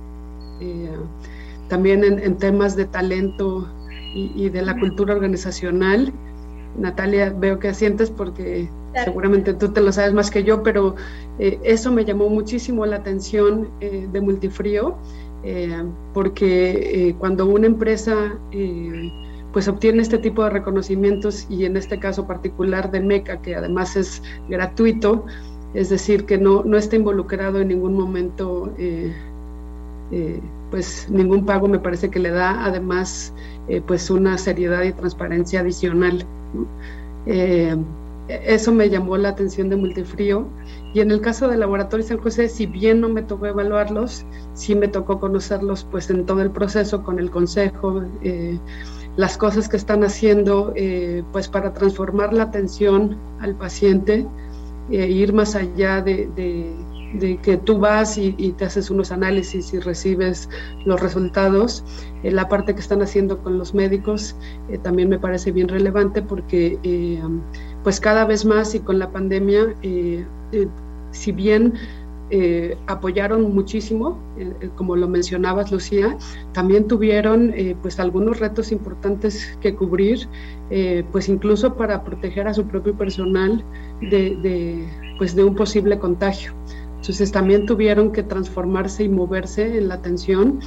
también 1.67 2.03
en, 2.03 2.37
temas 2.37 2.75
de 2.75 2.85
talento 2.85 3.67
y, 4.15 4.31
y 4.35 4.49
de 4.49 4.61
la 4.63 4.79
cultura 4.79 5.13
organizacional. 5.13 6.11
Natalia, 6.77 7.35
veo 7.37 7.59
que 7.59 7.67
asientes 7.67 8.09
porque 8.09 8.69
seguramente 9.03 9.53
tú 9.53 9.69
te 9.69 9.81
lo 9.81 9.91
sabes 9.91 10.13
más 10.13 10.29
que 10.29 10.43
yo, 10.43 10.63
pero 10.63 10.95
eh, 11.39 11.59
eso 11.63 11.91
me 11.91 12.05
llamó 12.05 12.29
muchísimo 12.29 12.85
la 12.85 12.97
atención 12.97 13.69
eh, 13.79 14.07
de 14.11 14.21
Multifrío, 14.21 14.95
eh, 15.43 15.83
porque 16.13 17.15
cuando 17.19 17.45
una 17.45 17.67
empresa 17.67 18.37
pues 19.53 19.67
obtiene 19.67 20.01
este 20.01 20.17
tipo 20.17 20.43
de 20.43 20.49
reconocimientos 20.49 21.45
y 21.49 21.65
en 21.65 21.75
este 21.75 21.99
caso 21.99 22.25
particular 22.25 22.89
de 22.91 23.01
MECA, 23.01 23.41
que 23.41 23.55
además 23.55 23.95
es 23.95 24.21
gratuito, 24.47 25.25
es 25.73 25.89
decir, 25.89 26.25
que 26.25 26.37
no, 26.37 26.63
no 26.63 26.77
está 26.77 26.95
involucrado 26.95 27.59
en 27.59 27.69
ningún 27.69 27.93
momento 27.93 28.73
pues 30.69 31.09
ningún 31.09 31.45
pago 31.45 31.67
me 31.67 31.79
parece 31.79 32.09
que 32.09 32.19
le 32.19 32.31
da 32.31 32.63
además 32.63 33.33
pues 33.87 34.09
una 34.09 34.37
seriedad 34.37 34.83
y 34.83 34.93
transparencia 34.93 35.61
adicional. 35.61 36.25
Eso 38.43 38.71
me 38.71 38.89
llamó 38.89 39.17
la 39.17 39.29
atención 39.29 39.69
de 39.69 39.75
Multifrío. 39.75 40.45
Y 40.93 40.99
en 40.99 41.11
el 41.11 41.21
caso 41.21 41.47
del 41.47 41.61
Laboratorio 41.61 42.05
San 42.05 42.17
José, 42.17 42.49
si 42.49 42.65
bien 42.65 43.01
no 43.01 43.09
me 43.09 43.21
tocó 43.21 43.45
evaluarlos, 43.45 44.25
sí 44.53 44.75
me 44.75 44.87
tocó 44.87 45.19
conocerlos 45.19 45.85
pues 45.89 46.09
en 46.09 46.25
todo 46.25 46.41
el 46.41 46.51
proceso 46.51 47.03
con 47.03 47.19
el 47.19 47.31
consejo, 47.31 48.03
eh, 48.23 48.59
las 49.15 49.37
cosas 49.37 49.67
que 49.69 49.77
están 49.77 50.03
haciendo 50.03 50.73
eh, 50.75 51.23
pues 51.31 51.47
para 51.47 51.73
transformar 51.73 52.33
la 52.33 52.43
atención 52.43 53.17
al 53.39 53.55
paciente, 53.55 54.25
e 54.89 55.07
ir 55.07 55.33
más 55.33 55.55
allá 55.55 56.01
de, 56.01 56.29
que 57.43 57.57
tú 57.57 57.77
vas 57.77 58.17
y, 58.17 58.31
te 58.57 58.65
haces 58.65 58.89
unos 58.89 59.11
análisis 59.11 59.73
y 59.73 59.79
recibes 59.79 60.49
los 60.85 60.99
resultados. 60.99 61.83
Eh, 62.23 62.31
la 62.31 62.47
parte 62.47 62.73
que 62.73 62.81
están 62.81 63.01
haciendo 63.01 63.39
con 63.39 63.57
los 63.57 63.73
médicos 63.73 64.35
eh, 64.69 64.77
también 64.77 65.09
me 65.09 65.19
parece 65.19 65.51
bien 65.51 65.67
relevante 65.67 66.21
porque 66.21 66.79
eh, 66.83 67.21
pues 67.83 67.99
cada 67.99 68.25
vez 68.25 68.45
más 68.45 68.75
y 68.75 68.79
con 68.79 68.99
la 68.99 69.11
pandemia, 69.11 69.75
si 71.11 71.31
bien 71.31 71.73
apoyaron 72.87 73.53
muchísimo, 73.53 74.17
como 74.75 74.95
lo 74.95 75.07
mencionabas 75.07 75.71
Lucía, 75.71 76.17
también 76.53 76.87
tuvieron 76.87 77.53
pues 77.81 77.99
algunos 77.99 78.39
retos 78.39 78.71
importantes 78.71 79.57
que 79.61 79.75
cubrir, 79.75 80.27
pues 81.11 81.27
incluso 81.27 81.75
para 81.75 82.03
proteger 82.03 82.47
a 82.47 82.53
su 82.53 82.65
propio 82.65 82.93
personal 82.95 83.63
de, 84.01 84.85
pues 85.17 85.35
de 85.35 85.43
un 85.43 85.55
posible 85.55 85.99
contagio. 85.99 86.53
Entonces 86.97 87.31
también 87.31 87.65
tuvieron 87.65 88.11
que 88.11 88.21
transformarse 88.21 89.03
y 89.03 89.09
moverse 89.09 89.77
en 89.79 89.87
la 89.87 89.95
atención, 89.95 90.59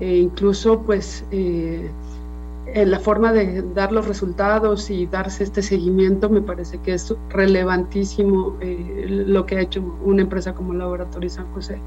e 0.00 0.18
incluso 0.18 0.82
pues 0.82 1.24
eh, 1.32 1.90
la 2.74 3.00
forma 3.00 3.32
de 3.32 3.62
dar 3.74 3.92
los 3.92 4.06
resultados 4.06 4.90
y 4.90 5.06
darse 5.06 5.44
este 5.44 5.62
seguimiento 5.62 6.28
me 6.28 6.42
parece 6.42 6.78
que 6.78 6.94
es 6.94 7.14
relevantísimo 7.30 8.56
eh, 8.60 9.06
lo 9.08 9.46
que 9.46 9.56
ha 9.56 9.60
hecho 9.60 9.82
una 10.04 10.22
empresa 10.22 10.54
como 10.54 10.74
Laboratorio 10.74 11.30
San 11.30 11.52
José. 11.52 11.78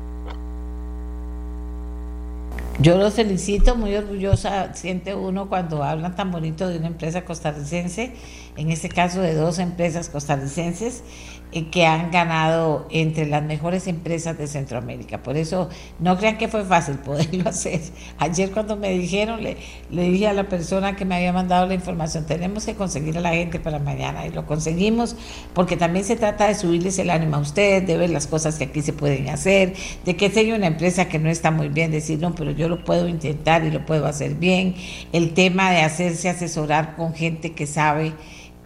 Yo 2.79 2.97
los 2.97 3.13
felicito, 3.13 3.75
muy 3.75 3.95
orgullosa 3.95 4.73
siente 4.73 5.13
uno 5.13 5.49
cuando 5.49 5.83
hablan 5.83 6.15
tan 6.15 6.31
bonito 6.31 6.67
de 6.67 6.79
una 6.79 6.87
empresa 6.87 7.23
costarricense, 7.25 8.15
en 8.57 8.71
este 8.71 8.89
caso 8.89 9.21
de 9.21 9.35
dos 9.35 9.59
empresas 9.59 10.09
costarricenses, 10.09 11.01
eh, 11.01 11.40
que 11.71 11.85
han 11.85 12.11
ganado 12.11 12.87
entre 12.91 13.25
las 13.25 13.43
mejores 13.43 13.87
empresas 13.87 14.37
de 14.37 14.47
Centroamérica. 14.47 15.21
Por 15.21 15.37
eso 15.37 15.69
no 15.99 16.17
crean 16.17 16.37
que 16.37 16.47
fue 16.47 16.63
fácil 16.63 16.95
poderlo 16.95 17.49
hacer. 17.49 17.81
Ayer 18.17 18.51
cuando 18.51 18.75
me 18.75 18.91
dijeron, 18.91 19.43
le, 19.43 19.57
le 19.89 20.03
dije 20.03 20.27
a 20.27 20.33
la 20.33 20.47
persona 20.47 20.95
que 20.95 21.05
me 21.05 21.15
había 21.15 21.33
mandado 21.33 21.67
la 21.67 21.73
información, 21.73 22.25
tenemos 22.25 22.65
que 22.65 22.75
conseguir 22.75 23.17
a 23.17 23.21
la 23.21 23.31
gente 23.31 23.59
para 23.59 23.79
mañana 23.79 24.25
y 24.25 24.31
lo 24.31 24.45
conseguimos 24.45 25.15
porque 25.53 25.77
también 25.77 26.05
se 26.05 26.15
trata 26.15 26.47
de 26.47 26.55
subirles 26.55 26.97
el 26.99 27.09
ánimo 27.09 27.37
a 27.37 27.39
ustedes, 27.39 27.85
de 27.85 27.97
ver 27.97 28.09
las 28.09 28.27
cosas 28.27 28.57
que 28.57 28.65
aquí 28.65 28.81
se 28.81 28.93
pueden 28.93 29.29
hacer, 29.29 29.73
de 30.05 30.15
que 30.15 30.29
sea 30.29 30.41
una 30.55 30.67
empresa 30.67 31.07
que 31.07 31.19
no 31.19 31.29
está 31.29 31.51
muy 31.51 31.69
bien, 31.69 31.91
decir, 31.91 32.19
no, 32.19 32.33
pero 32.33 32.51
yo 32.51 32.67
lo 32.67 32.83
puedo 32.83 33.07
intentar 33.07 33.63
y 33.63 33.71
lo 33.71 33.85
puedo 33.85 34.05
hacer 34.05 34.35
bien. 34.35 34.75
El 35.11 35.33
tema 35.33 35.71
de 35.71 35.81
hacerse 35.81 36.29
asesorar 36.29 36.95
con 36.95 37.13
gente 37.13 37.53
que 37.53 37.67
sabe 37.67 38.13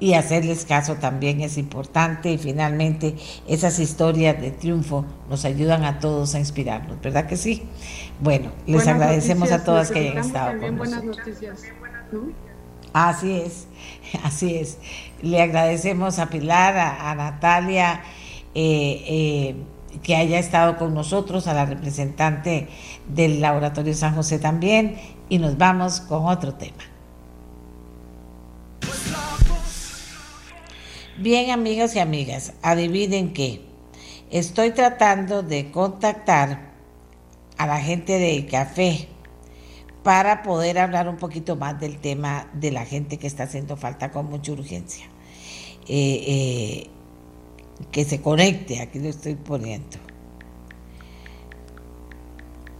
y 0.06 0.14
hacerles 0.14 0.66
caso 0.66 0.98
también 0.98 1.42
es 1.42 1.58
importante 1.58 2.30
y 2.32 2.38
finalmente 2.38 3.16
esas 3.48 3.80
historias 3.80 4.40
de 4.40 4.52
triunfo 4.52 5.04
nos 5.32 5.46
ayudan 5.46 5.84
a 5.84 5.98
todos 5.98 6.36
a 6.36 6.40
inspirarnos, 6.40 7.02
¿verdad 7.02 7.26
que 7.26 7.36
sí? 7.36 7.64
Bueno, 8.20 8.52
les 8.68 8.88
agradecemos 8.88 9.52
a 9.52 9.64
todas 9.64 9.90
que 9.90 9.98
hayan 9.98 10.20
estado 10.20 10.60
con 10.60 10.76
nosotros. 10.76 11.18
Así 12.94 13.32
es, 13.32 13.66
así 14.24 14.54
es. 14.54 14.78
Le 15.24 15.42
agradecemos 15.42 16.20
a 16.20 16.30
Pilar, 16.30 16.78
a, 16.78 17.16
Natalia, 17.16 18.04
eh, 18.54 19.02
eh, 19.08 19.56
que 20.04 20.16
haya 20.16 20.38
estado 20.38 20.78
con 20.78 20.94
nosotros, 20.94 21.48
a 21.48 21.56
la 21.56 21.66
representante 21.66 22.68
del 23.08 23.42
Laboratorio 23.42 23.96
San 23.96 24.14
José 24.14 24.38
también, 24.38 24.98
y 25.30 25.40
nos 25.40 25.58
vamos 25.58 26.00
con 26.00 26.28
otro 26.28 26.54
tema. 26.54 26.84
Bien, 31.18 31.50
amigos 31.52 31.96
y 31.96 32.00
amigas, 32.00 32.52
adivinen 32.62 33.32
qué. 33.32 33.62
Estoy 34.32 34.72
tratando 34.72 35.44
de 35.44 35.72
contactar 35.72 36.74
a 37.58 37.66
la 37.66 37.80
gente 37.80 38.20
de 38.20 38.46
café 38.48 39.08
para 40.04 40.44
poder 40.44 40.78
hablar 40.78 41.08
un 41.08 41.16
poquito 41.16 41.56
más 41.56 41.80
del 41.80 42.00
tema 42.00 42.50
de 42.52 42.74
la 42.74 42.84
gente 42.84 43.18
que 43.18 43.28
está 43.28 43.44
haciendo 43.44 43.78
falta 43.78 44.12
con 44.12 44.26
mucha 44.26 44.52
urgencia. 44.52 45.06
Eh, 45.88 46.24
eh, 46.28 46.88
que 47.92 48.04
se 48.04 48.20
conecte, 48.20 48.82
aquí 48.82 49.00
lo 49.00 49.08
estoy 49.08 49.36
poniendo. 49.36 49.98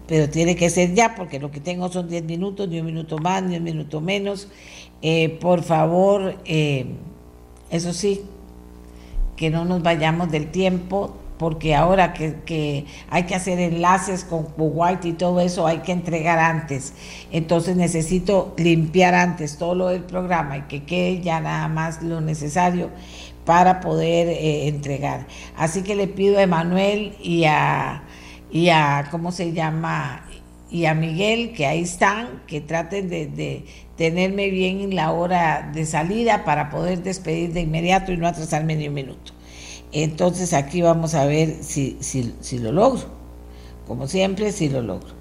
Pero 0.08 0.30
tiene 0.30 0.58
que 0.58 0.70
ser 0.70 0.94
ya, 0.94 1.16
porque 1.16 1.40
lo 1.40 1.52
que 1.52 1.62
tengo 1.62 1.90
son 1.90 2.10
10 2.10 2.26
minutos, 2.26 2.68
ni 2.68 2.82
un 2.82 2.88
minuto 2.88 3.18
más, 3.18 3.44
ni 3.44 3.56
un 3.56 3.64
minuto 3.64 4.02
menos. 4.02 4.50
Eh, 5.02 5.30
por 5.40 5.64
favor, 5.64 6.38
eso 7.70 7.94
sí, 7.94 8.24
que 9.36 9.50
no 9.50 9.66
nos 9.66 9.84
vayamos 9.84 10.32
del 10.32 10.52
tiempo, 10.52 11.16
porque 11.38 11.76
ahora 11.76 12.14
que, 12.14 12.86
hay 13.10 13.24
que 13.24 13.36
hacer 13.36 13.60
enlaces 13.60 14.24
con 14.24 14.48
White 14.58 15.08
y 15.08 15.14
todo 15.14 15.40
eso, 15.42 15.68
hay 15.68 15.80
que 15.80 15.92
entregar 15.92 16.40
antes. 16.40 16.94
Entonces 17.32 17.76
necesito 17.76 18.54
limpiar 18.58 19.14
antes 19.14 19.58
todo 19.58 19.76
lo 19.76 19.88
del 19.90 20.04
programa 20.04 20.58
y 20.58 20.62
que 20.64 20.84
quede 20.84 21.22
ya 21.22 21.42
nada 21.42 21.68
más 21.68 22.02
lo 22.02 22.22
necesario 22.22 22.90
para 23.44 23.82
poder 23.82 24.28
eh, 24.28 24.68
entregar. 24.68 25.28
Así 25.58 25.84
que 25.84 25.96
le 25.96 26.08
pido 26.08 26.38
a 26.40 26.44
Emanuel 26.44 27.16
y 27.22 27.44
a, 27.46 28.04
y 28.52 28.70
a, 28.70 29.08
¿cómo 29.12 29.32
se 29.32 29.52
llama? 29.52 30.25
Y 30.70 30.86
a 30.86 30.94
Miguel, 30.94 31.54
que 31.54 31.66
ahí 31.66 31.82
están, 31.82 32.44
que 32.48 32.60
traten 32.60 33.10
de 33.10 33.66
tenerme 33.98 34.50
bien 34.50 34.82
en 34.82 34.96
la 34.96 35.12
hora 35.12 35.72
de 35.74 35.86
salida 35.86 36.44
para 36.44 36.70
poder 36.70 37.04
despedir 37.04 37.54
de 37.54 37.62
inmediato 37.62 38.12
y 38.12 38.18
no 38.18 38.28
atrasarme 38.28 38.76
ni 38.76 38.88
un 38.88 38.94
minuto. 38.94 39.34
Entonces 39.92 40.54
aquí 40.54 40.82
vamos 40.82 41.14
a 41.16 41.26
ver 41.26 41.64
si, 41.64 41.98
si, 42.02 42.60
lo 42.60 42.72
logro. 42.72 43.04
Como 43.88 44.08
siempre, 44.08 44.52
si 44.52 44.70
lo 44.70 44.82
logro. 44.82 45.14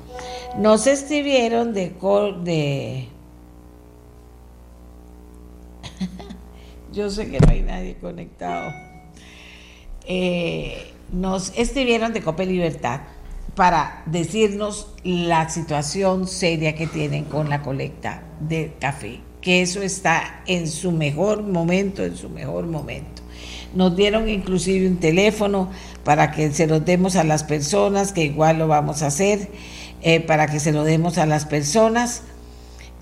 Nos 0.58 0.86
escribieron 0.86 1.74
de... 1.74 1.92
de 2.42 3.08
Yo 6.92 7.10
sé 7.10 7.30
que 7.30 7.38
no 7.38 7.48
hay 7.50 7.62
nadie 7.62 7.96
conectado. 7.96 8.72
Eh, 10.06 10.92
nos 11.12 11.52
escribieron 11.56 12.12
de 12.12 12.22
Copa 12.22 12.44
Libertad 12.44 13.00
para 13.54 14.02
decirnos 14.06 14.88
la 15.04 15.48
situación 15.48 16.26
seria 16.26 16.74
que 16.74 16.86
tienen 16.86 17.24
con 17.24 17.48
la 17.48 17.62
colecta 17.62 18.22
de 18.40 18.74
café, 18.80 19.20
que 19.40 19.62
eso 19.62 19.82
está 19.82 20.42
en 20.46 20.68
su 20.68 20.92
mejor 20.92 21.42
momento, 21.42 22.04
en 22.04 22.16
su 22.16 22.28
mejor 22.28 22.66
momento. 22.66 23.22
Nos 23.74 23.96
dieron 23.96 24.28
inclusive 24.28 24.86
un 24.86 24.98
teléfono 24.98 25.70
para 26.04 26.30
que 26.30 26.52
se 26.52 26.66
lo 26.66 26.80
demos 26.80 27.16
a 27.16 27.24
las 27.24 27.44
personas, 27.44 28.12
que 28.12 28.24
igual 28.24 28.58
lo 28.58 28.68
vamos 28.68 29.02
a 29.02 29.08
hacer, 29.08 29.50
eh, 30.02 30.20
para 30.20 30.46
que 30.46 30.60
se 30.60 30.72
lo 30.72 30.84
demos 30.84 31.18
a 31.18 31.26
las 31.26 31.44
personas 31.46 32.22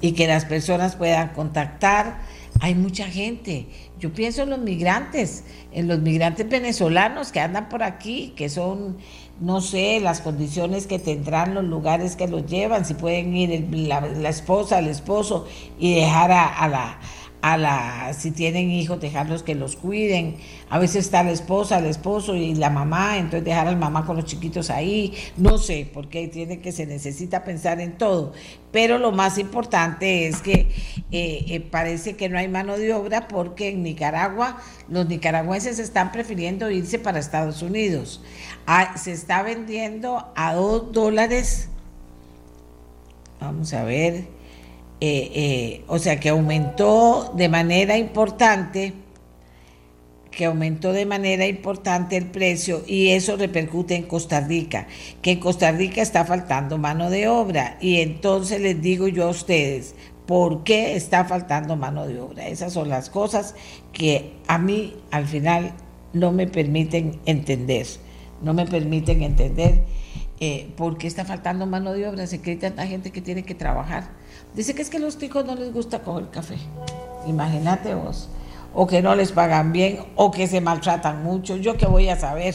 y 0.02 0.12
que 0.12 0.26
las 0.26 0.44
personas 0.44 0.96
puedan 0.96 1.28
contactar. 1.28 2.18
Hay 2.60 2.74
mucha 2.74 3.06
gente. 3.06 3.66
Yo 3.98 4.12
pienso 4.12 4.42
en 4.42 4.50
los 4.50 4.58
migrantes, 4.58 5.44
en 5.72 5.88
los 5.88 6.00
migrantes 6.00 6.46
venezolanos 6.46 7.32
que 7.32 7.40
andan 7.40 7.70
por 7.70 7.82
aquí, 7.82 8.34
que 8.36 8.50
son 8.50 8.98
no 9.40 9.60
sé 9.60 10.00
las 10.00 10.20
condiciones 10.20 10.86
que 10.86 10.98
tendrán 10.98 11.54
los 11.54 11.64
lugares 11.64 12.16
que 12.16 12.28
los 12.28 12.46
llevan, 12.46 12.84
si 12.84 12.94
pueden 12.94 13.34
ir 13.34 13.68
la, 13.72 14.28
esposa, 14.28 14.80
el 14.80 14.88
esposo 14.88 15.46
y 15.78 15.94
dejar 15.94 16.30
a, 16.30 16.68
la 16.68 16.98
a 17.42 17.56
la, 17.56 18.14
si 18.14 18.30
tienen 18.30 18.70
hijos, 18.70 19.00
dejarlos 19.00 19.42
que 19.42 19.56
los 19.56 19.74
cuiden. 19.74 20.36
A 20.70 20.78
veces 20.78 21.04
está 21.04 21.24
la 21.24 21.32
esposa, 21.32 21.78
el 21.78 21.86
esposo 21.86 22.36
y 22.36 22.54
la 22.54 22.70
mamá, 22.70 23.18
entonces 23.18 23.44
dejar 23.44 23.66
al 23.66 23.76
mamá 23.76 24.06
con 24.06 24.16
los 24.16 24.24
chiquitos 24.24 24.70
ahí. 24.70 25.12
No 25.36 25.58
sé, 25.58 25.90
porque 25.92 26.28
tiene 26.28 26.60
que 26.60 26.70
se 26.70 26.86
necesita 26.86 27.42
pensar 27.42 27.80
en 27.80 27.98
todo. 27.98 28.32
Pero 28.70 28.98
lo 28.98 29.10
más 29.10 29.38
importante 29.38 30.28
es 30.28 30.40
que 30.40 30.70
eh, 31.10 31.44
eh, 31.48 31.60
parece 31.60 32.14
que 32.16 32.28
no 32.28 32.38
hay 32.38 32.46
mano 32.46 32.78
de 32.78 32.94
obra 32.94 33.26
porque 33.26 33.70
en 33.70 33.82
Nicaragua 33.82 34.62
los 34.88 35.08
nicaragüenses 35.08 35.80
están 35.80 36.12
prefiriendo 36.12 36.70
irse 36.70 37.00
para 37.00 37.18
Estados 37.18 37.60
Unidos. 37.62 38.22
Ah, 38.66 38.96
se 38.96 39.10
está 39.10 39.42
vendiendo 39.42 40.32
a 40.36 40.54
dos 40.54 40.92
dólares. 40.92 41.68
Vamos 43.40 43.74
a 43.74 43.82
ver 43.82 44.41
eh, 45.04 45.32
eh, 45.34 45.84
o 45.88 45.98
sea 45.98 46.20
que 46.20 46.28
aumentó 46.28 47.32
de 47.36 47.48
manera 47.48 47.98
importante, 47.98 48.92
que 50.30 50.44
aumentó 50.44 50.92
de 50.92 51.06
manera 51.06 51.44
importante 51.48 52.16
el 52.16 52.26
precio 52.26 52.84
y 52.86 53.08
eso 53.08 53.36
repercute 53.36 53.96
en 53.96 54.04
Costa 54.04 54.40
Rica, 54.42 54.86
que 55.20 55.32
en 55.32 55.40
Costa 55.40 55.72
Rica 55.72 56.02
está 56.02 56.24
faltando 56.24 56.78
mano 56.78 57.10
de 57.10 57.26
obra. 57.26 57.78
Y 57.80 58.00
entonces 58.00 58.60
les 58.60 58.80
digo 58.80 59.08
yo 59.08 59.24
a 59.24 59.30
ustedes, 59.30 59.96
¿por 60.24 60.62
qué 60.62 60.94
está 60.94 61.24
faltando 61.24 61.74
mano 61.74 62.06
de 62.06 62.20
obra? 62.20 62.46
Esas 62.46 62.72
son 62.72 62.88
las 62.88 63.10
cosas 63.10 63.56
que 63.92 64.34
a 64.46 64.56
mí 64.58 64.94
al 65.10 65.26
final 65.26 65.72
no 66.12 66.30
me 66.30 66.46
permiten 66.46 67.18
entender, 67.26 67.88
no 68.40 68.54
me 68.54 68.66
permiten 68.66 69.24
entender 69.24 69.82
eh, 70.38 70.68
por 70.76 70.96
qué 70.96 71.08
está 71.08 71.24
faltando 71.24 71.66
mano 71.66 71.92
de 71.92 72.06
obra, 72.06 72.28
se 72.28 72.40
cree 72.40 72.54
tanta 72.54 72.86
gente 72.86 73.10
que 73.10 73.20
tiene 73.20 73.42
que 73.42 73.56
trabajar 73.56 74.21
Dice 74.54 74.74
que 74.74 74.82
es 74.82 74.90
que 74.90 74.98
a 74.98 75.00
los 75.00 75.16
ticos 75.16 75.46
no 75.46 75.54
les 75.54 75.72
gusta 75.72 76.00
coger 76.02 76.28
café. 76.30 76.56
Imagínate 77.26 77.94
vos. 77.94 78.28
O 78.74 78.86
que 78.86 79.00
no 79.02 79.14
les 79.14 79.32
pagan 79.32 79.72
bien, 79.72 80.00
o 80.16 80.30
que 80.30 80.46
se 80.46 80.60
maltratan 80.60 81.22
mucho. 81.22 81.56
Yo 81.56 81.76
qué 81.76 81.86
voy 81.86 82.08
a 82.08 82.16
saber, 82.16 82.54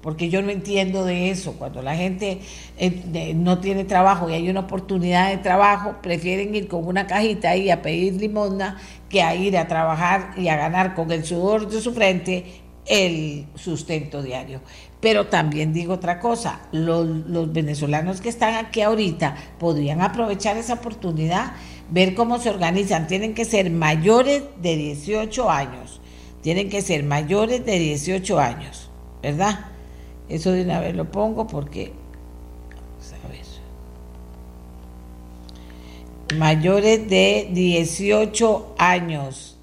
porque 0.00 0.30
yo 0.30 0.40
no 0.40 0.50
entiendo 0.50 1.04
de 1.04 1.30
eso. 1.30 1.52
Cuando 1.54 1.82
la 1.82 1.96
gente 1.96 2.40
eh, 2.78 3.32
no 3.34 3.58
tiene 3.58 3.84
trabajo 3.84 4.28
y 4.28 4.34
hay 4.34 4.48
una 4.48 4.60
oportunidad 4.60 5.30
de 5.30 5.38
trabajo, 5.38 5.96
prefieren 6.02 6.54
ir 6.54 6.66
con 6.66 6.86
una 6.86 7.06
cajita 7.06 7.50
ahí 7.50 7.70
a 7.70 7.82
pedir 7.82 8.14
limosna 8.14 8.78
que 9.10 9.22
a 9.22 9.34
ir 9.34 9.56
a 9.58 9.68
trabajar 9.68 10.32
y 10.36 10.48
a 10.48 10.56
ganar 10.56 10.94
con 10.94 11.12
el 11.12 11.24
sudor 11.24 11.68
de 11.68 11.80
su 11.80 11.92
frente 11.92 12.62
el 12.86 13.46
sustento 13.54 14.22
diario. 14.22 14.60
Pero 15.04 15.26
también 15.26 15.74
digo 15.74 15.92
otra 15.92 16.18
cosa, 16.18 16.60
los, 16.72 17.52
venezolanos 17.52 18.22
que 18.22 18.30
están 18.30 18.54
aquí 18.54 18.80
ahorita 18.80 19.36
podrían 19.58 20.00
aprovechar 20.00 20.56
esa 20.56 20.72
oportunidad, 20.72 21.52
ver 21.90 22.14
cómo 22.14 22.38
se 22.38 22.48
organizan. 22.48 23.06
Tienen 23.06 23.34
que 23.34 23.44
ser 23.44 23.68
mayores 23.68 24.44
de 24.62 24.76
18 24.76 25.50
años, 25.50 26.00
tienen 26.40 26.70
que 26.70 26.80
ser 26.80 27.04
mayores 27.04 27.66
de 27.66 27.78
18 27.78 28.40
años, 28.40 28.90
¿verdad? 29.22 29.66
Eso 30.30 30.52
de 30.52 30.62
una 30.62 30.80
vez 30.80 30.96
lo 30.96 31.10
pongo 31.10 31.46
porque, 31.46 31.92
Mayores 36.34 37.10
de 37.10 37.50
18 37.52 38.74
años. 38.78 39.58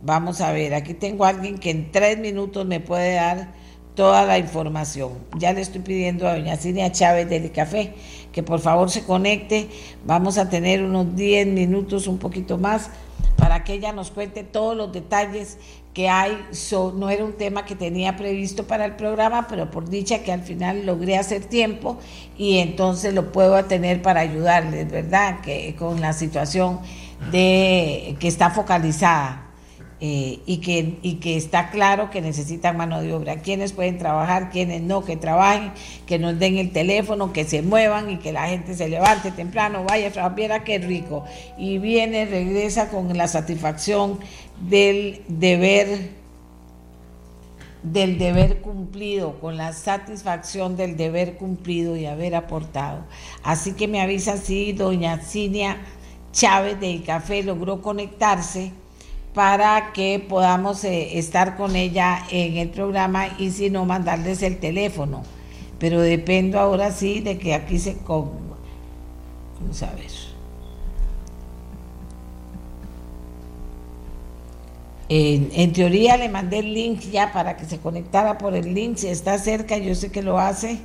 Vamos 0.00 0.40
a 0.40 0.52
ver, 0.52 0.72
aquí 0.72 0.94
tengo 0.94 1.26
a 1.26 1.28
alguien 1.28 1.58
que 1.58 1.68
en 1.68 1.92
tres 1.92 2.18
minutos 2.18 2.64
me 2.64 2.80
puede 2.80 3.16
dar 3.16 3.63
toda 3.94 4.24
la 4.24 4.38
información. 4.38 5.12
Ya 5.38 5.52
le 5.52 5.60
estoy 5.60 5.80
pidiendo 5.80 6.28
a 6.28 6.34
doña 6.34 6.56
Cinia 6.56 6.90
Chávez 6.92 7.28
del 7.28 7.50
Café 7.52 7.94
que 8.34 8.42
por 8.42 8.60
favor 8.60 8.90
se 8.90 9.04
conecte. 9.04 9.68
Vamos 10.04 10.36
a 10.38 10.50
tener 10.50 10.82
unos 10.82 11.14
10 11.14 11.46
minutos, 11.46 12.08
un 12.08 12.18
poquito 12.18 12.58
más, 12.58 12.90
para 13.36 13.62
que 13.62 13.74
ella 13.74 13.92
nos 13.92 14.10
cuente 14.10 14.42
todos 14.42 14.76
los 14.76 14.92
detalles 14.92 15.58
que 15.94 16.08
hay. 16.08 16.36
no 16.96 17.08
era 17.08 17.24
un 17.24 17.34
tema 17.34 17.64
que 17.64 17.76
tenía 17.76 18.16
previsto 18.16 18.66
para 18.66 18.84
el 18.84 18.96
programa, 18.96 19.46
pero 19.48 19.70
por 19.70 19.88
dicha 19.88 20.24
que 20.24 20.32
al 20.32 20.42
final 20.42 20.84
logré 20.84 21.16
hacer 21.16 21.44
tiempo 21.44 21.98
y 22.36 22.58
entonces 22.58 23.14
lo 23.14 23.30
puedo 23.30 23.64
tener 23.66 24.02
para 24.02 24.20
ayudarles, 24.20 24.90
¿verdad? 24.90 25.40
Que 25.40 25.76
con 25.78 26.00
la 26.00 26.12
situación 26.12 26.80
de 27.30 28.16
que 28.18 28.26
está 28.26 28.50
focalizada 28.50 29.43
eh, 30.06 30.40
y, 30.44 30.58
que, 30.58 30.98
y 31.00 31.14
que 31.14 31.34
está 31.34 31.70
claro 31.70 32.10
que 32.10 32.20
necesitan 32.20 32.76
mano 32.76 33.00
de 33.00 33.14
obra. 33.14 33.36
Quienes 33.36 33.72
pueden 33.72 33.96
trabajar, 33.96 34.50
quienes 34.50 34.82
no, 34.82 35.02
que 35.02 35.16
trabajen, 35.16 35.72
que 36.04 36.18
nos 36.18 36.38
den 36.38 36.58
el 36.58 36.72
teléfono, 36.72 37.32
que 37.32 37.44
se 37.44 37.62
muevan 37.62 38.10
y 38.10 38.18
que 38.18 38.30
la 38.30 38.46
gente 38.48 38.74
se 38.74 38.90
levante 38.90 39.30
temprano, 39.30 39.82
vaya 39.88 40.10
viera 40.28 40.62
qué 40.62 40.78
rico. 40.78 41.24
Y 41.56 41.78
viene, 41.78 42.26
regresa 42.26 42.90
con 42.90 43.16
la 43.16 43.28
satisfacción 43.28 44.20
del 44.68 45.22
deber 45.26 46.10
del 47.82 48.18
deber 48.18 48.60
cumplido, 48.60 49.40
con 49.40 49.56
la 49.56 49.72
satisfacción 49.72 50.76
del 50.76 50.98
deber 50.98 51.38
cumplido 51.38 51.96
y 51.96 52.04
haber 52.04 52.34
aportado. 52.34 53.06
Así 53.42 53.72
que 53.72 53.88
me 53.88 54.02
avisa 54.02 54.36
si 54.36 54.74
doña 54.74 55.22
Cinia 55.22 55.78
Chávez 56.30 56.78
del 56.78 57.02
Café 57.04 57.42
logró 57.42 57.80
conectarse 57.80 58.83
para 59.34 59.92
que 59.92 60.24
podamos 60.26 60.84
eh, 60.84 61.18
estar 61.18 61.56
con 61.56 61.74
ella 61.74 62.24
en 62.30 62.56
el 62.56 62.70
programa 62.70 63.26
y 63.38 63.50
si 63.50 63.68
no 63.68 63.84
mandarles 63.84 64.42
el 64.42 64.58
teléfono. 64.58 65.22
Pero 65.78 66.00
dependo 66.00 66.60
ahora 66.60 66.92
sí 66.92 67.20
de 67.20 67.36
que 67.36 67.52
aquí 67.52 67.78
se... 67.78 67.96
Vamos 68.06 69.82
a 69.82 69.90
ver. 69.94 70.34
En, 75.08 75.72
teoría 75.72 76.16
le 76.16 76.28
mandé 76.28 76.60
el 76.60 76.72
link 76.72 77.00
ya 77.12 77.32
para 77.32 77.56
que 77.56 77.66
se 77.66 77.78
conectara 77.78 78.38
por 78.38 78.54
el 78.54 78.72
link. 78.72 78.96
Si 78.96 79.08
está 79.08 79.38
cerca, 79.38 79.76
yo 79.76 79.94
sé 79.94 80.10
que 80.10 80.22
lo 80.22 80.38
hace. 80.38 80.78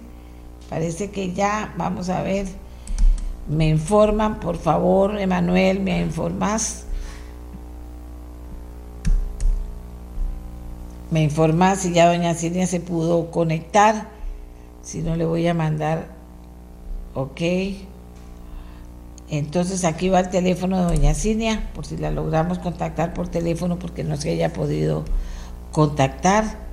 Parece 0.69 1.11
que 1.11 1.33
ya, 1.33 1.73
vamos 1.77 2.09
a 2.09 2.21
ver. 2.23 2.47
Me 3.47 3.69
informan, 3.69 4.39
por 4.39 4.57
favor, 4.57 5.19
Emanuel, 5.19 5.79
me 5.79 6.01
informas. 6.01 6.85
Me 11.11 11.23
informas 11.23 11.79
si 11.79 11.93
ya 11.93 12.07
doña 12.07 12.35
Silvia 12.35 12.67
se 12.67 12.79
pudo 12.79 13.31
conectar. 13.31 14.09
Si 14.83 15.01
no, 15.01 15.15
le 15.15 15.25
voy 15.25 15.47
a 15.47 15.53
mandar. 15.53 16.07
Ok. 17.15 17.41
Entonces 19.29 19.85
aquí 19.85 20.09
va 20.09 20.21
el 20.21 20.29
teléfono 20.29 20.77
de 20.77 20.95
doña 20.95 21.13
Cinia, 21.13 21.69
por 21.73 21.85
si 21.85 21.97
la 21.97 22.09
logramos 22.09 22.59
contactar 22.59 23.13
por 23.13 23.27
teléfono, 23.27 23.77
porque 23.77 24.03
no 24.03 24.17
se 24.17 24.31
haya 24.31 24.53
podido 24.53 25.05
contactar. 25.71 26.68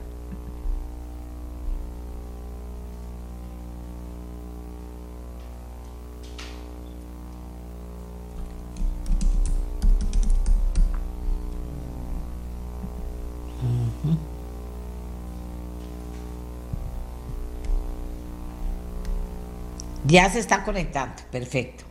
Ya 20.16 20.30
se 20.30 20.38
está 20.38 20.64
conectando, 20.64 21.22
perfecto. 21.30 21.84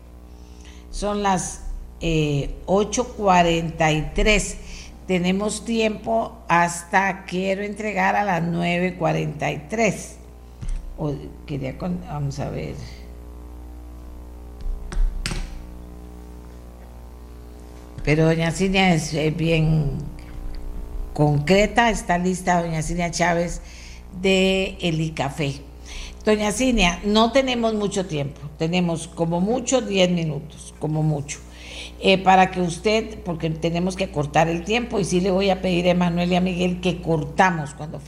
Son 0.89 1.21
las 1.21 1.61
8.43. 2.01 4.25
Eh, 4.27 4.57
Tenemos 5.05 5.63
tiempo 5.63 6.35
hasta 6.47 7.25
quiero 7.25 7.61
entregar 7.61 8.15
a 8.15 8.23
las 8.23 8.41
9.43. 8.41 9.93
quería, 11.45 11.75
vamos 11.79 12.39
a 12.39 12.49
ver. 12.49 12.73
Pero 18.03 18.25
doña 18.25 18.49
Cinia 18.49 18.95
es 18.95 19.13
bien 19.37 19.99
concreta, 21.13 21.91
está 21.91 22.17
lista 22.17 22.63
doña 22.63 22.81
Cinia 22.81 23.11
Chávez 23.11 23.61
de 24.19 24.79
El 24.81 25.13
Café. 25.13 25.64
Doña 26.25 26.51
Cinia, 26.51 26.99
no 27.03 27.31
tenemos 27.31 27.75
mucho 27.75 28.07
tiempo, 28.07 28.41
tenemos 28.57 29.07
como 29.07 29.41
mucho 29.41 29.81
10 29.81 30.09
minutos, 30.09 30.73
como 30.79 31.03
mucho. 31.03 31.37
Eh, 31.99 32.17
para 32.17 32.49
que 32.49 32.61
usted, 32.61 33.19
porque 33.23 33.51
tenemos 33.51 33.95
que 33.95 34.09
cortar 34.09 34.47
el 34.47 34.63
tiempo, 34.63 34.99
y 34.99 35.05
sí 35.05 35.21
le 35.21 35.29
voy 35.29 35.51
a 35.51 35.61
pedir 35.61 35.85
a 35.85 35.91
Emanuel 35.91 36.31
y 36.31 36.35
a 36.35 36.41
Miguel 36.41 36.81
que 36.81 36.99
cortamos 36.99 37.75
cuando, 37.75 38.01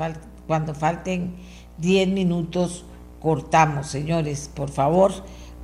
cuando 0.48 0.74
falten 0.74 1.36
10 1.78 2.08
minutos, 2.08 2.86
cortamos, 3.22 3.86
señores, 3.86 4.50
por 4.52 4.72
favor, 4.72 5.14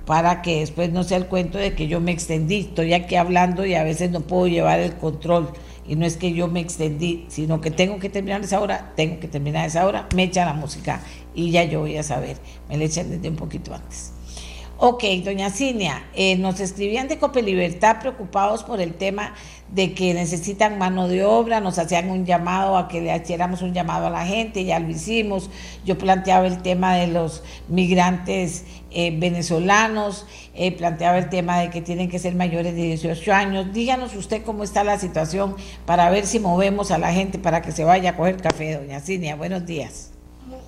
para 0.05 0.43
que 0.43 0.59
después 0.59 0.91
no 0.91 1.03
sea 1.03 1.17
el 1.17 1.25
cuento 1.25 1.57
de 1.57 1.73
que 1.73 1.87
yo 1.87 2.01
me 2.01 2.11
extendí, 2.11 2.59
estoy 2.59 2.93
aquí 2.93 3.15
hablando 3.15 3.65
y 3.65 3.73
a 3.73 3.83
veces 3.83 4.11
no 4.11 4.21
puedo 4.21 4.45
llevar 4.45 4.79
el 4.79 4.93
control. 4.93 5.49
Y 5.87 5.95
no 5.95 6.05
es 6.05 6.17
que 6.17 6.33
yo 6.33 6.47
me 6.47 6.61
extendí, 6.61 7.25
sino 7.27 7.59
que 7.59 7.71
tengo 7.71 7.99
que 7.99 8.09
terminar 8.09 8.41
esa 8.41 8.61
hora, 8.61 8.93
tengo 8.95 9.19
que 9.19 9.27
terminar 9.27 9.67
esa 9.67 9.85
hora, 9.85 10.07
me 10.15 10.23
echa 10.23 10.45
la 10.45 10.53
música 10.53 11.01
y 11.35 11.51
ya 11.51 11.63
yo 11.63 11.81
voy 11.81 11.97
a 11.97 12.03
saber. 12.03 12.37
Me 12.69 12.77
le 12.77 12.85
echan 12.85 13.09
desde 13.09 13.29
un 13.29 13.35
poquito 13.35 13.73
antes. 13.73 14.13
Ok, 14.85 15.03
doña 15.23 15.49
Cinia, 15.49 16.03
eh, 16.13 16.35
nos 16.35 16.59
escribían 16.59 17.07
de 17.07 17.17
Cope 17.17 17.41
Libertad 17.41 17.99
preocupados 18.01 18.63
por 18.63 18.81
el 18.81 18.95
tema 18.95 19.33
de 19.71 19.93
que 19.93 20.13
necesitan 20.13 20.77
mano 20.77 21.07
de 21.07 21.23
obra, 21.23 21.61
nos 21.61 21.79
hacían 21.79 22.09
un 22.09 22.25
llamado 22.25 22.75
a 22.77 22.87
que 22.87 22.99
le 22.99 23.15
hiciéramos 23.15 23.61
un 23.61 23.73
llamado 23.73 24.07
a 24.07 24.09
la 24.09 24.25
gente, 24.25 24.65
ya 24.65 24.79
lo 24.79 24.89
hicimos. 24.89 25.49
Yo 25.85 25.97
planteaba 25.97 26.47
el 26.47 26.61
tema 26.61 26.95
de 26.95 27.07
los 27.07 27.43
migrantes 27.69 28.65
eh, 28.93 29.13
venezolanos, 29.17 30.25
eh, 30.55 30.71
planteaba 30.71 31.17
el 31.17 31.29
tema 31.29 31.59
de 31.59 31.69
que 31.69 31.81
tienen 31.81 32.09
que 32.09 32.19
ser 32.19 32.35
mayores 32.35 32.75
de 32.75 32.81
18 32.83 33.33
años. 33.33 33.73
Díganos 33.73 34.15
usted 34.15 34.43
cómo 34.43 34.63
está 34.63 34.83
la 34.83 34.99
situación 34.99 35.55
para 35.85 36.09
ver 36.09 36.25
si 36.25 36.39
movemos 36.39 36.91
a 36.91 36.97
la 36.97 37.11
gente 37.11 37.39
para 37.39 37.61
que 37.61 37.71
se 37.71 37.83
vaya 37.83 38.11
a 38.11 38.15
coger 38.15 38.37
café, 38.37 38.77
doña 38.77 38.99
Cinia. 38.99 39.35
Buenos 39.35 39.65
días. 39.65 40.12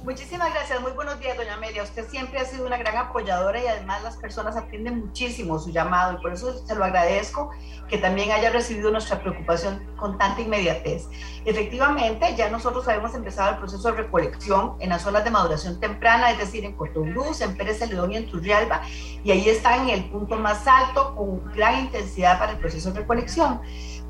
Muchísimas 0.05 0.53
gracias, 0.53 0.79
muy 0.81 0.91
buenos 0.91 1.19
días, 1.19 1.35
doña 1.35 1.55
Amelia. 1.55 1.81
Usted 1.81 2.07
siempre 2.07 2.37
ha 2.37 2.45
sido 2.45 2.67
una 2.67 2.77
gran 2.77 2.95
apoyadora 2.95 3.59
y 3.59 3.65
además 3.65 4.03
las 4.03 4.17
personas 4.17 4.55
atienden 4.55 4.99
muchísimo 4.99 5.57
su 5.57 5.71
llamado 5.71 6.13
y 6.13 6.21
por 6.21 6.31
eso 6.31 6.63
se 6.63 6.75
lo 6.75 6.85
agradezco 6.85 7.49
que 7.89 7.97
también 7.97 8.31
haya 8.31 8.51
recibido 8.51 8.91
nuestra 8.91 9.19
preocupación 9.19 9.83
con 9.97 10.19
tanta 10.19 10.41
inmediatez. 10.41 11.07
Efectivamente, 11.43 12.35
ya 12.35 12.51
nosotros 12.51 12.87
habíamos 12.87 13.15
empezado 13.15 13.53
el 13.53 13.57
proceso 13.57 13.91
de 13.91 14.03
recolección 14.03 14.75
en 14.79 14.89
las 14.89 15.01
zonas 15.01 15.23
de 15.23 15.31
maduración 15.31 15.79
temprana, 15.79 16.29
es 16.29 16.37
decir, 16.37 16.65
en 16.65 16.73
Cotobruz, 16.73 17.41
en 17.41 17.57
Pérez 17.57 17.79
Celedón 17.79 18.11
y 18.11 18.17
en 18.17 18.29
Turrialba, 18.29 18.83
y 19.23 19.31
ahí 19.31 19.49
está 19.49 19.75
en 19.77 19.89
el 19.89 20.07
punto 20.11 20.35
más 20.35 20.67
alto 20.67 21.15
con 21.15 21.51
gran 21.53 21.79
intensidad 21.79 22.37
para 22.37 22.51
el 22.51 22.59
proceso 22.59 22.91
de 22.91 22.99
recolección. 22.99 23.59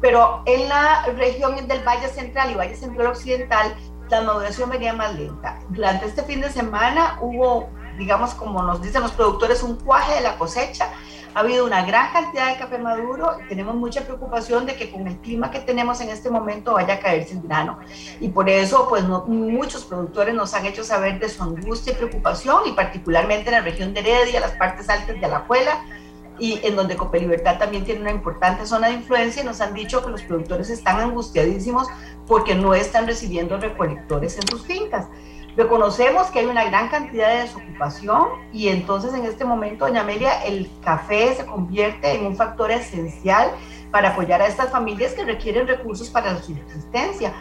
Pero 0.02 0.44
en 0.46 0.68
la 0.68 1.06
región 1.16 1.56
del 1.68 1.88
Valle 1.88 2.10
Central 2.10 2.52
y 2.52 2.56
Valle 2.56 2.76
Central 2.76 3.08
Occidental 3.08 3.74
la 4.10 4.22
maduración 4.22 4.70
venía 4.70 4.94
más 4.94 5.16
lenta. 5.16 5.60
Durante 5.70 6.06
este 6.06 6.24
fin 6.24 6.42
de 6.42 6.52
semana 6.52 7.18
hubo, 7.22 7.70
digamos, 7.98 8.34
como 8.34 8.62
nos 8.64 8.82
dicen 8.82 9.02
los 9.02 9.12
productores, 9.12 9.64
un 9.64 9.76
cuaje 9.78 10.16
de 10.16 10.22
la 10.22 10.38
cosecha. 10.38 10.90
Ha 11.34 11.42
habido 11.42 11.66
una 11.66 11.86
gran 11.86 12.14
cantidad 12.14 12.48
de 12.48 12.58
café 12.58 12.78
maduro 12.78 13.38
y 13.44 13.50
tenemos 13.50 13.76
mucha 13.76 14.02
preocupación 14.02 14.66
de 14.66 14.78
que 14.78 14.90
con 14.90 15.06
el 15.06 15.18
clima 15.18 15.52
que 15.52 15.60
tenemos 15.60 16.00
en 16.00 16.10
este 16.10 16.30
momento 16.30 16.76
vaya 16.76 16.94
a 16.94 17.00
caerse 17.00 17.34
el 17.34 17.42
grano. 17.42 17.80
Y 18.22 18.30
por 18.30 18.50
eso, 18.50 18.88
pues 18.88 19.04
muchos 19.04 19.84
productores 19.84 20.34
nos 20.34 20.54
han 20.54 20.66
hecho 20.66 20.86
saber 20.86 21.20
de 21.20 21.28
su 21.28 21.44
angustia 21.44 21.92
y 21.92 21.98
preocupación, 21.98 22.62
y 22.68 22.72
particularmente 22.72 23.50
en 23.50 23.56
la 23.56 23.62
región 23.62 23.94
de 23.94 24.00
Heredia, 24.00 24.40
las 24.40 24.52
partes 24.52 24.88
altas 24.88 25.20
de 25.20 25.26
Alajuela, 25.26 25.84
y 26.40 26.60
en 26.64 26.76
donde 26.76 26.96
Cope 26.96 27.20
Libertad 27.20 27.58
también 27.58 27.86
tiene 27.86 28.02
una 28.02 28.12
importante 28.12 28.66
zona 28.66 28.88
de 28.88 28.96
influencia, 28.96 29.44
nos 29.44 29.62
han 29.62 29.74
dicho 29.74 30.04
que 30.04 30.12
los 30.12 30.22
productores 30.22 30.70
están 30.70 31.00
angustiadísimos 31.00 31.88
porque 32.28 32.56
no 32.56 32.74
están 32.74 33.08
recibiendo 33.08 33.58
recolectores 33.58 34.38
en 34.38 34.48
sus 34.48 34.66
fincas. 34.66 35.08
Reconocemos 35.56 36.28
que 36.28 36.40
hay 36.40 36.46
una 36.48 36.66
gran 36.66 36.90
cantidad 36.90 37.30
de 37.30 37.42
desocupación 37.44 38.28
y 38.52 38.68
entonces 38.68 39.14
en 39.14 39.26
este 39.26 39.46
momento, 39.46 39.86
doña 39.86 40.02
Amelia, 40.02 40.44
el 40.44 40.70
café 40.84 41.34
se 41.34 41.46
convierte 41.46 42.14
en 42.14 42.26
un 42.26 42.36
factor 42.36 42.72
esencial 42.72 43.52
para 43.90 44.10
apoyar 44.10 44.42
a 44.42 44.48
estas 44.48 44.70
familias 44.70 45.14
que 45.14 45.24
requieren 45.24 45.66
recursos 45.66 46.10
para 46.10 46.34
la 46.34 46.42
subsistencia. 46.42 47.34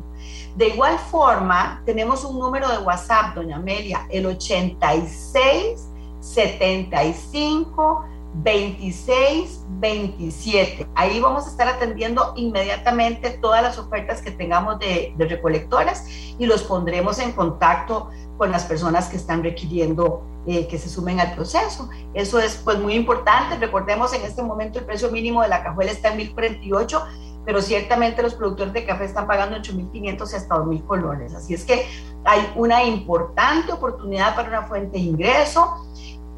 De 0.57 0.69
igual 0.69 0.99
forma, 0.99 1.83
tenemos 1.87 2.23
un 2.25 2.39
número 2.39 2.69
de 2.69 2.79
WhatsApp, 2.79 3.35
doña 3.35 3.57
Amelia, 3.57 4.07
el 4.11 4.27
86 4.27 5.89
75 6.21 8.05
26, 8.43 9.65
27. 9.81 10.87
Ahí 10.95 11.21
vamos 11.21 11.47
a 11.47 11.51
estar 11.51 11.69
atendiendo 11.69 12.35
inmediatamente 12.37 13.31
todas 13.31 13.63
las 13.63 13.79
ofertas 13.79 14.21
que 14.21 14.31
tengamos 14.31 14.79
de, 14.79 15.15
de, 15.17 15.27
recolectoras 15.27 16.07
y 16.39 16.47
los 16.47 16.63
pondremos 16.63 17.19
en 17.19 17.33
contacto 17.33 18.11
con 18.37 18.51
las 18.51 18.65
personas 18.65 19.09
que 19.09 19.17
están 19.17 19.43
requiriendo 19.43 20.23
eh, 20.47 20.69
que 20.69 20.79
se 20.79 20.89
sumen 20.89 21.19
al 21.19 21.35
proceso. 21.35 21.89
Eso 22.15 22.39
es 22.39 22.57
pues 22.63 22.79
muy 22.79 22.95
importante. 22.95 23.57
Recordemos 23.57 24.13
en 24.13 24.23
este 24.23 24.43
momento 24.43 24.79
el 24.79 24.85
precio 24.85 25.11
mínimo 25.11 25.43
de 25.43 25.49
la 25.49 25.65
cajuela 25.65 25.91
está 25.91 26.11
en 26.11 26.19
1048, 26.19 27.03
pero 27.45 27.63
ciertamente 27.63 28.23
los 28.23 28.35
productores 28.35 28.73
de 28.73 28.85
café 28.85 29.07
están 29.07 29.27
pagando 29.27 29.57
8.500 29.57 30.33
y 30.33 30.37
hasta 30.37 30.55
2.000 30.57 30.87
colones. 30.87 31.35
Así 31.35 31.55
es 31.55 31.65
que 31.65 31.87
hay 32.25 32.53
una 32.55 32.85
importante 32.85 33.73
oportunidad 33.73 34.37
para 34.37 34.49
una 34.49 34.63
fuente 34.63 34.99
de 34.99 35.05
ingreso 35.05 35.87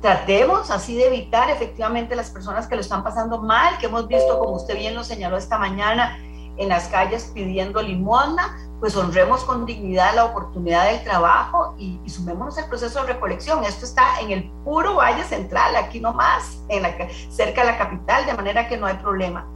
tratemos 0.00 0.70
así 0.70 0.96
de 0.96 1.06
evitar 1.06 1.50
efectivamente 1.50 2.14
las 2.14 2.30
personas 2.30 2.66
que 2.66 2.74
lo 2.74 2.80
están 2.80 3.02
pasando 3.02 3.38
mal, 3.38 3.78
que 3.78 3.86
hemos 3.86 4.06
visto, 4.06 4.38
como 4.38 4.52
usted 4.52 4.76
bien 4.76 4.94
lo 4.94 5.04
señaló 5.04 5.36
esta 5.36 5.58
mañana, 5.58 6.18
en 6.56 6.68
las 6.68 6.88
calles 6.88 7.30
pidiendo 7.32 7.80
limosna, 7.80 8.56
pues 8.80 8.96
honremos 8.96 9.44
con 9.44 9.64
dignidad 9.64 10.14
la 10.14 10.24
oportunidad 10.24 10.90
del 10.90 11.02
trabajo 11.04 11.74
y, 11.78 12.00
y, 12.04 12.10
sumémonos 12.10 12.58
al 12.58 12.68
proceso 12.68 13.00
de 13.00 13.12
recolección. 13.12 13.64
Esto 13.64 13.84
está 13.84 14.20
en 14.20 14.32
el 14.32 14.50
puro 14.64 14.96
Valle 14.96 15.24
Central, 15.24 15.76
aquí 15.76 16.00
nomás, 16.00 16.60
en 16.68 16.82
la, 16.82 16.96
cerca 17.30 17.62
de 17.62 17.72
la 17.72 17.78
capital, 17.78 18.26
de 18.26 18.34
manera 18.34 18.68
que 18.68 18.76
no 18.76 18.86
hay 18.86 18.94
problema. 18.94 19.46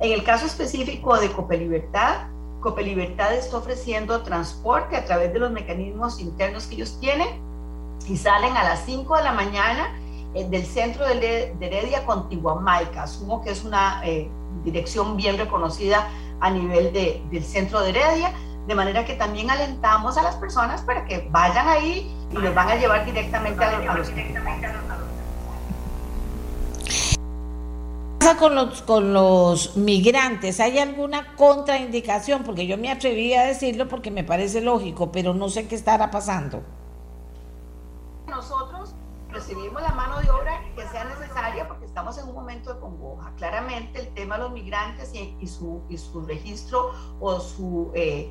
En 0.00 0.12
el 0.12 0.24
caso 0.24 0.46
específico 0.46 1.18
de 1.18 1.30
Copelibertad, 1.32 2.28
Copelibertad 2.60 3.34
está 3.34 3.58
ofreciendo 3.58 4.22
transporte 4.22 4.96
a 4.96 5.04
través 5.04 5.32
de 5.32 5.38
los 5.38 5.50
mecanismos 5.50 6.20
internos 6.20 6.66
que 6.66 6.76
ellos 6.76 6.98
tienen 7.00 7.28
y 8.08 8.16
salen 8.16 8.56
a 8.56 8.64
las 8.64 8.84
5 8.84 9.16
de 9.16 9.24
la 9.24 9.32
mañana 9.32 9.96
eh, 10.34 10.46
del 10.48 10.64
centro 10.64 11.06
de, 11.06 11.54
Heredia 11.60 12.04
con 12.04 12.28
Tihuamaica. 12.28 13.04
Asumo 13.04 13.42
que 13.42 13.50
es 13.50 13.64
una 13.64 14.02
eh, 14.04 14.28
dirección 14.64 15.16
bien 15.16 15.38
reconocida 15.38 16.08
a 16.40 16.50
nivel 16.50 16.92
de, 16.92 17.22
del 17.30 17.44
centro 17.44 17.80
de 17.80 17.90
Heredia, 17.90 18.32
de 18.66 18.74
manera 18.74 19.04
que 19.04 19.14
también 19.14 19.50
alentamos 19.50 20.18
a 20.18 20.22
las 20.22 20.36
personas 20.36 20.82
para 20.82 21.04
que 21.04 21.28
vayan 21.30 21.68
ahí 21.68 22.12
y 22.30 22.34
los 22.34 22.54
van 22.54 22.68
a 22.68 22.76
llevar 22.76 23.04
directamente 23.04 23.62
a, 23.62 23.78
a 23.78 23.96
los 23.96 24.10
pasa 28.18 28.36
con 28.38 28.54
los, 28.54 28.82
con 28.82 29.12
los 29.12 29.76
migrantes? 29.76 30.58
¿Hay 30.58 30.78
alguna 30.78 31.34
contraindicación? 31.36 32.42
Porque 32.42 32.66
yo 32.66 32.78
me 32.78 32.90
atreví 32.90 33.34
a 33.34 33.44
decirlo 33.44 33.86
porque 33.86 34.10
me 34.10 34.24
parece 34.24 34.62
lógico, 34.62 35.12
pero 35.12 35.34
no 35.34 35.50
sé 35.50 35.68
qué 35.68 35.74
estará 35.74 36.10
pasando 36.10 36.62
nosotros 38.26 38.94
recibimos 39.30 39.82
la 39.82 39.92
mano 39.92 40.20
de 40.20 40.30
obra 40.30 40.60
que 40.76 40.86
sea 40.88 41.04
necesaria 41.04 41.66
porque 41.66 41.84
estamos 41.84 42.16
en 42.18 42.28
un 42.28 42.34
momento 42.34 42.72
de 42.72 42.80
congoja. 42.80 43.32
Claramente 43.36 44.00
el 44.00 44.14
tema 44.14 44.36
de 44.36 44.44
los 44.44 44.52
migrantes 44.52 45.12
y, 45.14 45.46
su, 45.46 45.82
y 45.88 45.98
su, 45.98 46.22
registro 46.22 46.92
o 47.20 47.40
su 47.40 47.90
eh, 47.94 48.30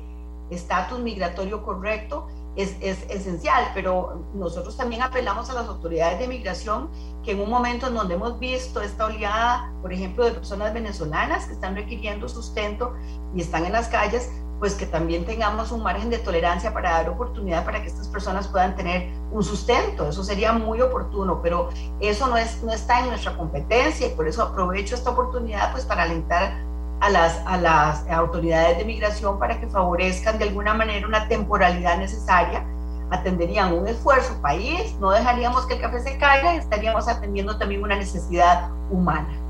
estatus 0.50 0.98
migratorio 0.98 1.62
correcto 1.62 2.26
es, 2.56 2.76
es, 2.80 3.02
esencial, 3.10 3.70
pero 3.74 4.26
nosotros 4.34 4.76
también 4.76 5.02
apelamos 5.02 5.50
a 5.50 5.54
las 5.54 5.66
autoridades 5.66 6.20
de 6.20 6.28
migración 6.28 6.88
que 7.24 7.32
en 7.32 7.40
un 7.40 7.50
momento 7.50 7.88
en 7.88 7.94
donde 7.94 8.14
hemos 8.14 8.38
visto 8.38 8.80
esta 8.80 9.06
oleada, 9.06 9.72
por 9.82 9.92
ejemplo, 9.92 10.24
de 10.24 10.30
personas 10.30 10.72
venezolanas 10.72 11.46
que 11.46 11.52
están 11.52 11.74
requiriendo 11.74 12.28
sustento 12.28 12.94
y 13.34 13.40
están 13.40 13.64
en 13.64 13.72
las 13.72 13.88
calles, 13.88 14.30
pues 14.58 14.74
que 14.74 14.86
también 14.86 15.24
tengamos 15.24 15.72
un 15.72 15.82
margen 15.82 16.10
de 16.10 16.18
tolerancia 16.18 16.72
para 16.72 16.92
dar 16.92 17.08
oportunidad 17.08 17.64
para 17.64 17.82
que 17.82 17.88
estas 17.88 18.08
personas 18.08 18.48
puedan 18.48 18.76
tener 18.76 19.10
un 19.30 19.42
sustento. 19.42 20.08
Eso 20.08 20.22
sería 20.24 20.52
muy 20.52 20.80
oportuno, 20.80 21.40
pero 21.42 21.70
eso 22.00 22.26
no, 22.28 22.36
es, 22.36 22.62
no 22.62 22.72
está 22.72 23.00
en 23.00 23.08
nuestra 23.08 23.36
competencia 23.36 24.06
y 24.06 24.10
por 24.10 24.28
eso 24.28 24.42
aprovecho 24.42 24.94
esta 24.94 25.10
oportunidad 25.10 25.72
pues 25.72 25.84
para 25.84 26.04
alentar 26.04 26.54
a 27.00 27.10
las, 27.10 27.42
a 27.46 27.58
las 27.58 28.08
autoridades 28.08 28.78
de 28.78 28.84
migración 28.84 29.38
para 29.38 29.60
que 29.60 29.66
favorezcan 29.66 30.38
de 30.38 30.44
alguna 30.44 30.72
manera 30.74 31.06
una 31.06 31.28
temporalidad 31.28 31.98
necesaria, 31.98 32.64
atenderían 33.10 33.74
un 33.74 33.86
esfuerzo 33.86 34.40
país, 34.40 34.96
no 35.00 35.10
dejaríamos 35.10 35.66
que 35.66 35.74
el 35.74 35.80
café 35.80 36.00
se 36.00 36.16
caiga 36.16 36.54
estaríamos 36.54 37.06
atendiendo 37.08 37.58
también 37.58 37.82
una 37.82 37.96
necesidad 37.96 38.70
humana. 38.90 39.43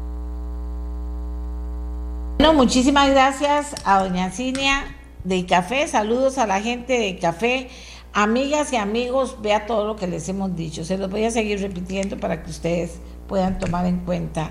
Bueno, 2.37 2.53
muchísimas 2.55 3.09
gracias 3.11 3.77
a 3.85 4.03
doña 4.03 4.29
Cinia 4.31 4.97
de 5.23 5.47
Café, 5.47 5.87
saludos 5.87 6.37
a 6.37 6.49
la 6.49 6.61
gente 6.61 6.99
de 6.99 7.17
Café. 7.17 7.69
Amigas 8.13 8.73
y 8.73 8.77
amigos, 8.77 9.39
vea 9.41 9.67
todo 9.67 9.87
lo 9.87 9.95
que 9.95 10.09
les 10.09 10.29
hemos 10.29 10.57
dicho. 10.57 10.85
Se 10.85 10.99
los 10.99 11.09
voy 11.11 11.25
a 11.25 11.31
seguir 11.31 11.61
repitiendo 11.61 12.19
para 12.19 12.43
que 12.43 12.51
ustedes 12.51 12.99
puedan 13.29 13.61
tomar 13.61 13.87
en 13.87 13.99
cuenta 14.01 14.51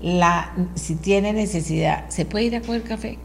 la 0.00 0.54
si 0.76 0.94
tiene 0.94 1.32
necesidad. 1.32 2.08
¿Se 2.08 2.24
puede 2.24 2.44
ir 2.44 2.56
a 2.56 2.60
coger 2.60 2.84
café? 2.84 3.18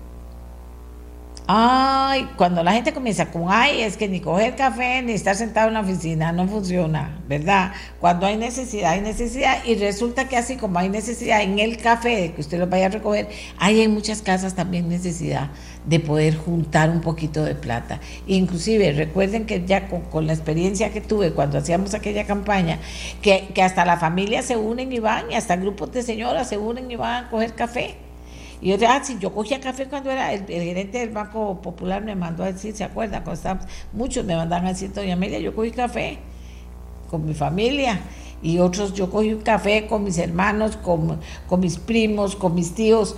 Ay, 1.52 2.30
cuando 2.38 2.62
la 2.62 2.74
gente 2.74 2.94
comienza 2.94 3.32
con, 3.32 3.46
ay, 3.48 3.82
es 3.82 3.98
que 3.98 4.08
ni 4.08 4.20
coger 4.20 4.56
café 4.56 5.02
ni 5.02 5.14
estar 5.14 5.36
sentado 5.36 5.70
en 5.70 5.74
la 5.74 5.80
oficina 5.80 6.32
no 6.32 6.48
funciona, 6.48 7.24
¿verdad? 7.28 7.72
Cuando 8.00 8.28
hay 8.28 8.38
necesidad, 8.38 8.92
hay 8.92 9.02
necesidad 9.02 9.66
y 9.66 9.74
resulta 9.74 10.30
que 10.30 10.38
así 10.38 10.58
como 10.58 10.78
hay 10.78 10.90
necesidad 10.90 11.42
en 11.42 11.58
el 11.58 11.78
café 11.78 12.22
de 12.22 12.34
que 12.34 12.42
usted 12.42 12.60
lo 12.60 12.68
vaya 12.68 12.86
a 12.86 12.90
recoger, 12.90 13.30
hay 13.58 13.82
en 13.82 13.96
muchas 13.96 14.22
casas 14.22 14.54
también 14.54 14.90
necesidad 14.90 15.50
de 15.88 16.00
poder 16.00 16.38
juntar 16.38 16.92
un 16.92 17.02
poquito 17.02 17.44
de 17.44 17.56
plata. 17.56 18.00
Inclusive, 18.28 18.92
recuerden 18.92 19.48
que 19.48 19.66
ya 19.66 19.88
con, 19.88 20.28
la 20.28 20.34
experiencia 20.34 20.92
que 20.92 21.02
tuve 21.02 21.32
cuando 21.32 21.58
hacíamos 21.58 21.96
aquella 21.96 22.28
campaña, 22.28 22.78
que, 23.24 23.48
que 23.56 23.64
hasta 23.64 23.86
la 23.86 23.98
familia 23.98 24.44
se 24.44 24.56
unen 24.56 24.94
y 24.94 25.00
van, 25.00 25.32
y 25.32 25.34
hasta 25.34 25.56
grupos 25.56 25.92
de 25.94 26.04
señoras 26.04 26.48
se 26.48 26.60
unen 26.60 26.92
y 26.92 26.96
van 26.96 27.26
a 27.26 27.30
coger 27.32 27.56
café 27.56 27.96
y 28.62 28.70
yo 28.70 28.74
decía, 28.74 28.96
ah, 28.96 29.04
sí, 29.04 29.18
yo 29.20 29.34
cogía 29.34 29.60
café 29.60 29.86
cuando 29.88 30.12
era 30.12 30.34
el, 30.34 30.46
gerente 30.46 31.00
del 31.00 31.12
Banco 31.12 31.62
Popular, 31.62 32.04
me 32.04 32.16
mandó 32.16 32.44
a 32.44 32.52
decir, 32.52 32.76
¿se 32.76 32.84
acuerda? 32.84 33.24
Cuando 33.24 33.66
muchos 33.94 34.26
me 34.26 34.36
mandaban 34.36 34.66
a 34.66 34.70
decir, 34.70 34.92
doña 34.92 35.14
Amelia, 35.14 35.40
yo 35.40 35.56
cogí 35.56 35.72
café 35.72 36.20
con 37.10 37.26
mi 37.26 37.34
familia 37.34 38.02
y 38.42 38.60
otros, 38.60 38.94
yo 38.94 39.10
cogí 39.10 39.34
un 39.34 39.42
café 39.42 39.88
con 39.88 40.04
mis 40.04 40.18
hermanos, 40.18 40.76
con, 40.76 41.20
con 41.48 41.60
mis 41.60 41.78
primos, 41.78 42.36
con 42.36 42.54
mis 42.54 42.74
tíos. 42.76 43.16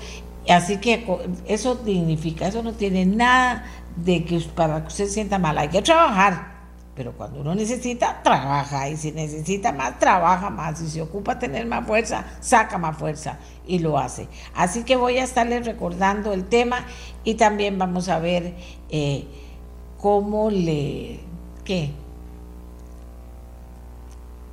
Así 0.48 0.78
que 0.78 1.06
eso 1.48 1.76
dignifica, 1.76 2.48
eso 2.48 2.62
no 2.62 2.74
tiene 2.74 3.06
nada 3.06 3.66
de 3.96 4.24
que 4.24 4.40
para 4.56 4.82
que 4.82 4.88
usted 4.88 5.06
se 5.06 5.12
sienta 5.12 5.40
mal, 5.40 5.58
hay 5.58 5.70
que 5.70 5.82
trabajar 5.82 6.51
pero 7.02 7.14
cuando 7.14 7.42
uno 7.42 7.56
necesita, 7.56 8.22
trabaja. 8.22 8.88
Y 8.88 8.96
si 8.96 9.12
necesita 9.12 9.72
más, 9.72 9.98
trabaja 9.98 10.52
más. 10.52 10.80
Y 10.84 10.88
si 10.88 11.02
ocupa 11.02 11.40
tener 11.40 11.66
más 11.66 11.88
fuerza, 11.88 12.24
saca 12.42 12.78
más 12.78 12.96
fuerza 12.96 13.40
y 13.66 13.80
lo 13.80 13.98
hace. 13.98 14.28
Así 14.54 14.84
que 14.84 14.96
voy 14.96 15.18
a 15.18 15.24
estarles 15.24 15.66
recordando 15.66 16.32
el 16.32 16.46
tema 16.46 16.86
y 17.24 17.34
también 17.34 17.80
vamos 17.80 18.08
a 18.08 18.20
ver 18.20 18.54
eh, 18.92 19.26
cómo 19.98 20.52
le... 20.52 21.22
¿Qué? 21.66 21.90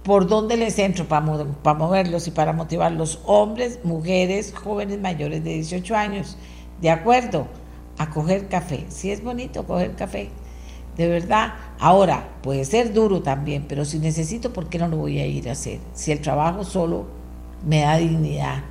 por 0.05 0.27
dónde 0.27 0.57
les 0.57 0.79
entro 0.79 1.07
para, 1.07 1.45
para 1.63 1.79
moverlos 1.79 2.29
y 2.29 2.31
para 2.31 2.55
motivar 2.55 2.93
los 2.93 3.21
hombres, 3.27 3.81
mujeres, 3.85 4.55
jóvenes 4.55 4.99
mayores 4.99 5.45
de 5.45 5.53
18 5.53 5.95
años, 5.95 6.39
de 6.81 6.89
acuerdo, 6.89 7.47
a 7.99 8.09
coger 8.09 8.49
café. 8.49 8.87
Si 8.89 9.11
es 9.11 9.23
bonito 9.23 9.67
coger 9.67 9.97
café, 9.97 10.31
de 10.99 11.09
verdad. 11.09 11.55
Ahora, 11.79 12.29
puede 12.43 12.65
ser 12.65 12.93
duro 12.93 13.23
también, 13.23 13.65
pero 13.69 13.85
si 13.85 13.99
necesito, 14.01 14.53
¿por 14.53 14.69
qué 14.69 14.79
no 14.79 14.89
lo 14.89 14.99
voy 14.99 15.21
a 15.21 15.27
ir 15.27 15.49
a 15.49 15.53
hacer? 15.53 15.79
Si 15.95 16.13
el 16.13 16.21
trabajo 16.21 16.65
solo 16.65 17.07
me 17.65 17.81
da 17.81 17.97
dignidad 17.97 18.65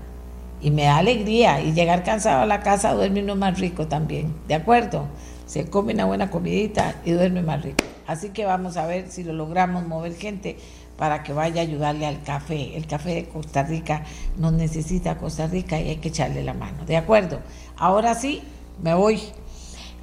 y 0.61 0.69
me 0.71 0.83
da 0.83 0.97
alegría 0.97 1.61
y 1.61 1.73
llegar 1.73 2.03
cansado 2.03 2.41
a 2.41 2.45
la 2.45 2.61
casa 2.61 2.93
duerme 2.93 3.23
uno 3.23 3.35
más 3.35 3.59
rico 3.59 3.87
también, 3.87 4.35
¿de 4.47 4.55
acuerdo? 4.55 5.07
Se 5.45 5.69
come 5.69 5.93
una 5.93 6.05
buena 6.05 6.29
comidita 6.29 6.95
y 7.05 7.11
duerme 7.11 7.41
más 7.41 7.63
rico. 7.63 7.85
Así 8.05 8.29
que 8.29 8.45
vamos 8.45 8.75
a 8.75 8.85
ver 8.85 9.09
si 9.09 9.23
lo 9.23 9.31
logramos 9.31 9.87
mover 9.87 10.13
gente 10.13 10.57
para 10.97 11.23
que 11.23 11.31
vaya 11.31 11.61
a 11.61 11.63
ayudarle 11.63 12.05
al 12.05 12.23
café. 12.23 12.75
El 12.75 12.87
café 12.87 13.15
de 13.15 13.25
Costa 13.25 13.63
Rica 13.63 14.03
nos 14.37 14.51
necesita 14.51 15.17
Costa 15.17 15.47
Rica 15.47 15.79
y 15.79 15.89
hay 15.89 15.95
que 15.97 16.09
echarle 16.09 16.43
la 16.43 16.53
mano, 16.53 16.85
¿de 16.85 16.97
acuerdo? 16.97 17.39
Ahora 17.77 18.15
sí, 18.15 18.41
me 18.83 18.93
voy. 18.93 19.21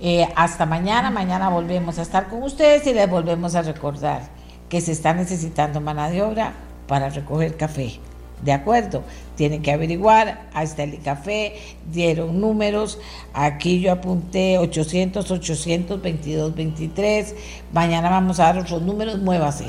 Eh, 0.07 0.29
hasta 0.37 0.67
mañana, 0.67 1.11
mañana 1.11 1.49
volvemos 1.49 1.99
a 1.99 2.03
estar 2.03 2.29
con 2.29 2.43
ustedes 2.43 2.87
y 2.87 2.93
les 2.93 3.09
volvemos 3.09 3.55
a 3.55 3.63
recordar 3.63 4.21
que 4.69 4.83
se 4.83 4.93
está 4.93 5.15
necesitando 5.15 5.81
mano 5.81 6.11
de 6.11 6.21
obra 6.21 6.53
para 6.87 7.09
recoger 7.09 7.57
café. 7.57 8.01
De 8.43 8.53
acuerdo, 8.53 9.03
tienen 9.35 9.63
que 9.63 9.73
averiguar, 9.73 10.51
ahí 10.53 10.67
está 10.67 10.83
el 10.83 11.01
café, 11.01 11.55
dieron 11.91 12.39
números, 12.39 12.99
aquí 13.33 13.81
yo 13.81 13.93
apunté 13.93 14.59
800, 14.59 15.31
800, 15.31 16.03
22, 16.03 16.55
23, 16.55 17.35
mañana 17.73 18.11
vamos 18.11 18.41
a 18.41 18.45
dar 18.45 18.59
otros 18.59 18.83
números, 18.83 19.21
muévase, 19.21 19.69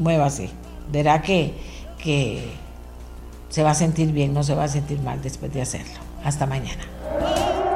muévase, 0.00 0.50
verá 0.90 1.22
que, 1.22 1.54
que 2.02 2.42
se 3.50 3.62
va 3.62 3.70
a 3.70 3.74
sentir 3.76 4.10
bien, 4.10 4.34
no 4.34 4.42
se 4.42 4.56
va 4.56 4.64
a 4.64 4.68
sentir 4.68 4.98
mal 4.98 5.22
después 5.22 5.52
de 5.52 5.62
hacerlo. 5.62 6.00
Hasta 6.24 6.44
mañana. 6.44 7.75